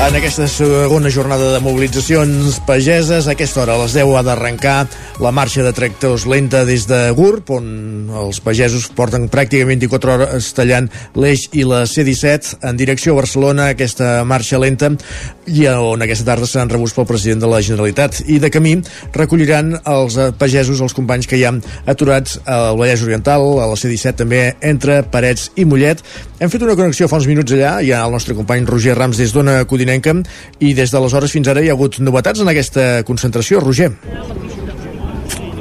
En 0.05 0.13
aquesta 0.19 0.45
segona 0.53 1.09
jornada 1.09 1.47
de 1.55 1.61
mobilitzacions 1.65 2.59
pageses, 2.69 3.25
a 3.25 3.33
aquesta 3.33 3.63
hora, 3.63 3.79
a 3.79 3.81
les 3.81 3.95
10, 3.97 4.11
ha 4.19 4.23
d'arrencar 4.27 4.75
la 5.25 5.31
marxa 5.33 5.63
de 5.65 5.73
tractors 5.73 6.27
lenta 6.29 6.67
des 6.69 6.85
de 6.91 6.99
GURB, 7.17 7.53
on 7.57 8.11
els 8.21 8.41
pagesos 8.45 8.91
porten 8.93 9.31
pràcticament 9.33 9.81
24 9.81 10.13
hores 10.13 10.51
tallant 10.53 10.91
l'eix 11.17 11.47
i 11.57 11.65
la 11.65 11.87
C-17 11.89 12.59
en 12.69 12.77
direcció 12.77 13.15
a 13.15 13.23
Barcelona, 13.23 13.71
aquesta 13.73 14.19
marxa 14.29 14.61
lenta, 14.61 14.91
i 15.49 15.65
on 15.73 16.05
aquesta 16.05 16.29
tarda 16.29 16.51
seran 16.51 16.73
rebuts 16.73 16.93
pel 16.93 17.09
president 17.09 17.41
de 17.41 17.49
la 17.49 17.63
Generalitat. 17.65 18.21
I 18.29 18.37
de 18.45 18.53
camí 18.53 18.75
recolliran 19.17 19.73
els 19.89 20.19
pagesos, 20.37 20.85
els 20.85 20.97
companys 20.97 21.31
que 21.31 21.41
hi 21.41 21.47
ha 21.49 21.55
aturats 21.89 22.37
al 22.45 22.77
Vallès 22.77 23.07
Oriental, 23.09 23.47
a 23.57 23.71
la 23.73 23.81
C-17 23.81 24.21
també 24.21 24.45
entre 24.61 25.01
Parets 25.09 25.49
i 25.57 25.65
Mollet. 25.65 26.05
Hem 26.45 26.53
fet 26.53 26.61
una 26.67 26.77
connexió 26.77 27.09
fa 27.09 27.17
uns 27.23 27.31
minuts 27.31 27.57
allà, 27.57 27.79
hi 27.81 27.95
ha 27.95 28.05
el 28.05 28.13
nostre 28.13 28.37
company 28.37 28.69
Roger 28.69 28.99
Rams 28.99 29.17
des 29.17 29.33
d'Ona 29.33 29.63
Codinenca, 29.95 30.15
i 30.61 30.75
des 30.75 30.91
d'aleshores 30.91 31.33
fins 31.33 31.49
ara 31.49 31.63
hi 31.63 31.69
ha 31.71 31.75
hagut 31.75 31.99
novetats 32.01 32.41
en 32.41 32.49
aquesta 32.49 33.03
concentració. 33.05 33.61
Roger. 33.61 33.93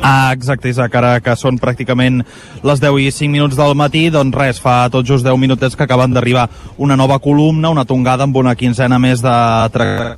Ah, 0.06 0.34
exacte, 0.34 0.68
Isaac, 0.70 0.96
ara 0.96 1.20
que 1.24 1.36
són 1.40 1.58
pràcticament 1.58 2.24
les 2.64 2.80
10 2.82 3.00
i 3.00 3.12
5 3.12 3.32
minuts 3.32 3.56
del 3.56 3.74
matí, 3.76 4.10
doncs 4.12 4.36
res, 4.36 4.60
fa 4.60 4.90
tot 4.92 5.06
just 5.08 5.24
10 5.24 5.38
minutets 5.40 5.76
que 5.76 5.84
acaben 5.84 6.12
d'arribar 6.14 6.50
una 6.78 6.98
nova 6.98 7.20
columna, 7.20 7.70
una 7.70 7.86
tongada 7.86 8.24
amb 8.24 8.36
una 8.36 8.56
quinzena 8.56 9.00
més 9.00 9.22
de 9.24 9.32
tractors 9.72 10.18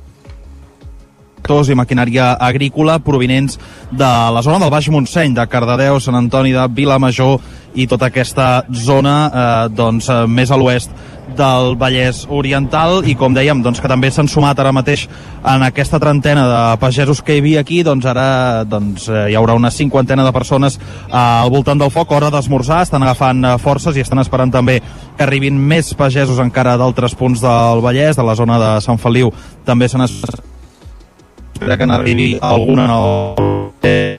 i 1.70 1.78
maquinària 1.78 2.32
agrícola 2.34 2.98
provinents 2.98 3.60
de 3.92 4.10
la 4.34 4.42
zona 4.42 4.58
del 4.58 4.70
Baix 4.74 4.88
Montseny, 4.90 5.34
de 5.38 5.46
Cardedeu, 5.46 6.00
Sant 6.00 6.18
Antoni 6.18 6.50
de 6.50 6.66
Vilamajor 6.66 7.38
i 7.76 7.86
tota 7.86 8.10
aquesta 8.10 8.64
zona 8.72 9.14
eh, 9.30 9.68
doncs, 9.70 10.08
eh, 10.10 10.26
més 10.26 10.50
a 10.50 10.58
l'oest 10.58 10.90
del 11.34 11.74
Vallès 11.78 12.24
Oriental 12.30 13.02
i 13.08 13.16
com 13.18 13.34
dèiem 13.34 13.62
doncs, 13.64 13.80
que 13.82 13.90
també 13.90 14.10
s'han 14.12 14.28
sumat 14.30 14.58
ara 14.62 14.72
mateix 14.74 15.06
en 15.46 15.64
aquesta 15.66 15.98
trentena 16.02 16.46
de 16.50 16.60
pagesos 16.82 17.22
que 17.22 17.36
hi 17.36 17.42
havia 17.42 17.60
aquí 17.64 17.82
doncs 17.86 18.06
ara 18.06 18.64
doncs, 18.64 19.08
eh, 19.08 19.26
hi 19.32 19.38
haurà 19.38 19.56
una 19.58 19.70
cinquantena 19.70 20.24
de 20.26 20.32
persones 20.32 20.78
eh, 20.78 21.16
al 21.16 21.50
voltant 21.50 21.80
del 21.80 21.90
foc, 21.90 22.12
hora 22.12 22.30
d'esmorzar, 22.30 22.82
estan 22.86 23.02
agafant 23.02 23.44
eh, 23.44 23.56
forces 23.62 23.96
i 23.96 24.04
estan 24.04 24.22
esperant 24.22 24.52
també 24.54 24.80
que 24.80 25.24
arribin 25.26 25.58
més 25.58 25.94
pagesos 25.94 26.38
encara 26.42 26.76
d'altres 26.78 27.14
punts 27.18 27.42
del 27.42 27.82
Vallès, 27.84 28.16
de 28.16 28.26
la 28.26 28.36
zona 28.38 28.58
de 28.62 28.70
Sant 28.84 29.00
Feliu. 29.00 29.32
També 29.64 29.88
se 29.88 29.98
n'espera 29.98 31.76
que 31.76 31.88
n'arribi 31.88 32.36
alguna 32.40 32.86
nova 32.86 34.15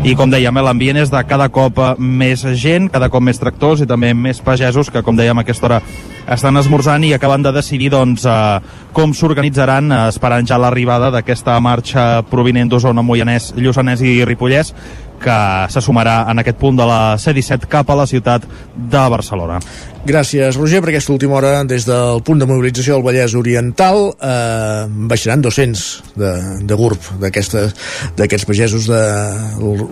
i 0.00 0.14
com 0.16 0.30
dèiem, 0.32 0.56
eh, 0.56 0.62
l'ambient 0.64 0.96
és 0.96 1.10
de 1.12 1.20
cada 1.28 1.50
cop 1.52 1.76
eh, 1.76 1.90
més 2.00 2.40
gent, 2.56 2.86
cada 2.88 3.10
cop 3.12 3.20
més 3.20 3.36
tractors 3.36 3.82
i 3.84 3.86
també 3.88 4.14
més 4.16 4.38
pagesos 4.40 4.88
que, 4.88 5.02
com 5.04 5.16
dèiem, 5.16 5.36
a 5.36 5.44
aquesta 5.44 5.68
hora 5.68 5.80
estan 6.24 6.56
esmorzant 6.56 7.04
i 7.04 7.12
acaben 7.12 7.44
de 7.44 7.52
decidir 7.52 7.90
doncs, 7.92 8.24
eh, 8.24 8.86
com 8.96 9.12
s'organitzaran 9.12 9.92
eh, 9.92 10.00
esperant 10.08 10.48
ja 10.48 10.56
l'arribada 10.56 11.10
d'aquesta 11.12 11.58
marxa 11.60 12.06
provinent 12.30 12.72
d'Osona, 12.72 13.04
Moianès, 13.04 13.52
Lluçanès 13.60 14.00
i 14.00 14.22
Ripollès 14.24 14.72
que 15.20 15.38
se 15.72 15.82
sumarà 15.84 16.24
en 16.32 16.42
aquest 16.42 16.58
punt 16.60 16.78
de 16.78 16.86
la 16.88 17.00
C-17 17.20 17.68
cap 17.70 17.90
a 17.90 17.98
la 18.02 18.08
ciutat 18.10 18.46
de 18.76 19.06
Barcelona. 19.12 19.60
Gràcies, 20.00 20.56
Roger, 20.56 20.80
per 20.80 20.94
aquesta 20.94 21.12
última 21.12 21.36
hora 21.36 21.58
des 21.68 21.84
del 21.84 22.22
punt 22.24 22.40
de 22.40 22.46
mobilització 22.48 22.94
del 22.96 23.04
Vallès 23.04 23.34
Oriental 23.36 23.98
eh, 24.16 24.86
baixaran 25.10 25.42
200 25.44 25.82
de, 26.16 26.30
de 26.64 26.78
GURB 26.78 27.10
d'aquests 27.20 28.46
pagesos 28.48 28.88
de 28.88 29.00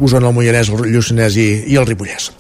Osona, 0.00 0.30
el 0.30 0.34
Moianès, 0.34 0.70
el 0.72 0.88
Lluçanès 0.94 1.36
i, 1.36 1.48
i 1.74 1.76
el 1.76 1.84
Ripollès. 1.84 2.30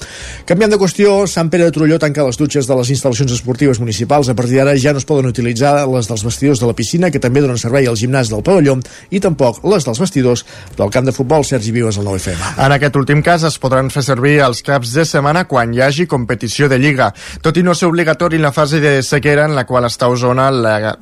Canviant 0.48 0.72
de 0.72 0.78
qüestió, 0.80 1.26
Sant 1.28 1.50
Pere 1.52 1.66
de 1.68 1.74
Torelló 1.76 1.98
tanca 2.00 2.24
les 2.24 2.40
dutxes 2.40 2.64
de 2.64 2.78
les 2.78 2.94
instal·lacions 2.94 3.36
esportives 3.36 3.82
municipals. 3.84 4.32
A 4.32 4.36
partir 4.38 4.56
d'ara 4.56 4.72
ja 4.80 4.94
no 4.96 5.02
es 5.02 5.08
poden 5.08 5.28
utilitzar 5.28 5.82
les 5.92 6.08
dels 6.08 6.24
vestidors 6.24 6.64
de 6.64 6.70
la 6.70 6.76
piscina, 6.78 7.12
que 7.12 7.20
també 7.20 7.44
donen 7.44 7.60
servei 7.60 7.84
al 7.84 8.00
gimnàs 8.00 8.32
del 8.32 8.40
pavelló, 8.46 8.78
i 9.12 9.20
tampoc 9.20 9.60
les 9.68 9.84
dels 9.84 10.00
vestidors 10.00 10.46
del 10.80 10.88
camp 10.94 11.04
de 11.04 11.12
futbol 11.12 11.44
Sergi 11.44 11.76
Vives 11.76 12.00
al 12.00 12.08
9FM. 12.08 12.56
En 12.64 12.77
aquest 12.78 12.96
últim 12.96 13.20
cas 13.26 13.42
es 13.42 13.56
podran 13.58 13.90
fer 13.90 14.04
servir 14.06 14.36
els 14.44 14.62
caps 14.62 14.92
de 14.94 15.04
setmana 15.08 15.44
quan 15.50 15.72
hi 15.74 15.80
hagi 15.82 16.06
competició 16.06 16.68
de 16.70 16.78
Lliga. 16.78 17.10
Tot 17.42 17.56
i 17.58 17.64
no 17.66 17.74
ser 17.74 17.88
obligatori 17.90 18.38
en 18.38 18.44
la 18.46 18.52
fase 18.54 18.78
de 18.80 19.02
sequera 19.02 19.48
en 19.48 19.56
la 19.56 19.66
qual 19.66 19.86
està 19.88 20.08
Osona 20.08 20.48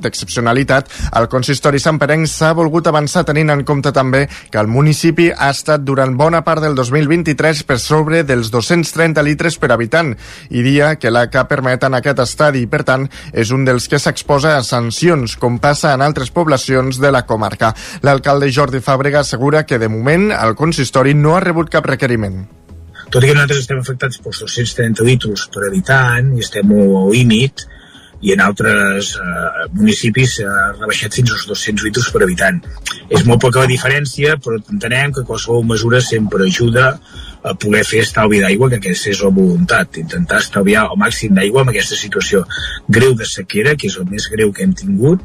d'excepcionalitat, 0.01 0.89
el 1.21 1.29
consistori 1.33 1.81
santperenc 1.83 2.29
s'ha 2.31 2.55
volgut 2.57 2.89
avançar 2.89 3.27
tenint 3.29 3.53
en 3.53 3.65
compte 3.69 3.93
també 3.93 4.25
que 4.51 4.61
el 4.61 4.71
municipi 4.73 5.29
ha 5.31 5.51
estat 5.53 5.85
durant 5.85 6.17
bona 6.17 6.41
part 6.47 6.65
del 6.65 6.75
2023 6.79 7.63
per 7.69 7.79
sobre 7.83 8.23
dels 8.25 8.51
230 8.55 9.23
litres 9.27 9.61
per 9.61 9.71
habitant 9.75 10.15
i 10.51 10.65
dia 10.65 10.95
que 10.97 11.13
l'ACA 11.13 11.45
permet 11.51 11.85
en 11.85 11.99
aquest 12.01 12.25
estadi 12.25 12.65
i, 12.65 12.71
per 12.71 12.83
tant, 12.89 13.07
és 13.33 13.53
un 13.53 13.67
dels 13.69 13.89
que 13.91 14.01
s'exposa 14.01 14.57
a 14.57 14.65
sancions, 14.65 15.37
com 15.41 15.61
passa 15.63 15.93
en 15.95 16.05
altres 16.05 16.33
poblacions 16.33 17.01
de 17.03 17.13
la 17.13 17.27
comarca. 17.29 17.75
L'alcalde 18.07 18.51
Jordi 18.53 18.81
Fàbrega 18.81 19.21
assegura 19.21 19.65
que, 19.67 19.79
de 19.79 19.91
moment, 19.93 20.31
el 20.33 20.57
consistori 20.59 21.15
no 21.15 21.37
ha 21.37 21.43
rebut 21.45 21.66
cap 21.73 21.87
requeriment 21.89 22.45
tot 23.11 23.23
i 23.23 23.29
que 23.29 23.37
nosaltres 23.37 23.63
estem 23.63 23.81
afectats 23.81 24.19
pels 24.23 24.43
230 24.43 25.07
litres 25.07 25.47
per 25.55 25.67
habitant 25.69 26.33
i 26.35 26.43
estem 26.43 26.73
al 26.75 27.11
límit 27.15 27.67
i 28.27 28.33
en 28.33 28.41
altres 28.41 29.13
eh, 29.21 29.67
municipis 29.77 30.39
s'ha 30.39 30.55
rebaixat 30.79 31.15
fins 31.19 31.35
als 31.35 31.45
200 31.51 31.85
litres 31.87 32.09
per 32.13 32.23
habitant. 32.25 32.63
És 33.13 33.27
molt 33.29 33.43
poca 33.45 33.63
la 33.63 33.71
diferència, 33.71 34.39
però 34.43 34.57
entenem 34.73 35.13
que 35.15 35.27
qualsevol 35.29 35.67
mesura 35.69 36.01
sempre 36.01 36.49
ajuda 36.49 36.89
a 37.47 37.55
poder 37.55 37.85
fer 37.87 38.03
estalvi 38.03 38.41
d'aigua, 38.43 38.71
que 38.73 38.81
aquesta 38.81 39.13
és 39.13 39.23
la 39.23 39.31
voluntat, 39.37 40.01
intentar 40.03 40.41
estalviar 40.43 40.89
el 40.91 40.99
màxim 40.99 41.37
d'aigua 41.37 41.63
en 41.63 41.75
aquesta 41.75 41.99
situació 41.99 42.43
greu 42.89 43.15
de 43.15 43.29
sequera, 43.29 43.77
que 43.77 43.91
és 43.93 44.01
el 44.01 44.09
més 44.11 44.27
greu 44.33 44.51
que 44.53 44.65
hem 44.65 44.75
tingut, 44.75 45.23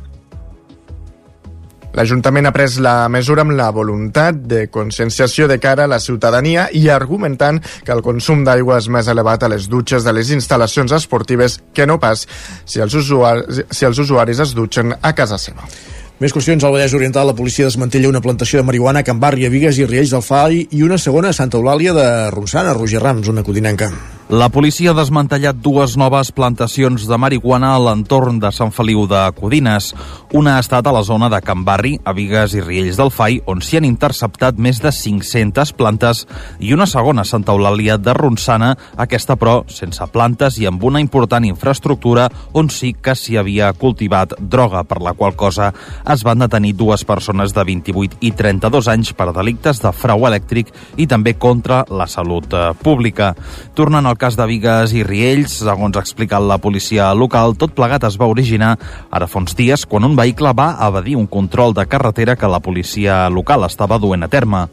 L'Ajuntament 1.97 2.47
ha 2.47 2.53
pres 2.55 2.77
la 2.79 3.09
mesura 3.11 3.43
amb 3.45 3.55
la 3.57 3.69
voluntat 3.75 4.37
de 4.47 4.65
conscienciació 4.71 5.47
de 5.51 5.59
cara 5.59 5.85
a 5.85 5.91
la 5.91 5.99
ciutadania 5.99 6.69
i 6.71 6.87
argumentant 6.89 7.59
que 7.85 7.91
el 7.91 8.03
consum 8.05 8.45
d'aigua 8.47 8.79
és 8.79 8.87
més 8.87 9.09
elevat 9.11 9.43
a 9.43 9.51
les 9.51 9.67
dutxes 9.71 10.07
de 10.07 10.13
les 10.15 10.31
instal·lacions 10.31 10.93
esportives 10.95 11.59
que 11.73 11.87
no 11.87 11.99
pas 11.99 12.27
si 12.65 12.79
els 12.79 12.95
usuaris, 12.95 13.65
si 13.71 13.87
els 13.87 13.99
usuaris 13.99 14.39
es 14.39 14.55
dutxen 14.55 14.95
a 15.01 15.13
casa 15.17 15.39
seva. 15.41 15.67
Més 16.21 16.35
qüestions 16.35 16.61
al 16.63 16.75
Vallès 16.75 16.93
Oriental. 16.93 17.25
La 17.25 17.35
policia 17.35 17.65
desmantella 17.65 18.11
una 18.11 18.21
plantació 18.21 18.61
de 18.61 18.67
marihuana 18.67 19.01
a 19.01 19.07
Can 19.07 19.19
Barri, 19.19 19.47
a 19.47 19.49
Vigues 19.49 19.81
i 19.81 19.89
Riells 19.89 20.13
del 20.13 20.21
Fai 20.21 20.61
i 20.69 20.83
una 20.85 21.01
segona 21.01 21.33
a 21.33 21.37
Santa 21.37 21.57
Eulàlia 21.57 21.97
de 21.97 22.07
Ronçana, 22.29 22.77
Roger 22.77 23.01
Rams, 23.01 23.31
una 23.33 23.43
codinenca. 23.43 23.89
La 24.31 24.45
policia 24.47 24.93
ha 24.93 24.95
desmantellat 24.95 25.57
dues 25.59 25.97
noves 25.99 26.29
plantacions 26.31 27.03
de 27.03 27.17
marihuana 27.19 27.73
a 27.75 27.79
l'entorn 27.83 28.37
de 28.39 28.47
Sant 28.55 28.69
Feliu 28.71 29.01
de 29.03 29.19
Codines. 29.35 29.89
Una 30.39 30.53
ha 30.55 30.61
estat 30.63 30.87
a 30.87 30.93
la 30.95 31.01
zona 31.03 31.27
de 31.27 31.41
Can 31.43 31.65
Barri, 31.67 31.97
a 32.07 32.13
Vigues 32.15 32.55
i 32.55 32.63
Riells 32.63 32.95
del 32.95 33.11
Fai, 33.11 33.41
on 33.51 33.59
s'hi 33.59 33.81
han 33.81 33.87
interceptat 33.89 34.55
més 34.55 34.79
de 34.79 34.93
500 34.95 35.73
plantes, 35.75 36.21
i 36.63 36.71
una 36.71 36.87
segona 36.87 37.25
a 37.25 37.27
Santa 37.27 37.51
Eulàlia 37.51 37.97
de 37.99 38.13
Ronçana, 38.15 38.69
aquesta 38.95 39.35
però 39.35 39.65
sense 39.67 40.07
plantes 40.13 40.61
i 40.63 40.69
amb 40.69 40.87
una 40.87 41.03
important 41.03 41.43
infraestructura 41.49 42.29
on 42.55 42.71
sí 42.71 42.93
que 42.93 43.17
s'hi 43.19 43.35
havia 43.35 43.73
cultivat 43.75 44.37
droga, 44.39 44.85
per 44.87 45.01
la 45.03 45.11
qual 45.11 45.35
cosa 45.35 45.73
es 46.07 46.23
van 46.23 46.39
detenir 46.39 46.77
dues 46.79 47.03
persones 47.03 47.51
de 47.51 47.67
28 47.67 48.23
i 48.23 48.31
32 48.31 48.87
anys 48.95 49.11
per 49.11 49.33
delictes 49.35 49.83
de 49.83 49.91
frau 49.91 50.23
elèctric 50.31 50.71
i 50.95 51.11
també 51.11 51.35
contra 51.35 51.83
la 51.91 52.07
salut 52.07 52.47
eh, 52.55 52.71
pública. 52.79 53.33
Tornant 53.75 54.07
al 54.07 54.20
cas 54.21 54.35
de 54.37 54.45
Vigues 54.45 54.91
i 54.93 55.01
Riells, 55.01 55.55
segons 55.63 55.97
ha 55.97 56.01
explicat 56.05 56.43
la 56.45 56.59
policia 56.61 57.07
local, 57.17 57.55
tot 57.57 57.73
plegat 57.73 58.03
es 58.05 58.19
va 58.21 58.27
originar 58.29 58.75
ara 59.09 59.25
fa 59.25 59.39
uns 59.41 59.55
dies 59.57 59.87
quan 59.89 60.05
un 60.05 60.13
vehicle 60.19 60.51
va 60.53 60.75
evadir 60.85 61.15
un 61.17 61.25
control 61.25 61.73
de 61.73 61.87
carretera 61.89 62.35
que 62.37 62.49
la 62.51 62.59
policia 62.61 63.23
local 63.33 63.65
estava 63.65 63.97
duent 63.97 64.27
a 64.27 64.29
terme. 64.29 64.67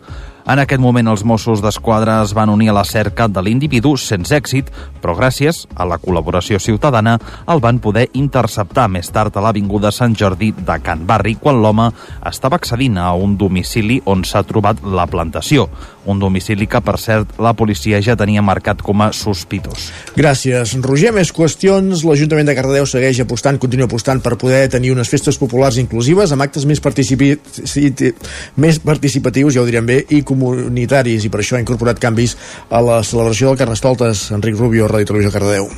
En 0.49 0.57
aquest 0.63 0.81
moment 0.81 1.11
els 1.13 1.27
Mossos 1.29 1.61
d'Esquadra 1.61 2.23
es 2.25 2.31
van 2.33 2.49
unir 2.49 2.71
a 2.73 2.75
la 2.79 2.85
cerca 2.89 3.27
de 3.29 3.43
l'individu 3.45 3.91
sense 4.01 4.33
èxit, 4.33 4.71
però 5.03 5.13
gràcies 5.19 5.67
a 5.77 5.85
la 5.85 5.99
col·laboració 6.01 6.57
ciutadana 6.57 7.19
el 7.53 7.61
van 7.61 7.83
poder 7.85 8.07
interceptar 8.17 8.87
més 8.89 9.13
tard 9.13 9.37
a 9.37 9.43
l'Avinguda 9.45 9.93
Sant 9.93 10.17
Jordi 10.17 10.55
de 10.57 10.79
Can 10.81 11.05
Barri 11.05 11.35
quan 11.37 11.61
l'home 11.61 11.91
estava 12.31 12.57
accedint 12.57 12.97
a 12.97 13.11
un 13.13 13.37
domicili 13.37 13.99
on 14.09 14.25
s'ha 14.25 14.41
trobat 14.49 14.81
la 14.89 15.05
plantació. 15.05 15.67
Un 16.09 16.17
domicili 16.23 16.65
que, 16.65 16.81
per 16.81 16.97
cert, 16.97 17.35
la 17.45 17.53
policia 17.53 18.01
ja 18.01 18.17
tenia 18.17 18.41
marcat 18.41 18.81
com 18.81 19.05
a 19.05 19.11
sospitós. 19.13 19.91
Gràcies, 20.17 20.73
Roger. 20.81 21.13
Més 21.13 21.29
qüestions. 21.37 22.07
L'Ajuntament 22.09 22.49
de 22.49 22.57
Cardedeu 22.57 22.89
segueix 22.89 23.21
apostant, 23.21 23.61
continua 23.61 23.85
apostant 23.85 24.25
per 24.25 24.39
poder 24.41 24.65
tenir 24.73 24.95
unes 24.95 25.13
festes 25.13 25.37
populars 25.37 25.77
inclusives 25.77 26.33
amb 26.33 26.49
actes 26.49 26.65
més, 26.65 26.81
participi... 26.81 27.35
més 28.57 28.81
participatius, 28.81 29.53
ja 29.59 29.61
ho 29.61 29.69
direm 29.69 29.85
bé, 29.93 30.01
i 30.09 30.25
comunitaris, 30.39 31.27
i 31.27 31.31
per 31.33 31.43
això 31.43 31.59
ha 31.59 31.63
incorporat 31.63 32.01
canvis 32.01 32.37
a 32.71 32.83
la 32.85 33.03
celebració 33.03 33.51
del 33.51 33.61
Carnestoltes. 33.61 34.31
Enric 34.35 34.59
Rubio, 34.59 34.89
Ràdio 34.89 35.13
Televisió 35.13 35.35
Cardedeu. 35.35 35.71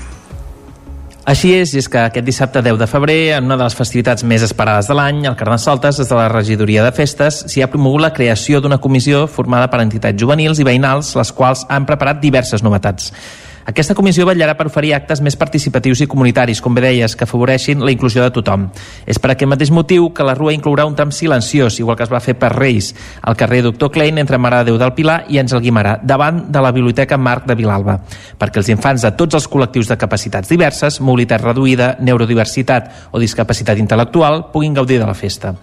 Així 1.30 1.52
és, 1.54 1.74
i 1.74 1.78
és 1.78 1.86
que 1.86 2.00
aquest 2.00 2.24
dissabte 2.26 2.62
10 2.64 2.78
de 2.80 2.86
febrer, 2.90 3.18
en 3.36 3.44
una 3.46 3.58
de 3.60 3.66
les 3.66 3.76
festivitats 3.76 4.24
més 4.24 4.42
esperades 4.42 4.88
de 4.88 4.96
l'any, 4.96 5.26
el 5.28 5.36
Carnestoltes, 5.38 6.00
des 6.00 6.08
de 6.08 6.16
la 6.16 6.30
regidoria 6.32 6.82
de 6.82 6.90
festes, 6.96 7.44
s'hi 7.52 7.62
ha 7.62 7.68
promogut 7.70 8.02
la 8.02 8.12
creació 8.16 8.60
d'una 8.60 8.80
comissió 8.80 9.26
formada 9.28 9.68
per 9.70 9.82
entitats 9.84 10.18
juvenils 10.18 10.58
i 10.58 10.66
veïnals, 10.66 11.12
les 11.20 11.32
quals 11.36 11.66
han 11.68 11.86
preparat 11.86 12.22
diverses 12.24 12.64
novetats. 12.66 13.12
Aquesta 13.70 13.94
comissió 13.94 14.24
vetllarà 14.26 14.56
per 14.58 14.64
oferir 14.66 14.96
actes 14.96 15.20
més 15.22 15.36
participatius 15.38 16.00
i 16.02 16.06
comunitaris, 16.10 16.58
com 16.58 16.74
bé 16.74 16.82
deies, 16.82 17.12
que 17.14 17.22
afavoreixin 17.22 17.84
la 17.86 17.92
inclusió 17.94 18.24
de 18.24 18.32
tothom. 18.34 18.64
És 19.06 19.20
per 19.22 19.30
aquest 19.30 19.46
mateix 19.46 19.70
motiu 19.70 20.08
que 20.10 20.26
la 20.26 20.34
Rua 20.34 20.54
inclourà 20.56 20.88
un 20.88 20.96
tram 20.98 21.12
silenciós, 21.14 21.78
igual 21.78 21.94
que 21.96 22.02
es 22.02 22.10
va 22.10 22.18
fer 22.24 22.34
per 22.34 22.50
Reis, 22.56 22.90
al 23.22 23.38
carrer 23.38 23.62
Doctor 23.62 23.92
Klein 23.94 24.18
entre 24.18 24.40
Mare 24.42 24.64
de 24.64 24.72
Déu 24.72 24.80
del 24.80 24.94
Pilar 24.96 25.20
i 25.30 25.38
Àngel 25.38 25.62
Guimarà, 25.62 26.00
davant 26.02 26.48
de 26.50 26.64
la 26.64 26.72
Biblioteca 26.74 27.14
Marc 27.14 27.46
de 27.46 27.54
Vilalba, 27.54 28.00
perquè 28.40 28.58
els 28.58 28.72
infants 28.74 29.06
de 29.06 29.14
tots 29.14 29.38
els 29.38 29.46
col·lectius 29.46 29.92
de 29.92 30.00
capacitats 30.02 30.50
diverses, 30.50 30.98
mobilitat 30.98 31.46
reduïda, 31.46 31.92
neurodiversitat 32.02 33.12
o 33.12 33.22
discapacitat 33.22 33.78
intel·lectual 33.78 34.48
puguin 34.50 34.74
gaudir 34.74 34.98
de 34.98 35.06
la 35.06 35.14
festa. 35.14 35.54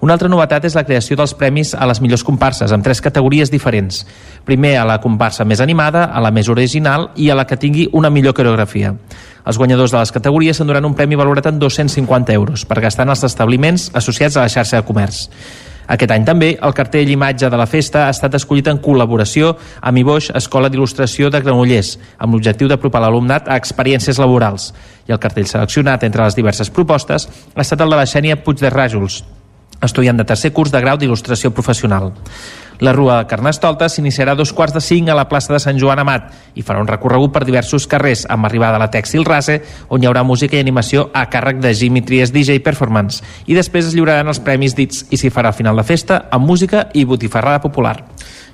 Una 0.00 0.14
altra 0.14 0.28
novetat 0.30 0.62
és 0.62 0.76
la 0.78 0.84
creació 0.86 1.16
dels 1.18 1.32
premis 1.34 1.72
a 1.74 1.86
les 1.90 1.98
millors 1.98 2.22
comparses, 2.22 2.70
amb 2.70 2.84
tres 2.86 3.00
categories 3.02 3.50
diferents. 3.50 4.04
Primer 4.46 4.76
a 4.78 4.84
la 4.86 5.00
comparsa 5.02 5.42
més 5.44 5.58
animada, 5.58 6.04
a 6.14 6.20
la 6.22 6.30
més 6.30 6.46
original 6.48 7.08
i 7.16 7.30
a 7.30 7.34
la 7.34 7.48
que 7.50 7.58
tingui 7.58 7.88
una 7.90 8.10
millor 8.10 8.36
coreografia. 8.38 8.92
Els 9.42 9.58
guanyadors 9.58 9.90
de 9.90 9.98
les 9.98 10.12
categories 10.14 10.60
s'enduran 10.60 10.86
un 10.86 10.94
premi 10.94 11.18
valorat 11.18 11.48
en 11.50 11.58
250 11.58 12.32
euros 12.32 12.62
per 12.64 12.78
gastar 12.84 13.08
en 13.08 13.16
els 13.16 13.24
establiments 13.26 13.88
associats 13.98 14.36
a 14.36 14.44
la 14.44 14.52
xarxa 14.52 14.78
de 14.78 14.86
comerç. 14.86 15.24
Aquest 15.88 16.12
any 16.14 16.22
també 16.28 16.52
el 16.62 16.76
cartell 16.76 17.10
imatge 17.10 17.48
de 17.50 17.58
la 17.58 17.66
festa 17.66 18.04
ha 18.04 18.12
estat 18.12 18.36
escollit 18.36 18.68
en 18.70 18.78
col·laboració 18.84 19.54
amb 19.80 19.98
Iboix 19.98 20.28
Escola 20.36 20.68
d'Il·lustració 20.70 21.32
de 21.32 21.40
Granollers, 21.42 21.96
amb 22.20 22.36
l'objectiu 22.36 22.68
d'apropar 22.68 23.00
l'alumnat 23.02 23.48
a 23.48 23.56
experiències 23.58 24.20
laborals. 24.22 24.68
I 25.08 25.16
el 25.16 25.18
cartell 25.18 25.48
seleccionat 25.48 26.06
entre 26.06 26.22
les 26.22 26.38
diverses 26.38 26.70
propostes 26.70 27.26
ha 27.26 27.66
estat 27.66 27.82
el 27.82 27.90
de 27.90 27.98
la 27.98 28.06
Xènia 28.06 28.38
Puig 28.44 28.60
de 28.60 28.70
Ràjols, 28.70 29.22
estudiant 29.82 30.16
de 30.18 30.26
tercer 30.26 30.52
curs 30.52 30.72
de 30.72 30.80
grau 30.82 30.98
d'il·lustració 30.98 31.52
professional. 31.54 32.12
La 32.80 32.92
Rua 32.92 33.16
de 33.18 33.26
Carnestoltes 33.26 33.96
s'iniciarà 33.96 34.36
dos 34.38 34.52
quarts 34.54 34.76
de 34.76 34.80
cinc 34.80 35.08
a 35.10 35.16
la 35.18 35.26
plaça 35.28 35.52
de 35.52 35.58
Sant 35.58 35.78
Joan 35.82 35.98
Amat 35.98 36.28
i 36.54 36.62
farà 36.62 36.78
un 36.78 36.86
recorregut 36.86 37.32
per 37.34 37.42
diversos 37.46 37.88
carrers 37.90 38.22
amb 38.30 38.46
arribada 38.46 38.78
a 38.78 38.82
la 38.84 38.90
Tèxtil 38.90 39.26
Rase, 39.26 39.58
on 39.90 40.02
hi 40.02 40.06
haurà 40.06 40.22
música 40.22 40.54
i 40.54 40.62
animació 40.62 41.08
a 41.12 41.26
càrrec 41.30 41.58
de 41.62 41.74
Jimmy 41.74 42.04
Tries 42.06 42.30
DJ 42.34 42.60
Performance. 42.62 43.24
I 43.50 43.58
després 43.58 43.90
es 43.90 43.98
lliuraran 43.98 44.30
els 44.30 44.38
premis 44.38 44.78
dits 44.78 45.08
i 45.10 45.18
s'hi 45.18 45.32
farà 45.34 45.50
al 45.50 45.58
final 45.58 45.78
de 45.78 45.86
festa 45.86 46.26
amb 46.30 46.46
música 46.46 46.86
i 46.94 47.04
botifarrada 47.04 47.62
popular. 47.64 47.96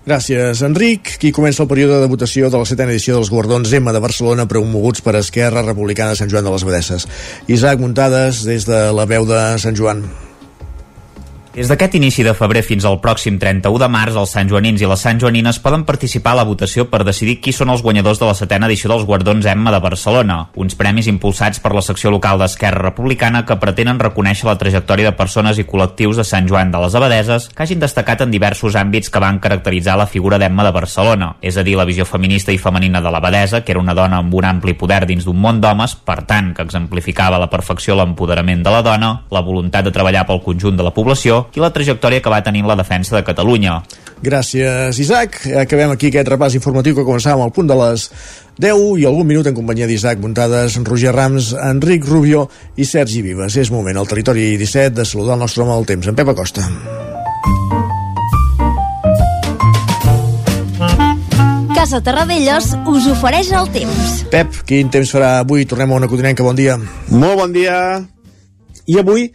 Gràcies, 0.04 0.60
Enric. 0.64 1.14
Qui 1.20 1.32
comença 1.32 1.62
el 1.64 1.68
període 1.68 2.00
de 2.00 2.08
votació 2.08 2.50
de 2.52 2.60
la 2.60 2.68
setena 2.68 2.92
edició 2.92 3.16
dels 3.16 3.32
Guardons 3.32 3.72
M 3.72 3.92
de 3.92 4.02
Barcelona 4.04 4.44
promoguts 4.48 5.04
per 5.04 5.16
Esquerra 5.20 5.64
Republicana 5.64 6.12
de 6.12 6.20
Sant 6.20 6.32
Joan 6.32 6.44
de 6.44 6.52
les 6.52 6.64
Abadesses. 6.64 7.08
Isaac 7.48 7.80
Muntades, 7.80 8.44
des 8.44 8.68
de 8.68 8.86
la 8.92 9.08
veu 9.08 9.24
de 9.28 9.42
Sant 9.60 9.76
Joan. 9.76 10.04
Des 11.54 11.68
d'aquest 11.70 11.92
inici 11.94 12.24
de 12.26 12.32
febrer 12.34 12.64
fins 12.66 12.82
al 12.82 12.96
pròxim 12.98 13.36
31 13.38 13.78
de 13.78 13.86
març, 13.86 14.16
els 14.18 14.32
santjoanins 14.34 14.80
i 14.82 14.88
les 14.90 15.02
santjoanines 15.06 15.60
poden 15.62 15.84
participar 15.86 16.32
a 16.32 16.38
la 16.40 16.44
votació 16.48 16.88
per 16.90 17.04
decidir 17.06 17.36
qui 17.38 17.52
són 17.54 17.70
els 17.70 17.84
guanyadors 17.84 18.18
de 18.18 18.26
la 18.26 18.34
setena 18.34 18.66
edició 18.66 18.90
dels 18.90 19.04
Guardons 19.06 19.46
Emma 19.46 19.70
de 19.70 19.78
Barcelona, 19.78 20.48
uns 20.58 20.74
premis 20.74 21.06
impulsats 21.06 21.62
per 21.62 21.70
la 21.70 21.84
secció 21.86 22.10
local 22.10 22.40
d'Esquerra 22.42 22.82
Republicana 22.82 23.44
que 23.46 23.54
pretenen 23.62 24.00
reconèixer 24.02 24.48
la 24.48 24.56
trajectòria 24.58 25.12
de 25.12 25.14
persones 25.14 25.60
i 25.62 25.66
col·lectius 25.68 26.18
de 26.18 26.24
Sant 26.26 26.48
Joan 26.50 26.72
de 26.74 26.80
les 26.82 26.96
Abadeses 26.98 27.46
que 27.54 27.62
hagin 27.62 27.86
destacat 27.86 28.26
en 28.26 28.34
diversos 28.34 28.74
àmbits 28.74 29.14
que 29.14 29.22
van 29.22 29.38
caracteritzar 29.38 29.94
la 29.94 30.08
figura 30.10 30.42
d'Emma 30.42 30.66
de 30.66 30.74
Barcelona, 30.74 31.36
és 31.38 31.54
a 31.54 31.62
dir, 31.62 31.78
la 31.78 31.86
visió 31.86 32.02
feminista 32.02 32.50
i 32.50 32.58
femenina 32.58 32.98
de 32.98 33.14
l'Abadesa, 33.14 33.62
que 33.62 33.76
era 33.76 33.84
una 33.84 33.94
dona 33.94 34.18
amb 34.24 34.34
un 34.34 34.50
ampli 34.50 34.74
poder 34.74 35.04
dins 35.06 35.22
d'un 35.22 35.38
món 35.38 35.62
d'homes, 35.62 35.94
per 36.02 36.24
tant, 36.26 36.50
que 36.50 36.66
exemplificava 36.66 37.38
a 37.38 37.44
la 37.46 37.52
perfecció 37.54 37.94
l'empoderament 37.94 38.66
de 38.66 38.74
la 38.74 38.82
dona, 38.82 39.14
la 39.30 39.46
voluntat 39.46 39.86
de 39.86 39.94
treballar 39.94 40.26
pel 40.26 40.42
conjunt 40.42 40.82
de 40.82 40.90
la 40.90 40.96
població 40.98 41.43
i 41.54 41.62
la 41.62 41.72
trajectòria 41.74 42.22
que 42.24 42.32
va 42.32 42.42
tenir 42.42 42.64
en 42.64 42.70
la 42.70 42.78
defensa 42.78 43.16
de 43.16 43.24
Catalunya. 43.26 43.82
Gràcies, 44.24 44.98
Isaac. 45.02 45.42
Acabem 45.60 45.92
aquí 45.92 46.08
aquest 46.08 46.30
repàs 46.32 46.54
informatiu 46.56 46.96
que 46.96 47.04
començàvem 47.04 47.44
al 47.44 47.52
punt 47.52 47.68
de 47.68 47.76
les 47.76 48.06
10 48.62 49.02
i 49.02 49.04
algun 49.04 49.26
minut 49.28 49.46
en 49.50 49.56
companyia 49.56 49.88
d'Isaac 49.90 50.22
Muntades, 50.22 50.78
Roger 50.86 51.12
Rams, 51.12 51.52
Enric 51.58 52.06
Rubio 52.08 52.46
i 52.76 52.86
Sergi 52.88 53.20
Vives. 53.26 53.58
És 53.60 53.72
moment 53.74 53.98
al 53.98 54.08
territori 54.08 54.54
17 54.56 54.94
de 54.96 55.04
saludar 55.04 55.36
el 55.36 55.44
nostre 55.44 55.64
home 55.64 55.76
del 55.76 55.90
temps, 55.92 56.08
en 56.08 56.16
Pep 56.16 56.32
Acosta. 56.32 56.64
Casa 61.74 62.00
Terradellos 62.00 62.70
us 62.88 63.06
ofereix 63.12 63.50
el 63.52 63.68
temps. 63.74 64.12
Pep, 64.32 64.62
quin 64.64 64.88
temps 64.88 65.10
farà 65.12 65.34
avui? 65.42 65.66
Tornem 65.68 65.92
a 65.92 65.98
una 66.00 66.08
codinenca, 66.08 66.46
bon 66.46 66.56
dia. 66.56 66.78
Molt 67.12 67.36
bon 67.42 67.52
dia. 67.52 67.76
I 68.88 69.00
avui 69.02 69.28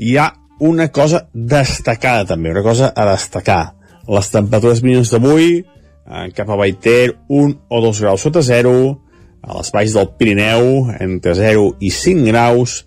hi 0.00 0.16
ha 0.16 0.30
una 0.60 0.90
cosa 0.92 1.24
destacada 1.32 2.26
també, 2.28 2.52
una 2.52 2.62
cosa 2.62 2.92
a 2.94 3.06
destacar. 3.08 3.74
Les 4.10 4.28
temperatures 4.32 4.82
mínimes 4.84 5.10
d'avui, 5.12 5.60
eh, 5.60 6.26
cap 6.36 6.50
a 6.50 6.56
Baiter, 6.56 7.16
1 7.28 7.54
o 7.68 7.80
2 7.80 8.00
graus 8.00 8.20
sota 8.20 8.42
0, 8.42 9.00
a 9.42 9.56
les 9.56 9.72
valls 9.72 9.94
del 9.96 10.10
Pirineu, 10.18 10.90
entre 11.00 11.34
0 11.34 11.76
i 11.80 11.90
5 11.90 12.26
graus, 12.28 12.84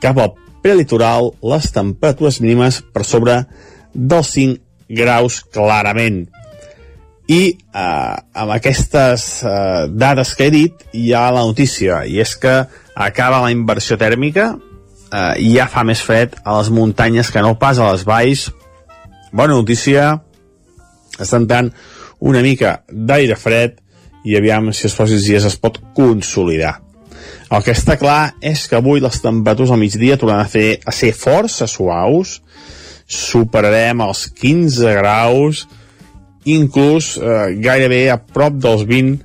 cap 0.00 0.18
al 0.18 0.32
prelitoral, 0.62 1.32
les 1.42 1.70
temperatures 1.72 2.40
mínimes 2.40 2.80
per 2.94 3.04
sobre 3.04 3.42
dels 3.92 4.32
5 4.32 4.60
graus 4.88 5.42
clarament. 5.44 6.24
I 7.28 7.42
eh, 7.52 8.16
amb 8.34 8.56
aquestes 8.56 9.42
eh, 9.44 9.86
dades 9.88 10.34
que 10.34 10.48
he 10.48 10.54
dit 10.54 10.88
hi 10.92 11.12
ha 11.12 11.28
la 11.30 11.44
notícia, 11.44 12.04
i 12.08 12.20
és 12.24 12.36
que 12.36 12.62
acaba 12.94 13.42
la 13.44 13.52
inversió 13.52 13.98
tèrmica, 14.00 14.54
eh, 15.12 15.34
ja 15.54 15.68
fa 15.70 15.84
més 15.86 16.02
fred 16.02 16.36
a 16.44 16.56
les 16.58 16.70
muntanyes 16.72 17.30
que 17.30 17.42
no 17.44 17.58
pas 17.60 17.78
a 17.78 17.92
les 17.92 18.04
valls. 18.08 18.48
Bona 19.32 19.54
notícia, 19.54 20.16
estan 21.18 21.44
entrant 21.44 21.72
una 22.22 22.42
mica 22.44 22.80
d'aire 22.88 23.36
fred 23.36 23.78
i 24.24 24.36
aviam 24.38 24.70
si 24.72 24.86
els 24.86 24.96
pròxims 24.96 25.26
dies 25.26 25.46
es 25.48 25.58
pot 25.58 25.80
consolidar. 25.96 26.78
El 27.52 27.64
que 27.64 27.74
està 27.76 27.98
clar 28.00 28.32
és 28.40 28.64
que 28.68 28.78
avui 28.78 29.02
les 29.02 29.18
temperatures 29.20 29.72
al 29.74 29.80
migdia 29.80 30.16
tornaran 30.16 30.46
a, 30.46 30.48
fer, 30.48 30.80
a 30.88 30.92
ser 30.94 31.12
força 31.12 31.68
suaus, 31.68 32.38
superarem 33.04 34.00
els 34.06 34.24
15 34.38 34.94
graus, 34.96 35.66
inclús 36.48 37.16
eh, 37.18 37.52
gairebé 37.62 38.06
a 38.10 38.16
prop 38.16 38.56
dels 38.62 38.86
20 38.88 39.20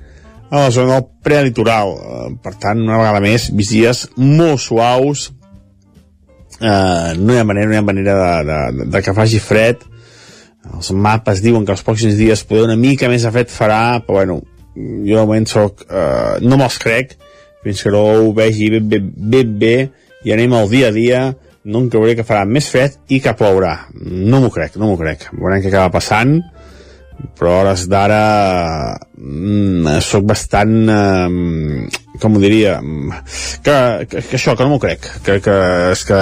a 0.50 0.66
la 0.66 0.74
zona 0.74 0.98
del 0.98 1.08
prelitoral. 1.24 1.94
Eh, 1.96 2.28
per 2.44 2.54
tant, 2.60 2.84
una 2.84 3.00
vegada 3.00 3.22
més, 3.24 3.48
migdies 3.54 4.04
molt 4.18 4.60
suaus, 4.66 5.30
eh, 6.60 7.14
no 7.18 7.34
hi 7.34 7.38
ha 7.38 7.46
manera, 7.46 7.68
no 7.68 7.76
hi 7.76 7.80
ha 7.80 7.86
manera 7.86 8.18
de, 8.18 8.58
de, 8.82 8.90
de 8.92 9.02
que 9.02 9.14
faci 9.16 9.40
fred. 9.42 9.84
Els 10.68 10.90
mapes 10.92 11.40
diuen 11.42 11.64
que 11.64 11.72
els 11.72 11.84
pròxims 11.86 12.18
dies 12.18 12.44
poder 12.44 12.66
una 12.66 12.76
mica 12.76 13.08
més 13.08 13.24
de 13.24 13.32
fred 13.32 13.52
farà, 13.52 14.00
però 14.04 14.20
bueno, 14.20 14.40
jo 14.76 15.14
de 15.14 15.22
moment 15.22 15.48
soc, 15.48 15.86
eh, 15.88 16.38
no 16.44 16.58
me'ls 16.60 16.78
crec, 16.82 17.16
fins 17.64 17.82
que 17.82 17.92
no 17.94 18.04
ho 18.04 18.32
vegi 18.36 18.70
ben 18.74 18.88
bé, 18.90 19.00
ben 19.02 19.54
bé, 19.58 19.76
i 20.24 20.34
anem 20.34 20.54
al 20.58 20.68
dia 20.70 20.90
a 20.90 20.94
dia, 20.94 21.22
no 21.68 21.82
em 21.82 21.88
creuré 21.92 22.14
que 22.18 22.26
farà 22.26 22.44
més 22.48 22.68
fred 22.70 22.96
i 23.12 23.20
que 23.24 23.34
plourà. 23.36 23.74
No 23.94 24.40
m'ho 24.42 24.50
crec, 24.52 24.78
no 24.80 24.88
m'ho 24.88 24.98
crec. 25.00 25.28
Veurem 25.34 25.62
què 25.62 25.72
acaba 25.72 25.92
passant, 25.98 26.38
però 27.38 27.52
a 27.52 27.60
hores 27.62 27.86
d'ara 27.90 28.22
mm, 29.16 29.98
sóc 30.04 30.26
bastant 30.28 30.74
eh, 30.90 31.88
com 32.18 32.36
ho 32.36 32.42
diria 32.42 32.78
que, 33.62 33.76
que, 34.10 34.22
que 34.22 34.36
això, 34.38 34.54
que 34.56 34.64
no 34.64 34.74
m'ho 34.74 34.82
crec. 34.82 35.06
Que, 35.26 35.38
que 35.44 35.56
és 35.92 36.04
que 36.08 36.20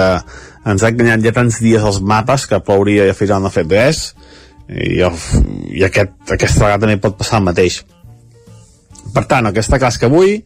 ens 0.67 0.83
ha 0.83 0.91
enganyat 0.91 1.25
ja 1.25 1.35
tants 1.35 1.61
dies 1.63 1.83
els 1.83 2.01
mapes 2.01 2.47
que 2.49 2.61
plouria 2.63 3.07
i 3.07 3.13
al 3.13 3.19
final 3.19 3.41
no 3.41 3.51
ha 3.51 3.55
fet 3.55 3.71
res 3.71 4.01
i, 4.67 4.99
el, 5.05 5.15
i 5.71 5.85
aquest, 5.87 6.17
aquesta 6.35 6.65
vegada 6.65 6.83
també 6.85 6.99
pot 7.01 7.17
passar 7.19 7.41
el 7.41 7.47
mateix. 7.47 7.81
Per 9.13 9.23
tant, 9.29 9.47
és 9.53 9.69
que 9.97 10.09
avui 10.09 10.41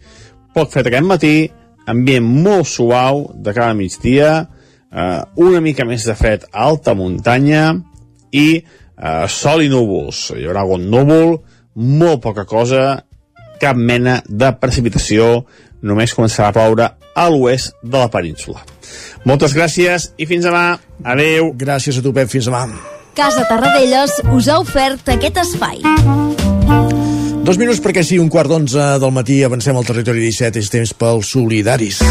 pot 0.55 0.71
fer 0.71 0.85
aquest 0.85 1.07
matí 1.07 1.35
ambient 1.89 2.27
molt 2.45 2.69
suau 2.69 3.25
de 3.33 3.53
cada 3.55 3.73
migdia 3.73 4.31
eh, 4.91 5.21
una 5.35 5.61
mica 5.63 5.85
més 5.87 6.05
de 6.05 6.15
fred 6.15 6.45
a 6.51 6.67
alta 6.67 6.93
muntanya 6.95 7.73
i 8.31 8.61
eh, 9.01 9.25
sol 9.27 9.65
i 9.65 9.69
núvols. 9.71 10.29
Hi 10.37 10.45
haurà 10.47 10.63
algun 10.63 10.87
núvol, 10.91 11.39
molt 11.75 12.21
poca 12.23 12.45
cosa, 12.45 13.01
cap 13.61 13.77
mena 13.77 14.21
de 14.27 14.51
precipitació, 14.61 15.43
només 15.81 16.13
començarà 16.17 16.49
a 16.51 16.55
ploure 16.55 16.89
a 17.15 17.27
l'oest 17.29 17.75
de 17.83 17.97
la 17.97 18.09
península. 18.13 18.63
Moltes 19.27 19.53
gràcies 19.57 20.11
i 20.17 20.27
fins 20.29 20.47
demà. 20.47 20.79
Adeu. 21.03 21.51
Gràcies 21.57 21.97
a 21.97 22.05
tu, 22.05 22.13
Pep. 22.13 22.29
Fins 22.31 22.49
demà. 22.49 22.65
Casa 23.17 23.43
Tarradellas 23.49 24.21
us 24.31 24.47
ha 24.47 24.59
ofert 24.61 25.09
aquest 25.11 25.41
espai. 25.43 25.81
Dos 27.41 27.57
minuts 27.57 27.81
perquè 27.83 28.05
sigui 28.05 28.21
un 28.21 28.29
quart 28.31 28.51
d'onze 28.51 28.85
del 29.01 29.13
matí 29.13 29.41
avancem 29.43 29.77
al 29.77 29.87
territori 29.87 30.23
17, 30.29 30.61
és 30.61 30.71
temps 30.71 30.93
pels 30.95 31.33
solidaris. 31.35 32.03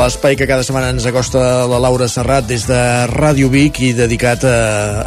L'espai 0.00 0.32
que 0.32 0.46
cada 0.48 0.64
setmana 0.64 0.94
ens 0.94 1.04
acosta 1.04 1.40
la 1.68 1.76
Laura 1.82 2.06
Serrat 2.08 2.46
des 2.48 2.62
de 2.64 2.76
Ràdio 3.10 3.50
Vic 3.52 3.82
i 3.84 3.90
dedicat 3.92 4.46
a, 4.48 4.52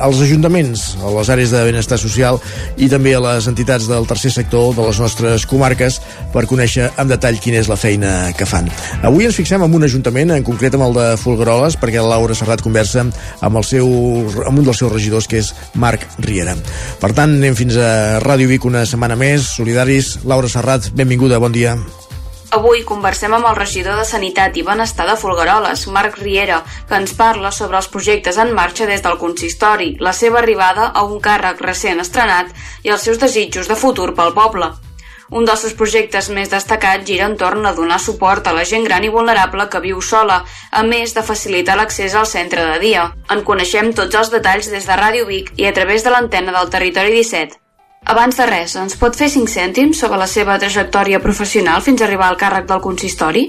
als 0.05 0.19
ajuntaments, 0.21 0.83
a 1.01 1.13
les 1.15 1.31
àrees 1.33 1.49
de 1.49 1.63
benestar 1.65 1.97
social 1.97 2.37
i 2.77 2.85
també 2.91 3.15
a 3.17 3.21
les 3.23 3.47
entitats 3.49 3.87
del 3.89 4.05
tercer 4.05 4.29
sector 4.35 4.75
de 4.77 4.85
les 4.85 4.99
nostres 5.01 5.47
comarques 5.49 5.97
per 6.35 6.43
conèixer 6.51 6.91
en 7.01 7.09
detall 7.09 7.39
quina 7.41 7.63
és 7.63 7.71
la 7.71 7.79
feina 7.79 8.11
que 8.37 8.45
fan. 8.45 8.69
Avui 9.01 9.25
ens 9.25 9.39
fixem 9.41 9.65
en 9.65 9.79
un 9.79 9.87
ajuntament, 9.89 10.35
en 10.37 10.45
concret 10.45 10.77
amb 10.77 10.85
el 10.91 10.93
de 10.99 11.07
Folgueroles, 11.23 11.79
perquè 11.81 11.97
la 11.97 12.13
Laura 12.13 12.37
Serrat 12.37 12.61
conversa 12.61 13.01
amb, 13.01 13.57
el 13.57 13.65
seu, 13.65 13.89
amb 14.45 14.61
un 14.61 14.69
dels 14.69 14.77
seus 14.77 14.93
regidors, 14.93 15.25
que 15.25 15.41
és 15.41 15.55
Marc 15.73 16.05
Riera. 16.21 16.53
Per 17.01 17.15
tant, 17.17 17.33
anem 17.41 17.57
fins 17.57 17.81
a 17.81 18.21
Ràdio 18.21 18.53
Vic 18.53 18.69
una 18.69 18.85
setmana 18.85 19.17
més. 19.17 19.55
Solidaris, 19.57 20.19
Laura 20.29 20.53
Serrat, 20.53 20.93
benvinguda, 20.93 21.41
bon 21.41 21.57
dia. 21.57 21.79
Avui 22.53 22.83
conversem 22.85 23.33
amb 23.33 23.47
el 23.49 23.55
regidor 23.57 23.95
de 23.97 24.03
Sanitat 24.05 24.57
i 24.61 24.63
Benestar 24.65 25.07
de 25.07 25.15
Folgueroles, 25.17 25.87
Marc 25.89 26.19
Riera, 26.19 26.59
que 26.85 26.99
ens 27.01 27.15
parla 27.17 27.49
sobre 27.49 27.79
els 27.79 27.87
projectes 27.89 28.37
en 28.37 28.51
marxa 28.53 28.85
des 28.85 29.01
del 29.01 29.17
consistori, 29.17 29.87
la 30.07 30.13
seva 30.13 30.37
arribada 30.43 30.91
a 30.93 31.01
un 31.01 31.17
càrrec 31.17 31.63
recent 31.65 32.03
estrenat 32.03 32.51
i 32.85 32.93
els 32.93 33.07
seus 33.09 33.17
desitjos 33.23 33.71
de 33.71 33.77
futur 33.85 34.11
pel 34.13 34.35
poble. 34.37 34.69
Un 35.33 35.49
dels 35.49 35.65
seus 35.65 35.73
projectes 35.79 36.29
més 36.29 36.53
destacats 36.53 37.09
gira 37.09 37.25
entorn 37.31 37.65
a 37.65 37.73
donar 37.73 37.97
suport 37.97 38.45
a 38.45 38.53
la 38.53 38.67
gent 38.69 38.85
gran 38.85 39.01
i 39.01 39.09
vulnerable 39.09 39.65
que 39.65 39.81
viu 39.81 40.05
sola, 40.05 40.43
a 40.69 40.85
més 40.85 41.17
de 41.17 41.25
facilitar 41.25 41.79
l'accés 41.79 42.13
al 42.13 42.29
centre 42.29 42.69
de 42.69 42.77
dia. 42.85 43.09
En 43.33 43.41
coneixem 43.41 43.95
tots 43.97 44.21
els 44.21 44.29
detalls 44.29 44.69
des 44.69 44.85
de 44.85 45.01
Ràdio 45.01 45.25
Vic 45.25 45.55
i 45.57 45.65
a 45.65 45.73
través 45.73 46.05
de 46.05 46.13
l'antena 46.13 46.53
del 46.53 46.69
Territori 46.69 47.17
17. 47.17 47.62
Abans 48.03 48.35
de 48.35 48.45
res, 48.49 48.73
ens 48.75 48.97
pot 48.99 49.15
fer 49.15 49.29
5 49.31 49.47
cèntims 49.47 49.99
sobre 50.03 50.17
la 50.19 50.27
seva 50.27 50.57
trajectòria 50.59 51.21
professional 51.23 51.83
fins 51.85 52.01
a 52.01 52.07
arribar 52.07 52.27
al 52.29 52.39
càrrec 52.39 52.67
del 52.67 52.81
consistori? 52.83 53.45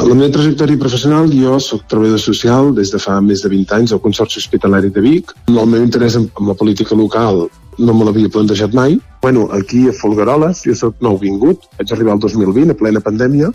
La 0.00 0.14
meva 0.16 0.32
trajectòria 0.32 0.80
professional, 0.80 1.28
jo 1.28 1.58
sóc 1.60 1.82
treballador 1.90 2.22
social 2.22 2.70
des 2.78 2.88
de 2.94 3.00
fa 3.02 3.18
més 3.20 3.42
de 3.44 3.50
20 3.52 3.74
anys 3.76 3.92
al 3.92 4.00
Consorci 4.00 4.40
Hospitalari 4.40 4.88
de 4.94 5.02
Vic. 5.04 5.34
El 5.52 5.60
meu 5.68 5.84
interès 5.84 6.16
en, 6.16 6.30
en 6.32 6.48
la 6.48 6.56
política 6.56 6.96
local 6.96 7.42
no 7.76 7.96
me 7.96 8.06
l'havia 8.08 8.32
plantejat 8.32 8.72
mai. 8.72 8.96
Bueno, 9.20 9.50
aquí 9.52 9.84
a 9.90 9.92
Folgueroles, 9.92 10.64
jo 10.64 10.78
sóc 10.80 10.96
nouvingut, 11.04 11.68
vaig 11.76 11.92
arribar 11.92 12.16
el 12.16 12.24
2020, 12.24 12.72
a 12.72 12.80
plena 12.80 13.04
pandèmia, 13.04 13.52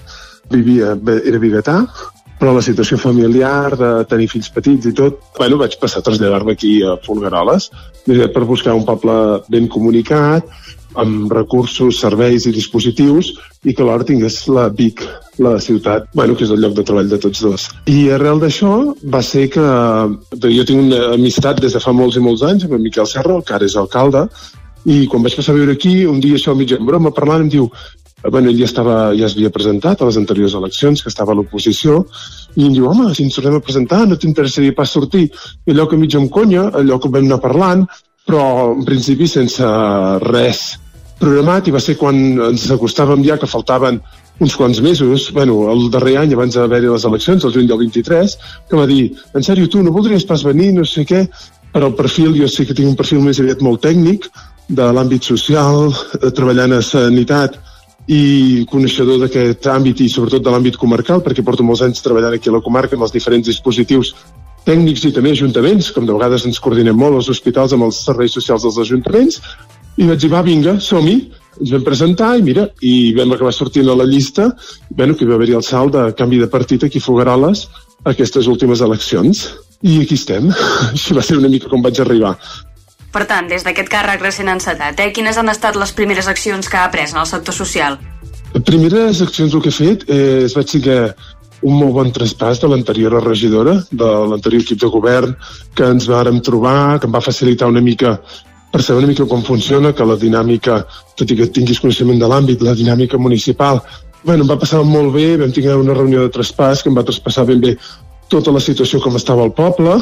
vivia, 0.54 0.94
era 1.18 1.42
biguetà, 1.42 1.80
però 2.38 2.54
la 2.54 2.62
situació 2.62 3.02
familiar, 3.02 3.74
de 3.80 3.92
tenir 4.12 4.30
fills 4.30 4.54
petits 4.54 4.86
i 4.86 4.94
tot, 4.94 5.18
bueno, 5.40 5.58
vaig 5.58 5.80
passar 5.82 6.04
a 6.04 6.06
traslladar-me 6.06 6.54
aquí 6.54 6.78
a 6.86 7.00
Folgueroles 7.02 7.72
per 8.06 8.46
buscar 8.46 8.76
un 8.78 8.86
poble 8.86 9.16
ben 9.50 9.68
comunicat, 9.72 10.48
amb 10.96 11.32
recursos, 11.34 12.00
serveis 12.00 12.46
i 12.48 12.54
dispositius 12.56 13.34
i 13.66 13.74
que 13.76 13.84
alhora 13.84 14.08
tingués 14.08 14.38
la 14.48 14.68
Vic, 14.70 15.04
la 15.44 15.58
ciutat, 15.60 16.08
bueno, 16.16 16.36
que 16.36 16.46
és 16.46 16.54
el 16.54 16.62
lloc 16.64 16.76
de 16.78 16.86
treball 16.88 17.10
de 17.12 17.20
tots 17.20 17.42
dos. 17.44 17.68
I 17.92 18.10
arrel 18.16 18.40
d'això 18.40 18.72
va 19.12 19.22
ser 19.26 19.50
que 19.52 19.66
jo 20.46 20.68
tinc 20.68 20.86
una 20.86 21.02
amistat 21.18 21.60
des 21.64 21.76
de 21.76 21.84
fa 21.84 21.96
molts 21.96 22.20
i 22.20 22.24
molts 22.24 22.46
anys 22.48 22.68
amb 22.68 22.78
en 22.78 22.86
Miquel 22.86 23.10
Serra, 23.10 23.42
que 23.42 23.58
ara 23.58 23.68
és 23.68 23.76
alcalde, 23.80 24.28
i 24.86 25.06
quan 25.10 25.26
vaig 25.26 25.36
passar 25.36 25.56
a 25.56 25.58
viure 25.58 25.76
aquí, 25.76 26.06
un 26.06 26.22
dia 26.24 26.38
això 26.38 26.56
mig 26.56 26.72
en 26.76 26.86
broma 26.86 27.14
parlant 27.14 27.46
em 27.46 27.52
diu 27.52 27.72
bueno, 28.32 28.50
ell 28.50 28.60
ja, 28.60 28.68
estava, 28.70 28.96
ja 29.18 29.28
es 29.28 29.36
havia 29.38 29.52
presentat 29.54 30.02
a 30.02 30.08
les 30.10 30.18
anteriors 30.20 30.56
eleccions, 30.58 31.04
que 31.04 31.12
estava 31.12 31.34
a 31.34 31.38
l'oposició, 31.38 32.02
i 32.56 32.66
em 32.66 32.74
diu, 32.74 32.88
home, 32.90 33.12
si 33.14 33.26
ens 33.26 33.38
tornem 33.38 33.60
a 33.60 33.64
presentar, 33.64 34.06
no 34.08 34.18
t'interessaria 34.20 34.76
pas 34.76 34.92
sortir? 34.92 35.28
I 35.66 35.74
allò 35.76 35.88
que 35.90 36.00
mig 36.00 36.16
amb 36.18 36.32
conya, 36.34 36.70
allò 36.82 37.00
que 37.02 37.12
vam 37.12 37.28
anar 37.28 37.42
parlant, 37.44 37.86
però 38.26 38.46
en 38.74 38.86
principi 38.88 39.28
sense 39.30 39.66
res 40.26 40.66
programat, 41.20 41.70
i 41.70 41.74
va 41.76 41.82
ser 41.84 41.96
quan 42.00 42.18
ens 42.50 42.66
acostàvem 42.74 43.24
ja 43.24 43.38
que 43.40 43.50
faltaven 43.50 44.02
uns 44.44 44.56
quants 44.60 44.82
mesos, 44.84 45.30
bueno, 45.32 45.70
el 45.72 45.86
darrer 45.94 46.18
any 46.20 46.34
abans 46.36 46.58
d'haver-hi 46.58 46.90
les 46.92 47.06
eleccions, 47.08 47.46
el 47.46 47.54
juny 47.56 47.70
del 47.70 47.80
23, 47.86 48.36
que 48.70 48.80
va 48.80 48.88
dir, 48.90 49.14
en 49.34 49.46
sèrio, 49.46 49.70
tu 49.72 49.84
no 49.84 49.94
voldries 49.96 50.26
pas 50.28 50.44
venir, 50.44 50.74
no 50.76 50.84
sé 50.84 51.06
què, 51.08 51.24
però 51.72 51.88
el 51.92 51.96
perfil, 51.96 52.36
jo 52.36 52.50
sé 52.52 52.66
que 52.68 52.76
tinc 52.76 52.92
un 52.92 53.00
perfil 53.00 53.24
més 53.24 53.40
aviat 53.40 53.64
molt 53.64 53.84
tècnic, 53.86 54.28
de 54.68 54.86
l'àmbit 54.92 55.24
social, 55.24 55.92
eh, 55.94 56.32
treballant 56.34 56.74
a 56.74 56.82
sanitat, 56.82 57.60
i 58.12 58.66
coneixedor 58.70 59.20
d'aquest 59.24 59.66
àmbit 59.72 60.04
i 60.06 60.10
sobretot 60.12 60.44
de 60.46 60.52
l'àmbit 60.54 60.78
comarcal, 60.78 61.24
perquè 61.26 61.44
porto 61.46 61.66
molts 61.66 61.82
anys 61.86 62.04
treballant 62.06 62.36
aquí 62.38 62.52
a 62.52 62.58
la 62.58 62.64
comarca 62.66 62.98
amb 62.98 63.08
els 63.08 63.14
diferents 63.16 63.48
dispositius 63.48 64.14
tècnics 64.66 65.06
i 65.06 65.14
també 65.14 65.32
ajuntaments, 65.34 65.92
com 65.94 66.06
de 66.06 66.14
vegades 66.14 66.46
ens 66.46 66.62
coordinem 66.62 66.98
molt 66.98 67.18
els 67.20 67.30
hospitals 67.34 67.74
amb 67.74 67.88
els 67.88 68.04
serveis 68.06 68.34
socials 68.34 68.66
dels 68.66 68.78
ajuntaments, 68.82 69.42
i 69.98 70.10
vaig 70.10 70.22
dir, 70.22 70.30
va, 70.34 70.44
vinga, 70.46 70.78
som-hi, 70.84 71.16
ens 71.62 71.72
vam 71.72 71.84
presentar 71.86 72.34
i 72.38 72.44
mira, 72.46 72.68
i 72.84 73.14
vam 73.18 73.32
acabar 73.34 73.54
sortint 73.56 73.90
a 73.90 73.98
la 73.98 74.08
llista, 74.10 74.50
bueno, 74.90 75.16
que 75.16 75.26
va 75.26 75.38
haver-hi 75.38 75.56
el 75.56 75.64
salt 75.64 75.96
de 75.96 76.08
canvi 76.18 76.42
de 76.42 76.50
partit 76.52 76.84
aquí 76.84 77.00
a 77.00 77.06
Fogaroles 77.06 77.68
aquestes 78.06 78.50
últimes 78.52 78.82
eleccions. 78.86 79.48
I 79.86 80.02
aquí 80.04 80.18
estem. 80.18 80.52
Així 80.92 81.16
va 81.16 81.24
ser 81.26 81.38
una 81.40 81.52
mica 81.52 81.70
com 81.72 81.84
vaig 81.86 82.02
arribar. 82.02 82.36
Per 83.16 83.24
tant, 83.30 83.46
des 83.48 83.64
d'aquest 83.64 83.88
càrrec 83.88 84.20
recent 84.20 84.50
encetat, 84.52 85.00
eh, 85.00 85.12
quines 85.16 85.38
han 85.40 85.48
estat 85.48 85.78
les 85.80 85.94
primeres 85.96 86.28
accions 86.28 86.68
que 86.68 86.76
ha 86.76 86.90
pres 86.92 87.14
en 87.14 87.22
el 87.22 87.30
sector 87.30 87.56
social? 87.56 87.96
Les 88.54 88.64
primeres 88.68 89.22
accions 89.24 89.56
que 89.56 89.72
he 89.72 89.76
fet 89.78 90.04
és 90.12 90.56
vaig 90.58 90.74
seguir 90.74 90.98
un 91.64 91.78
molt 91.80 91.94
bon 91.96 92.12
traspàs 92.12 92.60
de 92.60 92.68
l'anterior 92.68 93.16
regidora, 93.24 93.78
de 93.92 94.10
l'anterior 94.32 94.66
equip 94.66 94.82
de 94.82 94.92
govern, 94.92 95.36
que 95.76 95.88
ens 95.96 96.10
vàrem 96.12 96.42
trobar, 96.44 97.00
que 97.00 97.08
em 97.08 97.16
va 97.16 97.24
facilitar 97.24 97.72
una 97.72 97.82
mica 97.82 98.18
per 98.76 98.84
saber 98.84 99.06
una 99.06 99.14
mica 99.14 99.24
com 99.32 99.42
funciona, 99.48 99.94
que 99.96 100.04
la 100.04 100.18
dinàmica, 100.20 100.82
tot 101.16 101.32
i 101.32 101.38
que 101.40 101.48
tinguis 101.48 101.80
coneixement 101.80 102.20
de 102.20 102.28
l'àmbit, 102.28 102.62
la 102.68 102.76
dinàmica 102.76 103.18
municipal, 103.18 103.80
bueno, 104.26 104.44
em 104.44 104.50
va 104.50 104.60
passar 104.60 104.82
molt 104.84 105.14
bé, 105.14 105.38
vam 105.40 105.54
tenir 105.56 105.78
una 105.80 105.96
reunió 105.96 106.26
de 106.26 106.34
traspàs 106.36 106.84
que 106.84 106.92
em 106.92 106.98
va 106.98 107.06
traspassar 107.08 107.46
ben 107.48 107.62
bé 107.64 107.78
tota 108.36 108.52
la 108.52 108.64
situació 108.64 109.00
com 109.04 109.16
estava 109.16 109.46
al 109.46 109.54
poble, 109.56 109.96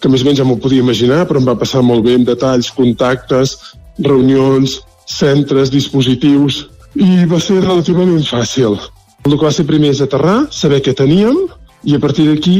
que 0.00 0.10
més 0.12 0.22
o 0.22 0.28
menys 0.28 0.42
ja 0.42 0.46
m'ho 0.48 0.58
podia 0.60 0.84
imaginar, 0.84 1.24
però 1.28 1.40
em 1.40 1.48
va 1.48 1.58
passar 1.58 1.80
molt 1.86 2.04
bé 2.04 2.18
en 2.18 2.28
detalls, 2.28 2.70
contactes, 2.76 3.56
reunions, 4.04 4.80
centres, 5.08 5.72
dispositius, 5.72 6.66
i 6.94 7.24
va 7.28 7.40
ser 7.40 7.62
relativament 7.62 8.24
fàcil. 8.28 8.76
El 9.24 9.36
que 9.36 9.44
va 9.46 9.54
ser 9.54 9.68
primer 9.68 9.92
és 9.94 10.02
aterrar, 10.04 10.42
saber 10.52 10.82
què 10.84 10.94
teníem, 10.98 11.38
i 11.82 11.96
a 11.96 12.00
partir 12.02 12.28
d'aquí 12.28 12.56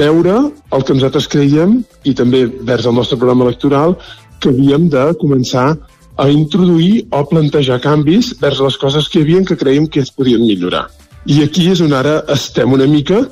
veure 0.00 0.36
el 0.74 0.84
que 0.86 0.96
nosaltres 0.96 1.28
creiem, 1.30 1.82
i 2.02 2.14
també 2.16 2.44
vers 2.46 2.88
el 2.88 2.96
nostre 2.96 3.18
programa 3.20 3.46
electoral, 3.46 3.98
que 4.40 4.50
havíem 4.50 4.88
de 4.92 5.10
començar 5.20 5.74
a 6.16 6.28
introduir 6.30 7.06
o 7.10 7.24
plantejar 7.26 7.80
canvis 7.82 8.32
vers 8.40 8.60
les 8.62 8.76
coses 8.78 9.08
que 9.10 9.20
hi 9.20 9.26
havia 9.26 9.44
que 9.48 9.58
creiem 9.58 9.86
que 9.90 10.02
es 10.02 10.12
podien 10.14 10.42
millorar. 10.46 10.86
I 11.26 11.42
aquí 11.44 11.70
és 11.72 11.80
on 11.80 11.94
ara 11.96 12.20
estem 12.32 12.72
una 12.76 12.86
mica 12.86 13.24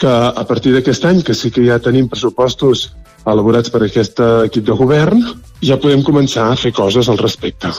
que 0.00 0.10
a 0.10 0.44
partir 0.48 0.72
d'aquest 0.74 1.04
any, 1.04 1.22
que 1.22 1.36
sí 1.36 1.50
que 1.52 1.64
ja 1.66 1.78
tenim 1.82 2.08
pressupostos 2.08 2.88
elaborats 3.28 3.72
per 3.72 3.82
aquest 3.84 4.22
equip 4.46 4.64
de 4.66 4.76
govern, 4.78 5.20
ja 5.60 5.76
podem 5.80 6.02
començar 6.06 6.48
a 6.48 6.56
fer 6.56 6.72
coses 6.72 7.10
al 7.12 7.20
respecte. 7.20 7.72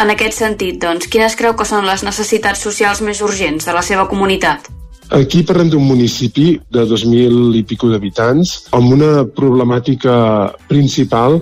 En 0.00 0.12
aquest 0.12 0.38
sentit, 0.40 0.76
doncs, 0.80 1.08
quines 1.12 1.36
creu 1.36 1.56
que 1.56 1.66
són 1.68 1.88
les 1.88 2.04
necessitats 2.04 2.60
socials 2.64 3.00
més 3.04 3.20
urgents 3.24 3.66
de 3.68 3.72
la 3.76 3.82
seva 3.84 4.06
comunitat? 4.08 4.68
Aquí 5.16 5.42
parlem 5.42 5.72
d'un 5.72 5.82
municipi 5.82 6.52
de 6.70 6.84
2.000 6.86 7.56
i 7.58 7.64
pico 7.66 7.88
d'habitants 7.90 8.68
amb 8.76 8.94
una 8.94 9.24
problemàtica 9.24 10.14
principal 10.70 11.40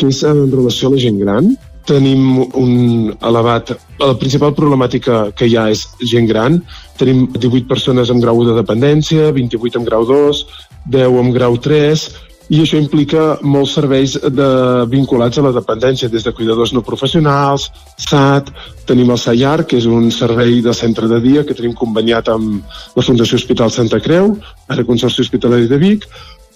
que 0.00 0.08
és 0.08 0.22
en 0.24 0.46
relació 0.50 0.88
a 0.88 0.94
la 0.94 1.02
gent 1.02 1.18
gran, 1.20 1.50
tenim 1.86 2.42
un 2.58 3.12
elevat... 3.20 3.74
La 4.02 4.16
principal 4.18 4.50
problemàtica 4.56 5.28
que 5.38 5.46
hi 5.46 5.54
ha 5.54 5.68
és 5.70 5.84
gent 6.10 6.26
gran. 6.26 6.58
Tenim 6.98 7.28
18 7.36 7.68
persones 7.70 8.10
amb 8.10 8.24
grau 8.24 8.42
de 8.42 8.56
dependència, 8.56 9.30
28 9.36 9.78
amb 9.78 9.86
grau 9.86 10.06
2, 10.08 10.42
10 10.90 11.18
amb 11.20 11.34
grau 11.36 11.54
3, 11.62 12.06
i 12.52 12.58
això 12.60 12.76
implica 12.76 13.36
molts 13.46 13.76
serveis 13.78 14.16
de, 14.18 14.48
vinculats 14.90 15.38
a 15.38 15.44
la 15.46 15.54
dependència, 15.54 16.10
des 16.12 16.26
de 16.26 16.34
cuidadors 16.36 16.74
no 16.74 16.82
professionals, 16.84 17.68
SAT, 18.02 18.50
tenim 18.88 19.12
el 19.14 19.20
SAIAR, 19.22 19.62
que 19.68 19.78
és 19.78 19.86
un 19.86 20.10
servei 20.12 20.58
de 20.64 20.74
centre 20.76 21.08
de 21.08 21.20
dia 21.22 21.46
que 21.46 21.56
tenim 21.56 21.72
conveniat 21.78 22.28
amb 22.34 22.98
la 22.98 23.06
Fundació 23.06 23.38
Hospital 23.40 23.72
Santa 23.72 24.02
Creu, 24.04 24.34
ara 24.68 24.84
Consorci 24.88 25.22
Hospitalari 25.24 25.70
de 25.70 25.78
Vic, 25.80 26.08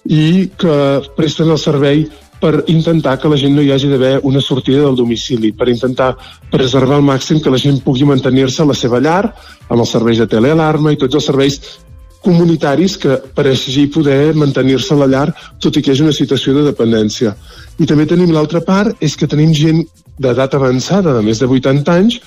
i 0.06 0.50
que 0.58 0.76
presten 1.16 1.50
el 1.50 1.58
servei 1.58 2.04
per 2.40 2.64
intentar 2.72 3.16
que 3.18 3.30
la 3.32 3.38
gent 3.40 3.54
no 3.56 3.64
hi 3.64 3.72
hagi 3.72 3.88
d'haver 3.88 4.20
una 4.28 4.40
sortida 4.40 4.82
del 4.84 4.96
domicili, 4.96 5.52
per 5.52 5.68
intentar 5.72 6.14
preservar 6.52 6.98
al 6.98 7.06
màxim 7.06 7.40
que 7.40 7.50
la 7.50 7.60
gent 7.60 7.80
pugui 7.84 8.04
mantenir-se 8.04 8.62
a 8.62 8.70
la 8.70 8.76
seva 8.76 9.00
llar, 9.00 9.24
amb 9.68 9.80
els 9.80 9.92
serveis 9.96 10.20
de 10.22 10.28
telealarma 10.30 10.92
i 10.92 11.00
tots 11.00 11.16
els 11.16 11.28
serveis 11.32 11.60
comunitaris 12.26 12.96
que 12.98 13.20
per 13.34 13.46
així 13.46 13.86
poder 13.92 14.34
mantenir-se 14.34 14.94
a 14.94 14.98
la 15.02 15.10
llar 15.10 15.28
tot 15.62 15.76
i 15.78 15.82
que 15.82 15.92
és 15.94 16.02
una 16.02 16.14
situació 16.16 16.56
de 16.56 16.64
dependència. 16.66 17.36
I 17.78 17.86
també 17.86 18.06
tenim 18.10 18.32
l'altra 18.34 18.62
part, 18.64 18.96
és 19.00 19.14
que 19.16 19.28
tenim 19.30 19.54
gent 19.54 19.84
d'edat 20.18 20.56
avançada, 20.56 21.14
de 21.14 21.22
més 21.22 21.38
de 21.38 21.46
80 21.46 21.92
anys, 21.92 22.18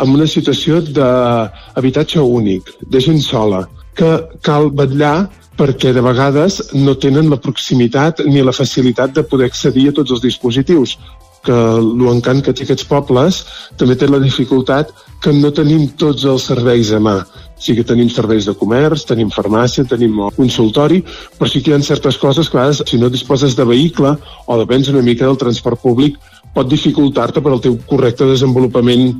amb 0.00 0.16
una 0.16 0.26
situació 0.26 0.80
d'habitatge 0.82 2.20
únic, 2.20 2.72
de 2.90 3.00
gent 3.00 3.20
sola, 3.22 3.62
que 3.94 4.10
cal 4.42 4.72
vetllar 4.74 5.30
perquè 5.58 5.92
de 5.94 6.02
vegades 6.02 6.60
no 6.74 6.96
tenen 6.98 7.30
la 7.30 7.38
proximitat 7.40 8.24
ni 8.26 8.42
la 8.42 8.54
facilitat 8.54 9.14
de 9.14 9.22
poder 9.22 9.50
accedir 9.50 9.88
a 9.90 9.96
tots 9.98 10.16
els 10.16 10.24
dispositius 10.24 10.96
que 11.44 11.56
l'encant 12.00 12.40
que 12.44 12.54
té 12.56 12.64
aquests 12.64 12.86
pobles 12.88 13.42
també 13.80 13.96
té 14.00 14.08
la 14.08 14.22
dificultat 14.22 14.90
que 15.22 15.32
no 15.32 15.52
tenim 15.52 15.86
tots 16.00 16.24
els 16.28 16.46
serveis 16.50 16.92
a 16.92 17.00
mà. 17.00 17.18
Sí 17.60 17.76
que 17.76 17.84
tenim 17.86 18.08
serveis 18.12 18.48
de 18.48 18.54
comerç, 18.60 19.04
tenim 19.08 19.30
farmàcia, 19.32 19.84
tenim 19.88 20.16
consultori, 20.36 21.02
però 21.38 21.48
sí 21.48 21.62
que 21.62 21.72
hi 21.72 21.76
ha 21.76 21.82
certes 21.84 22.18
coses 22.20 22.48
que 22.48 22.58
vegades, 22.58 22.82
si 22.88 23.00
no 23.00 23.12
disposes 23.12 23.56
de 23.56 23.68
vehicle 23.68 24.16
o 24.46 24.58
depens 24.60 24.90
una 24.92 25.04
mica 25.04 25.28
del 25.28 25.40
transport 25.40 25.80
públic, 25.84 26.18
pot 26.56 26.68
dificultar-te 26.70 27.44
per 27.44 27.52
al 27.52 27.62
teu 27.62 27.78
correcte 27.88 28.28
desenvolupament 28.28 29.12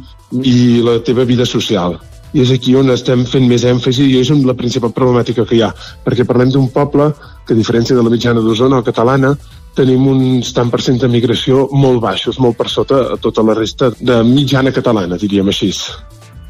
i 0.42 0.82
la 0.84 0.98
teva 1.04 1.28
vida 1.28 1.46
social 1.48 1.98
i 2.34 2.42
és 2.42 2.50
aquí 2.50 2.74
on 2.74 2.90
estem 2.90 3.24
fent 3.30 3.46
més 3.48 3.64
èmfasi 3.64 4.08
i 4.10 4.18
és 4.20 4.30
la 4.44 4.56
principal 4.58 4.92
problemàtica 4.92 5.46
que 5.46 5.56
hi 5.56 5.62
ha, 5.62 5.70
perquè 6.04 6.26
parlem 6.26 6.50
d'un 6.50 6.68
poble 6.74 7.12
que, 7.46 7.54
a 7.54 7.58
diferència 7.58 7.96
de 7.96 8.02
la 8.02 8.10
mitjana 8.10 8.42
d'Osona 8.42 8.80
o 8.82 8.86
catalana, 8.86 9.34
tenim 9.74 10.06
uns 10.06 10.52
tant 10.54 10.70
per 10.70 10.80
cent 10.82 10.98
de 11.02 11.10
migració 11.10 11.68
molt 11.72 12.02
baixos, 12.02 12.38
molt 12.38 12.58
per 12.58 12.68
sota 12.70 13.00
a 13.14 13.20
tota 13.22 13.42
la 13.42 13.56
resta 13.58 13.90
de 13.98 14.22
mitjana 14.26 14.74
catalana, 14.74 15.18
diríem 15.18 15.50
així. 15.50 15.70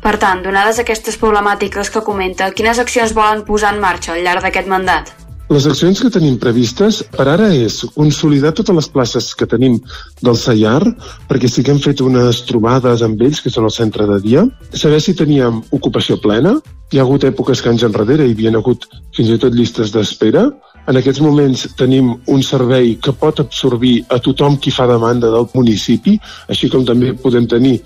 Per 0.05 0.17
tant, 0.21 0.43
donades 0.45 0.81
aquestes 0.81 1.17
problemàtiques 1.21 1.89
que 1.93 2.05
comenta, 2.05 2.51
quines 2.53 2.81
accions 2.81 3.15
volen 3.17 3.45
posar 3.49 3.73
en 3.73 3.81
marxa 3.81 4.13
al 4.13 4.25
llarg 4.25 4.45
d'aquest 4.45 4.69
mandat? 4.69 5.15
Les 5.53 5.67
accions 5.69 5.99
que 6.01 6.09
tenim 6.09 6.39
previstes 6.41 7.03
per 7.13 7.27
ara 7.29 7.51
és 7.53 7.83
consolidar 7.93 8.55
totes 8.57 8.77
les 8.79 8.87
places 8.89 9.27
que 9.37 9.45
tenim 9.49 9.77
del 10.25 10.39
Sayar, 10.41 10.81
perquè 11.29 11.51
sí 11.53 11.63
que 11.63 11.75
hem 11.75 11.83
fet 11.85 12.01
unes 12.01 12.41
trobades 12.49 13.05
amb 13.05 13.21
ells, 13.21 13.43
que 13.45 13.53
són 13.53 13.69
al 13.69 13.75
centre 13.75 14.07
de 14.09 14.17
dia, 14.25 14.47
saber 14.73 15.03
si 15.05 15.13
teníem 15.19 15.61
ocupació 15.77 16.17
plena, 16.23 16.55
hi 16.93 17.01
ha 17.01 17.05
hagut 17.05 17.27
èpoques 17.29 17.61
que 17.61 17.69
anys 17.69 17.85
enrere 17.85 18.25
hi 18.25 18.33
havia 18.33 18.55
hagut 18.57 18.89
fins 19.17 19.35
i 19.35 19.39
tot 19.43 19.53
llistes 19.53 19.93
d'espera, 19.93 20.47
en 20.89 21.01
aquests 21.01 21.21
moments 21.25 21.67
tenim 21.77 22.11
un 22.33 22.43
servei 22.45 22.95
que 23.05 23.13
pot 23.13 23.45
absorbir 23.45 23.99
a 24.09 24.19
tothom 24.25 24.57
qui 24.57 24.73
fa 24.73 24.89
demanda 24.89 25.29
del 25.33 25.49
municipi, 25.53 26.17
així 26.49 26.73
com 26.73 26.89
també 26.89 27.13
podem 27.21 27.49
tenir 27.49 27.79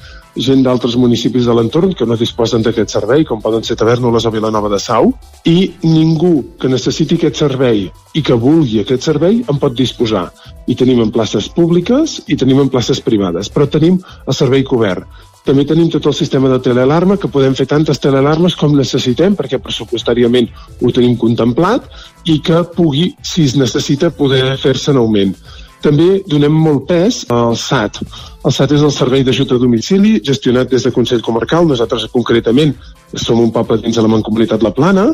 gent 0.44 0.62
d'altres 0.64 0.96
municipis 0.96 1.46
de 1.48 1.54
l'entorn 1.54 1.94
que 1.98 2.06
no 2.06 2.16
disposen 2.16 2.62
d'aquest 2.62 2.94
servei, 2.94 3.24
com 3.28 3.42
poden 3.42 3.64
ser 3.66 3.76
Tavernoles 3.78 4.26
o 4.28 4.32
Vilanova 4.34 4.70
de 4.72 4.80
Sau, 4.82 5.12
i 5.44 5.72
ningú 5.84 6.56
que 6.60 6.70
necessiti 6.70 7.18
aquest 7.18 7.42
servei 7.42 7.86
i 8.14 8.22
que 8.22 8.36
vulgui 8.38 8.80
aquest 8.82 9.06
servei 9.10 9.42
en 9.48 9.58
pot 9.58 9.74
disposar. 9.76 10.28
I 10.66 10.76
tenim 10.78 11.02
en 11.02 11.12
places 11.14 11.48
públiques 11.48 12.20
i 12.26 12.36
tenim 12.36 12.62
en 12.62 12.70
places 12.72 13.00
privades, 13.04 13.50
però 13.50 13.68
tenim 13.70 13.98
el 14.26 14.36
servei 14.36 14.64
cobert. 14.66 15.06
També 15.48 15.64
tenim 15.64 15.88
tot 15.88 16.04
el 16.10 16.14
sistema 16.16 16.50
de 16.52 16.58
telealarma, 16.60 17.16
que 17.16 17.30
podem 17.32 17.54
fer 17.56 17.64
tantes 17.70 18.00
telealarmes 18.04 18.56
com 18.58 18.74
necessitem, 18.76 19.36
perquè 19.38 19.60
pressupostàriament 19.62 20.50
ho 20.82 20.92
tenim 20.92 21.14
contemplat, 21.16 21.86
i 22.28 22.40
que 22.44 22.64
pugui, 22.74 23.14
si 23.24 23.46
es 23.48 23.56
necessita, 23.56 24.10
poder 24.12 24.58
fer-se 24.60 24.92
en 24.92 25.00
augment. 25.00 25.32
També 25.80 26.18
donem 26.28 26.52
molt 26.52 26.88
pes 26.90 27.22
al 27.32 27.56
SAT. 27.56 28.02
El 28.46 28.54
SAT 28.54 28.76
és 28.76 28.82
el 28.86 28.92
Servei 28.94 29.24
d'Ajut 29.26 29.50
a 29.50 29.58
Domicili, 29.58 30.20
gestionat 30.22 30.70
des 30.70 30.84
de 30.86 30.92
Consell 30.94 31.24
Comarcal. 31.26 31.66
Nosaltres, 31.66 32.06
concretament, 32.12 32.70
som 33.18 33.40
un 33.42 33.50
poble 33.50 33.80
dins 33.82 33.96
de 33.98 34.04
la 34.04 34.10
Mancomunitat 34.12 34.62
La 34.62 34.70
Plana 34.74 35.08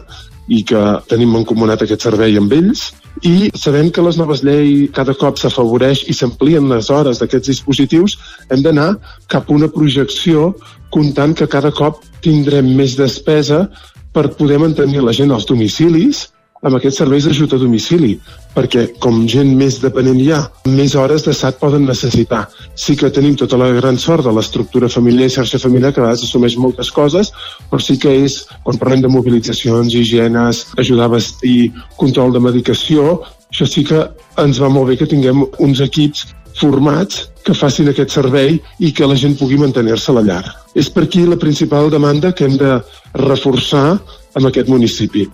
i 0.52 0.60
que 0.68 0.80
tenim 1.08 1.32
mancomunat 1.32 1.82
aquest 1.82 2.04
servei 2.04 2.36
amb 2.36 2.52
ells 2.52 2.90
i 3.24 3.48
sabem 3.56 3.88
que 3.88 4.02
les 4.04 4.18
noves 4.20 4.42
lleis 4.44 4.90
cada 4.92 5.14
cop 5.16 5.40
s'afavoreix 5.40 6.02
i 6.12 6.16
s'amplien 6.16 6.68
les 6.68 6.90
hores 6.92 7.22
d'aquests 7.22 7.48
dispositius, 7.48 8.18
hem 8.52 8.60
d'anar 8.60 8.90
cap 9.32 9.48
a 9.48 9.54
una 9.54 9.70
projecció 9.72 10.50
comptant 10.92 11.32
que 11.38 11.48
cada 11.48 11.72
cop 11.72 12.02
tindrem 12.20 12.74
més 12.76 12.98
despesa 13.00 13.64
per 14.12 14.34
poder 14.36 14.60
mantenir 14.60 15.00
la 15.00 15.16
gent 15.16 15.32
als 15.32 15.48
domicilis 15.48 16.26
amb 16.64 16.78
aquests 16.78 16.98
serveis 17.02 17.26
d'ajut 17.28 17.54
a 17.54 17.60
domicili, 17.60 18.14
perquè 18.54 18.86
com 19.02 19.24
gent 19.28 19.50
més 19.58 19.76
dependent 19.82 20.20
hi 20.20 20.30
ha, 20.32 20.40
més 20.72 20.94
hores 20.96 21.26
de 21.26 21.34
SAT 21.36 21.60
poden 21.60 21.84
necessitar. 21.88 22.46
Sí 22.74 22.96
que 22.96 23.12
tenim 23.12 23.36
tota 23.40 23.58
la 23.60 23.68
gran 23.76 23.98
sort 24.00 24.24
de 24.24 24.32
l'estructura 24.32 24.88
familiar 24.88 25.28
i 25.28 25.34
xarxa 25.36 25.60
familiar 25.62 25.92
que 25.92 26.00
a 26.00 26.06
vegades 26.06 26.24
assumeix 26.24 26.56
moltes 26.60 26.90
coses, 26.94 27.32
però 27.70 27.82
sí 27.82 27.98
que 28.00 28.14
és, 28.24 28.40
quan 28.64 28.80
parlem 28.80 29.04
de 29.04 29.12
mobilitzacions, 29.12 29.94
higienes, 29.94 30.64
ajudar 30.80 31.10
a 31.10 31.16
vestir, 31.18 31.72
control 32.00 32.32
de 32.32 32.42
medicació, 32.48 33.20
això 33.52 33.68
sí 33.68 33.84
que 33.86 34.00
ens 34.40 34.58
va 34.62 34.72
molt 34.72 34.90
bé 34.90 34.98
que 34.98 35.10
tinguem 35.10 35.44
uns 35.62 35.84
equips 35.84 36.24
formats 36.58 37.28
que 37.44 37.54
facin 37.54 37.90
aquest 37.90 38.14
servei 38.14 38.56
i 38.80 38.92
que 38.96 39.06
la 39.06 39.18
gent 39.20 39.36
pugui 39.38 39.58
mantenir-se 39.60 40.12
a 40.12 40.18
la 40.18 40.26
llar. 40.26 40.44
És 40.74 40.88
per 40.90 41.04
aquí 41.04 41.26
la 41.28 41.38
principal 41.38 41.90
demanda 41.92 42.32
que 42.32 42.48
hem 42.48 42.58
de 42.58 42.78
reforçar 43.20 43.98
en 44.34 44.46
aquest 44.48 44.70
municipi. 44.72 45.28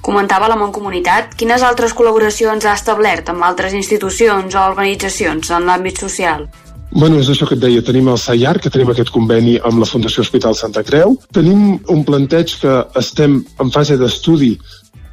Comentava 0.00 0.48
la 0.48 0.56
Mancomunitat 0.56 1.36
quines 1.36 1.62
altres 1.66 1.92
col·laboracions 1.96 2.64
ha 2.64 2.74
establert 2.78 3.28
amb 3.28 3.44
altres 3.44 3.76
institucions 3.76 4.56
o 4.56 4.66
organitzacions 4.72 5.52
en 5.52 5.68
l'àmbit 5.68 6.00
social. 6.00 6.48
Bueno, 6.90 7.20
és 7.22 7.28
això 7.30 7.46
que 7.46 7.54
et 7.54 7.62
deia, 7.62 7.82
tenim 7.86 8.08
el 8.10 8.18
SAIAR, 8.18 8.58
que 8.58 8.70
tenim 8.72 8.88
aquest 8.90 9.12
conveni 9.14 9.60
amb 9.62 9.78
la 9.78 9.86
Fundació 9.86 10.24
Hospital 10.24 10.56
Santa 10.58 10.82
Creu. 10.82 11.14
Tenim 11.36 11.76
un 11.92 12.00
planteig 12.06 12.56
que 12.62 12.78
estem 12.98 13.38
en 13.62 13.70
fase 13.70 13.98
d'estudi 14.00 14.56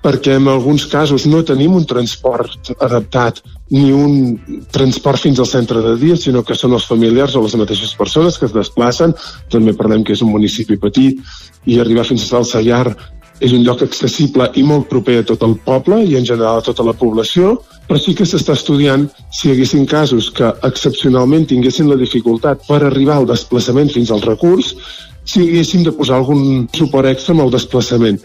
perquè 0.01 0.38
en 0.38 0.47
alguns 0.47 0.85
casos 0.88 1.26
no 1.27 1.43
tenim 1.43 1.76
un 1.76 1.85
transport 1.85 2.72
adaptat 2.80 3.41
ni 3.73 3.91
un 3.91 4.38
transport 4.72 5.19
fins 5.19 5.41
al 5.41 5.49
centre 5.49 5.81
de 5.84 5.95
dia, 5.99 6.15
sinó 6.15 6.43
que 6.47 6.55
són 6.55 6.73
els 6.77 6.85
familiars 6.88 7.35
o 7.35 7.43
les 7.43 7.57
mateixes 7.59 7.93
persones 7.99 8.38
que 8.39 8.47
es 8.47 8.55
desplacen. 8.55 9.14
També 9.51 9.76
parlem 9.76 10.05
que 10.07 10.15
és 10.15 10.23
un 10.23 10.31
municipi 10.31 10.80
petit 10.80 11.19
i 11.68 11.81
arribar 11.81 12.07
fins 12.07 12.30
al 12.31 12.47
Sayar 12.47 12.95
és 13.39 13.53
un 13.53 13.64
lloc 13.65 13.84
accessible 13.85 14.49
i 14.57 14.64
molt 14.65 14.88
proper 14.89 15.19
a 15.22 15.26
tot 15.31 15.43
el 15.45 15.55
poble 15.65 15.99
i 16.05 16.15
en 16.18 16.26
general 16.26 16.59
a 16.59 16.65
tota 16.65 16.85
la 16.85 16.95
població, 16.97 17.57
però 17.88 17.99
sí 18.01 18.15
que 18.18 18.26
s'està 18.26 18.55
estudiant 18.57 19.07
si 19.31 19.47
hi 19.47 19.53
haguessin 19.53 19.85
casos 19.89 20.30
que 20.34 20.49
excepcionalment 20.68 21.47
tinguessin 21.51 21.89
la 21.89 21.99
dificultat 21.99 22.65
per 22.68 22.81
arribar 22.81 23.19
al 23.19 23.30
desplaçament 23.30 23.93
fins 23.93 24.11
al 24.11 24.26
recurs, 24.26 24.73
si 25.27 25.43
haguéssim 25.43 25.84
de 25.85 25.93
posar 25.95 26.22
algun 26.22 26.68
suport 26.76 27.09
extra 27.11 27.35
amb 27.35 27.45
el 27.45 27.53
desplaçament. 27.53 28.19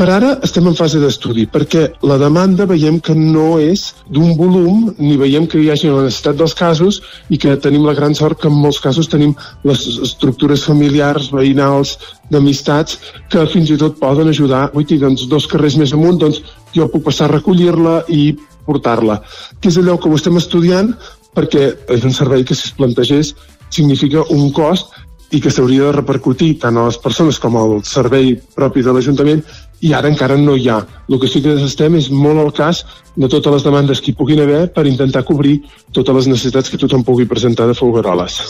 Per 0.00 0.06
ara 0.08 0.30
estem 0.46 0.64
en 0.64 0.72
fase 0.72 0.96
d'estudi, 0.96 1.42
perquè 1.52 1.82
la 2.08 2.16
demanda 2.16 2.64
veiem 2.64 2.94
que 3.04 3.12
no 3.12 3.58
és 3.60 3.82
d'un 4.08 4.30
volum, 4.38 4.86
ni 4.96 5.18
veiem 5.20 5.44
que 5.44 5.60
hi 5.60 5.68
hagi 5.68 5.90
la 5.92 6.06
necessitat 6.06 6.38
dels 6.38 6.54
casos, 6.56 7.02
i 7.28 7.36
que 7.36 7.52
tenim 7.60 7.84
la 7.84 7.92
gran 7.98 8.16
sort 8.16 8.40
que 8.40 8.48
en 8.48 8.56
molts 8.62 8.78
casos 8.80 9.10
tenim 9.12 9.34
les 9.68 9.82
estructures 10.08 10.64
familiars, 10.64 11.28
veïnals, 11.36 11.98
d'amistats, 12.32 12.96
que 13.28 13.44
fins 13.52 13.74
i 13.74 13.76
tot 13.84 14.00
poden 14.00 14.32
ajudar. 14.32 14.70
Vull 14.72 14.88
dir, 14.88 15.02
doncs, 15.04 15.26
dos 15.28 15.50
carrers 15.52 15.76
més 15.76 15.92
amunt, 15.92 16.16
doncs 16.24 16.40
jo 16.72 16.88
puc 16.88 17.04
passar 17.10 17.28
a 17.28 17.34
recollir-la 17.34 18.00
i 18.08 18.30
portar-la. 18.64 19.20
Que 19.60 19.68
és 19.68 19.76
allò 19.76 20.00
que 20.00 20.08
ho 20.08 20.16
estem 20.16 20.40
estudiant, 20.40 20.94
perquè 21.36 21.74
és 21.92 22.08
un 22.08 22.16
servei 22.16 22.48
que 22.48 22.56
si 22.56 22.70
es 22.70 22.76
plantegés 22.80 23.36
significa 23.68 24.24
un 24.32 24.48
cost 24.48 24.96
i 25.30 25.38
que 25.44 25.52
s'hauria 25.52 25.90
de 25.90 25.96
repercutir 26.00 26.54
tant 26.62 26.78
a 26.80 26.88
les 26.88 26.96
persones 26.98 27.36
com 27.38 27.54
al 27.60 27.82
servei 27.86 28.32
propi 28.56 28.82
de 28.82 28.96
l'Ajuntament 28.96 29.44
i 29.80 29.92
ara 29.96 30.10
encara 30.12 30.36
no 30.36 30.56
hi 30.56 30.68
ha. 30.68 30.80
El 31.08 31.20
que 31.20 31.28
sí 31.28 31.42
que 31.42 31.54
estem 31.64 31.96
és 31.98 32.10
molt 32.12 32.40
al 32.42 32.52
cas 32.56 32.84
de 33.16 33.28
totes 33.28 33.52
les 33.56 33.64
demandes 33.66 34.00
que 34.00 34.12
hi 34.12 34.18
puguin 34.18 34.42
haver 34.44 34.66
per 34.74 34.86
intentar 34.86 35.24
cobrir 35.24 35.60
totes 35.96 36.20
les 36.20 36.28
necessitats 36.32 36.70
que 36.70 36.80
tothom 36.80 37.04
pugui 37.04 37.26
presentar 37.28 37.66
de 37.70 37.76
Folgueroles. 37.78 38.40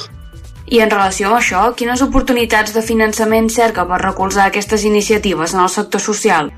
I 0.70 0.82
en 0.84 0.90
relació 0.90 1.30
amb 1.30 1.40
això, 1.40 1.62
quines 1.74 2.02
oportunitats 2.02 2.74
de 2.74 2.82
finançament 2.86 3.48
cerca 3.50 3.86
per 3.88 4.02
recolzar 4.02 4.50
aquestes 4.50 4.84
iniciatives 4.86 5.54
en 5.54 5.64
el 5.64 5.70
sector 5.72 6.02
social? 6.02 6.50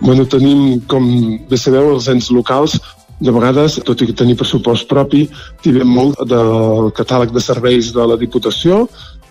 Bueno, 0.00 0.24
tenim, 0.30 0.80
com 0.88 1.04
bé 1.50 1.58
sabeu, 1.58 1.90
els 1.96 2.06
ens 2.08 2.30
locals 2.30 2.78
de 3.20 3.34
vegades, 3.34 3.80
tot 3.84 4.00
i 4.04 4.12
tenir 4.14 4.36
pressupost 4.38 4.86
propi, 4.88 5.24
tirem 5.64 5.90
molt 5.90 6.22
del 6.30 6.92
catàleg 6.96 7.34
de 7.34 7.42
serveis 7.42 7.90
de 7.92 8.06
la 8.06 8.16
Diputació 8.16 8.84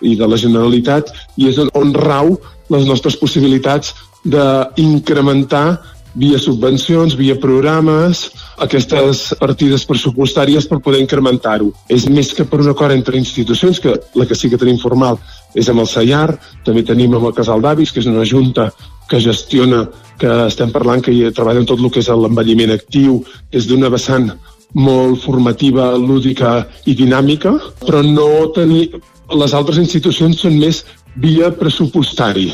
i 0.04 0.14
de 0.18 0.28
la 0.28 0.38
Generalitat 0.38 1.10
i 1.40 1.48
és 1.48 1.58
on 1.58 1.94
rau 1.96 2.36
les 2.68 2.84
nostres 2.86 3.16
possibilitats 3.16 3.94
d'incrementar 4.24 5.78
via 6.18 6.38
subvencions, 6.38 7.14
via 7.14 7.36
programes, 7.38 8.24
aquestes 8.58 9.34
partides 9.38 9.84
pressupostàries 9.86 10.66
per 10.66 10.80
poder 10.82 11.00
incrementar-ho. 11.04 11.70
És 11.88 12.08
més 12.10 12.32
que 12.34 12.46
per 12.48 12.58
un 12.64 12.70
acord 12.72 12.94
entre 12.94 13.18
institucions, 13.20 13.78
que 13.78 13.94
la 14.18 14.26
que 14.26 14.34
sí 14.34 14.50
que 14.50 14.58
tenim 14.58 14.80
formal 14.82 15.20
és 15.54 15.68
amb 15.70 15.84
el 15.84 15.90
Sayar, 15.90 16.38
també 16.66 16.82
tenim 16.82 17.14
amb 17.14 17.30
el 17.30 17.36
Casal 17.36 17.62
d'Avis, 17.62 17.92
que 17.92 18.02
és 18.02 18.10
una 18.10 18.26
junta 18.26 18.70
que 19.08 19.20
gestiona, 19.22 19.86
que 20.18 20.30
estem 20.48 20.72
parlant 20.74 21.04
que 21.04 21.14
hi 21.14 21.30
treballa 21.32 21.62
en 21.62 21.68
tot 21.68 21.80
el 21.80 21.92
que 21.92 22.02
és 22.02 22.10
l'envelliment 22.10 22.74
actiu, 22.74 23.22
des 23.52 23.68
d'una 23.68 23.92
vessant 23.92 24.32
molt 24.74 25.22
formativa, 25.22 25.92
lúdica 25.96 26.66
i 26.86 26.96
dinàmica, 26.98 27.54
però 27.84 28.02
no 28.02 28.48
tenir... 28.56 28.88
Les 29.28 29.52
altres 29.52 29.76
institucions 29.76 30.38
són 30.40 30.54
més 30.56 30.78
via 31.16 31.50
pressupostari, 31.50 32.48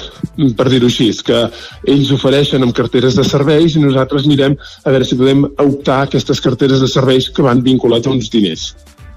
per 0.56 0.68
dir-ho 0.72 0.88
així, 0.88 1.10
que 1.26 1.44
ells 1.90 2.12
ofereixen 2.14 2.62
amb 2.64 2.74
carteres 2.76 3.18
de 3.18 3.24
serveis 3.26 3.76
i 3.76 3.82
nosaltres 3.82 4.26
mirem 4.30 4.56
a 4.84 4.94
veure 4.94 5.04
si 5.04 5.18
podem 5.20 5.44
optar 5.66 6.02
aquestes 6.04 6.40
carteres 6.40 6.80
de 6.80 6.88
serveis 6.88 7.28
que 7.28 7.44
van 7.44 7.62
vinculats 7.62 8.06
a 8.06 8.14
uns 8.14 8.30
diners. 8.32 8.72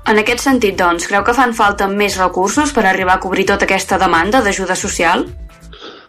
En 0.08 0.20
aquest 0.22 0.40
sentit, 0.40 0.78
doncs, 0.80 1.08
creu 1.10 1.24
que 1.28 1.36
fan 1.36 1.52
falta 1.56 1.88
més 1.92 2.16
recursos 2.20 2.72
per 2.72 2.86
arribar 2.88 3.18
a 3.18 3.24
cobrir 3.24 3.44
tota 3.50 3.68
aquesta 3.68 4.00
demanda 4.00 4.40
d'ajuda 4.44 4.76
social? 4.80 5.26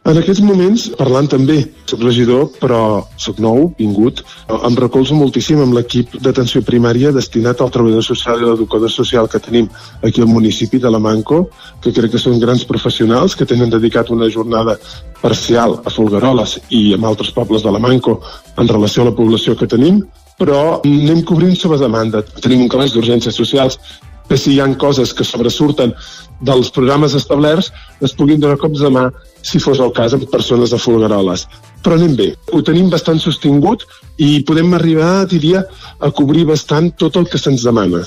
En 0.09 0.17
aquests 0.17 0.41
moments, 0.41 0.87
parlant 0.97 1.27
també, 1.29 1.59
soc 1.91 2.01
regidor, 2.01 2.47
però 2.63 2.79
soc 3.21 3.43
nou, 3.45 3.67
vingut, 3.77 4.23
em 4.49 4.79
recolzo 4.81 5.17
moltíssim 5.19 5.61
amb 5.61 5.77
l'equip 5.77 6.15
d'atenció 6.25 6.63
primària 6.65 7.11
destinat 7.13 7.61
al 7.61 7.73
treballador 7.75 8.07
social 8.07 8.41
i 8.41 8.47
l'educador 8.47 8.89
social 8.89 9.29
que 9.29 9.43
tenim 9.45 9.69
aquí 10.01 10.25
al 10.25 10.31
municipi 10.31 10.81
de 10.81 10.89
la 10.95 11.03
Manco, 11.03 11.43
que 11.85 11.93
crec 11.93 12.15
que 12.15 12.23
són 12.23 12.41
grans 12.41 12.65
professionals 12.65 13.37
que 13.37 13.45
tenen 13.45 13.75
dedicat 13.75 14.09
una 14.15 14.31
jornada 14.33 14.79
parcial 15.21 15.77
a 15.85 15.93
Folgueroles 15.93 16.57
i 16.73 16.95
amb 16.97 17.05
altres 17.11 17.35
pobles 17.37 17.67
de 17.67 17.77
la 17.77 17.83
Manco 17.85 18.23
en 18.57 18.73
relació 18.73 19.05
a 19.05 19.11
la 19.11 19.17
població 19.19 19.59
que 19.61 19.69
tenim, 19.69 20.01
però 20.41 20.79
anem 20.79 21.21
cobrint 21.29 21.57
sobre 21.59 21.83
demanda. 21.85 22.25
Tenim 22.41 22.65
un 22.65 22.73
calaix 22.73 22.97
d'urgències 22.97 23.37
socials 23.37 23.77
que 24.29 24.41
si 24.41 24.55
hi 24.55 24.61
han 24.65 24.75
coses 24.81 25.13
que 25.13 25.25
sobresurten 25.25 25.93
dels 26.41 26.71
programes 26.75 27.15
establerts 27.19 27.73
es 28.05 28.15
puguin 28.15 28.41
donar 28.41 28.59
cops 28.61 28.83
de 28.85 28.91
mà 28.95 29.09
si 29.43 29.61
fos 29.63 29.81
el 29.81 29.93
cas 29.97 30.15
amb 30.15 30.29
persones 30.31 30.71
de 30.75 30.79
Folgueroles. 30.79 31.47
Però 31.83 31.99
anem 31.99 32.15
bé, 32.19 32.29
ho 32.53 32.63
tenim 32.63 32.91
bastant 32.91 33.21
sostingut 33.23 33.85
i 34.19 34.43
podem 34.47 34.75
arribar, 34.75 35.27
diria, 35.31 35.65
a 36.01 36.11
cobrir 36.11 36.47
bastant 36.49 36.91
tot 36.99 37.17
el 37.17 37.29
que 37.31 37.39
se'ns 37.39 37.67
demana. 37.67 38.03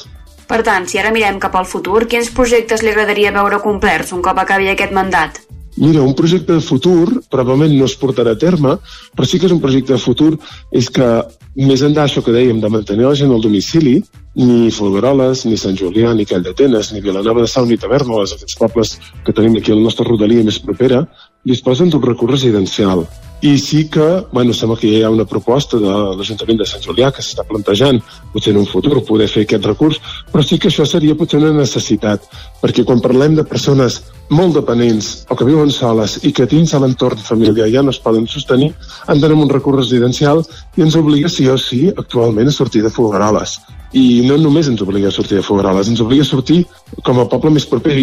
Per 0.48 0.60
tant, 0.68 0.88
si 0.88 1.00
ara 1.00 1.14
mirem 1.16 1.40
cap 1.40 1.56
al 1.56 1.68
futur, 1.70 2.06
quins 2.12 2.32
projectes 2.36 2.84
li 2.84 2.92
agradaria 2.92 3.32
veure 3.32 3.62
complerts 3.64 4.12
un 4.12 4.24
cop 4.26 4.42
acabi 4.42 4.68
aquest 4.72 4.92
mandat? 4.92 5.40
Mira, 5.78 6.02
un 6.02 6.14
projecte 6.14 6.54
de 6.54 6.62
futur 6.62 7.22
probablement 7.32 7.72
no 7.78 7.86
es 7.88 7.96
portarà 7.96 8.34
a 8.36 8.40
terme, 8.40 8.76
però 9.16 9.28
sí 9.28 9.40
que 9.40 9.48
és 9.48 9.56
un 9.56 9.62
projecte 9.64 9.94
de 9.94 10.04
futur, 10.04 10.34
és 10.72 10.90
que 10.92 11.08
més 11.56 11.84
enllà 11.84 12.04
d'això 12.04 12.24
que 12.24 12.36
dèiem 12.36 12.60
de 12.60 12.70
mantenir 12.72 13.08
la 13.08 13.16
gent 13.16 13.32
al 13.32 13.44
domicili, 13.44 14.02
ni 14.36 14.72
Folgueroles, 14.72 15.46
ni 15.48 15.58
Sant 15.60 15.80
Julià, 15.80 16.14
ni 16.16 16.28
Call 16.28 16.44
d'Atenes, 16.44 16.92
ni 16.92 17.04
Vilanova 17.04 17.44
de 17.44 17.52
Sau, 17.52 17.66
ni 17.68 17.80
Tavernoles, 17.80 18.36
aquests 18.36 18.60
pobles 18.60 18.98
que 19.26 19.36
tenim 19.36 19.58
aquí 19.60 19.72
a 19.72 19.80
la 19.80 19.88
nostra 19.88 20.08
rodalia 20.08 20.44
més 20.44 20.60
propera, 20.60 21.06
disposen 21.48 21.92
d'un 21.92 22.04
recurs 22.04 22.40
residencial. 22.40 23.08
I 23.42 23.58
sí 23.58 23.88
que, 23.90 24.26
bueno, 24.32 24.54
sembla 24.54 24.78
que 24.78 24.86
hi 24.86 25.02
ha 25.02 25.10
una 25.10 25.26
proposta 25.26 25.80
de 25.82 25.94
l'Ajuntament 26.18 26.60
de 26.60 26.68
Sant 26.70 26.84
Julià 26.86 27.10
que 27.10 27.24
s'està 27.26 27.42
plantejant, 27.50 27.98
potser 28.34 28.54
en 28.54 28.60
un 28.62 28.68
futur, 28.70 29.00
poder 29.08 29.26
fer 29.34 29.48
aquest 29.48 29.66
recurs, 29.66 29.98
però 30.30 30.46
sí 30.46 30.60
que 30.62 30.70
això 30.70 30.86
seria 30.86 31.18
potser 31.18 31.40
una 31.42 31.50
necessitat, 31.56 32.28
perquè 32.62 32.86
quan 32.86 33.02
parlem 33.02 33.40
de 33.40 33.48
persones 33.50 34.04
molt 34.30 34.54
dependents 34.56 35.26
o 35.28 35.36
que 35.36 35.48
viuen 35.48 35.74
soles 35.74 36.20
i 36.22 36.32
que 36.32 36.46
dins 36.46 36.72
de 36.72 36.80
l'entorn 36.80 37.20
familiar 37.20 37.68
ja 37.74 37.82
no 37.82 37.90
es 37.92 38.00
poden 38.00 38.30
sostenir, 38.30 38.72
d'anar 39.08 39.34
amb 39.34 39.48
un 39.48 39.52
recurs 39.52 39.82
residencial 39.82 40.46
i 40.78 40.86
ens 40.86 40.96
obliga 41.02 41.30
sí 41.30 41.50
o 41.50 41.58
sí 41.58 41.88
actualment 41.90 42.48
a 42.48 42.56
sortir 42.56 42.86
de 42.86 42.94
Folgueroles. 42.94 43.58
I 43.98 44.22
no 44.24 44.38
només 44.40 44.70
ens 44.72 44.86
obliga 44.86 45.10
a 45.10 45.18
sortir 45.18 45.42
de 45.42 45.44
Folgueroles, 45.44 45.90
ens 45.90 46.00
obliga 46.00 46.24
a 46.24 46.30
sortir 46.30 46.62
com 47.04 47.20
a 47.20 47.28
poble 47.28 47.52
més 47.58 47.66
proper 47.68 47.98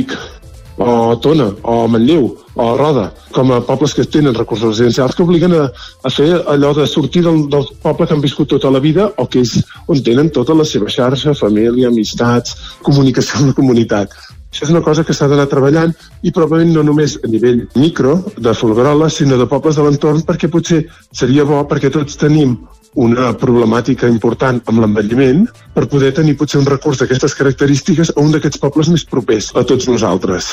o 0.78 1.16
Tona, 1.18 1.48
o 1.62 1.88
Manlleu, 1.88 2.36
o 2.54 2.76
Roda, 2.76 3.12
com 3.34 3.52
a 3.52 3.60
pobles 3.60 3.94
que 3.94 4.04
tenen 4.04 4.34
recursos 4.34 4.78
residencials 4.78 5.14
que 5.14 5.22
obliguen 5.22 5.54
a, 5.58 5.66
a 6.02 6.10
fer 6.10 6.30
allò 6.46 6.72
de 6.74 6.86
sortir 6.86 7.24
del, 7.26 7.48
del 7.50 7.66
poble 7.82 8.06
que 8.06 8.14
han 8.14 8.22
viscut 8.22 8.48
tota 8.54 8.70
la 8.70 8.80
vida 8.80 9.10
o 9.16 9.26
que 9.26 9.42
és 9.42 9.58
on 9.86 10.02
tenen 10.06 10.30
tota 10.30 10.54
la 10.54 10.64
seva 10.64 10.90
xarxa, 10.90 11.34
família, 11.34 11.90
amistats, 11.90 12.78
comunicació 12.86 13.42
amb 13.42 13.52
la 13.52 13.58
comunitat. 13.58 14.14
Això 14.48 14.64
és 14.64 14.72
una 14.72 14.82
cosa 14.82 15.04
que 15.04 15.12
s'ha 15.12 15.28
d'anar 15.28 15.48
treballant 15.50 15.92
i 16.22 16.32
probablement 16.32 16.72
no 16.78 16.86
només 16.86 17.18
a 17.20 17.28
nivell 17.28 17.66
micro 17.76 18.22
de 18.38 18.54
Folguerola, 18.56 19.10
sinó 19.12 19.36
de 19.36 19.46
pobles 19.50 19.76
de 19.76 19.84
l'entorn, 19.84 20.22
perquè 20.24 20.48
potser 20.48 20.84
seria 21.12 21.44
bo 21.44 21.60
perquè 21.68 21.90
tots 21.92 22.16
tenim 22.16 22.56
una 22.94 23.32
problemàtica 23.36 24.08
important 24.08 24.60
amb 24.66 24.80
l'envelliment 24.82 25.46
per 25.74 25.88
poder 25.92 26.12
tenir 26.16 26.36
potser 26.40 26.60
un 26.60 26.66
recurs 26.66 27.02
d'aquestes 27.02 27.34
característiques 27.38 28.12
a 28.14 28.20
un 28.20 28.32
d'aquests 28.32 28.60
pobles 28.62 28.88
més 28.92 29.04
propers 29.04 29.52
a 29.54 29.64
tots 29.68 29.88
nosaltres. 29.88 30.52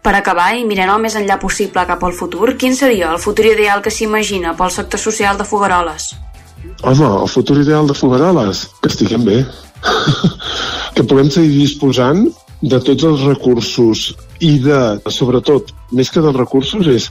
Per 0.00 0.14
acabar, 0.16 0.54
i 0.56 0.64
mirant 0.64 0.94
el 0.94 1.02
més 1.02 1.16
enllà 1.18 1.36
possible 1.40 1.84
cap 1.86 2.04
al 2.04 2.16
futur, 2.16 2.54
quin 2.56 2.76
seria 2.76 3.10
el 3.12 3.20
futur 3.20 3.44
ideal 3.50 3.82
que 3.84 3.92
s'imagina 3.92 4.54
pel 4.56 4.72
sector 4.72 5.00
social 5.00 5.36
de 5.36 5.44
Fogaroles? 5.44 6.14
Home, 6.82 7.08
el 7.22 7.28
futur 7.28 7.58
ideal 7.60 7.86
de 7.88 7.96
Fogaroles? 7.96 8.64
Que 8.80 8.88
estiguem 8.88 9.26
bé. 9.26 9.42
que 10.96 11.04
puguem 11.04 11.28
seguir 11.32 11.52
disposant 11.58 12.24
de 12.60 12.80
tots 12.84 13.04
els 13.08 13.26
recursos 13.28 14.10
i 14.40 14.56
de, 14.64 14.80
sobretot, 15.12 15.72
més 15.92 16.10
que 16.12 16.24
dels 16.24 16.36
recursos, 16.36 16.88
és 16.88 17.10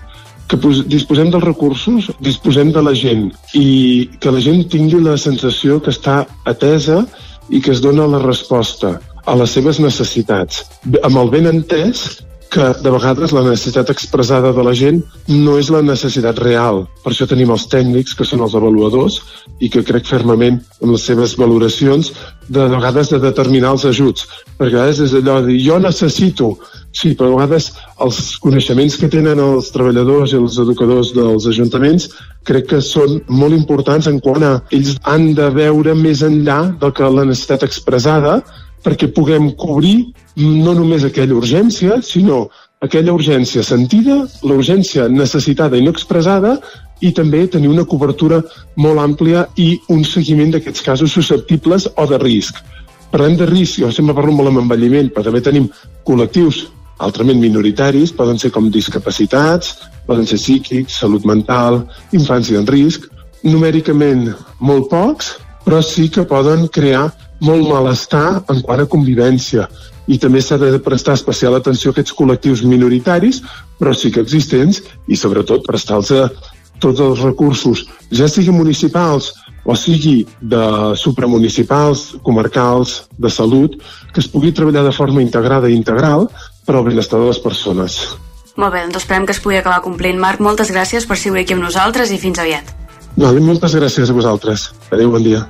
que 0.50 0.58
disposem 0.90 1.30
dels 1.30 1.46
recursos, 1.46 2.10
disposem 2.26 2.72
de 2.74 2.82
la 2.82 2.96
gent 2.98 3.28
i 3.58 4.10
que 4.20 4.34
la 4.34 4.42
gent 4.42 4.66
tingui 4.74 5.02
la 5.04 5.18
sensació 5.22 5.78
que 5.84 5.94
està 5.94 6.24
atesa 6.50 7.04
i 7.50 7.62
que 7.62 7.74
es 7.76 7.84
dona 7.86 8.08
la 8.10 8.22
resposta 8.24 8.98
a 9.30 9.36
les 9.38 9.54
seves 9.54 9.80
necessitats. 9.84 10.64
Amb 11.06 11.22
el 11.22 11.30
ben 11.34 11.50
entès 11.52 12.26
que 12.50 12.72
de 12.82 12.92
vegades 12.92 13.32
la 13.36 13.44
necessitat 13.46 13.92
expressada 13.94 14.52
de 14.54 14.64
la 14.66 14.74
gent 14.74 15.04
no 15.30 15.58
és 15.62 15.70
la 15.70 15.84
necessitat 15.86 16.40
real. 16.42 16.82
Per 17.04 17.14
això 17.14 17.28
tenim 17.30 17.54
els 17.54 17.68
tècnics, 17.70 18.16
que 18.18 18.26
són 18.26 18.42
els 18.42 18.56
avaluadors, 18.58 19.20
i 19.62 19.70
que 19.70 19.86
crec 19.86 20.10
fermament 20.10 20.58
en 20.82 20.94
les 20.96 21.06
seves 21.06 21.36
valoracions 21.38 22.10
de, 22.48 22.64
de 22.64 22.68
vegades 22.74 23.14
de 23.14 23.22
determinar 23.22 23.76
els 23.78 23.86
ajuts. 23.86 24.26
Perquè 24.58 24.74
a 24.74 24.80
vegades 24.80 25.04
és 25.06 25.16
allò 25.20 25.40
de 25.44 25.52
dir, 25.52 25.60
jo 25.68 25.78
necessito, 25.84 26.56
sí, 26.92 27.14
però 27.16 27.32
a 27.32 27.36
vegades 27.38 27.70
els 28.02 28.38
coneixements 28.44 28.98
que 29.00 29.10
tenen 29.12 29.42
els 29.44 29.70
treballadors 29.74 30.34
i 30.34 30.40
els 30.40 30.58
educadors 30.62 31.12
dels 31.16 31.46
ajuntaments 31.52 32.10
crec 32.48 32.70
que 32.72 32.82
són 32.86 33.20
molt 33.28 33.56
importants 33.58 34.10
en 34.10 34.20
quant 34.24 34.46
a 34.46 34.56
ells 34.76 34.96
han 35.04 35.34
de 35.38 35.50
veure 35.54 35.96
més 35.96 36.24
enllà 36.26 36.62
del 36.82 36.96
que 36.96 37.12
la 37.14 37.28
necessitat 37.30 37.68
expressada 37.68 38.40
perquè 38.84 39.10
puguem 39.14 39.52
cobrir 39.60 40.14
no 40.40 40.74
només 40.74 41.04
aquella 41.04 41.36
urgència, 41.36 42.00
sinó 42.02 42.48
aquella 42.80 43.14
urgència 43.14 43.64
sentida, 43.64 44.22
la 44.44 44.56
urgència 44.56 45.10
necessitada 45.12 45.78
i 45.78 45.84
no 45.84 45.92
expressada, 45.92 46.56
i 47.04 47.12
també 47.16 47.46
tenir 47.48 47.70
una 47.72 47.86
cobertura 47.88 48.42
molt 48.80 49.04
àmplia 49.04 49.46
i 49.60 49.74
un 49.92 50.04
seguiment 50.08 50.56
d'aquests 50.56 50.84
casos 50.84 51.16
susceptibles 51.16 51.88
o 51.96 52.08
de 52.08 52.20
risc. 52.24 52.60
Parlem 53.12 53.36
de 53.40 53.48
risc, 53.50 53.80
jo 53.82 53.92
sempre 53.92 54.16
parlo 54.16 54.36
molt 54.36 54.52
amb 54.52 54.64
envelliment, 54.64 55.10
però 55.12 55.28
també 55.28 55.42
tenim 55.44 55.68
col·lectius 56.08 56.68
altrament 57.00 57.40
minoritaris, 57.40 58.12
poden 58.16 58.40
ser 58.40 58.52
com 58.52 58.70
discapacitats, 58.72 59.78
poden 60.08 60.28
ser 60.28 60.40
psíquics, 60.40 61.00
salut 61.00 61.26
mental, 61.26 61.84
infància 62.16 62.60
en 62.60 62.68
risc, 62.68 63.08
numèricament 63.44 64.28
molt 64.60 64.90
pocs, 64.92 65.36
però 65.66 65.82
sí 65.86 66.10
que 66.12 66.28
poden 66.28 66.68
crear 66.74 67.08
molt 67.46 67.68
malestar 67.70 68.42
en 68.52 68.62
quant 68.66 68.84
a 68.84 68.90
convivència. 68.90 69.68
I 70.10 70.18
també 70.18 70.42
s'ha 70.42 70.58
de 70.58 70.74
prestar 70.84 71.16
especial 71.16 71.56
atenció 71.56 71.92
a 71.92 71.96
aquests 71.96 72.16
col·lectius 72.18 72.64
minoritaris, 72.66 73.44
però 73.80 73.94
sí 73.96 74.12
que 74.12 74.24
existents, 74.26 74.82
i 75.08 75.16
sobretot 75.16 75.68
prestar-los 75.68 76.34
tots 76.80 77.04
els 77.04 77.22
recursos, 77.22 77.86
ja 78.12 78.28
siguin 78.32 78.56
municipals 78.56 79.34
o 79.70 79.76
sigui 79.76 80.24
de 80.42 80.96
supramunicipals, 80.98 82.16
comarcals, 82.24 83.04
de 83.20 83.30
salut, 83.30 83.76
que 84.14 84.24
es 84.24 84.30
pugui 84.32 84.54
treballar 84.56 84.86
de 84.88 84.96
forma 84.96 85.22
integrada 85.22 85.70
i 85.70 85.76
integral 85.78 86.30
per 86.70 86.78
al 86.78 86.86
benestar 86.86 87.18
de 87.18 87.32
les 87.32 87.42
persones. 87.42 87.98
Molt 88.60 88.76
bé, 88.76 88.84
doncs 88.86 89.02
esperem 89.02 89.26
que 89.26 89.34
es 89.34 89.42
pugui 89.42 89.58
acabar 89.58 89.82
complint. 89.82 90.20
Marc, 90.22 90.44
moltes 90.44 90.70
gràcies 90.70 91.08
per 91.10 91.18
ser 91.18 91.34
aquí 91.40 91.58
amb 91.58 91.66
nosaltres 91.66 92.14
i 92.14 92.20
fins 92.22 92.38
aviat. 92.38 92.76
Vale, 93.18 93.42
moltes 93.42 93.74
gràcies 93.74 94.10
a 94.10 94.14
vosaltres. 94.14 94.70
Adéu, 94.94 95.10
bon 95.16 95.26
dia. 95.26 95.48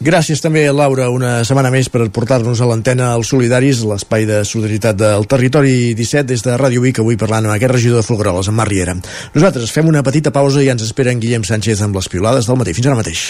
Gràcies 0.00 0.40
també, 0.40 0.62
Laura, 0.72 1.10
una 1.12 1.42
setmana 1.44 1.68
més 1.72 1.90
per 1.92 2.06
portar-nos 2.08 2.60
a 2.60 2.68
l'antena 2.68 3.10
als 3.12 3.32
solidaris, 3.34 3.82
l'espai 3.84 4.24
de 4.28 4.38
solidaritat 4.48 4.96
del 4.96 5.26
territori 5.28 5.92
17 5.96 6.24
des 6.32 6.44
de 6.44 6.56
Ràdio 6.56 6.80
Vic, 6.84 7.02
avui 7.02 7.20
parlant 7.20 7.44
amb 7.44 7.56
aquest 7.56 7.74
regidor 7.76 8.00
de 8.00 8.06
Folgueroles, 8.08 8.48
en 8.48 8.56
Marc 8.56 8.72
Riera. 8.72 8.96
Nosaltres 9.34 9.72
fem 9.76 9.88
una 9.92 10.02
petita 10.02 10.32
pausa 10.32 10.64
i 10.64 10.72
ens 10.72 10.88
espera 10.88 11.12
en 11.12 11.20
Guillem 11.20 11.44
Sánchez 11.44 11.84
amb 11.84 12.00
les 12.00 12.08
piolades 12.08 12.48
del 12.48 12.60
matí. 12.60 12.76
Fins 12.76 12.88
ara 12.88 13.00
mateix. 13.00 13.26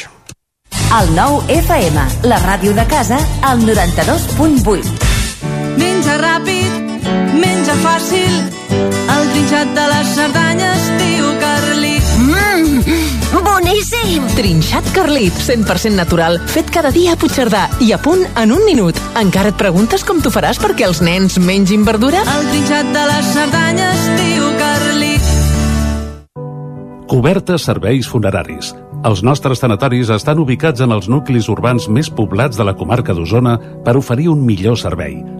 El 0.90 1.14
nou 1.14 1.42
FM, 1.50 2.10
la 2.30 2.38
ràdio 2.46 2.74
de 2.74 2.86
casa, 2.90 3.18
al 3.46 3.66
92.8. 3.66 5.19
Ràpid, 6.20 7.04
menja 7.40 7.74
fàcil, 7.80 8.32
el 9.14 9.30
trinxat 9.32 9.70
de 9.76 9.84
les 9.88 10.10
Cerdanyes, 10.18 10.88
tio 11.00 11.30
Carlit. 11.40 12.10
Mmm, 12.20 13.40
boníssim! 13.46 14.26
Trinxat 14.36 14.90
Carlit, 14.92 15.32
100% 15.46 15.96
natural, 15.96 16.36
fet 16.52 16.68
cada 16.74 16.92
dia 16.92 17.14
a 17.14 17.20
Puigcerdà 17.20 17.64
i 17.80 17.94
a 17.96 18.00
punt 18.02 18.26
en 18.36 18.52
un 18.52 18.66
minut. 18.68 19.00
Encara 19.20 19.54
et 19.54 19.58
preguntes 19.60 20.04
com 20.04 20.20
t'ho 20.20 20.32
faràs 20.34 20.60
perquè 20.60 20.84
els 20.90 21.00
nens 21.00 21.40
mengin 21.40 21.88
verdura? 21.88 22.20
El 22.36 22.52
trinxat 22.52 22.92
de 22.92 23.08
les 23.14 23.32
Cerdanyes, 23.38 24.06
tio 24.20 24.52
Carlit. 24.60 25.34
Cobertes 27.10 27.64
serveis 27.66 28.06
funeraris. 28.06 28.74
Els 29.08 29.24
nostres 29.24 29.64
tanatoris 29.64 30.12
estan 30.12 30.38
ubicats 30.44 30.84
en 30.84 30.92
els 30.92 31.08
nuclis 31.08 31.48
urbans 31.48 31.88
més 31.88 32.12
poblats 32.12 32.60
de 32.60 32.68
la 32.68 32.76
comarca 32.76 33.16
d'Osona 33.16 33.56
per 33.86 33.96
oferir 33.96 34.28
un 34.28 34.44
millor 34.44 34.76
servei. 34.76 35.39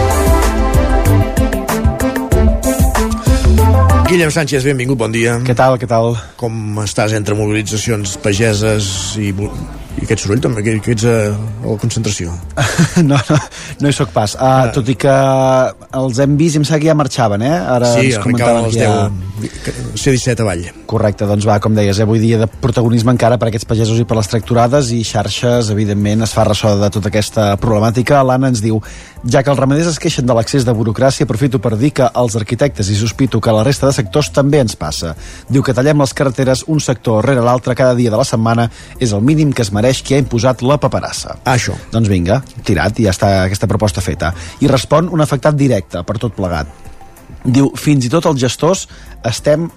Guillem 4.11 4.27
Sánchez, 4.27 4.65
benvingut, 4.67 4.97
bon 4.99 5.13
dia. 5.15 5.37
Què 5.47 5.53
tal, 5.55 5.77
què 5.79 5.87
tal? 5.87 6.17
Com 6.35 6.81
estàs 6.83 7.13
entre 7.15 7.31
mobilitzacions 7.39 8.17
pageses 8.19 8.89
i, 9.15 9.29
i 9.31 10.03
aquest 10.03 10.25
soroll 10.25 10.41
també, 10.43 10.65
que, 10.65 10.73
que 10.83 10.97
ets 10.97 11.05
a, 11.07 11.13
a 11.31 11.69
la 11.69 11.77
concentració? 11.79 12.33
no, 13.07 13.15
no, 13.15 13.37
no 13.79 13.87
hi 13.87 13.95
sóc 13.95 14.11
pas. 14.11 14.35
Uh, 14.35 14.67
tot 14.75 14.91
i 14.91 14.97
que 14.99 15.15
els 16.01 16.19
hem 16.19 16.35
vist 16.35 16.59
em 16.59 16.67
sembla 16.67 16.81
que 16.83 16.91
ja 16.91 16.97
marxaven, 16.99 17.45
eh? 17.47 17.53
Ara 17.77 17.93
sí, 17.93 18.09
ens 18.09 18.19
comentaven 18.25 18.67
els 18.67 18.75
que 18.75 18.89
ja... 18.89 19.07
10, 19.07 19.31
C-17 19.95 20.43
avall. 20.43 20.67
Correcte, 20.91 21.25
doncs 21.29 21.47
va, 21.47 21.55
com 21.63 21.73
deies, 21.79 21.95
eh, 21.95 22.03
avui 22.03 22.19
dia 22.19 22.41
de 22.41 22.49
protagonisme 22.51 23.15
encara 23.15 23.39
per 23.39 23.47
aquests 23.47 23.67
pagesos 23.69 23.99
i 24.01 24.05
per 24.07 24.19
les 24.19 24.29
tracturades 24.31 24.91
i 24.91 25.01
xarxes, 25.07 25.71
evidentment, 25.71 26.27
es 26.27 26.35
fa 26.35 26.45
ressò 26.47 26.75
de 26.83 26.91
tota 26.93 27.07
aquesta 27.11 27.47
problemàtica. 27.61 28.21
L'Anna 28.27 28.51
ens 28.51 28.61
diu, 28.63 28.83
ja 29.23 29.43
que 29.43 29.51
els 29.51 29.59
ramaders 29.59 29.91
es 29.91 29.99
queixen 30.01 30.25
de 30.25 30.33
l'accés 30.33 30.65
de 30.65 30.73
burocràcia, 30.73 31.25
aprofito 31.27 31.59
per 31.61 31.75
dir 31.77 31.91
que 31.97 32.07
els 32.17 32.35
arquitectes 32.39 32.89
i 32.89 32.97
sospito 32.97 33.41
que 33.41 33.53
la 33.53 33.63
resta 33.63 33.87
de 33.87 33.95
sectors 33.95 34.31
també 34.33 34.61
ens 34.63 34.75
passa. 34.79 35.13
Diu 35.49 35.63
que 35.63 35.75
tallem 35.77 36.01
les 36.01 36.13
carreteres 36.17 36.63
un 36.67 36.81
sector 36.81 37.25
rere 37.25 37.43
l'altre 37.45 37.75
cada 37.77 37.95
dia 37.97 38.11
de 38.13 38.17
la 38.17 38.27
setmana 38.27 38.69
és 38.99 39.13
el 39.13 39.21
mínim 39.21 39.53
que 39.53 39.61
es 39.65 39.71
mereix 39.71 40.01
qui 40.01 40.15
ha 40.15 40.21
imposat 40.21 40.63
la 40.65 40.79
paperassa. 40.81 41.37
Ah, 41.43 41.55
això. 41.55 41.75
Doncs 41.93 42.09
vinga, 42.09 42.41
tirat, 42.65 42.99
i 42.99 43.05
ja 43.07 43.13
està 43.13 43.33
aquesta 43.45 43.69
proposta 43.69 44.01
feta. 44.01 44.33
I 44.61 44.71
respon 44.71 45.11
un 45.11 45.21
afectat 45.21 45.57
directe 45.57 46.01
per 46.07 46.17
tot 46.17 46.35
plegat. 46.37 46.71
Diu, 47.45 47.71
fins 47.77 48.05
i 48.05 48.09
tot 48.13 48.25
els 48.29 48.41
gestors 48.41 48.87
estem 49.25 49.69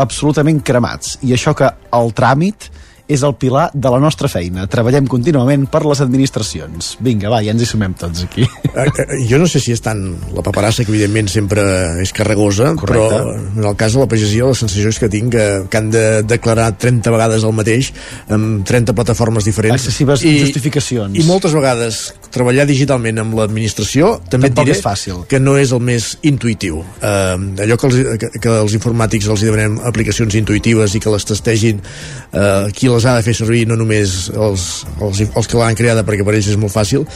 absolutament 0.00 0.60
cremats 0.64 1.18
i 1.26 1.34
això 1.34 1.52
que 1.56 1.68
el 1.96 2.12
tràmit 2.16 2.70
és 3.10 3.24
el 3.26 3.34
pilar 3.40 3.68
de 3.74 3.90
la 3.90 3.98
nostra 4.02 4.30
feina. 4.30 4.66
Treballem 4.70 5.08
contínuament 5.10 5.66
per 5.70 5.82
les 5.88 6.00
administracions. 6.04 6.94
Vinga, 7.02 7.30
va, 7.32 7.40
ja 7.44 7.54
ens 7.54 7.64
hi 7.64 7.68
sumem 7.68 7.96
tots 7.98 8.24
aquí. 8.26 8.46
Eh, 8.70 8.86
eh, 8.86 9.16
jo 9.26 9.40
no 9.42 9.48
sé 9.50 9.58
si 9.58 9.72
és 9.74 9.82
tant 9.82 9.98
la 10.36 10.44
paperassa, 10.46 10.84
que 10.86 10.92
evidentment 10.94 11.26
sempre 11.32 11.62
és 12.02 12.12
carregosa, 12.14 12.70
Correcte. 12.78 13.18
però 13.18 13.34
en 13.34 13.66
el 13.66 13.76
cas 13.80 13.96
de 13.96 14.04
la 14.04 14.06
pagesia 14.10 14.46
la 14.46 14.54
sensació 14.54 14.92
és 14.92 15.00
que 15.02 15.10
tinc 15.10 15.34
que, 15.34 15.46
que 15.66 15.80
han 15.80 15.90
de 15.90 16.04
declarar 16.22 16.70
30 16.78 17.10
vegades 17.10 17.46
el 17.46 17.56
mateix 17.56 17.90
amb 18.30 18.62
30 18.68 18.94
plataformes 18.94 19.48
diferents. 19.48 19.82
Excessives 19.82 20.22
justificacions. 20.22 21.18
I 21.18 21.26
moltes 21.26 21.56
vegades 21.56 22.02
treballar 22.34 22.66
digitalment 22.68 23.20
amb 23.22 23.36
l'administració 23.38 24.14
també 24.30 24.50
et 24.50 24.56
diré 24.56 24.74
és 24.76 24.82
fàcil. 24.84 25.24
que 25.30 25.40
no 25.42 25.56
és 25.58 25.72
el 25.76 25.82
més 25.84 26.12
intuïtiu. 26.22 26.80
Eh, 27.02 27.64
allò 27.66 27.78
que 27.80 27.90
els, 27.90 28.00
que, 28.22 28.32
que 28.38 28.56
els 28.64 28.76
informàtics 28.78 29.28
els 29.28 29.44
demanem 29.46 29.78
aplicacions 29.90 30.38
intuïtives 30.40 30.94
i 30.94 31.02
que 31.02 31.12
les 31.14 31.28
testegin 31.32 31.82
eh, 31.82 32.66
qui 32.74 32.88
les 32.88 33.06
ha 33.06 33.18
de 33.18 33.26
fer 33.26 33.36
servir, 33.42 33.66
no 33.68 33.78
només 33.80 34.30
els, 34.34 34.70
els, 35.00 35.24
els 35.28 35.50
que 35.50 35.60
l'han 35.60 35.78
creada 35.78 36.06
perquè 36.06 36.26
per 36.26 36.36
ells 36.38 36.52
és 36.54 36.60
molt 36.60 36.74
fàcil, 36.74 37.06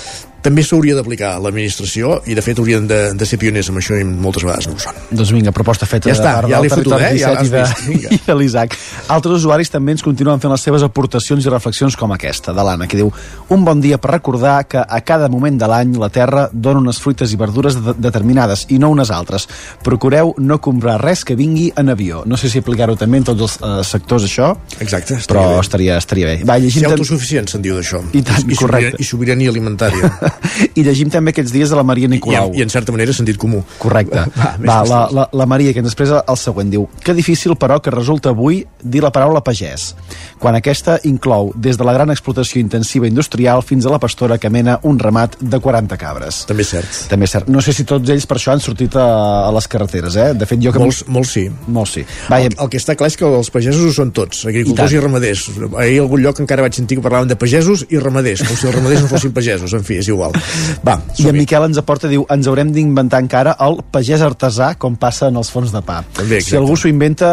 també 0.45 0.61
s'hauria 0.67 0.95
d'aplicar 0.99 1.35
a 1.39 1.41
l'administració 1.41 2.19
i 2.29 2.37
de 2.37 2.43
fet 2.45 2.59
haurien 2.61 2.85
de, 2.89 2.99
de 3.17 3.29
ser 3.29 3.39
pioners 3.41 3.71
amb 3.73 3.81
això 3.81 3.97
i 3.97 4.05
moltes 4.05 4.45
vegades 4.45 4.69
no 4.69 4.77
ho 4.77 4.83
són. 4.83 4.99
Doncs 5.09 5.33
vinga, 5.33 5.55
proposta 5.57 5.89
feta 5.89 6.11
Ja 6.11 6.13
de 6.13 6.21
està, 6.21 6.35
part 6.37 6.51
ja 6.53 6.61
l'he 6.61 6.73
fotut, 6.73 6.95
eh? 6.99 7.15
Ja 7.17 7.33
17 7.33 7.35
l'has 7.35 7.47
i 7.49 7.53
de, 7.55 7.63
vist, 7.63 7.85
vinga. 7.91 8.11
i 8.13 8.21
de 8.27 8.37
l'Isaac. 8.37 8.77
Altres 9.15 9.41
usuaris 9.41 9.73
també 9.73 9.95
ens 9.97 10.05
continuen 10.05 10.43
fent 10.43 10.53
les 10.53 10.67
seves 10.69 10.85
aportacions 10.85 11.47
i 11.47 11.53
reflexions 11.53 11.97
com 11.97 12.13
aquesta, 12.13 12.53
de 12.57 12.67
l'Anna, 12.67 12.89
que 12.91 13.01
diu 13.01 13.09
un 13.57 13.65
bon 13.65 13.81
dia 13.81 13.97
per 13.99 14.13
recordar 14.13 14.59
que 14.69 14.85
a 14.85 15.01
cada 15.07 15.31
moment 15.33 15.57
de 15.61 15.71
l'any 15.71 15.97
la 16.01 16.11
Terra 16.13 16.45
dona 16.53 16.83
unes 16.85 17.01
fruites 17.01 17.33
i 17.33 17.41
verdures 17.41 17.81
de 17.81 17.97
determinades 17.97 18.67
i 18.69 18.79
no 18.83 18.93
unes 18.93 19.11
altres. 19.15 19.49
Procureu 19.85 20.35
no 20.39 20.61
comprar 20.61 20.99
res 21.01 21.25
que 21.25 21.39
vingui 21.39 21.71
en 21.81 21.89
avió. 21.95 22.23
No 22.29 22.37
sé 22.37 22.53
si 22.53 22.61
aplicar-ho 22.61 22.99
també 23.01 23.23
en 23.23 23.31
tots 23.31 23.47
els 23.49 23.57
eh, 23.57 23.81
sectors, 23.89 24.29
això. 24.29 24.53
Exacte, 24.85 25.23
però 25.25 25.49
bé. 25.55 25.65
estaria, 25.65 25.97
estaria 26.05 26.35
bé. 26.35 26.37
Va, 26.45 26.61
llegim 26.61 26.85
Ser 26.85 26.93
autosuficient 26.93 27.49
se'n 27.49 27.65
diu 27.65 27.81
d'això. 27.81 28.05
I 28.13 28.23
tant, 28.27 28.45
I, 28.45 28.61
correcte. 28.61 29.01
I 29.01 29.09
sobirania 29.09 29.53
alimentària. 29.55 30.13
I 30.75 30.85
llegim 30.87 31.11
també 31.13 31.35
aquests 31.35 31.53
dies 31.55 31.71
de 31.71 31.79
la 31.79 31.85
Maria 31.87 32.09
Nicolau. 32.11 32.53
I, 32.55 32.61
I 32.61 32.67
en 32.67 32.73
certa 32.73 32.93
manera 32.95 33.15
sentit 33.17 33.39
comú. 33.41 33.63
Correcte. 33.79 34.27
Va, 34.41 34.55
Va, 34.65 34.79
la, 34.89 35.01
la, 35.15 35.29
la 35.33 35.47
Maria, 35.51 35.75
que 35.77 35.83
després 35.85 36.13
el 36.15 36.39
següent 36.41 36.71
diu 36.73 36.87
que 37.05 37.15
difícil, 37.17 37.57
però, 37.61 37.81
que 37.83 37.93
resulta 37.95 38.33
avui 38.35 38.63
dir 38.83 39.03
la 39.05 39.13
paraula 39.15 39.43
pagès, 39.45 39.93
quan 40.41 40.57
aquesta 40.59 40.99
inclou 41.09 41.53
des 41.57 41.79
de 41.81 41.87
la 41.87 41.95
gran 41.97 42.13
explotació 42.13 42.61
intensiva 42.63 43.09
industrial 43.09 43.63
fins 43.67 43.87
a 43.87 43.93
la 43.93 44.01
pastora 44.03 44.39
que 44.39 44.51
mena 44.51 44.79
un 44.83 44.99
ramat 44.99 45.37
de 45.41 45.61
40 45.61 45.99
cabres. 46.01 46.43
També 46.49 46.65
és 46.65 46.73
cert. 46.75 47.01
També 47.11 47.29
és 47.29 47.35
cert. 47.37 47.51
No 47.53 47.63
sé 47.65 47.75
si 47.77 47.87
tots 47.89 48.11
ells 48.11 48.27
per 48.31 48.39
això 48.39 48.55
han 48.55 48.63
sortit 48.65 48.97
a, 48.97 49.07
a 49.49 49.51
les 49.55 49.69
carreteres, 49.71 50.17
eh? 50.17 50.31
De 50.39 50.49
fet, 50.49 50.61
jo 50.63 50.73
que... 50.75 50.83
Molts, 50.83 51.05
molts 51.11 51.35
sí. 51.37 51.45
Molts 51.67 51.97
sí. 51.99 52.05
Va, 52.31 52.41
el, 52.41 52.57
el 52.57 52.73
que 52.73 52.81
està 52.81 52.97
clar 52.99 53.11
és 53.13 53.19
que 53.21 53.29
els 53.29 53.53
pagesos 53.55 53.85
ho 53.89 53.93
són 53.95 54.13
tots, 54.17 54.45
agricultors 54.51 54.95
I 54.95 54.99
i, 54.99 55.03
ramaders. 55.05 55.47
Ahir 55.83 56.01
a 56.01 56.05
algun 56.07 56.25
lloc 56.25 56.41
encara 56.45 56.65
vaig 56.65 56.77
sentir 56.77 56.99
que 56.99 57.05
parlaven 57.05 57.31
de 57.31 57.37
pagesos 57.41 57.85
i 57.91 58.01
ramaders, 58.01 58.45
com 58.49 58.57
si 58.59 58.69
els 58.71 58.77
ramaders 58.77 59.05
no 59.05 59.13
fossin 59.13 59.35
pagesos. 59.37 59.75
En 59.77 59.85
fi, 59.87 60.01
és 60.01 60.09
igual. 60.09 60.24
Igual. 60.31 60.81
Va, 60.87 60.97
I 61.19 61.29
en 61.29 61.37
Miquel 61.39 61.67
ens 61.69 61.79
aporta, 61.81 62.09
diu, 62.11 62.25
ens 62.31 62.49
haurem 62.51 62.73
d'inventar 62.75 63.21
encara 63.25 63.57
el 63.65 63.81
pagès 63.93 64.23
artesà 64.25 64.75
com 64.81 64.97
passa 65.01 65.29
en 65.33 65.37
els 65.41 65.51
fons 65.53 65.73
de 65.75 65.83
pa. 65.85 66.01
També, 66.17 66.41
si 66.45 66.57
algú 66.57 66.77
s'ho 66.77 66.89
inventa, 66.89 67.31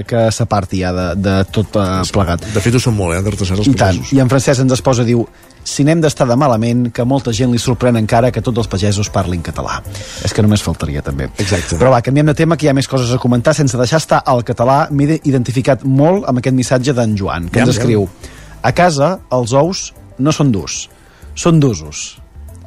eh, 0.00 0.04
que 0.08 0.26
s'aparti 0.34 0.82
ja 0.82 0.92
de, 0.96 1.06
de 1.22 1.38
tot 1.52 1.76
eh, 1.76 2.02
plegat. 2.12 2.44
De 2.54 2.60
fet, 2.64 2.74
ho 2.74 2.82
són 2.82 2.96
molt, 2.98 3.16
eh, 3.16 3.22
d'artesans 3.22 3.62
els 3.62 3.68
I 3.68 3.74
tant. 3.74 3.96
pagesos. 3.96 4.12
I 4.16 4.20
en 4.24 4.30
Francesc 4.32 4.64
ens 4.64 4.72
es 4.78 4.82
posa, 4.84 5.04
diu, 5.06 5.24
si 5.62 5.84
n'hem 5.86 6.00
d'estar 6.02 6.26
de 6.26 6.34
malament, 6.34 6.88
que 6.90 7.04
molta 7.06 7.30
gent 7.32 7.52
li 7.54 7.58
sorprèn 7.62 7.96
encara 8.00 8.32
que 8.34 8.42
tots 8.42 8.58
els 8.58 8.66
pagesos 8.70 9.10
parlin 9.14 9.42
català. 9.46 9.78
És 10.26 10.34
que 10.34 10.42
només 10.42 10.62
faltaria, 10.62 11.02
també. 11.06 11.28
Exacte. 11.38 11.78
Però 11.78 11.92
va, 11.94 12.00
canviem 12.02 12.26
de 12.26 12.34
tema, 12.34 12.56
que 12.58 12.66
hi 12.66 12.70
ha 12.72 12.74
més 12.74 12.88
coses 12.90 13.12
a 13.14 13.18
comentar. 13.22 13.54
Sense 13.54 13.78
deixar 13.78 14.00
estar 14.02 14.22
el 14.26 14.42
català, 14.42 14.88
m'he 14.90 15.20
identificat 15.22 15.84
molt 15.84 16.26
amb 16.26 16.42
aquest 16.42 16.56
missatge 16.56 16.92
d'en 16.98 17.14
Joan, 17.16 17.46
que 17.48 17.60
Ja, 17.60 17.66
ens 17.66 17.76
ja. 17.76 17.78
escriu 17.78 18.08
a 18.62 18.72
casa 18.72 19.18
els 19.30 19.52
ous 19.54 19.92
no 20.18 20.32
són 20.34 20.50
durs, 20.54 20.88
són 21.34 21.60
d'usos. 21.62 22.18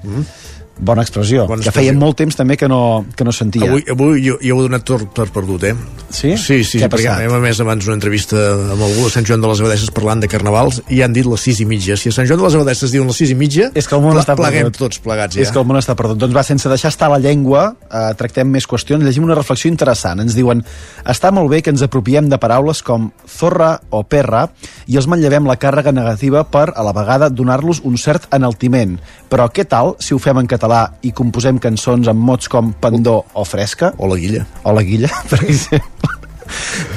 Mm. 0.05 0.54
Bona 0.77 1.03
expressió, 1.05 1.45
Bona 1.47 1.61
que 1.63 1.69
expressió. 1.69 1.91
feia 1.91 1.93
molt 1.97 2.17
temps 2.19 2.35
també 2.35 2.57
que 2.59 2.67
no, 2.67 3.05
que 3.15 3.23
no 3.23 3.31
sentia. 3.31 3.63
Avui, 3.69 3.83
avui 3.89 4.19
jo, 4.25 4.35
jo 4.43 4.57
ho 4.57 4.59
he 4.59 4.65
donat 4.67 4.83
tot 4.83 5.05
per 5.15 5.29
perdut, 5.31 5.63
eh? 5.63 5.75
Sí? 6.09 6.33
Sí, 6.37 6.63
sí, 6.67 6.79
Què 6.81 6.85
ha 6.85 6.89
perquè 6.91 7.13
hem 7.23 7.31
emès 7.37 7.61
abans 7.63 7.87
una 7.87 7.95
entrevista 7.95 8.35
amb 8.73 8.81
algú 8.83 9.05
de 9.05 9.11
Sant 9.13 9.25
Joan 9.27 9.39
de 9.41 9.47
les 9.47 9.61
Abadesses 9.63 9.91
parlant 9.95 10.19
de 10.19 10.27
carnavals 10.31 10.81
i 10.91 10.99
han 11.01 11.13
dit 11.15 11.25
les 11.25 11.39
sis 11.41 11.61
i 11.63 11.65
mitja. 11.65 11.95
Si 11.95 12.09
a 12.11 12.15
Sant 12.15 12.27
Joan 12.27 12.39
de 12.41 12.45
les 12.49 12.55
Abadesses 12.59 12.91
diuen 12.91 13.07
les 13.07 13.15
sis 13.23 13.31
i 13.31 13.37
mitja, 13.39 13.69
és 13.73 13.87
que 13.87 13.95
el 13.95 14.01
món 14.03 14.17
pla- 14.17 14.23
està 14.25 14.35
pleguem 14.35 14.67
perdut. 14.67 14.77
tots 14.83 14.99
plegats 14.99 15.35
ja. 15.35 15.41
És 15.47 15.51
que 15.51 15.59
el 15.63 15.65
món 15.65 15.79
està 15.79 15.95
perdut. 15.95 16.19
Doncs 16.19 16.35
va, 16.35 16.43
sense 16.43 16.67
deixar 16.71 16.91
estar 16.91 17.09
la 17.09 17.19
llengua, 17.23 17.75
eh, 17.89 18.13
tractem 18.19 18.51
més 18.51 18.67
qüestions, 18.67 19.03
llegim 19.03 19.23
una 19.23 19.35
reflexió 19.39 19.71
interessant. 19.71 20.19
Ens 20.19 20.35
diuen, 20.35 20.63
està 21.05 21.31
molt 21.31 21.49
bé 21.49 21.61
que 21.63 21.69
ens 21.71 21.81
apropiem 21.87 22.27
de 22.29 22.37
paraules 22.37 22.83
com 22.83 23.11
zorra 23.27 23.79
o 23.91 24.03
perra 24.03 24.49
i 24.87 24.97
els 24.97 25.07
manllevem 25.07 25.47
la 25.47 25.55
càrrega 25.55 25.91
negativa 25.95 26.43
per, 26.51 26.73
a 26.75 26.83
la 26.83 26.91
vegada, 26.91 27.29
donar-los 27.29 27.79
un 27.83 27.95
cert 27.97 28.27
enaltiment. 28.35 28.99
Però 29.29 29.47
què 29.51 29.65
tal 29.67 29.95
si 29.99 30.13
ho 30.13 30.19
fem 30.19 30.37
en 30.43 30.47
català 30.47 30.64
i 31.05 31.11
composem 31.15 31.59
cançons 31.61 32.07
amb 32.11 32.19
mots 32.21 32.49
com 32.51 32.73
pendó 32.81 33.23
o 33.33 33.43
fresca? 33.45 33.93
O 33.97 34.07
la 34.07 34.17
guilla. 34.19 34.45
O 34.63 34.73
la 34.75 34.83
guilla, 34.83 35.09
per 35.29 35.43
exemple. 35.43 36.09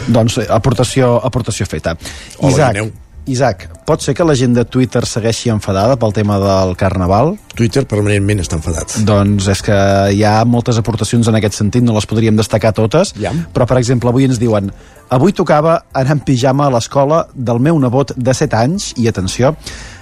doncs 0.08 0.38
eh, 0.42 0.46
aportació, 0.52 1.18
aportació 1.24 1.66
feta. 1.66 1.96
O 2.40 2.50
Isaac. 2.50 2.80
Isaac, 3.28 3.66
pot 3.84 4.00
ser 4.00 4.14
que 4.16 4.24
la 4.24 4.32
gent 4.32 4.54
de 4.56 4.62
Twitter 4.64 5.02
segueixi 5.04 5.50
enfadada 5.52 5.98
pel 6.00 6.14
tema 6.16 6.38
del 6.40 6.70
Carnaval? 6.80 7.34
Twitter 7.52 7.82
permanentment 7.84 8.40
està 8.40 8.56
enfadat. 8.56 8.94
Doncs 9.04 9.50
és 9.52 9.60
que 9.66 9.76
hi 10.16 10.22
ha 10.24 10.38
moltes 10.48 10.78
aportacions 10.80 11.28
en 11.28 11.36
aquest 11.36 11.58
sentit, 11.60 11.84
no 11.84 11.92
les 11.92 12.08
podríem 12.08 12.38
destacar 12.40 12.72
totes, 12.72 13.12
Ja. 13.20 13.34
però 13.52 13.66
per 13.68 13.76
exemple 13.82 14.08
avui 14.08 14.24
ens 14.24 14.40
diuen 14.40 14.72
avui 15.12 15.32
tocava 15.36 15.82
anar 15.92 16.16
en 16.16 16.20
pijama 16.24 16.66
a 16.68 16.72
l'escola 16.72 17.26
del 17.34 17.60
meu 17.60 17.76
nebot 17.78 18.14
de 18.16 18.32
7 18.32 18.56
anys, 18.56 18.94
i 18.96 19.08
atenció, 19.08 19.54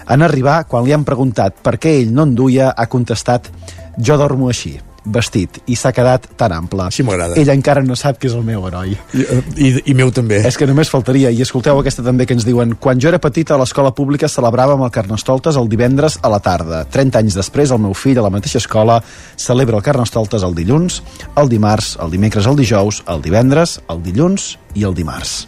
en 0.09 0.23
arribar, 0.23 0.65
quan 0.71 0.85
li 0.87 0.95
han 0.97 1.05
preguntat 1.05 1.63
per 1.63 1.77
què 1.83 1.97
ell 2.01 2.13
no 2.15 2.27
en 2.27 2.35
duia, 2.39 2.73
ha 2.77 2.87
contestat 2.91 3.51
jo 3.97 4.17
dormo 4.21 4.51
així, 4.53 4.77
vestit, 5.07 5.61
i 5.71 5.77
s'ha 5.79 5.93
quedat 5.95 6.27
tan 6.39 6.53
ample. 6.53 6.87
Així 6.87 7.05
m'agrada. 7.07 7.37
Ell 7.41 7.51
encara 7.55 7.83
no 7.87 7.97
sap 7.99 8.19
que 8.21 8.29
és 8.29 8.35
el 8.37 8.45
meu 8.47 8.67
heroi. 8.67 8.97
I, 9.15 9.25
i, 9.55 9.71
I 9.93 9.97
meu 9.99 10.11
també. 10.15 10.41
És 10.49 10.59
que 10.59 10.69
només 10.69 10.91
faltaria. 10.93 11.31
I 11.31 11.43
escolteu 11.45 11.79
aquesta 11.81 12.05
també 12.07 12.27
que 12.27 12.37
ens 12.37 12.47
diuen 12.47 12.77
quan 12.83 13.01
jo 13.03 13.11
era 13.13 13.21
petita 13.23 13.55
a 13.57 13.61
l'escola 13.61 13.95
pública 13.97 14.31
celebràvem 14.31 14.83
el 14.87 14.93
Carnestoltes 14.95 15.59
el 15.61 15.71
divendres 15.73 16.19
a 16.23 16.33
la 16.33 16.41
tarda. 16.43 16.85
30 16.93 17.23
anys 17.23 17.39
després, 17.39 17.75
el 17.75 17.83
meu 17.83 17.95
fill 17.97 18.21
a 18.21 18.27
la 18.27 18.33
mateixa 18.35 18.61
escola 18.63 19.01
celebra 19.37 19.79
el 19.81 19.87
Carnestoltes 19.87 20.47
el 20.47 20.57
dilluns, 20.59 21.03
el 21.39 21.53
dimarts, 21.53 21.97
el 22.03 22.15
dimecres, 22.15 22.49
el 22.51 22.59
dijous, 22.59 23.03
el 23.11 23.23
divendres, 23.25 23.81
el 23.93 24.03
dilluns 24.05 24.57
i 24.75 24.87
el 24.89 24.97
dimarts. 24.97 25.47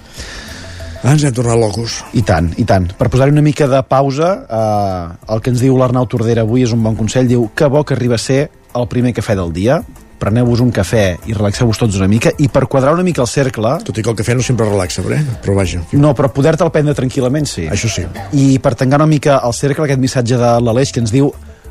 Ah, 1.02 1.12
ens 1.14 1.22
hem 1.22 1.34
tornat 1.34 1.58
locos. 1.60 2.00
I 2.18 2.24
tant, 2.26 2.50
i 2.58 2.64
tant. 2.66 2.88
Per 2.98 3.06
posar 3.12 3.28
una 3.30 3.42
mica 3.44 3.68
de 3.70 3.78
pausa, 3.86 4.32
eh, 4.50 5.32
el 5.32 5.40
que 5.40 5.52
ens 5.54 5.62
diu 5.62 5.78
l'Arnau 5.78 6.08
Tordera 6.10 6.42
avui 6.42 6.66
és 6.66 6.74
un 6.74 6.82
bon 6.82 6.96
consell. 6.98 7.28
Diu 7.30 7.48
que 7.54 7.68
bo 7.70 7.84
que 7.84 7.94
arriba 7.94 8.18
a 8.18 8.22
ser 8.22 8.48
el 8.74 8.88
primer 8.90 9.14
cafè 9.14 9.36
del 9.38 9.52
dia, 9.54 9.78
preneu-vos 10.18 10.60
un 10.60 10.72
cafè 10.74 11.04
i 11.30 11.36
relaxeu-vos 11.36 11.78
tots 11.78 11.96
una 12.00 12.08
mica, 12.10 12.32
i 12.42 12.48
per 12.50 12.66
quadrar 12.66 12.96
una 12.96 13.06
mica 13.06 13.22
el 13.22 13.30
cercle... 13.30 13.76
Tot 13.86 14.00
i 14.00 14.02
que 14.02 14.10
el 14.10 14.18
cafè 14.18 14.34
no 14.34 14.42
sempre 14.42 14.66
relaxa, 14.66 15.04
però, 15.06 15.14
eh? 15.14 15.36
però 15.44 15.54
vaja. 15.60 15.84
No, 15.94 16.10
però 16.18 16.32
poder-te'l 16.34 16.72
prendre 16.74 16.96
tranquil·lament, 16.98 17.46
sí. 17.46 17.68
Això 17.70 17.90
sí. 17.92 18.06
I 18.34 18.48
per 18.58 18.74
tancar 18.74 18.98
una 18.98 19.06
mica 19.06 19.38
el 19.46 19.54
cercle, 19.54 19.86
aquest 19.86 20.02
missatge 20.02 20.40
de 20.40 20.56
l'Aleix 20.64 20.92
que 20.92 21.04
ens 21.04 21.14
diu 21.14 21.30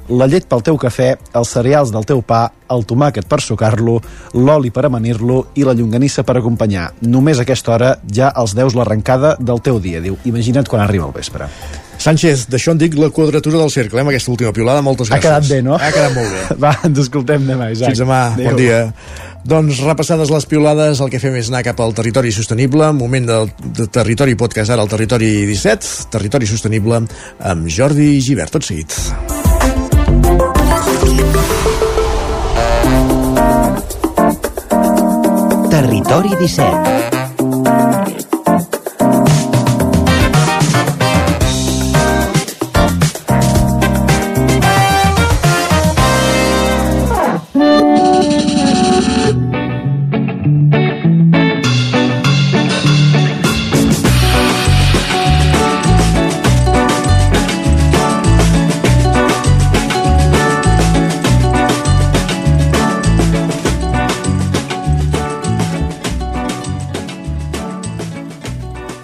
la 0.10 0.28
llet 0.28 0.46
pel 0.48 0.62
teu 0.64 0.78
cafè, 0.80 1.16
els 1.36 1.50
cereals 1.52 1.92
del 1.92 2.06
teu 2.08 2.22
pa, 2.22 2.46
el 2.72 2.84
tomàquet 2.88 3.28
per 3.28 3.40
sucar-lo, 3.44 3.98
l'oli 4.34 4.72
per 4.72 4.86
amanir-lo 4.88 5.48
i 5.56 5.64
la 5.68 5.74
llonganissa 5.74 6.24
per 6.28 6.38
acompanyar. 6.40 6.90
Només 7.08 7.40
a 7.40 7.46
aquesta 7.48 7.74
hora 7.76 7.92
ja 8.14 8.32
els 8.36 8.56
deus 8.56 8.76
l'arrencada 8.76 9.36
del 9.40 9.60
teu 9.64 9.80
dia, 9.84 10.02
diu. 10.04 10.18
Imagina't 10.26 10.68
quan 10.68 10.84
arriba 10.84 11.08
el 11.08 11.14
vespre. 11.16 11.48
Sánchez, 11.98 12.46
d'això 12.52 12.76
en 12.76 12.78
dic 12.78 12.94
la 13.00 13.10
quadratura 13.10 13.58
del 13.58 13.72
cercle, 13.74 13.98
eh, 13.98 14.02
amb 14.06 14.12
aquesta 14.12 14.32
última 14.32 14.52
piolada. 14.54 14.84
Moltes 14.86 15.10
Ha 15.10 15.18
gràcies. 15.18 15.24
quedat 15.24 15.48
bé, 15.50 15.62
no? 15.66 15.76
Ha 15.76 15.92
quedat 15.92 16.14
molt 16.14 16.30
bé. 16.30 16.56
Va, 16.64 16.76
ens 16.86 17.00
escoltem 17.00 17.48
demà, 17.48 17.72
Isaac. 17.74 17.90
Fins 17.90 18.04
demà, 18.06 18.20
Adéu. 18.34 18.46
bon 18.52 18.56
dia. 18.62 18.84
Doncs 19.48 19.80
repassades 19.80 20.30
les 20.30 20.46
piolades, 20.46 21.00
el 21.00 21.10
que 21.10 21.20
fem 21.24 21.36
és 21.40 21.48
anar 21.50 21.64
cap 21.64 21.80
al 21.80 21.94
territori 21.96 22.32
sostenible, 22.36 22.92
moment 22.94 23.26
del 23.26 23.50
de 23.80 23.88
territori 23.88 24.36
podcast 24.36 24.70
ara 24.76 24.84
al 24.84 24.92
territori 24.92 25.46
17, 25.48 26.10
territori 26.12 26.46
sostenible 26.46 27.02
amb 27.40 27.68
Jordi 27.72 28.20
Givert, 28.22 28.52
tot 28.60 28.68
seguit. 28.68 29.47
Territori 35.78 36.36
17 36.36 37.17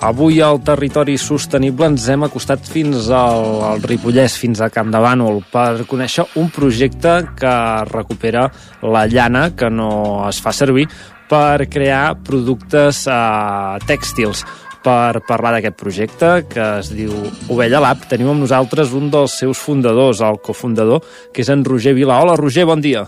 Avui 0.03 0.41
al 0.43 0.57
territori 0.59 1.13
sostenible 1.15 1.87
ens 1.87 2.09
hem 2.11 2.25
acostat 2.25 2.65
fins 2.67 3.05
al, 3.07 3.45
al 3.63 3.83
Ripollès, 3.87 4.33
fins 4.35 4.59
a 4.59 4.67
Camp 4.67 4.89
de 4.91 4.99
Bànol, 4.99 5.37
per 5.47 5.85
conèixer 5.87 6.25
un 6.41 6.49
projecte 6.51 7.13
que 7.39 7.53
recupera 7.87 8.49
la 8.83 9.05
llana 9.07 9.45
que 9.55 9.69
no 9.71 9.93
es 10.27 10.41
fa 10.43 10.51
servir 10.51 10.89
per 11.31 11.69
crear 11.71 12.17
productes 12.19 13.05
eh, 13.07 13.79
tèxtils. 13.87 14.43
Per 14.83 15.23
parlar 15.23 15.53
d'aquest 15.55 15.79
projecte, 15.79 16.33
que 16.51 16.67
es 16.81 16.91
diu 16.91 17.15
Ovella 17.47 17.79
Lab, 17.87 18.03
tenim 18.11 18.33
amb 18.33 18.43
nosaltres 18.43 18.91
un 18.91 19.07
dels 19.07 19.39
seus 19.39 19.63
fundadors, 19.63 20.19
el 20.19 20.41
cofundador, 20.43 20.99
que 21.31 21.47
és 21.47 21.55
en 21.55 21.63
Roger 21.63 21.95
Vila. 21.95 22.19
Hola, 22.19 22.35
Roger, 22.35 22.67
bon 22.67 22.83
dia. 22.83 23.07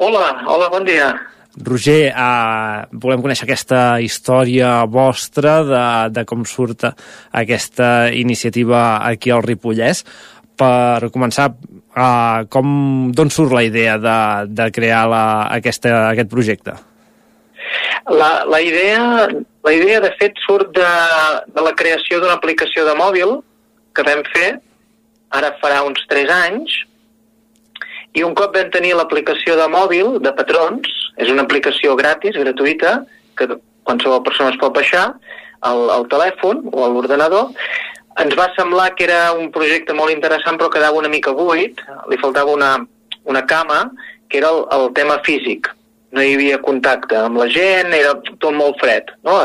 Hola, 0.00 0.24
hola, 0.48 0.72
bon 0.72 0.88
dia. 0.88 1.12
Roger, 1.62 2.10
eh, 2.10 2.86
volem 2.98 3.22
conèixer 3.22 3.46
aquesta 3.46 4.00
història 4.02 4.84
vostra 4.90 5.60
de, 5.62 5.84
de 6.10 6.24
com 6.26 6.42
surt 6.48 6.88
aquesta 7.30 8.10
iniciativa 8.10 9.04
aquí 9.06 9.30
al 9.30 9.44
Ripollès. 9.46 10.02
Per 10.58 11.10
començar, 11.14 11.52
eh, 11.54 12.40
com 12.50 12.66
d'on 13.14 13.30
surt 13.30 13.54
la 13.54 13.62
idea 13.66 13.96
de, 14.02 14.18
de 14.50 14.68
crear 14.74 15.04
la, 15.10 15.24
aquesta, 15.54 16.10
aquest 16.10 16.30
projecte? 16.30 16.74
La, 18.10 18.44
la, 18.50 18.60
idea, 18.60 19.28
la 19.64 19.72
idea, 19.72 20.00
de 20.02 20.10
fet, 20.18 20.34
surt 20.46 20.74
de, 20.76 20.90
de 21.54 21.62
la 21.64 21.72
creació 21.78 22.18
d'una 22.20 22.36
aplicació 22.36 22.84
de 22.86 22.96
mòbil 22.98 23.38
que 23.94 24.04
vam 24.06 24.26
fer, 24.34 24.56
ara 25.34 25.54
farà 25.62 25.82
uns 25.86 26.02
3 26.10 26.34
anys, 26.34 26.82
i 28.14 28.22
un 28.22 28.34
cop 28.38 28.54
vam 28.54 28.70
tenir 28.74 28.94
l'aplicació 28.94 29.56
de 29.58 29.66
mòbil 29.70 30.18
de 30.22 30.32
patrons, 30.38 30.90
és 31.18 31.30
una 31.30 31.42
aplicació 31.46 31.96
gratis, 31.98 32.36
gratuïta, 32.38 33.00
que 33.38 33.48
qualsevol 33.84 34.22
persona 34.26 34.52
es 34.54 34.60
pot 34.60 34.74
baixar 34.74 35.08
al, 35.66 35.88
al 35.90 36.06
telèfon 36.12 36.62
o 36.70 36.84
a 36.84 36.90
l'ordenador, 36.92 37.50
ens 38.22 38.34
va 38.38 38.50
semblar 38.54 38.92
que 38.94 39.08
era 39.08 39.32
un 39.34 39.50
projecte 39.54 39.94
molt 39.96 40.14
interessant 40.14 40.58
però 40.60 40.70
quedava 40.70 41.00
una 41.00 41.10
mica 41.10 41.32
buit, 41.34 41.80
li 42.10 42.18
faltava 42.20 42.54
una, 42.54 42.76
una 43.26 43.42
cama, 43.50 43.88
que 44.28 44.38
era 44.38 44.52
el, 44.54 44.62
el 44.76 44.92
tema 44.94 45.18
físic. 45.26 45.70
No 46.14 46.22
hi 46.22 46.36
havia 46.36 46.60
contacte 46.62 47.18
amb 47.18 47.40
la 47.40 47.48
gent, 47.50 47.90
era 47.96 48.14
tot 48.38 48.54
molt 48.54 48.78
fred. 48.78 49.10
No? 49.26 49.40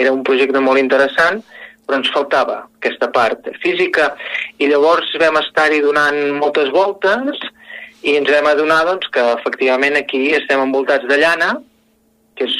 Era 0.00 0.14
un 0.14 0.24
projecte 0.24 0.62
molt 0.64 0.80
interessant, 0.80 1.42
però 1.84 2.00
ens 2.00 2.08
faltava 2.14 2.62
aquesta 2.80 3.10
part 3.12 3.50
física. 3.60 4.14
I 4.56 4.70
llavors 4.72 5.12
vam 5.20 5.36
estar-hi 5.42 5.82
donant 5.84 6.16
moltes 6.40 6.72
voltes 6.72 7.44
i 8.06 8.14
ens 8.14 8.30
vam 8.30 8.46
adonar 8.46 8.84
doncs, 8.86 9.08
que 9.10 9.22
efectivament 9.34 9.98
aquí 9.98 10.28
estem 10.36 10.62
envoltats 10.62 11.06
de 11.10 11.18
llana, 11.18 11.56
que 12.38 12.46
és 12.46 12.54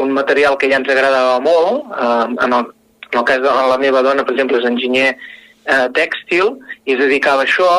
un 0.00 0.12
material 0.12 0.58
que 0.60 0.68
ja 0.68 0.80
ens 0.80 0.90
agradava 0.92 1.38
molt. 1.44 1.88
Eh, 1.94 2.26
en, 2.44 2.56
el, 2.58 2.66
en 3.08 3.20
el 3.22 3.26
cas 3.28 3.40
de 3.40 3.54
la 3.72 3.78
meva 3.80 4.02
dona, 4.04 4.26
per 4.26 4.34
exemple, 4.36 4.60
és 4.60 4.68
enginyer 4.68 5.08
eh, 5.14 5.86
tèxtil 5.96 6.52
i 6.84 6.96
es 6.96 7.00
dedicava 7.00 7.46
a 7.46 7.48
això 7.48 7.70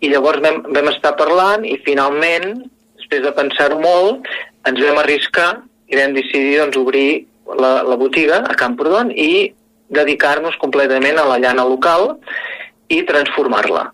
i 0.00 0.10
llavors 0.10 0.42
vam, 0.42 0.62
vam 0.74 0.90
estar 0.90 1.14
parlant 1.20 1.66
i 1.68 1.76
finalment, 1.86 2.64
després 2.98 3.22
de 3.26 3.34
pensar-ho 3.36 3.78
molt, 3.82 4.26
ens 4.66 4.82
vam 4.82 5.00
arriscar 5.04 5.50
i 5.90 5.98
vam 6.00 6.16
decidir 6.16 6.58
doncs, 6.64 6.80
obrir 6.80 7.26
la, 7.60 7.80
la 7.86 7.98
botiga 8.00 8.42
a 8.46 8.58
Camprodon 8.58 9.14
i 9.14 9.52
dedicar-nos 9.90 10.58
completament 10.62 11.18
a 11.18 11.28
la 11.30 11.38
llana 11.42 11.66
local 11.66 12.14
i 12.90 13.02
transformar-la 13.06 13.88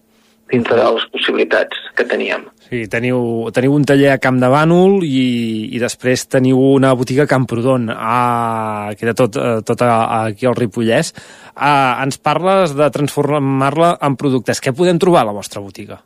dintre 0.51 0.77
de 0.78 0.85
les 0.94 1.06
possibilitats 1.12 1.78
que 1.97 2.05
teníem. 2.06 2.47
Sí, 2.66 2.85
teniu, 2.90 3.47
teniu 3.55 3.74
un 3.77 3.85
taller 3.86 4.12
a 4.14 4.20
Camp 4.23 4.39
de 4.43 4.51
Bànol 4.51 5.01
i, 5.06 5.27
i 5.74 5.81
després 5.82 6.27
teniu 6.31 6.59
una 6.59 6.93
botiga 6.98 7.27
a 7.27 7.31
Camprodon, 7.31 7.89
a, 7.90 8.90
queda 8.98 9.14
tot, 9.18 9.39
eh, 9.39 9.60
tot 9.66 9.82
a, 9.86 9.93
a, 10.02 10.18
aquí 10.32 10.47
al 10.47 10.59
Ripollès. 10.59 11.12
A, 11.55 12.02
ens 12.05 12.18
parles 12.18 12.74
de 12.78 12.90
transformar-la 12.94 13.97
en 14.06 14.18
productes. 14.18 14.62
Què 14.62 14.74
podem 14.74 15.01
trobar 15.02 15.24
a 15.24 15.31
la 15.31 15.36
vostra 15.36 15.62
botiga? 15.62 16.01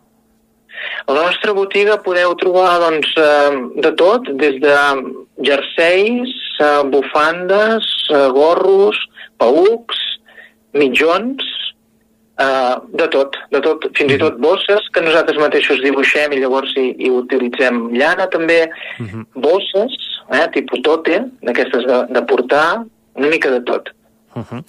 A 1.08 1.16
la 1.16 1.26
nostra 1.28 1.52
botiga 1.56 1.98
podeu 2.04 2.36
trobar 2.40 2.78
doncs, 2.84 3.12
eh, 3.16 3.56
de 3.84 3.92
tot, 4.00 4.28
des 4.40 4.60
de 4.60 4.76
jerseis, 5.48 6.36
eh, 6.60 6.74
bufandes, 6.92 7.88
gorros, 8.36 9.00
paucs, 9.40 10.00
mitjons, 10.76 11.44
eh, 12.44 12.74
de 13.02 13.08
tot, 13.14 13.36
de 13.52 13.60
tot, 13.64 13.86
fins 13.98 14.14
i 14.16 14.18
tot 14.20 14.38
bosses 14.42 14.88
que 14.94 15.04
nosaltres 15.04 15.40
mateixos 15.42 15.82
dibuixem 15.84 16.32
i 16.32 16.40
llavors 16.42 16.72
hi, 16.76 16.88
hi 16.98 17.12
utilitzem 17.20 17.90
llana 17.96 18.26
també, 18.32 18.62
uh 18.98 19.06
-huh. 19.06 19.24
bosses, 19.34 19.96
eh, 20.30 20.46
tipus 20.56 20.82
tote, 20.82 21.22
d'aquestes 21.42 21.86
de, 21.86 22.00
de 22.14 22.22
portar, 22.22 22.84
una 23.14 23.28
mica 23.28 23.50
de 23.50 23.60
tot. 23.62 23.90
Uh 24.34 24.42
-huh. 24.42 24.64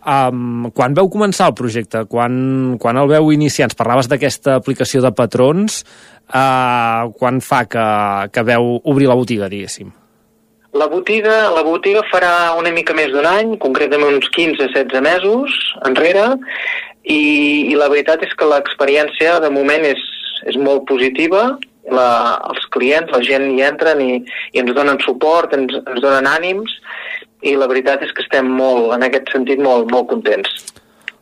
Um, 0.00 0.70
quan 0.72 0.94
veu 0.94 1.10
començar 1.12 1.50
el 1.50 1.54
projecte? 1.54 2.06
Quan, 2.08 2.78
quan 2.80 2.96
el 2.96 3.08
veu 3.08 3.32
iniciar? 3.32 3.68
Ens 3.68 3.76
parlaves 3.76 4.08
d'aquesta 4.08 4.54
aplicació 4.54 5.02
de 5.02 5.12
patrons. 5.12 5.84
Uh, 6.30 7.10
quan 7.18 7.40
fa 7.40 7.64
que, 7.66 7.86
que 8.32 8.42
veu 8.42 8.80
obrir 8.84 9.08
la 9.10 9.14
botiga, 9.18 9.48
diguéssim? 9.48 9.90
La 10.72 10.86
botiga, 10.86 11.50
la 11.50 11.64
botiga 11.66 12.04
farà 12.12 12.54
una 12.54 12.70
mica 12.70 12.94
més 12.94 13.10
d'un 13.10 13.26
any, 13.26 13.56
concretament 13.58 14.20
uns 14.20 14.28
15-16 14.36 15.00
mesos 15.02 15.56
enrere, 15.88 16.36
i, 17.04 17.22
i 17.70 17.74
la 17.78 17.88
veritat 17.92 18.24
és 18.26 18.32
que 18.36 18.48
l'experiència 18.48 19.38
de 19.40 19.50
moment 19.52 19.84
és, 19.88 20.00
és 20.50 20.58
molt 20.60 20.86
positiva, 20.88 21.54
la, 21.90 22.10
els 22.50 22.66
clients, 22.74 23.10
la 23.12 23.22
gent 23.24 23.46
hi 23.50 23.62
entren 23.66 24.02
i, 24.04 24.12
i 24.52 24.62
ens 24.62 24.74
donen 24.76 25.00
suport, 25.04 25.54
ens, 25.56 25.74
ens 25.80 26.02
donen 26.02 26.28
ànims, 26.28 26.76
i 27.40 27.56
la 27.56 27.68
veritat 27.70 28.04
és 28.04 28.12
que 28.12 28.24
estem 28.26 28.50
molt, 28.52 28.92
en 28.96 29.06
aquest 29.06 29.32
sentit, 29.32 29.62
molt, 29.62 29.88
molt 29.92 30.10
contents. 30.10 30.60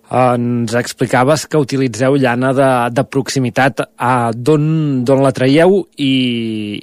Ens 0.09 0.73
explicaves 0.73 1.45
que 1.53 1.61
utilitzeu 1.61 2.17
llana 2.17 2.55
de, 2.57 2.69
de 2.97 3.05
proximitat. 3.05 3.83
Uh, 4.01 4.31
D'on 4.33 5.21
la 5.21 5.35
traieu? 5.37 5.83
I, 6.01 6.13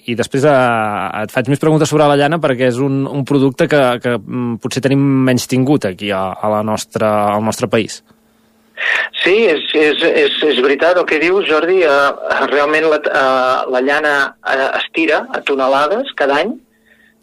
i 0.05 0.15
després 0.17 0.45
uh, 0.45 1.23
et 1.23 1.33
faig 1.33 1.49
més 1.49 1.61
preguntes 1.61 1.89
sobre 1.89 2.05
la 2.05 2.19
llana 2.21 2.37
perquè 2.41 2.69
és 2.69 2.77
un, 2.77 3.01
un 3.09 3.25
producte 3.25 3.65
que, 3.71 3.81
que 4.03 4.13
mm, 4.19 4.59
potser 4.61 4.85
tenim 4.85 5.01
menys 5.25 5.49
tingut 5.49 5.89
aquí 5.89 6.13
a, 6.13 6.27
a 6.37 6.53
la 6.53 6.61
nostra, 6.61 7.15
al 7.33 7.41
nostre 7.43 7.71
país. 7.71 8.03
Sí, 9.23 9.35
és, 9.49 9.63
és, 9.73 10.03
és, 10.03 10.35
és 10.51 10.59
veritat 10.63 10.99
el 10.99 11.07
que 11.09 11.21
dius, 11.21 11.47
Jordi. 11.49 11.79
Uh, 11.87 12.45
realment 12.51 12.89
la, 12.91 12.99
uh, 12.99 13.71
la 13.71 13.81
llana 13.81 14.13
uh, 14.43 14.69
es 14.77 14.85
tira 14.97 15.23
a 15.33 15.41
tonelades 15.47 16.11
cada 16.19 16.41
any. 16.43 16.53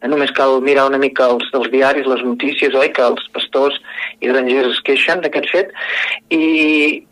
Uh, 0.03 0.09
només 0.11 0.33
cal 0.35 0.59
mirar 0.65 0.89
una 0.91 0.99
mica 0.99 1.29
els, 1.31 1.47
els 1.55 1.71
diaris, 1.71 2.09
les 2.09 2.25
notícies, 2.27 2.75
oi, 2.75 2.91
que 2.97 3.05
els 3.07 3.29
pastors 3.37 3.79
i 4.21 4.31
grangers 4.33 4.73
es 4.75 4.83
queixen 4.89 5.23
d'aquest 5.23 5.51
fet. 5.53 5.73
I, 6.35 6.43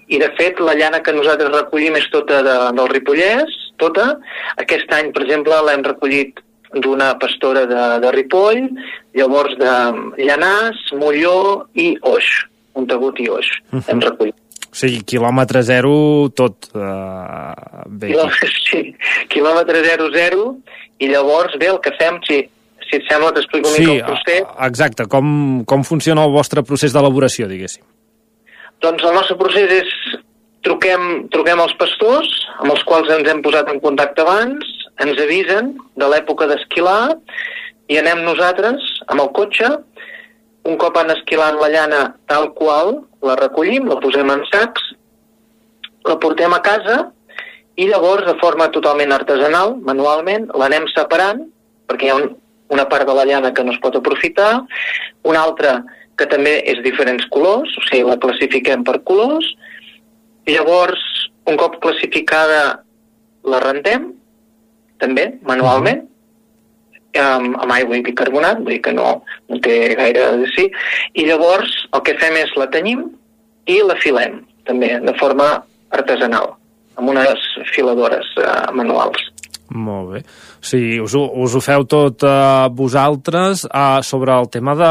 I, 0.08 0.18
de 0.18 0.30
fet, 0.40 0.58
la 0.64 0.74
llana 0.78 1.02
que 1.04 1.14
nosaltres 1.14 1.54
recollim 1.54 1.98
és 2.00 2.10
tota 2.10 2.42
de, 2.46 2.58
del 2.80 2.92
Ripollès, 2.96 3.56
tota. 3.82 4.14
Aquest 4.62 4.90
any, 4.96 5.14
per 5.14 5.26
exemple, 5.28 5.60
l'hem 5.68 5.86
recollit 5.86 6.42
d'una 6.82 7.12
pastora 7.22 7.66
de, 7.66 7.86
de 8.02 8.12
Ripoll, 8.14 8.66
llavors 9.18 9.56
de 9.58 9.74
Llanàs, 10.22 10.86
Molló 10.98 11.66
i 11.74 11.92
Oix 12.06 12.49
Montagut 12.76 13.18
i 13.20 13.28
Oix. 13.28 13.48
Uh 13.70 13.78
-huh. 13.78 13.90
Hem 13.90 14.00
recollit. 14.00 14.34
O 14.70 14.74
sigui, 14.78 15.02
quilòmetre 15.02 15.62
zero, 15.66 16.30
tot 16.30 16.70
uh, 16.74 17.50
bé. 17.90 18.12
Quilòmetre, 18.12 18.48
sí, 18.70 18.94
quilòmetre 19.32 19.82
zero, 19.84 20.10
zero, 20.14 20.56
i 21.02 21.08
llavors, 21.10 21.56
bé, 21.58 21.66
el 21.72 21.80
que 21.82 21.90
fem, 21.98 22.20
si, 22.28 22.38
si 22.86 22.96
et 23.00 23.08
sembla, 23.10 23.32
t'explico 23.34 23.68
sí, 23.68 23.82
una 23.82 23.94
mica 23.94 24.06
el 24.06 24.12
procés. 24.12 24.46
exacte, 24.68 25.06
com, 25.10 25.64
com 25.64 25.82
funciona 25.82 26.24
el 26.24 26.30
vostre 26.30 26.62
procés 26.62 26.92
d'elaboració, 26.92 27.48
diguéssim? 27.50 27.82
Doncs 28.80 29.02
el 29.02 29.14
nostre 29.14 29.36
procés 29.36 29.72
és 29.80 29.90
truquem, 30.62 31.26
truquem 31.34 31.60
als 31.60 31.74
pastors, 31.80 32.30
amb 32.60 32.70
els 32.70 32.84
quals 32.88 33.10
ens 33.10 33.28
hem 33.28 33.42
posat 33.42 33.68
en 33.72 33.80
contacte 33.80 34.22
abans, 34.22 34.64
ens 35.00 35.18
avisen 35.18 35.74
de 35.98 36.08
l'època 36.12 36.46
d'esquilar, 36.46 37.16
i 37.90 37.98
anem 37.98 38.22
nosaltres 38.22 38.84
amb 39.08 39.24
el 39.24 39.32
cotxe 39.34 39.70
un 40.68 40.76
cop 40.80 40.96
han 41.00 41.12
esquilat 41.14 41.56
la 41.60 41.70
llana 41.72 42.00
tal 42.28 42.50
qual, 42.56 43.00
la 43.24 43.36
recollim, 43.40 43.88
la 43.88 44.00
posem 44.00 44.30
en 44.32 44.42
sacs, 44.50 44.82
la 46.08 46.18
portem 46.20 46.52
a 46.52 46.60
casa 46.64 46.98
i 47.80 47.86
llavors, 47.88 48.26
de 48.26 48.36
forma 48.40 48.68
totalment 48.74 49.12
artesanal, 49.14 49.76
manualment, 49.86 50.50
l'anem 50.58 50.88
separant, 50.92 51.46
perquè 51.88 52.08
hi 52.08 52.12
ha 52.12 52.18
un, 52.18 52.28
una 52.74 52.86
part 52.90 53.08
de 53.08 53.14
la 53.16 53.24
llana 53.28 53.54
que 53.56 53.64
no 53.64 53.72
es 53.72 53.80
pot 53.80 53.96
aprofitar, 53.96 54.52
una 55.24 55.42
altra 55.46 55.80
que 56.20 56.28
també 56.28 56.58
és 56.68 56.82
diferents 56.84 57.24
colors, 57.32 57.72
o 57.78 57.86
sigui, 57.88 58.04
la 58.04 58.18
classifiquem 58.20 58.84
per 58.84 59.00
colors, 59.08 59.48
i 60.44 60.56
llavors, 60.56 61.00
un 61.48 61.56
cop 61.60 61.78
classificada, 61.80 62.82
la 63.48 63.60
rendem, 63.64 64.10
també, 65.00 65.30
manualment, 65.48 66.04
amb, 67.18 67.56
amb 67.62 67.72
aigua 67.74 67.98
i 67.98 68.04
bicarbonat, 68.06 68.60
vull 68.62 68.76
dir 68.76 68.82
que 68.84 68.94
no, 68.94 69.20
no 69.48 69.60
té 69.64 69.94
gaire 69.98 70.30
de 70.42 70.50
sí, 70.54 70.68
i 71.14 71.26
llavors 71.28 71.72
el 71.94 72.04
que 72.06 72.16
fem 72.20 72.38
és 72.40 72.54
la 72.58 72.68
tenyim 72.70 73.06
i 73.70 73.80
la 73.86 73.98
filem, 74.02 74.40
també, 74.68 74.96
de 75.02 75.14
forma 75.18 75.48
artesanal, 75.96 76.54
amb 77.00 77.12
unes 77.12 77.46
filadores 77.74 78.28
uh, 78.38 78.70
manuals. 78.76 79.29
Molt 79.70 80.08
bé. 80.10 80.20
O 80.58 80.66
sigui, 80.66 80.96
us 80.98 81.14
ho, 81.14 81.22
us 81.44 81.54
ho 81.54 81.60
feu 81.62 81.84
tot 81.86 82.24
uh, 82.26 82.66
vosaltres 82.74 83.62
uh, 83.68 84.00
sobre 84.02 84.34
el 84.34 84.48
tema 84.50 84.74
de, 84.74 84.90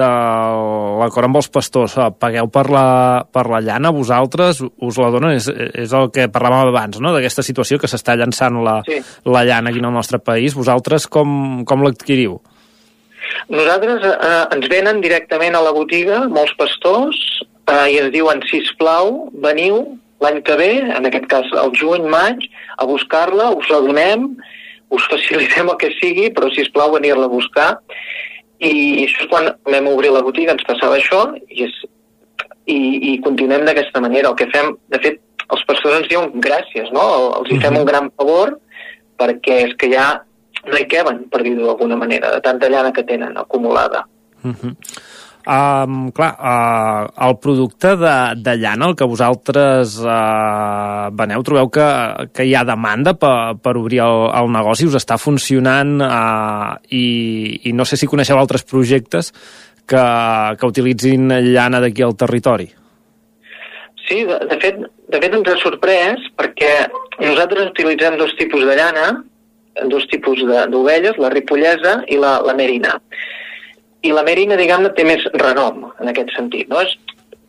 de 0.00 0.08
l'acord 0.98 1.28
amb 1.28 1.38
els 1.38 1.50
pastors. 1.54 1.94
Uh, 1.94 2.08
pagueu 2.10 2.50
per 2.50 2.66
la, 2.74 2.84
per 3.30 3.46
la 3.52 3.62
llana, 3.62 3.94
vosaltres 3.94 4.64
us 4.66 4.98
la 4.98 5.12
donen? 5.14 5.36
És, 5.38 5.46
és 5.50 5.94
el 5.94 6.10
que 6.14 6.26
parlàvem 6.32 6.72
abans, 6.72 6.98
no?, 6.98 7.14
d'aquesta 7.14 7.46
situació 7.46 7.78
que 7.78 7.90
s'està 7.90 8.18
llançant 8.18 8.58
la, 8.66 8.80
sí. 8.88 8.98
la 9.30 9.44
llana 9.46 9.70
aquí 9.70 9.78
en 9.78 9.90
el 9.92 9.94
nostre 9.94 10.18
país. 10.18 10.58
Vosaltres 10.58 11.06
com, 11.06 11.62
com 11.68 11.86
l'adquiriu? 11.86 12.40
Nosaltres 13.50 14.04
eh, 14.10 14.44
ens 14.56 14.68
venen 14.70 15.00
directament 15.04 15.54
a 15.54 15.62
la 15.62 15.72
botiga 15.76 16.24
molts 16.30 16.56
pastors 16.58 17.18
eh, 17.70 17.86
i 17.94 17.98
ens 18.02 18.10
diuen, 18.14 18.42
si 18.50 18.62
plau, 18.80 19.28
veniu 19.42 19.84
l'any 20.20 20.40
que 20.46 20.56
ve, 20.60 20.70
en 20.96 21.08
aquest 21.08 21.26
cas 21.30 21.48
el 21.62 21.72
juny, 21.76 22.06
maig, 22.12 22.46
a 22.76 22.86
buscar-la, 22.88 23.50
us 23.56 23.68
la 23.72 23.80
donem, 23.84 24.26
us 24.90 25.06
facilitem 25.10 25.70
el 25.72 25.78
que 25.80 25.92
sigui, 25.98 26.28
però 26.34 26.50
si 26.52 26.64
us 26.66 26.72
plau 26.74 26.92
venir-la 26.96 27.28
a 27.28 27.32
buscar. 27.32 27.70
I 28.60 29.06
això 29.06 29.24
és 29.24 29.30
quan 29.30 29.48
vam 29.64 29.88
obrir 29.88 30.12
la 30.12 30.24
botiga, 30.26 30.52
ens 30.52 30.66
passava 30.68 30.98
això, 30.98 31.22
i, 31.48 31.64
és, 31.64 31.76
i, 32.68 32.78
i 33.12 33.18
continuem 33.24 33.64
d'aquesta 33.64 34.02
manera. 34.04 34.32
El 34.32 34.40
que 34.40 34.50
fem, 34.52 34.74
de 34.92 35.00
fet, 35.00 35.20
els 35.50 35.62
pastors 35.68 36.02
ens 36.02 36.10
diuen 36.10 36.34
gràcies, 36.44 36.90
no? 36.94 37.04
Els 37.40 37.54
hi 37.54 37.60
fem 37.62 37.78
un 37.80 37.88
gran 37.88 38.10
favor 38.18 38.58
perquè 39.20 39.62
és 39.68 39.72
que 39.80 39.90
ja 39.92 40.10
no 40.66 40.76
hi 40.76 40.86
queben, 40.88 41.24
per 41.32 41.42
dir-ho 41.44 41.66
d'alguna 41.66 41.96
manera, 42.00 42.34
de 42.36 42.42
tanta 42.44 42.68
llana 42.68 42.92
que 42.92 43.04
tenen 43.08 43.36
acumulada. 43.40 44.04
Uh 44.44 44.52
-huh. 44.52 44.74
Um, 45.40 46.10
clar, 46.12 46.34
uh, 46.36 47.26
el 47.26 47.38
producte 47.40 47.94
de, 47.96 48.14
de 48.36 48.56
llana, 48.60 48.90
el 48.90 48.96
que 48.96 49.08
vosaltres 49.08 49.94
uh, 50.04 51.08
veneu, 51.16 51.40
trobeu 51.46 51.70
que, 51.72 51.86
que 52.36 52.44
hi 52.44 52.52
ha 52.54 52.64
demanda 52.68 53.14
per, 53.16 53.56
per 53.56 53.72
obrir 53.80 54.02
el, 54.04 54.26
el 54.36 54.50
negoci, 54.52 54.90
us 54.90 54.98
està 55.00 55.16
funcionant 55.16 55.96
uh, 56.04 56.76
i, 56.92 57.06
i 57.64 57.72
no 57.72 57.88
sé 57.88 57.96
si 57.96 58.10
coneixeu 58.10 58.36
altres 58.36 58.66
projectes 58.68 59.32
que, 59.88 60.04
que 60.60 60.68
utilitzin 60.68 61.32
llana 61.48 61.80
d'aquí 61.80 62.04
al 62.04 62.18
territori. 62.20 62.68
Sí, 64.04 64.20
de, 64.28 64.36
de, 64.44 64.60
fet, 64.60 64.84
de 65.08 65.24
fet 65.24 65.40
ens 65.40 65.48
ha 65.48 65.58
sorprès 65.62 66.30
perquè 66.36 66.72
nosaltres 67.24 67.72
utilitzem 67.72 68.20
dos 68.20 68.36
tipus 68.36 68.68
de 68.68 68.76
llana, 68.76 69.08
dos 69.88 70.04
tipus 70.12 70.44
d'ovelles, 70.44 71.16
la 71.16 71.32
ripollesa 71.32 72.02
i 72.12 72.20
la, 72.20 72.42
la 72.44 72.56
merina 72.58 72.98
i 74.02 74.12
la 74.14 74.24
Merina, 74.26 74.56
diguem-ne, 74.56 74.92
té 74.96 75.04
més 75.04 75.24
renom 75.36 75.90
en 75.90 76.10
aquest 76.12 76.32
sentit. 76.36 76.68
No? 76.72 76.82
És, 76.82 76.94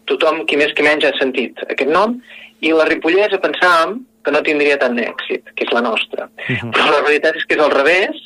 tothom, 0.09 0.43
qui 0.49 0.59
més 0.59 0.73
qui 0.75 0.85
menys, 0.85 1.05
ha 1.07 1.13
sentit 1.19 1.61
aquest 1.67 1.91
nom, 1.91 2.17
i 2.61 2.73
la 2.75 2.87
Ripollesa 2.89 3.39
pensàvem 3.41 4.01
que 4.25 4.33
no 4.33 4.43
tindria 4.45 4.77
tant 4.81 4.97
d'èxit, 4.97 5.53
que 5.55 5.65
és 5.65 5.71
la 5.73 5.81
nostra. 5.81 6.27
Uh 6.27 6.55
-huh. 6.55 6.71
Però 6.75 6.91
la 6.91 7.01
veritat 7.07 7.35
és 7.35 7.45
que 7.45 7.55
és 7.55 7.61
al 7.61 7.71
revés, 7.71 8.17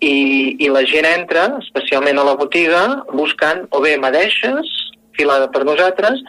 i, 0.00 0.56
i 0.58 0.68
la 0.68 0.84
gent 0.84 1.06
entra, 1.06 1.58
especialment 1.60 2.18
a 2.18 2.24
la 2.24 2.36
botiga, 2.36 3.04
buscant 3.12 3.66
o 3.70 3.80
bé 3.80 3.96
madeixes, 3.98 4.66
filada 5.12 5.50
per 5.52 5.64
nosaltres, 5.64 6.22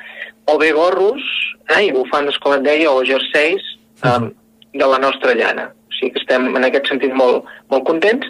o 0.45 0.57
bé 0.57 0.71
gorros, 0.71 1.21
eh, 1.69 1.85
i 1.87 1.91
bufandes, 1.91 2.37
com 2.37 2.53
et 2.53 2.61
deia, 2.61 2.91
o 2.91 3.03
jerseis, 3.03 3.61
um, 4.03 4.31
de 4.73 4.85
la 4.85 4.99
nostra 4.99 5.33
llana. 5.33 5.71
O 5.89 5.93
sigui 5.93 6.13
que 6.13 6.19
estem 6.19 6.55
en 6.55 6.63
aquest 6.63 6.87
sentit 6.87 7.13
molt, 7.13 7.45
molt 7.69 7.85
contents 7.87 8.27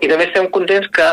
i 0.00 0.08
també 0.08 0.26
estem 0.28 0.48
contents 0.50 0.88
que 0.88 1.08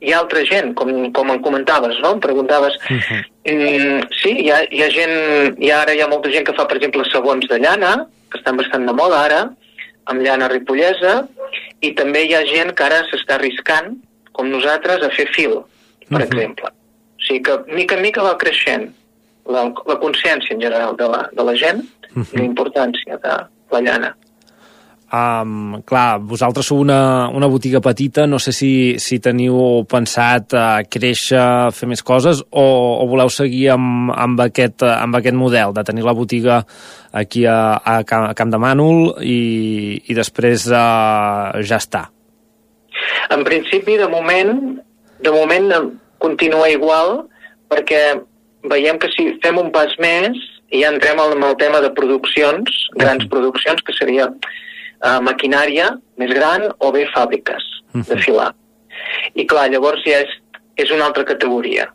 hi 0.00 0.12
ha 0.12 0.18
altra 0.18 0.42
gent, 0.48 0.72
com, 0.74 0.90
com 1.12 1.32
em 1.34 1.40
comentaves, 1.44 1.98
no? 2.00 2.14
Em 2.16 2.20
preguntaves... 2.20 2.76
Uh 2.88 3.00
-huh. 3.00 3.24
mm, 3.52 4.00
sí, 4.22 4.32
hi 4.46 4.50
ha, 4.50 4.60
hi 4.70 4.82
ha 4.82 4.90
gent... 4.90 5.58
Hi 5.60 5.70
ha, 5.70 5.82
ara 5.82 5.94
hi 5.94 6.00
ha 6.00 6.08
molta 6.08 6.30
gent 6.30 6.46
que 6.46 6.56
fa, 6.56 6.66
per 6.66 6.76
exemple, 6.76 7.04
sabons 7.12 7.46
de 7.48 7.58
llana, 7.58 8.06
que 8.30 8.38
estan 8.38 8.56
bastant 8.56 8.86
de 8.86 8.92
moda 8.92 9.20
ara, 9.24 9.40
amb 10.04 10.22
llana 10.22 10.48
ripollesa, 10.48 11.28
i 11.80 11.92
també 11.92 12.24
hi 12.24 12.34
ha 12.34 12.44
gent 12.46 12.72
que 12.72 12.84
ara 12.84 13.04
s'està 13.10 13.36
arriscant, 13.36 13.96
com 14.32 14.48
nosaltres, 14.48 15.02
a 15.02 15.10
fer 15.10 15.28
fil, 15.36 15.60
per 16.08 16.20
uh 16.20 16.20
-huh. 16.20 16.28
exemple. 16.28 16.66
O 16.66 17.22
sigui 17.26 17.42
que, 17.42 17.58
mica 17.68 17.96
en 17.96 18.02
mica 18.02 18.22
va 18.22 18.38
creixent 18.38 18.94
la, 19.46 19.62
la 19.86 19.96
consciència 20.00 20.54
en 20.54 20.60
general 20.60 20.96
de 20.96 21.08
la, 21.08 21.28
de 21.32 21.44
la 21.44 21.54
gent 21.54 21.80
uh 21.80 22.22
-huh. 22.22 22.38
la 22.38 22.44
importància 22.44 23.18
de 23.18 23.34
la 23.70 23.80
llana. 23.80 24.16
Um, 25.10 25.80
clar, 25.82 26.20
vosaltres 26.22 26.68
sou 26.70 26.78
una, 26.84 27.26
una 27.34 27.48
botiga 27.50 27.80
petita, 27.82 28.28
no 28.30 28.38
sé 28.38 28.52
si, 28.54 28.70
si 29.02 29.16
teniu 29.18 29.82
pensat 29.90 30.54
uh, 30.54 30.84
créixer, 30.86 31.72
fer 31.74 31.88
més 31.90 32.04
coses, 32.06 32.44
o, 32.46 32.62
o 33.02 33.08
voleu 33.10 33.32
seguir 33.34 33.72
amb, 33.74 34.12
amb, 34.14 34.38
aquest, 34.44 34.84
amb 34.86 35.18
aquest 35.18 35.34
model 35.34 35.74
de 35.74 35.82
tenir 35.88 36.06
la 36.06 36.14
botiga 36.14 36.60
aquí 37.10 37.42
a, 37.42 37.80
a, 37.82 37.96
Camp, 38.06 38.28
a 38.30 38.38
Camp 38.38 38.54
de 38.54 38.62
Mànol 38.62 39.02
i, 39.26 39.40
i 40.06 40.14
després 40.14 40.68
uh, 40.70 41.58
ja 41.58 41.82
està? 41.82 42.04
En 43.34 43.42
principi, 43.42 43.98
de 43.98 44.06
moment, 44.14 44.54
de 45.18 45.34
moment 45.34 45.90
continua 46.22 46.70
igual, 46.70 47.24
perquè 47.66 48.20
veiem 48.70 49.02
que 49.02 49.10
si 49.10 49.26
fem 49.42 49.58
un 49.58 49.74
pas 49.74 49.90
més 49.98 50.38
i 50.70 50.84
ja 50.84 50.94
entrem 50.94 51.18
en 51.18 51.42
el 51.42 51.58
tema 51.58 51.82
de 51.82 51.90
produccions, 51.98 52.86
grans 52.94 53.26
produccions, 53.26 53.82
que 53.82 53.98
seria 53.98 54.30
uh, 55.04 55.18
maquinària 55.24 55.90
més 56.20 56.32
gran 56.36 56.68
o 56.78 56.90
bé 56.94 57.06
fàbriques 57.14 57.66
de 57.94 58.18
filar. 58.22 58.50
I 59.34 59.46
clar, 59.50 59.68
llavors 59.72 60.04
ja 60.06 60.20
és, 60.24 60.34
és 60.80 60.90
una 60.94 61.08
altra 61.08 61.24
categoria. 61.28 61.88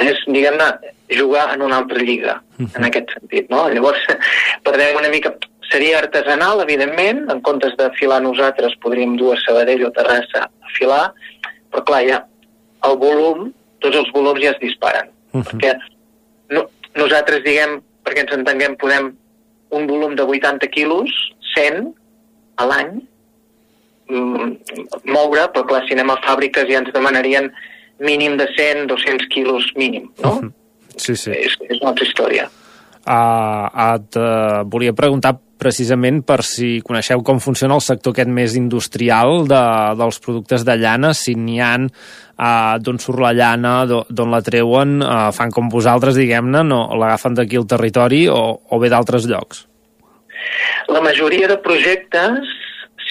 És, 0.00 0.18
diguem-ne, 0.26 0.68
jugar 1.14 1.48
en 1.54 1.62
una 1.62 1.78
altra 1.82 2.02
lliga, 2.02 2.38
en 2.64 2.86
aquest 2.86 3.12
sentit, 3.14 3.50
no? 3.52 3.66
Llavors, 3.72 4.06
perdem 4.66 5.00
una 5.00 5.12
mica... 5.12 5.34
Seria 5.64 5.96
artesanal, 5.96 6.60
evidentment, 6.60 7.22
en 7.32 7.38
comptes 7.42 7.72
de 7.78 7.86
filar 7.96 8.18
nosaltres 8.22 8.74
podríem 8.82 9.14
dur 9.16 9.30
a 9.32 9.38
Sabadell 9.40 9.86
o 9.86 9.88
Terrassa 9.96 10.42
a 10.44 10.72
filar, 10.76 11.06
però 11.72 11.82
clar, 11.88 12.02
ja 12.04 12.18
el 12.84 12.98
volum, 13.00 13.48
tots 13.82 13.96
els 13.96 14.10
volums 14.14 14.42
ja 14.44 14.52
es 14.52 14.60
disparen. 14.60 15.08
Uh 15.32 15.40
-huh. 15.40 15.46
Perquè 15.48 15.72
no, 16.52 16.66
nosaltres, 17.00 17.42
diguem, 17.48 17.80
perquè 18.04 18.26
ens 18.26 18.36
entenguem, 18.36 18.76
podem 18.76 19.14
un 19.70 19.86
volum 19.88 20.14
de 20.14 20.22
80 20.22 20.68
quilos, 20.68 21.10
100 21.56 21.94
a 22.56 22.66
l'any, 22.70 22.98
mm, 24.10 24.50
moure, 25.10 25.46
però 25.54 25.64
clar, 25.68 25.84
si 25.86 25.96
anem 25.96 26.10
a 26.14 26.20
fàbriques 26.26 26.68
ja 26.70 26.82
ens 26.82 26.92
demanarien 26.94 27.50
mínim 28.00 28.36
de 28.36 28.48
100, 28.56 28.86
200 28.90 29.28
quilos 29.30 29.70
mínim, 29.76 30.10
no? 30.22 30.40
-huh. 30.40 30.52
Sí, 30.96 31.16
sí. 31.16 31.30
És, 31.30 31.56
és 31.68 31.80
una 31.80 31.90
altra 31.90 32.06
història. 32.06 32.50
Uh, 33.04 33.66
et 33.94 34.16
uh, 34.16 34.62
volia 34.64 34.94
preguntar 34.96 35.34
precisament 35.60 36.22
per 36.24 36.38
si 36.46 36.78
coneixeu 36.84 37.20
com 37.22 37.40
funciona 37.42 37.76
el 37.76 37.82
sector 37.84 38.14
aquest 38.14 38.30
més 38.32 38.56
industrial 38.56 39.44
de, 39.48 39.60
dels 40.00 40.20
productes 40.24 40.64
de 40.64 40.76
llana, 40.80 41.12
si 41.12 41.34
n'hi 41.36 41.60
ha 41.60 41.74
uh, 41.84 42.78
d'on 42.80 42.98
surt 42.98 43.20
la 43.20 43.34
llana, 43.36 43.74
d'on 43.84 44.32
la 44.32 44.40
treuen, 44.44 45.02
uh, 45.02 45.28
fan 45.36 45.52
com 45.54 45.68
vosaltres, 45.68 46.16
diguem-ne, 46.16 46.64
no, 46.64 46.80
l'agafen 46.96 47.36
d'aquí 47.36 47.60
al 47.60 47.68
territori 47.68 48.26
o, 48.32 48.40
o 48.64 48.80
ve 48.80 48.88
d'altres 48.92 49.28
llocs? 49.30 49.66
La 50.88 51.00
majoria 51.00 51.48
de 51.48 51.58
projectes, 51.58 52.52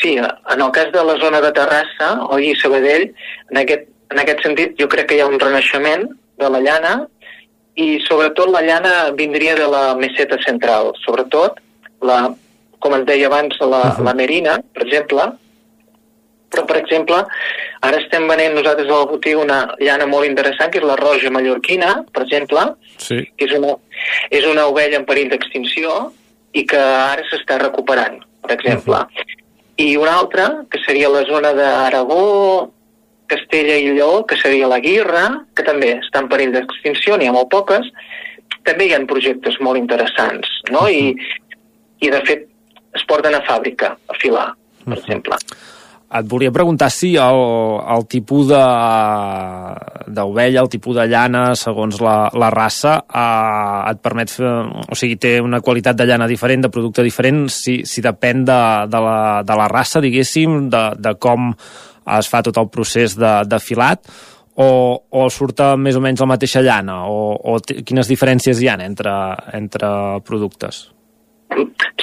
sí, 0.02 0.18
en 0.18 0.62
el 0.62 0.72
cas 0.72 0.92
de 0.92 1.04
la 1.04 1.18
zona 1.22 1.42
de 1.42 1.52
Terrassa 1.52 2.14
o 2.28 2.40
i 2.40 2.54
Sabadell, 2.60 3.10
en 3.52 3.62
aquest, 3.64 3.90
en 4.12 4.22
aquest 4.24 4.44
sentit 4.46 4.78
jo 4.80 4.90
crec 4.90 5.10
que 5.10 5.18
hi 5.18 5.24
ha 5.24 5.30
un 5.30 5.40
renaixement 5.42 6.08
de 6.40 6.50
la 6.50 6.62
llana 6.64 6.96
i 7.76 7.98
sobretot 8.06 8.52
la 8.54 8.62
llana 8.62 9.12
vindria 9.18 9.56
de 9.58 9.68
la 9.68 9.86
meseta 9.98 10.38
central, 10.46 10.94
sobretot 11.06 11.58
la, 12.06 12.20
com 12.80 12.98
es 13.00 13.06
deia 13.08 13.30
abans, 13.32 13.58
la, 13.62 13.82
uh 13.82 13.96
-huh. 13.96 14.04
la 14.06 14.14
merina, 14.14 14.60
per 14.74 14.86
exemple, 14.86 15.32
però, 16.54 16.66
per 16.70 16.78
exemple, 16.78 17.18
ara 17.82 17.98
estem 17.98 18.28
venent 18.30 18.54
nosaltres 18.54 18.88
a 18.88 19.00
la 19.00 19.10
botiga 19.10 19.42
una 19.42 19.60
llana 19.80 20.06
molt 20.06 20.28
interessant, 20.28 20.70
que 20.72 20.78
és 20.78 20.86
la 20.86 20.98
roja 21.00 21.32
mallorquina, 21.34 22.04
per 22.14 22.24
exemple, 22.28 22.76
sí. 22.98 23.24
que 23.38 23.48
és 23.48 23.56
una, 23.58 23.74
és 24.30 24.46
una 24.46 24.68
ovella 24.70 25.00
en 25.02 25.08
perill 25.10 25.32
d'extinció 25.34 26.12
i 26.54 26.66
que 26.70 26.80
ara 26.80 27.24
s'està 27.30 27.58
recuperant, 27.62 28.20
per 28.42 28.54
exemple. 28.56 28.94
Uh 28.94 29.00
-huh. 29.00 29.42
I 29.78 29.96
una 29.98 30.14
altra, 30.20 30.66
que 30.70 30.80
seria 30.86 31.10
la 31.10 31.24
zona 31.26 31.54
d'Aragó, 31.54 32.72
Castella 33.26 33.76
i 33.76 33.90
Lleó, 33.90 34.26
que 34.26 34.38
seria 34.38 34.68
la 34.68 34.80
Guirra, 34.80 35.46
que 35.56 35.64
també 35.64 36.00
està 36.00 36.22
en 36.22 36.30
perill 36.30 36.52
d'extinció, 36.52 37.18
n'hi 37.18 37.28
ha 37.28 37.32
molt 37.32 37.50
poques, 37.50 37.90
també 38.64 38.86
hi 38.86 38.94
ha 38.94 39.06
projectes 39.06 39.60
molt 39.60 39.78
interessants, 39.78 40.48
no? 40.70 40.82
Uh 40.82 40.86
-huh. 40.86 40.92
I, 40.92 41.18
I, 42.06 42.10
de 42.10 42.22
fet, 42.26 42.48
es 42.94 43.04
porten 43.06 43.36
a 43.36 43.42
fàbrica, 43.42 43.98
a 44.08 44.14
filar, 44.22 44.54
per 44.86 44.94
uh 44.94 44.94
-huh. 44.94 45.00
exemple. 45.00 45.36
Et 46.14 46.26
volia 46.30 46.52
preguntar 46.54 46.92
si 46.94 47.16
el, 47.18 47.42
el 47.96 48.04
tipus 48.06 48.48
d'ovella, 50.14 50.62
el 50.62 50.70
tipus 50.70 50.96
de 51.00 51.08
llana, 51.10 51.56
segons 51.58 51.98
la, 52.06 52.30
la 52.38 52.50
raça, 52.54 53.00
eh, 53.08 53.92
et 53.92 53.98
permet 54.04 54.30
fer... 54.30 54.52
O 54.94 54.96
sigui, 55.00 55.18
té 55.18 55.42
una 55.42 55.62
qualitat 55.66 55.98
de 55.98 56.06
llana 56.10 56.28
diferent, 56.30 56.62
de 56.68 56.70
producte 56.74 57.02
diferent, 57.06 57.50
si, 57.50 57.82
si 57.90 58.02
depèn 58.06 58.46
de, 58.46 58.60
de, 58.94 59.00
la, 59.02 59.42
de 59.48 59.56
la 59.58 59.68
raça, 59.72 60.02
diguéssim, 60.04 60.70
de, 60.74 60.84
de 61.02 61.16
com 61.18 61.52
es 62.20 62.28
fa 62.30 62.44
tot 62.46 62.58
el 62.60 62.70
procés 62.70 63.18
de, 63.18 63.34
de 63.50 63.60
filat, 63.64 64.06
o, 64.54 64.70
o 65.10 65.30
surt 65.34 65.62
més 65.82 65.96
o 65.98 66.02
menys 66.04 66.22
la 66.22 66.30
mateixa 66.30 66.62
llana, 66.62 67.08
o, 67.10 67.34
o 67.34 67.58
quines 67.82 68.10
diferències 68.12 68.62
hi 68.62 68.70
ha 68.70 68.78
entre, 68.86 69.14
entre 69.58 69.90
productes? 70.28 70.86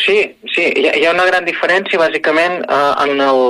Sí, 0.01 0.19
sí, 0.51 0.65
hi 0.66 1.05
ha, 1.07 1.12
una 1.12 1.27
gran 1.28 1.45
diferència 1.47 2.01
bàsicament 2.01 2.62
eh, 2.65 2.95
en 3.07 3.20
el 3.23 3.41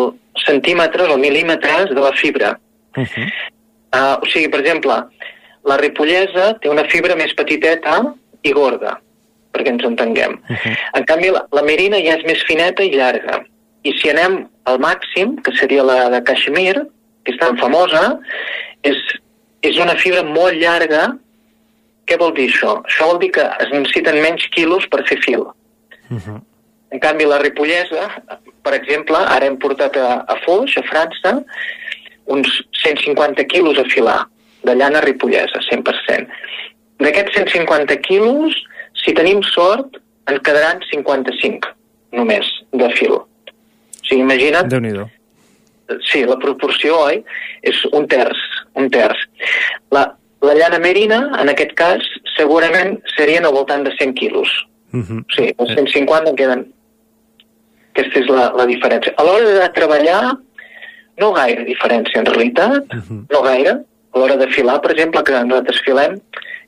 centímetres 0.46 1.08
o 1.08 1.18
mil·límetres 1.18 1.94
de 1.94 2.00
la 2.00 2.12
fibra. 2.12 2.56
Uh 2.96 3.04
-huh. 3.04 3.26
uh, 3.94 4.16
o 4.22 4.26
sigui, 4.26 4.48
per 4.48 4.60
exemple, 4.60 4.96
la 5.64 5.76
ripollesa 5.76 6.54
té 6.60 6.68
una 6.68 6.84
fibra 6.88 7.16
més 7.16 7.34
petiteta 7.36 8.00
i 8.42 8.52
gorda, 8.52 8.98
perquè 9.52 9.68
ens 9.74 9.84
entenguem. 9.84 10.38
Uh 10.48 10.56
-huh. 10.56 10.76
En 10.94 11.04
canvi, 11.04 11.30
la, 11.30 11.46
la 11.52 11.62
merina 11.62 11.96
ja 11.96 12.16
és 12.16 12.24
més 12.24 12.44
fineta 12.44 12.82
i 12.82 12.94
llarga. 12.94 13.44
I 13.82 13.92
si 13.98 14.10
anem 14.10 14.48
al 14.64 14.78
màxim, 14.78 15.36
que 15.42 15.52
seria 15.56 15.82
la 15.82 16.08
de 16.10 16.22
Kashmir, 16.22 16.86
que 17.24 17.32
és 17.32 17.38
tan 17.38 17.56
famosa, 17.56 18.18
és, 18.82 18.96
és 19.62 19.76
una 19.76 19.96
fibra 19.96 20.22
molt 20.22 20.54
llarga. 20.54 21.16
Què 22.06 22.18
vol 22.18 22.34
dir 22.34 22.48
això? 22.48 22.82
Això 22.84 23.06
vol 23.06 23.18
dir 23.18 23.30
que 23.30 23.42
es 23.60 23.70
necessiten 23.70 24.22
menys 24.22 24.46
quilos 24.50 24.86
per 24.88 25.06
fer 25.06 25.18
fil. 25.22 25.44
Uh 26.10 26.18
-huh. 26.18 26.40
En 26.90 26.98
canvi, 26.98 27.24
la 27.24 27.38
ripollesa, 27.38 28.22
per 28.64 28.74
exemple, 28.76 29.16
ara 29.16 29.46
hem 29.46 29.56
portat 29.60 29.96
a, 29.96 30.24
a 30.28 30.36
Foix, 30.44 30.76
a 30.76 30.84
França, 30.88 31.38
uns 32.30 32.60
150 32.82 33.44
quilos 33.50 33.78
a 33.78 33.86
filar 33.90 34.20
de 34.62 34.74
llana 34.76 35.00
ripollesa, 35.04 35.62
100%. 35.70 36.28
D'aquests 37.00 37.38
150 37.38 37.96
quilos, 38.04 38.56
si 39.02 39.14
tenim 39.16 39.42
sort, 39.46 39.96
en 40.28 40.38
quedaran 40.44 40.82
55 40.90 41.72
només 42.16 42.46
de 42.76 42.90
fil. 42.98 43.16
O 43.20 43.24
sigui, 44.04 44.22
imagina't... 44.22 44.70
déu 44.70 44.84
nhi 44.84 44.94
Sí, 46.06 46.20
la 46.22 46.36
proporció, 46.38 47.00
oi? 47.02 47.16
És 47.66 47.80
un 47.90 48.04
terç, 48.06 48.38
un 48.78 48.86
terç. 48.94 49.24
La, 49.90 50.04
la 50.46 50.52
llana 50.54 50.78
merina, 50.78 51.18
en 51.40 51.50
aquest 51.50 51.72
cas, 51.74 52.04
segurament 52.36 53.00
serien 53.16 53.48
al 53.48 53.56
voltant 53.56 53.82
de 53.82 53.90
100 53.96 54.14
quilos. 54.20 54.52
Uh 54.94 55.02
-huh. 55.02 55.24
Sí, 55.34 55.50
els 55.58 55.74
150 55.74 56.30
en 56.30 56.36
queden 56.36 56.62
aquesta 57.90 58.22
és 58.22 58.30
la, 58.30 58.50
la 58.56 58.66
diferència. 58.70 59.14
A 59.16 59.26
l'hora 59.26 59.54
de 59.58 59.68
treballar, 59.76 60.20
no 61.20 61.32
gaire 61.36 61.66
diferència, 61.68 62.20
en 62.20 62.28
realitat, 62.30 62.94
uh 62.94 63.00
-huh. 63.00 63.24
no 63.30 63.42
gaire. 63.42 63.80
A 64.12 64.18
l'hora 64.18 64.36
de 64.36 64.48
filar, 64.48 64.80
per 64.80 64.90
exemple, 64.92 65.22
que 65.22 65.44
nosaltres 65.44 65.82
filem, 65.86 66.18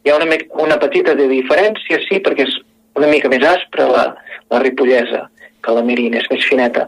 hi 0.04 0.10
ha 0.10 0.16
una, 0.16 0.36
una 0.62 0.78
petita 0.78 1.14
de 1.14 1.26
diferència, 1.26 1.98
sí, 2.08 2.20
perquè 2.22 2.46
és 2.46 2.54
una 2.94 3.06
mica 3.06 3.28
més 3.28 3.42
aspra 3.42 3.88
la, 3.88 4.04
la 4.50 4.58
ripollesa, 4.62 5.28
que 5.62 5.72
la 5.72 5.82
mirina 5.82 6.18
és 6.18 6.28
més 6.30 6.44
fineta. 6.44 6.86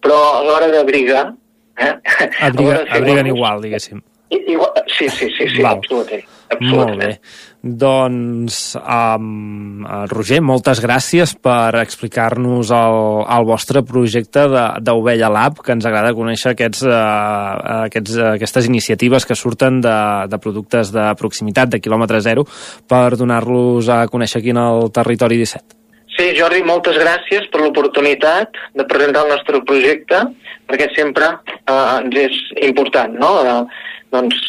Però 0.00 0.18
a 0.38 0.42
l'hora 0.44 0.68
d'abrigar... 0.68 1.32
Eh? 1.78 1.94
Abriga, 2.40 2.84
abriguen 2.90 3.26
igual, 3.26 3.62
diguéssim. 3.62 4.02
Igual, 4.28 4.72
sí, 4.98 5.08
sí, 5.08 5.30
sí, 5.38 5.48
sí 5.48 5.62
Val. 5.62 5.78
absolutament. 5.78 6.26
Molt 6.60 6.96
bé. 6.98 7.20
Doncs, 7.58 8.76
um, 8.78 9.82
Roger, 10.12 10.38
moltes 10.46 10.78
gràcies 10.78 11.32
per 11.42 11.74
explicar-nos 11.80 12.70
el, 12.70 12.98
el 13.34 13.46
vostre 13.48 13.82
projecte 13.82 14.44
d'Ovella 14.78 15.30
Lab, 15.34 15.58
que 15.66 15.74
ens 15.74 15.88
agrada 15.88 16.14
conèixer 16.14 16.52
aquests, 16.52 16.84
uh, 16.86 17.80
aquests, 17.88 18.14
uh, 18.14 18.28
aquestes 18.36 18.68
iniciatives 18.70 19.26
que 19.26 19.34
surten 19.34 19.80
de, 19.82 19.96
de 20.30 20.38
productes 20.38 20.92
de 20.94 21.08
proximitat, 21.18 21.74
de 21.74 21.82
quilòmetre 21.82 22.22
zero, 22.22 22.46
per 22.86 23.18
donar-los 23.18 23.90
a 23.90 24.04
conèixer 24.06 24.38
aquí 24.38 24.54
en 24.54 24.62
el 24.62 24.92
territori 24.94 25.40
17. 25.42 25.78
Sí, 26.18 26.32
Jordi, 26.34 26.64
moltes 26.66 26.96
gràcies 26.98 27.44
per 27.50 27.60
l'oportunitat 27.62 28.54
de 28.78 28.86
presentar 28.90 29.26
el 29.26 29.34
nostre 29.34 29.60
projecte, 29.66 30.24
perquè 30.66 30.88
sempre 30.96 31.28
eh, 31.30 31.74
ens 31.74 32.16
és 32.22 32.40
important, 32.70 33.14
no?, 33.22 33.34
eh, 33.42 33.84
doncs, 34.14 34.40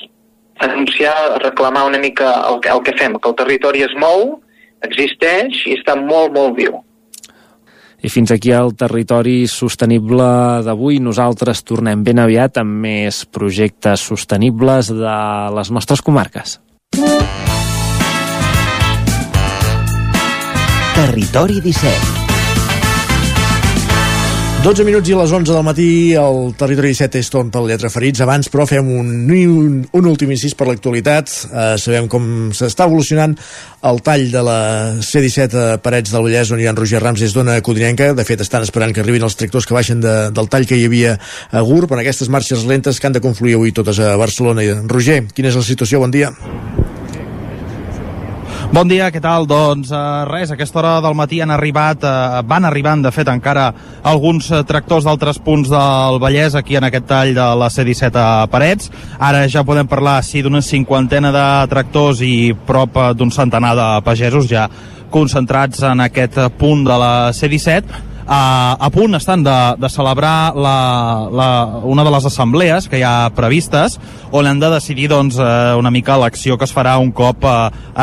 anunciar, 0.59 1.15
reclamar 1.43 1.85
una 1.87 1.97
mica 1.99 2.33
el, 2.49 2.59
que- 2.61 2.69
el 2.69 2.81
que 2.83 2.93
fem, 2.97 3.15
que 3.19 3.29
el 3.29 3.35
territori 3.35 3.83
es 3.83 3.95
mou, 3.99 4.41
existeix 4.81 5.65
i 5.67 5.75
està 5.79 5.95
molt, 5.99 6.31
molt 6.35 6.55
viu. 6.57 6.79
I 8.01 8.07
fins 8.07 8.31
aquí 8.31 8.53
el 8.55 8.71
territori 8.79 9.41
sostenible 9.51 10.23
d'avui. 10.63 11.01
Nosaltres 11.03 11.65
tornem 11.67 11.99
ben 12.03 12.19
aviat 12.23 12.55
amb 12.61 12.77
més 12.85 13.25
projectes 13.27 13.99
sostenibles 14.07 14.87
de 14.87 15.17
les 15.57 15.71
nostres 15.75 15.99
comarques. 16.01 16.61
Territori 20.95 21.59
17. 21.61 22.18
12 24.59 24.83
minuts 24.83 25.07
i 25.07 25.15
les 25.15 25.31
11 25.31 25.53
del 25.55 25.63
matí 25.63 25.91
el 26.19 26.49
Territori 26.59 26.89
17 26.91 27.21
és 27.21 27.29
torn 27.31 27.47
pel 27.47 27.69
Lletra 27.69 27.87
Ferits. 27.87 28.19
Abans, 28.25 28.49
però, 28.51 28.65
fem 28.67 28.89
un, 28.91 29.13
un, 29.31 29.77
un 29.95 30.09
últim 30.09 30.33
incís 30.35 30.51
per 30.59 30.67
l'actualitat. 30.67 31.31
Eh, 31.47 31.77
sabem 31.79 32.09
com 32.11 32.25
s'està 32.51 32.89
evolucionant 32.89 33.37
el 33.87 34.01
tall 34.03 34.27
de 34.33 34.41
la 34.43 34.59
C-17 34.99 35.55
a 35.61 35.79
Parets 35.79 36.11
del 36.11 36.27
Vallès, 36.27 36.51
on 36.51 36.59
hi 36.59 36.67
ha 36.67 36.75
Roger 36.75 36.99
Rams 36.99 37.23
des 37.23 37.37
d'Ona 37.37 37.55
Codinenca. 37.63 38.11
De 38.17 38.27
fet, 38.27 38.43
estan 38.43 38.67
esperant 38.67 38.91
que 38.91 38.99
arribin 38.99 39.23
els 39.29 39.39
tractors 39.39 39.69
que 39.69 39.79
baixen 39.79 40.03
de, 40.03 40.17
del 40.35 40.51
tall 40.51 40.67
que 40.67 40.75
hi 40.75 40.89
havia 40.91 41.15
a 41.15 41.63
GURB 41.63 41.95
en 41.95 42.03
aquestes 42.03 42.27
marxes 42.27 42.67
lentes 42.67 42.99
que 42.99 43.07
han 43.07 43.15
de 43.15 43.23
confluir 43.23 43.55
avui 43.55 43.71
totes 43.71 44.03
a 44.03 44.11
Barcelona. 44.19 44.67
Roger, 44.91 45.21
quina 45.31 45.53
és 45.53 45.61
la 45.63 45.63
situació? 45.71 46.03
Bon 46.03 46.11
dia. 46.11 46.35
Bon 48.69 48.85
dia, 48.85 49.07
què 49.09 49.17
tal? 49.17 49.47
Doncs 49.49 49.89
eh, 49.89 49.99
res, 50.29 50.51
a 50.51 50.53
aquesta 50.53 50.77
hora 50.77 50.91
del 51.01 51.15
matí 51.17 51.39
han 51.41 51.49
arribat, 51.49 52.03
eh, 52.05 52.41
van 52.45 52.67
arribant, 52.69 53.01
de 53.01 53.09
fet, 53.09 53.25
encara 53.31 53.63
alguns 54.05 54.51
eh, 54.53 54.59
tractors 54.69 55.07
d'altres 55.07 55.39
punts 55.41 55.71
del 55.71 56.19
Vallès 56.21 56.53
aquí 56.53 56.77
en 56.77 56.85
aquest 56.85 57.07
tall 57.09 57.33
de 57.33 57.47
la 57.57 57.71
C-17 57.73 58.21
a 58.21 58.45
Parets. 58.51 58.91
Ara 59.17 59.47
ja 59.49 59.63
podem 59.65 59.89
parlar, 59.89 60.19
sí, 60.21 60.43
d'una 60.45 60.61
cinquantena 60.61 61.31
de 61.33 61.47
tractors 61.71 62.21
i 62.21 62.53
prop 62.67 62.93
eh, 62.93 63.07
d'un 63.17 63.33
centenar 63.33 63.73
de 63.73 63.89
pagesos 64.05 64.45
ja 64.53 64.67
concentrats 65.09 65.81
en 65.89 66.05
aquest 66.05 66.37
eh, 66.37 66.47
punt 66.61 66.85
de 66.85 67.01
la 67.01 67.11
C-17 67.33 68.08
a, 68.29 68.77
a 68.79 68.89
punt 68.93 69.17
estan 69.17 69.43
de, 69.43 69.57
de 69.81 69.89
celebrar 69.89 70.53
la, 70.55 71.27
la, 71.33 71.49
una 71.83 72.03
de 72.05 72.11
les 72.13 72.25
assemblees 72.29 72.85
que 72.87 72.99
hi 73.01 73.03
ha 73.03 73.31
previstes 73.33 73.97
on 74.31 74.45
han 74.45 74.61
de 74.61 74.69
decidir 74.69 75.09
doncs, 75.09 75.39
eh, 75.41 75.73
una 75.75 75.89
mica 75.89 76.19
l'acció 76.21 76.57
que 76.57 76.69
es 76.69 76.75
farà 76.75 76.99
un 77.01 77.09
cop 77.11 77.43
eh, 77.49 77.55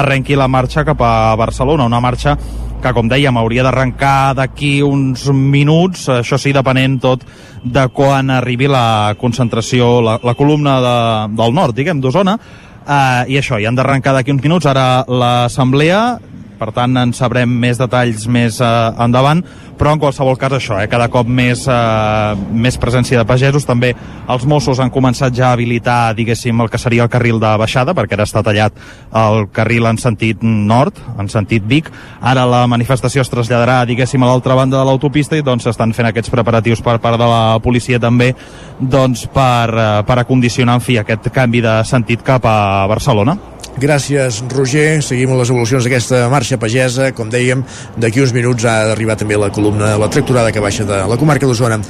arrenqui 0.03 0.35
la 0.35 0.49
marxa 0.51 0.85
cap 0.85 1.01
a 1.01 1.37
Barcelona, 1.39 1.87
una 1.87 2.03
marxa 2.03 2.35
que, 2.83 2.93
com 2.93 3.09
dèiem, 3.09 3.39
hauria 3.39 3.65
d'arrencar 3.65 4.35
d'aquí 4.37 4.81
uns 4.85 5.29
minuts, 5.31 6.09
això 6.13 6.39
sí, 6.39 6.53
depenent 6.53 6.99
tot 7.01 7.23
de 7.63 7.87
quan 7.95 8.31
arribi 8.35 8.69
la 8.71 9.15
concentració, 9.19 10.01
la, 10.05 10.19
la 10.23 10.35
columna 10.39 10.79
de, 10.83 10.97
del 11.39 11.55
nord, 11.55 11.75
diguem, 11.79 12.03
d'Osona, 12.03 12.37
eh, 12.83 13.23
i 13.33 13.39
això, 13.41 13.59
hi 13.59 13.67
han 13.67 13.79
d'arrencar 13.79 14.15
d'aquí 14.17 14.35
uns 14.35 14.45
minuts. 14.45 14.69
Ara 14.71 15.05
l'assemblea, 15.09 16.19
per 16.59 16.73
tant 16.77 16.97
en 16.97 17.13
sabrem 17.17 17.49
més 17.49 17.79
detalls 17.81 18.27
més 18.27 18.61
eh, 18.61 18.73
endavant, 19.05 19.43
però 19.77 19.93
en 19.93 20.01
qualsevol 20.01 20.39
cas 20.41 20.57
això, 20.57 20.79
eh, 20.81 20.89
cada 20.89 21.09
cop 21.13 21.29
més, 21.29 21.67
eh, 21.69 22.37
més 22.53 22.79
presència 22.81 23.21
de 23.21 23.27
pagesos, 23.29 23.67
també 23.69 23.93
els 24.29 24.47
Mossos 24.49 24.81
han 24.81 24.91
començat 24.91 25.35
ja 25.37 25.51
a 25.51 25.57
habilitar, 25.57 26.15
diguéssim, 26.17 26.61
el 26.61 26.71
que 26.73 26.81
seria 26.81 27.05
el 27.05 27.13
carril 27.13 27.41
de 27.43 27.53
baixada, 27.61 27.95
perquè 27.95 28.17
ara 28.17 28.27
està 28.27 28.43
tallat 28.47 28.77
el 29.13 29.49
carril 29.53 29.87
en 29.87 30.01
sentit 30.01 30.43
nord, 30.43 30.99
en 31.19 31.29
sentit 31.33 31.65
Vic, 31.67 31.91
ara 32.21 32.47
la 32.49 32.65
manifestació 32.71 33.23
es 33.23 33.33
traslladarà, 33.33 33.83
diguéssim, 33.87 34.23
a 34.23 34.31
l'altra 34.31 34.57
banda 34.59 34.81
de 34.81 34.89
l'autopista 34.89 35.37
i 35.37 35.45
doncs 35.47 35.69
s'estan 35.69 35.93
fent 35.97 36.11
aquests 36.11 36.33
preparatius 36.33 36.83
per 36.85 36.99
part 37.03 37.21
de 37.21 37.29
la 37.29 37.59
policia 37.63 38.01
també 38.01 38.33
doncs 38.81 39.27
per, 39.33 39.69
eh, 39.71 40.03
per 40.07 40.19
acondicionar, 40.19 40.75
en 40.75 40.81
fi, 40.81 40.99
aquest 40.99 41.31
canvi 41.33 41.61
de 41.61 41.83
sentit 41.85 42.23
cap 42.23 42.45
a 42.45 42.87
Barcelona. 42.87 43.37
Gràcies, 43.77 44.41
Roger. 44.49 45.03
Seguim 45.05 45.35
les 45.37 45.51
evolucions 45.53 45.85
d'aquesta 45.85 46.27
marxa 46.33 46.57
pagesa. 46.61 47.11
Com 47.17 47.29
dèiem, 47.33 47.63
d'aquí 48.01 48.23
uns 48.25 48.33
minuts 48.33 48.65
ha 48.65 48.89
d'arribar 48.91 49.19
també 49.21 49.37
la 49.37 49.51
columna, 49.53 49.97
la 50.01 50.09
tracturada 50.09 50.53
que 50.53 50.65
baixa 50.65 50.89
de 50.89 51.03
la 51.11 51.19
comarca 51.21 51.47
d'Osona. 51.47 51.81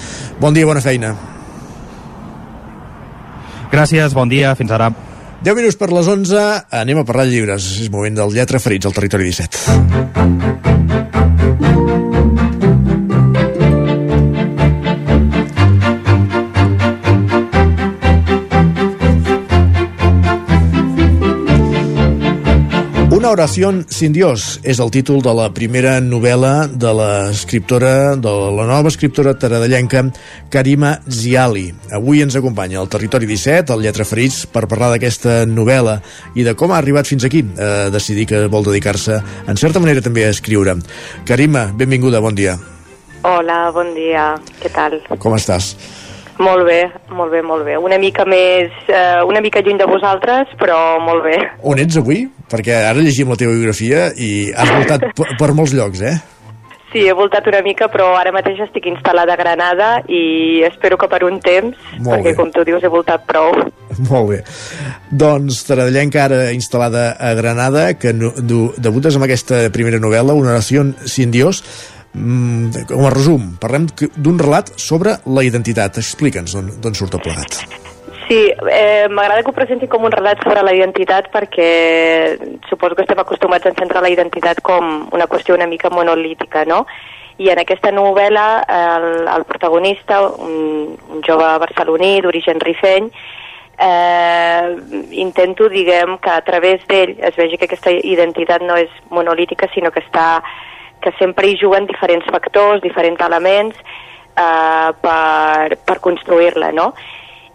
Bon 0.42 0.54
dia, 0.54 0.66
bona 0.66 0.82
feina. 0.82 1.14
Gràcies, 3.70 4.14
bon 4.14 4.28
dia, 4.28 4.54
fins 4.58 4.70
ara. 4.74 4.90
10 5.46 5.54
minuts 5.54 5.76
per 5.78 5.92
les 5.92 6.08
11, 6.08 6.42
anem 6.74 7.02
a 7.02 7.04
parlar 7.04 7.26
de 7.28 7.34
llibres. 7.36 7.62
És 7.82 7.90
moment 7.92 8.18
del 8.18 8.34
Lletra 8.34 8.58
Ferits 8.62 8.88
al 8.88 8.96
Territori 8.96 9.30
17. 9.30 10.66
Una 23.26 23.32
oració 23.34 23.72
sin 23.90 24.12
Dios 24.14 24.60
és 24.62 24.78
el 24.78 24.92
títol 24.94 25.16
de 25.18 25.32
la 25.34 25.48
primera 25.50 25.96
novel·la 25.98 26.68
de 26.70 26.92
l'escriptora, 26.94 28.14
de 28.14 28.34
la 28.54 28.66
nova 28.68 28.86
escriptora 28.86 29.32
taradellenca 29.34 30.04
Karima 30.46 30.92
Ziali. 31.10 31.64
Avui 31.98 32.22
ens 32.22 32.36
acompanya 32.38 32.78
al 32.78 32.86
Territori 32.86 33.26
17, 33.26 33.74
el 33.74 33.82
Lletra 33.82 34.06
Ferits, 34.06 34.44
per 34.46 34.68
parlar 34.70 34.92
d'aquesta 34.92 35.40
novel·la 35.50 35.96
i 36.38 36.46
de 36.46 36.54
com 36.54 36.70
ha 36.70 36.78
arribat 36.78 37.10
fins 37.10 37.26
aquí 37.26 37.42
a 37.58 37.90
decidir 37.90 38.28
que 38.30 38.46
vol 38.46 38.70
dedicar-se, 38.70 39.18
en 39.50 39.58
certa 39.58 39.82
manera, 39.82 40.06
també 40.06 40.22
a 40.22 40.30
escriure. 40.30 40.78
Karima, 41.26 41.66
benvinguda, 41.74 42.22
bon 42.22 42.38
dia. 42.38 42.54
Hola, 43.26 43.72
bon 43.74 43.90
dia. 43.98 44.36
Què 44.62 44.70
tal? 44.70 45.00
Com 45.18 45.34
estàs? 45.34 45.74
Molt 46.38 46.66
bé, 46.68 46.82
molt 47.16 47.32
bé, 47.32 47.40
molt 47.42 47.64
bé. 47.64 47.78
Una 47.80 47.96
mica 47.98 48.26
més, 48.28 48.72
eh, 48.92 49.22
una 49.24 49.40
mica 49.40 49.62
lluny 49.64 49.78
de 49.80 49.86
vosaltres, 49.88 50.52
però 50.60 50.98
molt 51.00 51.24
bé. 51.24 51.36
On 51.64 51.78
ets 51.80 51.96
avui? 51.96 52.26
Perquè 52.50 52.74
ara 52.90 53.00
llegim 53.00 53.30
la 53.32 53.38
teva 53.40 53.54
biografia 53.56 54.10
i 54.16 54.52
has 54.52 54.70
voltat 54.74 55.06
per, 55.16 55.30
per 55.40 55.52
molts 55.56 55.72
llocs, 55.72 56.02
eh? 56.04 56.16
Sí, 56.92 57.02
he 57.08 57.12
voltat 57.16 57.44
una 57.50 57.60
mica, 57.64 57.88
però 57.92 58.12
ara 58.16 58.30
mateix 58.32 58.60
estic 58.62 58.86
instal·lada 58.88 59.34
a 59.34 59.36
Granada 59.40 59.88
i 60.08 60.62
espero 60.64 60.96
que 60.96 61.08
per 61.10 61.24
un 61.26 61.40
temps, 61.44 61.74
Molt 61.98 62.14
perquè 62.14 62.30
bé. 62.30 62.36
com 62.38 62.52
tu 62.54 62.62
dius 62.64 62.84
he 62.84 62.92
voltat 62.92 63.24
prou. 63.26 63.56
Molt 64.10 64.30
bé. 64.30 64.38
Doncs 65.10 65.64
Taradellenca, 65.66 66.24
ara 66.28 66.52
instal·lada 66.54 67.16
a 67.18 67.34
Granada, 67.36 67.88
que 67.98 68.14
no, 68.14 68.30
debutes 68.78 69.16
amb 69.18 69.26
aquesta 69.26 69.66
primera 69.74 70.00
novel·la, 70.00 70.36
Una 70.36 70.54
oració 70.54 70.86
sin 71.04 71.32
Dios. 71.34 71.64
Mm, 72.16 72.86
com 72.88 73.04
a 73.04 73.10
resum, 73.12 73.50
parlem 73.60 73.90
d'un 74.16 74.38
relat 74.40 74.72
sobre 74.80 75.18
la 75.28 75.44
identitat. 75.44 75.98
Explica'ns 76.00 76.56
d'on 76.56 76.96
surt 76.96 77.18
el 77.18 77.22
plegat. 77.24 77.60
Sí, 78.26 78.38
eh, 78.72 79.06
m'agrada 79.08 79.42
que 79.44 79.52
ho 79.52 79.54
presenti 79.54 79.86
com 79.86 80.04
un 80.08 80.10
relat 80.10 80.40
sobre 80.42 80.62
la 80.66 80.72
identitat 80.74 81.28
perquè 81.30 81.68
suposo 82.68 82.96
que 82.96 83.04
estem 83.04 83.20
acostumats 83.22 83.66
a 83.66 83.70
entendre 83.70 84.00
la 84.02 84.10
identitat 84.10 84.62
com 84.66 85.06
una 85.12 85.28
qüestió 85.30 85.54
una 85.54 85.68
mica 85.70 85.90
monolítica, 85.90 86.64
no? 86.64 86.86
I 87.38 87.52
en 87.52 87.60
aquesta 87.60 87.92
novel·la 87.92 88.46
el, 88.66 89.28
el 89.28 89.44
protagonista, 89.44 90.22
un, 90.26 90.96
un 91.12 91.22
jove 91.22 91.52
barceloní 91.62 92.22
d'origen 92.24 92.58
rifeny, 92.64 93.10
eh, 93.78 94.74
intento, 95.12 95.68
diguem, 95.68 96.16
que 96.18 96.30
a 96.32 96.40
través 96.42 96.80
d'ell 96.88 97.14
es 97.20 97.36
vegi 97.36 97.60
que 97.60 97.68
aquesta 97.68 97.92
identitat 97.92 98.64
no 98.64 98.80
és 98.80 98.90
monolítica, 99.10 99.68
sinó 99.74 99.92
que 99.92 100.00
està 100.00 100.40
que 101.06 101.14
sempre 101.20 101.46
hi 101.46 101.58
juguen 101.60 101.86
diferents 101.86 102.26
factors, 102.34 102.82
diferents 102.82 103.22
elements 103.22 103.78
eh, 103.78 104.90
per, 105.00 105.78
per 105.86 106.00
construir-la, 106.02 106.72
no? 106.74 106.90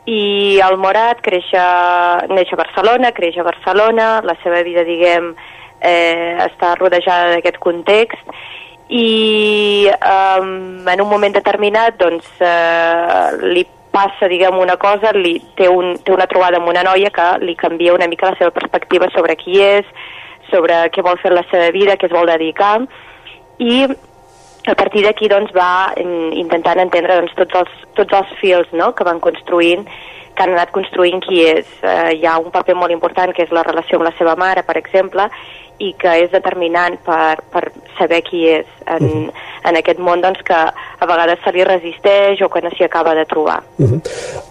I 0.09 0.57
el 0.65 0.79
Morat 0.81 1.19
creix 1.21 1.51
a, 1.53 2.25
neix 2.31 2.49
a 2.55 2.57
Barcelona, 2.63 3.11
creix 3.13 3.37
a 3.37 3.45
Barcelona, 3.45 4.13
la 4.25 4.33
seva 4.41 4.63
vida, 4.65 4.85
diguem, 4.87 5.33
eh, 5.81 6.37
està 6.47 6.73
rodejada 6.79 7.35
d'aquest 7.35 7.59
context 7.61 8.33
i 8.89 9.87
eh, 9.91 10.41
en 10.41 11.03
un 11.03 11.09
moment 11.09 11.35
determinat 11.35 11.99
doncs, 11.99 12.27
eh, 12.39 13.51
li 13.53 13.67
passa, 13.91 14.29
diguem, 14.31 14.57
una 14.57 14.77
cosa, 14.79 15.11
li, 15.13 15.35
té, 15.59 15.67
un, 15.67 15.97
té 16.03 16.15
una 16.15 16.27
trobada 16.31 16.57
amb 16.61 16.71
una 16.71 16.83
noia 16.87 17.11
que 17.13 17.27
li 17.43 17.57
canvia 17.59 17.93
una 17.93 18.07
mica 18.07 18.31
la 18.31 18.39
seva 18.39 18.55
perspectiva 18.55 19.09
sobre 19.11 19.35
qui 19.39 19.59
és, 19.61 19.87
sobre 20.51 20.85
què 20.91 21.03
vol 21.03 21.19
fer 21.21 21.33
la 21.35 21.43
seva 21.51 21.69
vida, 21.75 21.97
què 21.99 22.07
es 22.07 22.15
vol 22.15 22.31
dedicar, 22.31 22.79
i 23.61 23.83
a 24.69 24.75
partir 24.77 25.03
d'aquí 25.05 25.29
doncs, 25.29 25.53
va 25.55 25.93
in, 26.01 26.31
intentant 26.37 26.81
entendre 26.83 27.19
doncs, 27.21 27.35
tots, 27.37 27.61
els, 27.61 27.85
tots 27.97 28.17
els 28.19 28.33
fils 28.41 28.73
no?, 28.77 28.91
que 28.97 29.07
van 29.07 29.21
construint 29.23 29.87
que 30.41 30.49
han 30.49 30.57
anat 30.57 30.73
construint 30.73 31.21
qui 31.21 31.43
és. 31.45 31.67
Eh, 31.85 32.17
hi 32.17 32.25
ha 32.25 32.39
un 32.41 32.51
paper 32.51 32.75
molt 32.75 32.93
important 32.93 33.33
que 33.35 33.45
és 33.45 33.53
la 33.53 33.65
relació 33.67 33.99
amb 33.99 34.09
la 34.09 34.15
seva 34.17 34.35
mare, 34.39 34.65
per 34.65 34.77
exemple, 34.79 35.27
i 35.81 35.93
que 35.97 36.11
és 36.23 36.29
determinant 36.29 36.97
per, 37.05 37.41
per 37.49 37.63
saber 37.97 38.19
qui 38.25 38.43
és 38.49 38.67
en, 38.85 39.31
en 39.65 39.77
aquest 39.79 39.97
món 40.01 40.21
doncs, 40.21 40.43
que 40.45 40.53
a 40.53 41.07
vegades 41.09 41.41
se 41.41 41.53
li 41.55 41.65
resisteix 41.65 42.43
o 42.45 42.49
que 42.53 42.61
no 42.61 42.69
s'hi 42.73 42.85
acaba 42.85 43.15
de 43.17 43.25
trobar. 43.25 43.59
Uh 43.77 43.89
-huh. 43.89 44.01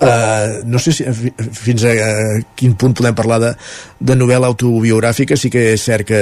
uh, 0.03 0.63
no 0.65 0.79
sé 0.79 0.93
si, 0.93 1.05
fins 1.05 1.85
a 1.85 1.93
uh, 1.95 2.43
quin 2.55 2.75
punt 2.75 2.97
podem 2.99 3.15
parlar 3.15 3.39
de, 3.41 3.55
de 3.99 4.15
novel·la 4.15 4.47
autobiogràfica. 4.47 5.37
Sí 5.37 5.51
que 5.51 5.75
és 5.75 5.85
cert 5.85 6.07
que 6.07 6.21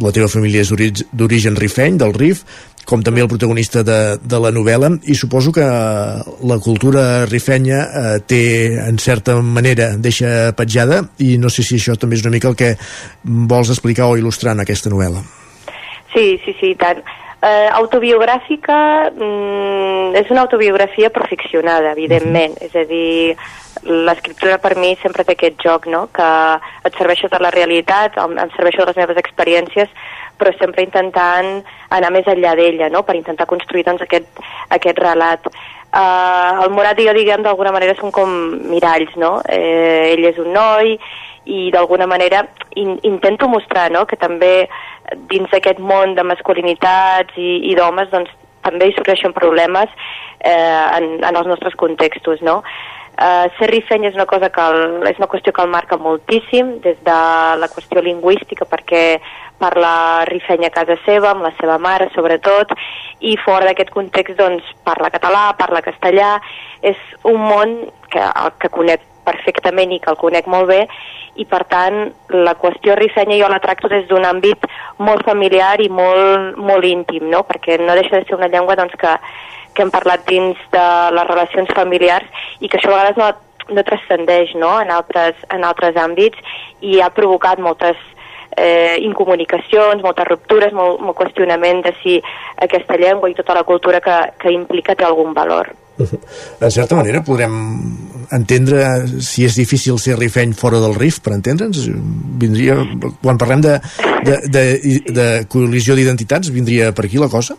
la 0.00 0.12
teva 0.12 0.28
família 0.28 0.60
és 0.60 0.70
d'origen 1.12 1.56
rifeny, 1.56 1.98
del 1.98 2.14
RIF, 2.14 2.44
com 2.88 3.02
també 3.04 3.20
el 3.20 3.28
protagonista 3.28 3.82
de, 3.84 4.16
de 4.16 4.40
la 4.40 4.50
novel·la, 4.54 4.88
i 5.12 5.16
suposo 5.18 5.52
que 5.52 5.66
la 6.50 6.58
cultura 6.64 7.26
rifenya 7.28 7.82
eh, 7.84 8.16
té, 8.24 8.42
en 8.86 8.96
certa 9.02 9.36
manera, 9.44 9.90
deixa 10.00 10.54
petjada, 10.56 11.02
i 11.20 11.36
no 11.36 11.52
sé 11.52 11.66
si 11.66 11.76
això 11.76 11.98
també 12.00 12.16
és 12.16 12.24
una 12.24 12.32
mica 12.32 12.48
el 12.48 12.56
que 12.56 12.74
vols 13.22 13.74
explicar 13.74 14.08
o 14.08 14.16
il·lustrar 14.16 14.56
en 14.56 14.64
aquesta 14.64 14.92
novel·la. 14.92 15.20
Sí, 16.14 16.38
sí, 16.44 16.56
sí, 16.60 16.72
tant. 16.80 17.04
Eh, 17.38 17.68
autobiogràfica 17.70 18.78
mm, 19.12 20.16
és 20.18 20.32
una 20.32 20.42
autobiografia 20.48 21.12
però 21.14 21.28
ficcionada, 21.28 21.92
evidentment. 21.92 22.56
Uh 22.56 22.62
-huh. 22.62 22.66
És 22.66 22.74
a 22.74 22.84
dir, 22.88 23.36
l'escriptura 23.84 24.58
per 24.58 24.76
mi 24.76 24.96
sempre 25.02 25.24
té 25.24 25.32
aquest 25.36 25.60
joc, 25.62 25.86
no?, 25.86 26.08
que 26.12 26.30
et 26.84 26.94
serveixo 26.96 27.28
de 27.28 27.38
la 27.38 27.50
realitat, 27.50 28.16
em 28.16 28.50
serveixo 28.56 28.82
de 28.82 28.86
les 28.86 28.96
meves 28.96 29.16
experiències, 29.16 29.88
però 30.38 30.52
sempre 30.56 30.84
intentant 30.86 31.62
anar 31.94 32.12
més 32.14 32.28
enllà 32.30 32.54
d'ella, 32.58 32.90
no?, 32.94 33.02
per 33.02 33.18
intentar 33.18 33.48
construir 33.50 33.84
doncs, 33.86 34.04
aquest, 34.06 34.42
aquest 34.74 35.02
relat. 35.02 35.48
Uh, 35.88 36.64
el 36.64 36.74
Morat 36.76 36.98
i 37.00 37.06
jo, 37.08 37.14
diguem, 37.16 37.42
d'alguna 37.42 37.72
manera 37.72 37.96
són 37.96 38.12
com 38.12 38.28
miralls, 38.68 39.14
no? 39.16 39.38
Eh, 39.48 40.12
ell 40.12 40.26
és 40.28 40.38
un 40.42 40.52
noi 40.52 40.98
i 41.48 41.70
d'alguna 41.72 42.06
manera 42.06 42.42
in, 42.76 42.98
intento 43.02 43.48
mostrar 43.48 43.90
no? 43.90 44.04
que 44.06 44.18
també 44.20 44.68
dins 45.30 45.48
d'aquest 45.48 45.80
món 45.80 46.14
de 46.18 46.24
masculinitats 46.28 47.36
i, 47.40 47.70
i 47.70 47.74
d'homes 47.78 48.10
doncs 48.12 48.34
també 48.66 48.88
hi 48.90 48.94
sorgeixen 48.96 49.32
problemes 49.32 49.88
eh, 50.44 50.52
en, 50.98 51.18
en 51.24 51.34
els 51.34 51.48
nostres 51.48 51.76
contextos, 51.80 52.42
no? 52.44 52.60
Eh, 53.18 53.46
ser 53.56 53.70
rifeny 53.72 54.04
és 54.10 54.14
una 54.18 54.28
cosa 54.30 54.50
que 54.54 54.62
el, 54.62 55.06
és 55.08 55.18
una 55.18 55.30
qüestió 55.30 55.54
que 55.54 55.64
el 55.64 55.72
marca 55.72 55.96
moltíssim 55.98 56.76
des 56.84 57.00
de 57.06 57.18
la 57.58 57.70
qüestió 57.72 58.04
lingüística 58.04 58.68
perquè 58.68 59.02
parla 59.58 60.24
rifeny 60.28 60.66
a 60.66 60.72
casa 60.74 60.96
seva, 61.04 61.32
amb 61.32 61.44
la 61.46 61.52
seva 61.58 61.78
mare 61.82 62.08
sobretot, 62.14 62.74
i 63.20 63.36
fora 63.42 63.68
d'aquest 63.68 63.92
context 63.94 64.38
doncs 64.38 64.66
parla 64.86 65.10
català, 65.14 65.52
parla 65.58 65.84
castellà, 65.84 66.36
és 66.82 66.98
un 67.26 67.40
món 67.42 67.78
que, 68.10 68.24
que 68.62 68.70
conec 68.74 69.06
perfectament 69.28 69.92
i 69.92 70.00
que 70.00 70.10
el 70.12 70.20
conec 70.20 70.48
molt 70.48 70.70
bé 70.70 70.84
i 71.38 71.44
per 71.48 71.62
tant 71.70 71.98
la 72.34 72.54
qüestió 72.58 72.96
rissenya 72.98 73.38
jo 73.40 73.50
la 73.52 73.60
tracto 73.62 73.90
des 73.92 74.06
d'un 74.08 74.24
àmbit 74.26 74.64
molt 75.04 75.24
familiar 75.26 75.76
i 75.84 75.88
molt, 75.92 76.56
molt 76.56 76.86
íntim, 76.88 77.28
no? 77.30 77.44
perquè 77.46 77.78
no 77.82 77.96
deixa 77.98 78.18
de 78.18 78.24
ser 78.26 78.38
una 78.38 78.50
llengua 78.50 78.76
doncs, 78.78 78.96
que, 78.98 79.14
que 79.74 79.84
hem 79.84 79.92
parlat 79.94 80.24
dins 80.30 80.58
de 80.74 80.86
les 81.14 81.28
relacions 81.30 81.74
familiars 81.76 82.46
i 82.60 82.68
que 82.68 82.80
això 82.80 82.90
a 82.90 82.96
vegades 82.96 83.20
no, 83.20 83.30
no 83.76 83.86
transcendeix 83.90 84.54
no? 84.58 84.72
En, 84.82 84.90
altres, 84.94 85.38
en 85.54 85.66
altres 85.68 85.98
àmbits 86.00 86.56
i 86.80 86.98
ha 87.02 87.12
provocat 87.14 87.62
moltes 87.62 88.00
eh, 88.58 88.96
incomunicacions, 89.06 90.02
moltes 90.02 90.28
ruptures, 90.28 90.74
molt, 90.76 91.00
molt 91.00 91.16
qüestionament 91.18 91.84
de 91.86 91.94
si 92.02 92.18
aquesta 92.68 92.98
llengua 93.00 93.30
i 93.30 93.36
tota 93.38 93.56
la 93.56 93.66
cultura 93.68 94.02
que, 94.04 94.18
que 94.42 94.52
implica 94.54 94.96
té 94.98 95.06
algun 95.06 95.32
valor. 95.36 95.70
En 95.98 96.70
certa 96.70 96.94
manera 96.94 97.24
podrem 97.26 97.54
entendre 98.30 98.84
si 99.24 99.44
és 99.48 99.56
difícil 99.58 99.98
ser 99.98 100.18
rifeny 100.18 100.52
fora 100.54 100.78
del 100.82 100.94
RIF, 100.94 101.18
per 101.24 101.34
entendre'ns? 101.34 101.88
Vindria, 102.38 102.76
quan 103.22 103.40
parlem 103.40 103.64
de, 103.64 103.78
de, 104.26 104.36
de, 104.46 104.64
de 105.08 105.26
col·lisió 105.50 105.96
d'identitats, 105.98 106.52
vindria 106.54 106.92
per 106.94 107.08
aquí 107.08 107.18
la 107.18 107.30
cosa? 107.32 107.56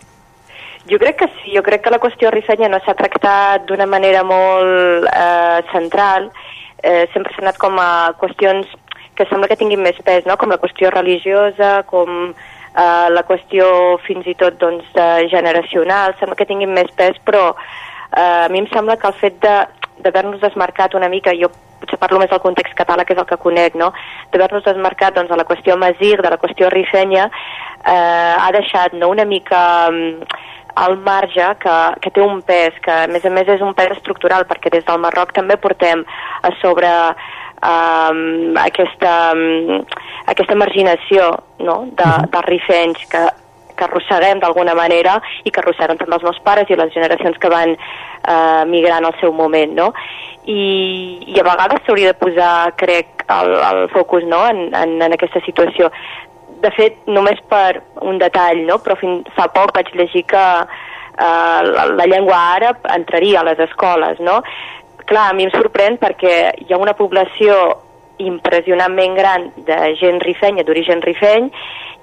Jo 0.90 0.98
crec 1.02 1.20
que 1.22 1.28
sí, 1.40 1.52
jo 1.54 1.62
crec 1.66 1.84
que 1.86 1.94
la 1.94 2.00
qüestió 2.02 2.32
rifenya 2.34 2.70
no 2.72 2.80
s'ha 2.86 2.96
tractat 2.98 3.68
d'una 3.70 3.86
manera 3.90 4.24
molt 4.26 5.10
eh, 5.12 5.60
central, 5.74 6.32
eh, 6.82 7.06
sempre 7.14 7.34
s'ha 7.36 7.44
anat 7.44 7.60
com 7.62 7.76
a 7.82 8.16
qüestions 8.22 8.72
que 9.20 9.28
sembla 9.28 9.52
que 9.52 9.60
tinguin 9.60 9.84
més 9.84 10.00
pes, 10.08 10.24
no? 10.30 10.38
com 10.40 10.52
la 10.52 10.60
qüestió 10.62 10.92
religiosa, 10.96 11.84
com 11.92 12.32
eh, 12.32 13.08
la 13.12 13.26
qüestió 13.28 13.68
fins 14.08 14.28
i 14.32 14.36
tot 14.40 14.58
doncs, 14.62 14.88
generacional, 15.32 16.16
sembla 16.20 16.40
que 16.40 16.48
tinguin 16.50 16.72
més 16.74 16.92
pes, 16.96 17.20
però 17.28 17.52
eh, 17.52 18.46
a 18.46 18.50
mi 18.50 18.64
em 18.64 18.70
sembla 18.72 18.98
que 18.98 19.12
el 19.12 19.20
fet 19.20 19.42
de 19.44 19.58
d'haver-nos 20.00 20.40
desmarcat 20.40 20.94
una 20.96 21.10
mica, 21.12 21.34
jo 21.36 21.50
potser 21.80 22.00
parlo 22.00 22.20
més 22.22 22.30
del 22.32 22.42
context 22.44 22.76
català, 22.78 23.06
que 23.06 23.16
és 23.16 23.20
el 23.20 23.28
que 23.28 23.40
conec, 23.40 23.76
no? 23.80 23.92
d'haver-nos 24.32 24.64
desmarcat 24.64 25.16
doncs, 25.16 25.32
de 25.32 25.40
la 25.40 25.48
qüestió 25.48 25.76
Masir, 25.80 26.18
de 26.22 26.32
la 26.32 26.40
qüestió 26.40 26.70
Rifenya, 26.72 27.30
eh, 27.84 28.36
ha 28.40 28.50
deixat 28.56 28.96
no, 28.96 29.12
una 29.12 29.26
mica 29.26 29.62
um, 29.92 30.24
al 30.80 30.98
marge 31.04 31.48
que, 31.60 31.76
que 32.04 32.12
té 32.16 32.24
un 32.24 32.42
pes, 32.46 32.78
que 32.84 32.94
a 33.04 33.08
més 33.12 33.26
a 33.26 33.32
més 33.34 33.50
és 33.52 33.64
un 33.66 33.74
pes 33.76 33.92
estructural, 33.98 34.46
perquè 34.48 34.72
des 34.72 34.86
del 34.88 35.02
Marroc 35.04 35.34
també 35.36 35.58
portem 35.60 36.06
a 36.44 36.54
sobre 36.62 36.92
um, 37.64 38.56
aquesta, 38.62 39.14
um, 39.36 39.84
aquesta 40.32 40.58
marginació 40.60 41.32
no? 41.60 41.84
de, 41.92 42.10
dels 42.32 42.50
rifenys 42.50 43.06
que 43.12 43.28
que 43.80 43.88
arrosseguem 43.88 44.42
d'alguna 44.44 44.76
manera 44.76 45.18
i 45.48 45.54
que 45.54 45.62
arrosseguen 45.62 46.00
també 46.00 46.18
els 46.18 46.26
meus 46.28 46.42
pares 46.44 46.70
i 46.70 46.76
les 46.76 46.92
generacions 46.92 47.40
que 47.40 47.52
van 47.54 47.72
eh, 47.72 48.64
migrant 48.68 49.08
al 49.08 49.16
seu 49.22 49.32
moment, 49.36 49.72
no? 49.78 49.94
I, 50.50 50.64
i 51.32 51.40
a 51.40 51.46
vegades 51.48 51.86
s'hauria 51.86 52.12
de 52.12 52.20
posar, 52.20 52.74
crec, 52.80 53.24
el, 53.30 53.54
el 53.70 53.84
focus 53.94 54.26
no? 54.28 54.42
en, 54.50 54.68
en, 54.76 54.98
en 55.06 55.16
aquesta 55.16 55.42
situació. 55.46 55.92
De 56.60 56.72
fet, 56.76 56.98
només 57.08 57.40
per 57.48 57.80
un 58.04 58.20
detall, 58.20 58.66
no? 58.68 58.80
però 58.84 58.98
fins 59.00 59.30
fa 59.38 59.48
poc 59.56 59.72
vaig 59.78 59.94
llegir 59.96 60.26
que 60.34 60.46
eh, 60.60 61.62
la, 61.70 61.86
la 61.94 62.10
llengua 62.10 62.42
àrab 62.58 62.90
entraria 62.98 63.44
a 63.44 63.48
les 63.52 63.64
escoles, 63.70 64.20
no? 64.20 64.42
Clar, 65.10 65.30
a 65.32 65.34
mi 65.34 65.48
em 65.48 65.54
sorprèn 65.56 65.98
perquè 65.98 66.34
hi 66.62 66.74
ha 66.74 66.78
una 66.78 66.94
població 66.94 67.56
impressionantment 68.20 69.16
gran 69.18 69.50
de 69.68 69.78
gent 70.00 70.20
rifenya, 70.26 70.66
d'origen 70.68 71.04
rifeny, 71.06 71.50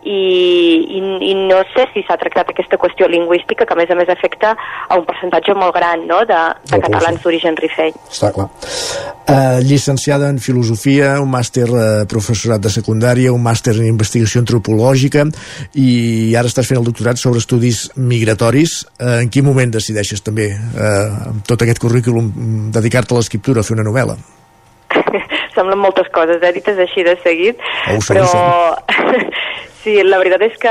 i, 0.07 0.87
i, 0.97 1.01
i 1.31 1.33
no 1.49 1.59
sé 1.75 1.89
si 1.91 2.03
s'ha 2.07 2.17
tractat 2.21 2.53
aquesta 2.53 2.79
qüestió 2.79 3.09
lingüística 3.11 3.67
que 3.67 3.75
a 3.75 3.79
més 3.79 3.91
a 3.91 3.97
més 3.99 4.11
afecta 4.13 4.53
a 4.55 4.99
un 4.99 5.05
percentatge 5.09 5.57
molt 5.59 5.75
gran 5.75 6.07
no? 6.07 6.21
de, 6.29 6.39
de 6.71 6.79
catalans 6.85 7.25
d'origen 7.25 7.59
rifeny. 7.59 7.97
Està 8.07 8.31
clar. 8.37 8.47
Uh, 9.27 9.59
llicenciada 9.67 10.31
en 10.31 10.39
Filosofia, 10.39 11.17
un 11.23 11.33
màster 11.33 11.67
uh, 11.67 11.83
professorat 12.11 12.63
de 12.63 12.71
secundària, 12.71 13.35
un 13.35 13.43
màster 13.43 13.75
en 13.75 13.89
Investigació 13.91 14.45
Antropològica 14.45 15.27
i 15.83 15.91
ara 16.39 16.53
estàs 16.53 16.71
fent 16.71 16.79
el 16.79 16.87
doctorat 16.87 17.19
sobre 17.19 17.43
estudis 17.43 17.89
migratoris. 17.99 18.85
Uh, 19.01 19.25
en 19.25 19.33
quin 19.35 19.47
moment 19.49 19.75
decideixes 19.75 20.23
també, 20.23 20.53
uh, 20.55 21.33
amb 21.33 21.43
tot 21.51 21.67
aquest 21.67 21.83
currículum, 21.83 22.31
dedicar-te 22.75 23.17
a 23.17 23.19
l'escriptura, 23.19 23.67
a 23.67 23.67
fer 23.67 23.81
una 23.81 23.91
novel·la? 23.91 24.21
Semblen 25.57 25.81
moltes 25.81 26.09
coses, 26.15 26.43
eh, 26.43 26.53
dites 26.55 26.79
així 26.79 27.05
de 27.07 27.17
seguit, 27.25 27.63
oh, 27.91 28.01
però 28.07 28.27
Sí, 29.87 30.01
la 30.03 30.19
veritat 30.19 30.43
és 30.43 30.55
que 30.59 30.71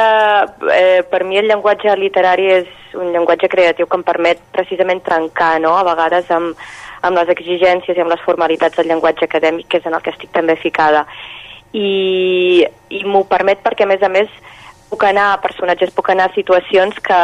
eh, 0.75 1.03
per 1.07 1.21
mi 1.23 1.37
el 1.39 1.45
llenguatge 1.47 1.93
literari 1.95 2.49
és 2.51 2.95
un 2.99 3.13
llenguatge 3.13 3.47
creatiu 3.47 3.87
que 3.87 3.95
em 3.95 4.03
permet 4.03 4.41
precisament 4.51 4.99
trencar, 5.05 5.53
no?, 5.63 5.71
a 5.79 5.85
vegades 5.87 6.27
amb, 6.35 6.59
amb 6.99 7.21
les 7.21 7.31
exigències 7.31 7.95
i 7.95 8.03
amb 8.03 8.11
les 8.11 8.25
formalitats 8.25 8.75
del 8.75 8.89
llenguatge 8.91 9.23
acadèmic, 9.29 9.69
que 9.71 9.79
és 9.79 9.87
en 9.87 9.95
el 9.95 10.03
que 10.03 10.11
estic 10.11 10.33
també 10.35 10.57
ficada. 10.59 11.05
I, 11.71 12.65
i 12.91 13.05
m'ho 13.07 13.23
permet 13.31 13.63
perquè, 13.63 13.87
a 13.87 13.91
més 13.93 14.03
a 14.03 14.11
més, 14.11 14.27
puc 14.91 15.07
anar 15.07 15.29
a 15.31 15.39
personatges, 15.47 15.95
puc 15.95 16.11
anar 16.11 16.27
a 16.27 16.35
situacions 16.35 16.99
que 16.99 17.21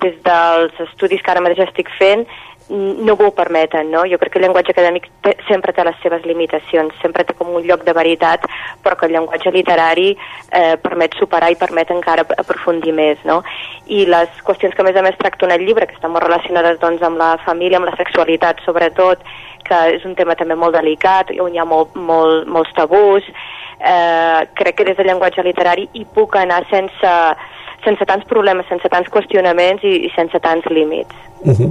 des 0.00 0.16
dels 0.24 0.80
estudis 0.88 1.20
que 1.20 1.32
ara 1.32 1.44
mateix 1.44 1.66
estic 1.68 1.92
fent 2.00 2.24
no 2.68 3.12
ho 3.14 3.30
permeten, 3.30 3.90
no? 3.90 4.04
Jo 4.10 4.18
crec 4.18 4.32
que 4.32 4.38
el 4.40 4.46
llenguatge 4.46 4.72
acadèmic 4.74 5.06
té, 5.22 5.36
sempre 5.46 5.72
té 5.72 5.84
les 5.86 5.98
seves 6.02 6.24
limitacions, 6.26 6.94
sempre 7.02 7.24
té 7.24 7.34
com 7.38 7.52
un 7.54 7.62
lloc 7.66 7.84
de 7.86 7.94
veritat, 7.94 8.46
però 8.82 8.96
que 8.98 9.06
el 9.06 9.14
llenguatge 9.14 9.52
literari 9.54 10.08
eh, 10.50 10.74
permet 10.82 11.14
superar 11.20 11.52
i 11.52 11.58
permet 11.60 11.92
encara 11.94 12.26
aprofundir 12.26 12.94
més, 12.96 13.22
no? 13.24 13.42
I 13.86 14.04
les 14.10 14.42
qüestions 14.46 14.74
que 14.74 14.82
a 14.82 14.88
més 14.88 14.98
a 14.98 15.04
més 15.06 15.18
tracta 15.20 15.46
en 15.46 15.54
el 15.54 15.66
llibre, 15.66 15.86
que 15.86 15.94
estan 15.94 16.14
molt 16.14 16.26
relacionades 16.26 16.80
doncs, 16.82 17.02
amb 17.06 17.22
la 17.22 17.36
família, 17.46 17.78
amb 17.78 17.90
la 17.90 17.96
sexualitat 17.98 18.64
sobretot, 18.66 19.22
que 19.66 19.78
és 19.96 20.04
un 20.06 20.14
tema 20.18 20.34
també 20.38 20.54
molt 20.58 20.74
delicat, 20.74 21.30
on 21.42 21.54
hi 21.54 21.62
ha 21.62 21.66
molt, 21.66 21.94
molt, 21.94 22.46
molts 22.50 22.74
tabús, 22.74 23.26
eh, 23.78 24.40
crec 24.58 24.78
que 24.78 24.88
des 24.90 24.96
del 24.98 25.10
llenguatge 25.10 25.42
literari 25.46 25.88
hi 25.92 26.06
puc 26.14 26.36
anar 26.38 26.64
sense, 26.70 27.14
sense 27.86 28.06
tants 28.08 28.26
problemes, 28.30 28.66
sense 28.68 28.90
tants 28.92 29.08
qüestionaments 29.14 29.86
i, 29.86 29.94
i 30.08 30.10
sense 30.16 30.40
tants 30.42 30.66
límits. 30.70 31.14
Uh 31.46 31.54
-huh. 31.54 31.70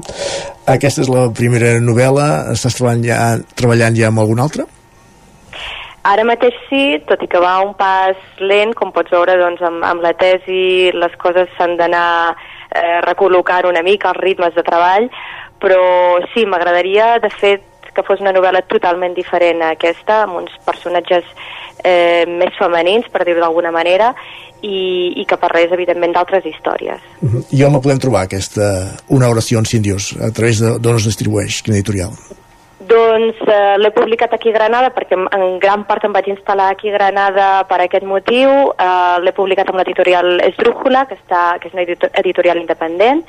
Aquesta 0.76 1.02
és 1.02 1.12
la 1.12 1.28
primera 1.36 1.76
novel·la. 1.80 2.56
Estàs 2.56 2.76
treballant 2.78 3.04
ja, 3.04 3.38
treballant 3.56 3.96
ja 3.96 4.08
amb 4.08 4.20
alguna 4.20 4.44
altra? 4.44 4.66
Ara 6.06 6.24
mateix 6.24 6.54
sí, 6.70 7.02
tot 7.10 7.24
i 7.26 7.28
que 7.28 7.40
va 7.42 7.56
un 7.66 7.74
pas 7.74 8.18
lent, 8.38 8.76
com 8.78 8.92
pots 8.94 9.10
veure 9.10 9.40
doncs, 9.40 9.62
amb, 9.62 9.84
amb 9.84 10.04
la 10.06 10.14
tesi 10.14 10.92
les 10.94 11.16
coses 11.18 11.50
s'han 11.58 11.78
d'anar 11.78 12.36
eh, 12.76 13.00
recol·locant 13.08 13.66
una 13.66 13.82
mica 13.82 14.12
els 14.12 14.22
ritmes 14.22 14.54
de 14.54 14.64
treball, 14.68 15.10
però 15.60 15.82
sí, 16.34 16.46
m'agradaria 16.46 17.18
de 17.24 17.32
fet 17.34 17.64
que 17.96 18.04
fos 18.04 18.22
una 18.22 18.34
novel·la 18.36 18.62
totalment 18.70 19.16
diferent 19.16 19.64
a 19.64 19.72
aquesta, 19.74 20.22
amb 20.28 20.42
uns 20.44 20.54
personatges 20.68 21.26
eh, 21.82 22.26
més 22.28 22.54
femenins, 22.60 23.08
per 23.10 23.24
dir-ho 23.26 23.42
d'alguna 23.42 23.72
manera, 23.74 24.12
i, 24.66 24.78
i 25.22 25.26
que 25.30 25.38
parlés, 25.42 25.74
evidentment, 25.76 26.16
d'altres 26.16 26.46
històries. 26.46 27.02
Uh 27.22 27.30
-huh. 27.30 27.44
I 27.52 27.64
on 27.64 27.74
la 27.74 27.82
podem 27.82 28.00
trobar, 28.00 28.24
aquesta 28.24 28.98
Una 29.10 29.30
oració 29.30 29.64
sin 29.66 29.82
Dios? 29.82 30.16
A 30.22 30.32
través 30.32 30.60
d'on 30.60 30.96
es 30.96 31.06
distribueix? 31.06 31.62
Quina 31.62 31.78
editorial? 31.78 32.12
Doncs 32.86 33.40
eh, 33.48 33.78
l'he 33.78 33.92
publicat 33.92 34.34
aquí 34.34 34.50
a 34.50 34.58
Granada 34.58 34.92
perquè 34.94 35.16
en 35.18 35.60
gran 35.60 35.86
part 35.86 36.04
em 36.04 36.14
vaig 36.14 36.28
instal·lar 36.28 36.70
aquí 36.72 36.90
a 36.90 36.98
Granada 36.98 37.66
per 37.70 37.80
aquest 37.82 38.06
motiu. 38.06 38.50
Eh, 38.78 39.18
l'he 39.24 39.32
publicat 39.32 39.70
amb 39.70 39.80
l'editorial 39.80 40.40
Esdrújula, 40.42 41.06
que, 41.08 41.16
està, 41.16 41.58
que 41.60 41.68
és 41.68 41.74
una 41.74 41.86
editorial 42.22 42.58
independent, 42.58 43.24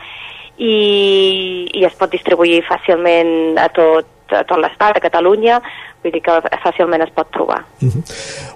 i, 0.59 1.69
i 1.73 1.85
es 1.85 1.95
pot 1.95 2.11
distribuir 2.11 2.63
fàcilment 2.69 3.59
a 3.59 3.69
tot, 3.69 4.07
a 4.33 4.43
tot 4.45 4.59
l'estat, 4.59 4.97
a 4.97 5.05
Catalunya, 5.05 5.61
vull 6.07 6.15
dir 6.15 6.23
que 6.23 6.37
fàcilment 6.63 7.03
es 7.05 7.13
pot 7.15 7.29
trobar. 7.35 7.59
Uh 7.83 7.91
-huh. 7.91 8.03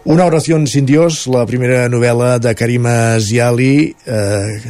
Una 0.04 0.24
oració 0.26 0.58
sin 0.66 0.86
Dios, 0.86 1.26
la 1.26 1.44
primera 1.46 1.88
novel·la 1.88 2.38
de 2.38 2.54
Karima 2.54 3.18
Ziali, 3.18 3.94
eh, 4.06 4.60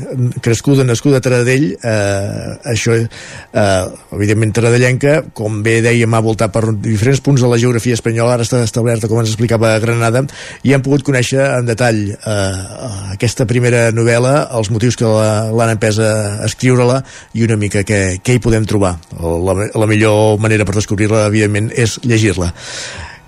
crescuda, 0.40 0.85
nascuda 0.85 1.19
a 1.19 1.20
Taradell, 1.20 1.77
eh, 1.82 2.59
això, 2.65 2.97
eh, 2.97 3.85
evidentment 4.12 4.52
taradellenca, 4.52 5.24
com 5.32 5.62
bé 5.62 5.81
dèiem, 5.82 6.15
ha 6.15 6.20
voltat 6.20 6.52
per 6.52 6.74
diferents 6.74 7.20
punts 7.20 7.40
de 7.40 7.48
la 7.48 7.59
geografia 7.59 7.94
espanyola, 7.94 8.35
ara 8.35 8.43
està 8.43 8.62
establerta, 8.62 9.09
com 9.09 9.19
ens 9.19 9.28
explicava 9.28 9.74
a 9.74 9.78
Granada, 9.78 10.24
i 10.62 10.73
hem 10.73 10.82
pogut 10.82 11.02
conèixer 11.02 11.59
en 11.59 11.66
detall 11.66 12.11
eh, 12.11 13.12
aquesta 13.12 13.47
primera 13.47 13.90
novel·la, 13.93 14.48
els 14.57 14.70
motius 14.70 14.97
que 14.97 15.05
l'han 15.05 15.70
empès 15.70 15.98
a 15.98 16.44
escriure-la 16.44 17.02
i 17.35 17.44
una 17.44 17.57
mica 17.57 17.82
què, 17.82 18.20
què 18.23 18.35
hi 18.35 18.39
podem 18.39 18.65
trobar. 18.65 18.98
La, 19.20 19.70
la 19.74 19.86
millor 19.86 20.39
manera 20.39 20.65
per 20.65 20.74
descobrir-la, 20.74 21.27
evidentment, 21.27 21.70
és 21.74 21.98
llegir-la. 22.05 22.52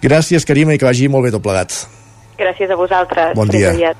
Gràcies, 0.02 0.46
Carima, 0.48 0.74
i 0.74 0.80
que 0.80 0.88
vagi 0.88 1.08
molt 1.08 1.28
bé 1.28 1.34
tot 1.34 1.44
plegat. 1.44 1.76
Gràcies 2.38 2.70
a 2.70 2.78
vosaltres. 2.78 3.36
Bon 3.38 3.48
dia. 3.48 3.94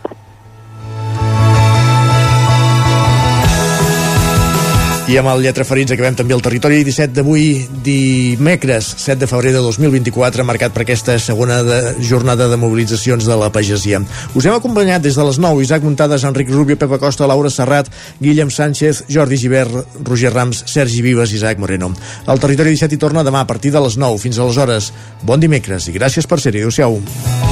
I 5.10 5.16
amb 5.18 5.32
el 5.32 5.40
Lletra 5.42 5.64
Ferits 5.66 5.90
acabem 5.92 6.14
també 6.14 6.34
el 6.36 6.42
territori 6.44 6.84
17 6.86 7.10
d'avui, 7.16 7.46
dimecres 7.82 8.86
7 9.02 9.18
de 9.24 9.26
febrer 9.26 9.50
de 9.50 9.58
2024, 9.64 10.44
marcat 10.46 10.72
per 10.72 10.84
aquesta 10.84 11.16
segona 11.18 11.58
de, 11.66 11.78
jornada 12.06 12.46
de 12.48 12.56
mobilitzacions 12.56 13.26
de 13.26 13.36
la 13.36 13.50
pagesia. 13.52 13.98
Us 14.38 14.46
hem 14.46 14.54
acompanyat 14.54 15.02
des 15.02 15.18
de 15.18 15.26
les 15.26 15.40
9, 15.42 15.64
Isaac 15.66 15.82
Muntades, 15.82 16.22
Enric 16.28 16.52
Rubio, 16.54 16.78
Pepa 16.78 17.00
Costa, 17.02 17.26
Laura 17.26 17.50
Serrat, 17.50 17.90
Guillem 18.22 18.52
Sánchez, 18.54 19.02
Jordi 19.10 19.40
Givert, 19.42 19.98
Roger 20.06 20.30
Rams, 20.32 20.62
Sergi 20.70 21.02
Vives 21.02 21.34
i 21.34 21.40
Isaac 21.40 21.58
Moreno. 21.58 21.90
El 22.30 22.38
territori 22.38 22.76
17 22.78 22.94
hi 22.94 23.02
torna 23.02 23.26
demà 23.26 23.42
a 23.42 23.50
partir 23.50 23.74
de 23.74 23.82
les 23.82 23.98
9. 23.98 24.22
Fins 24.22 24.38
aleshores, 24.38 24.92
bon 25.26 25.42
dimecres 25.42 25.90
i 25.90 25.98
gràcies 25.98 26.30
per 26.30 26.38
ser-hi. 26.38 26.62
Adéu-siau. 26.62 27.51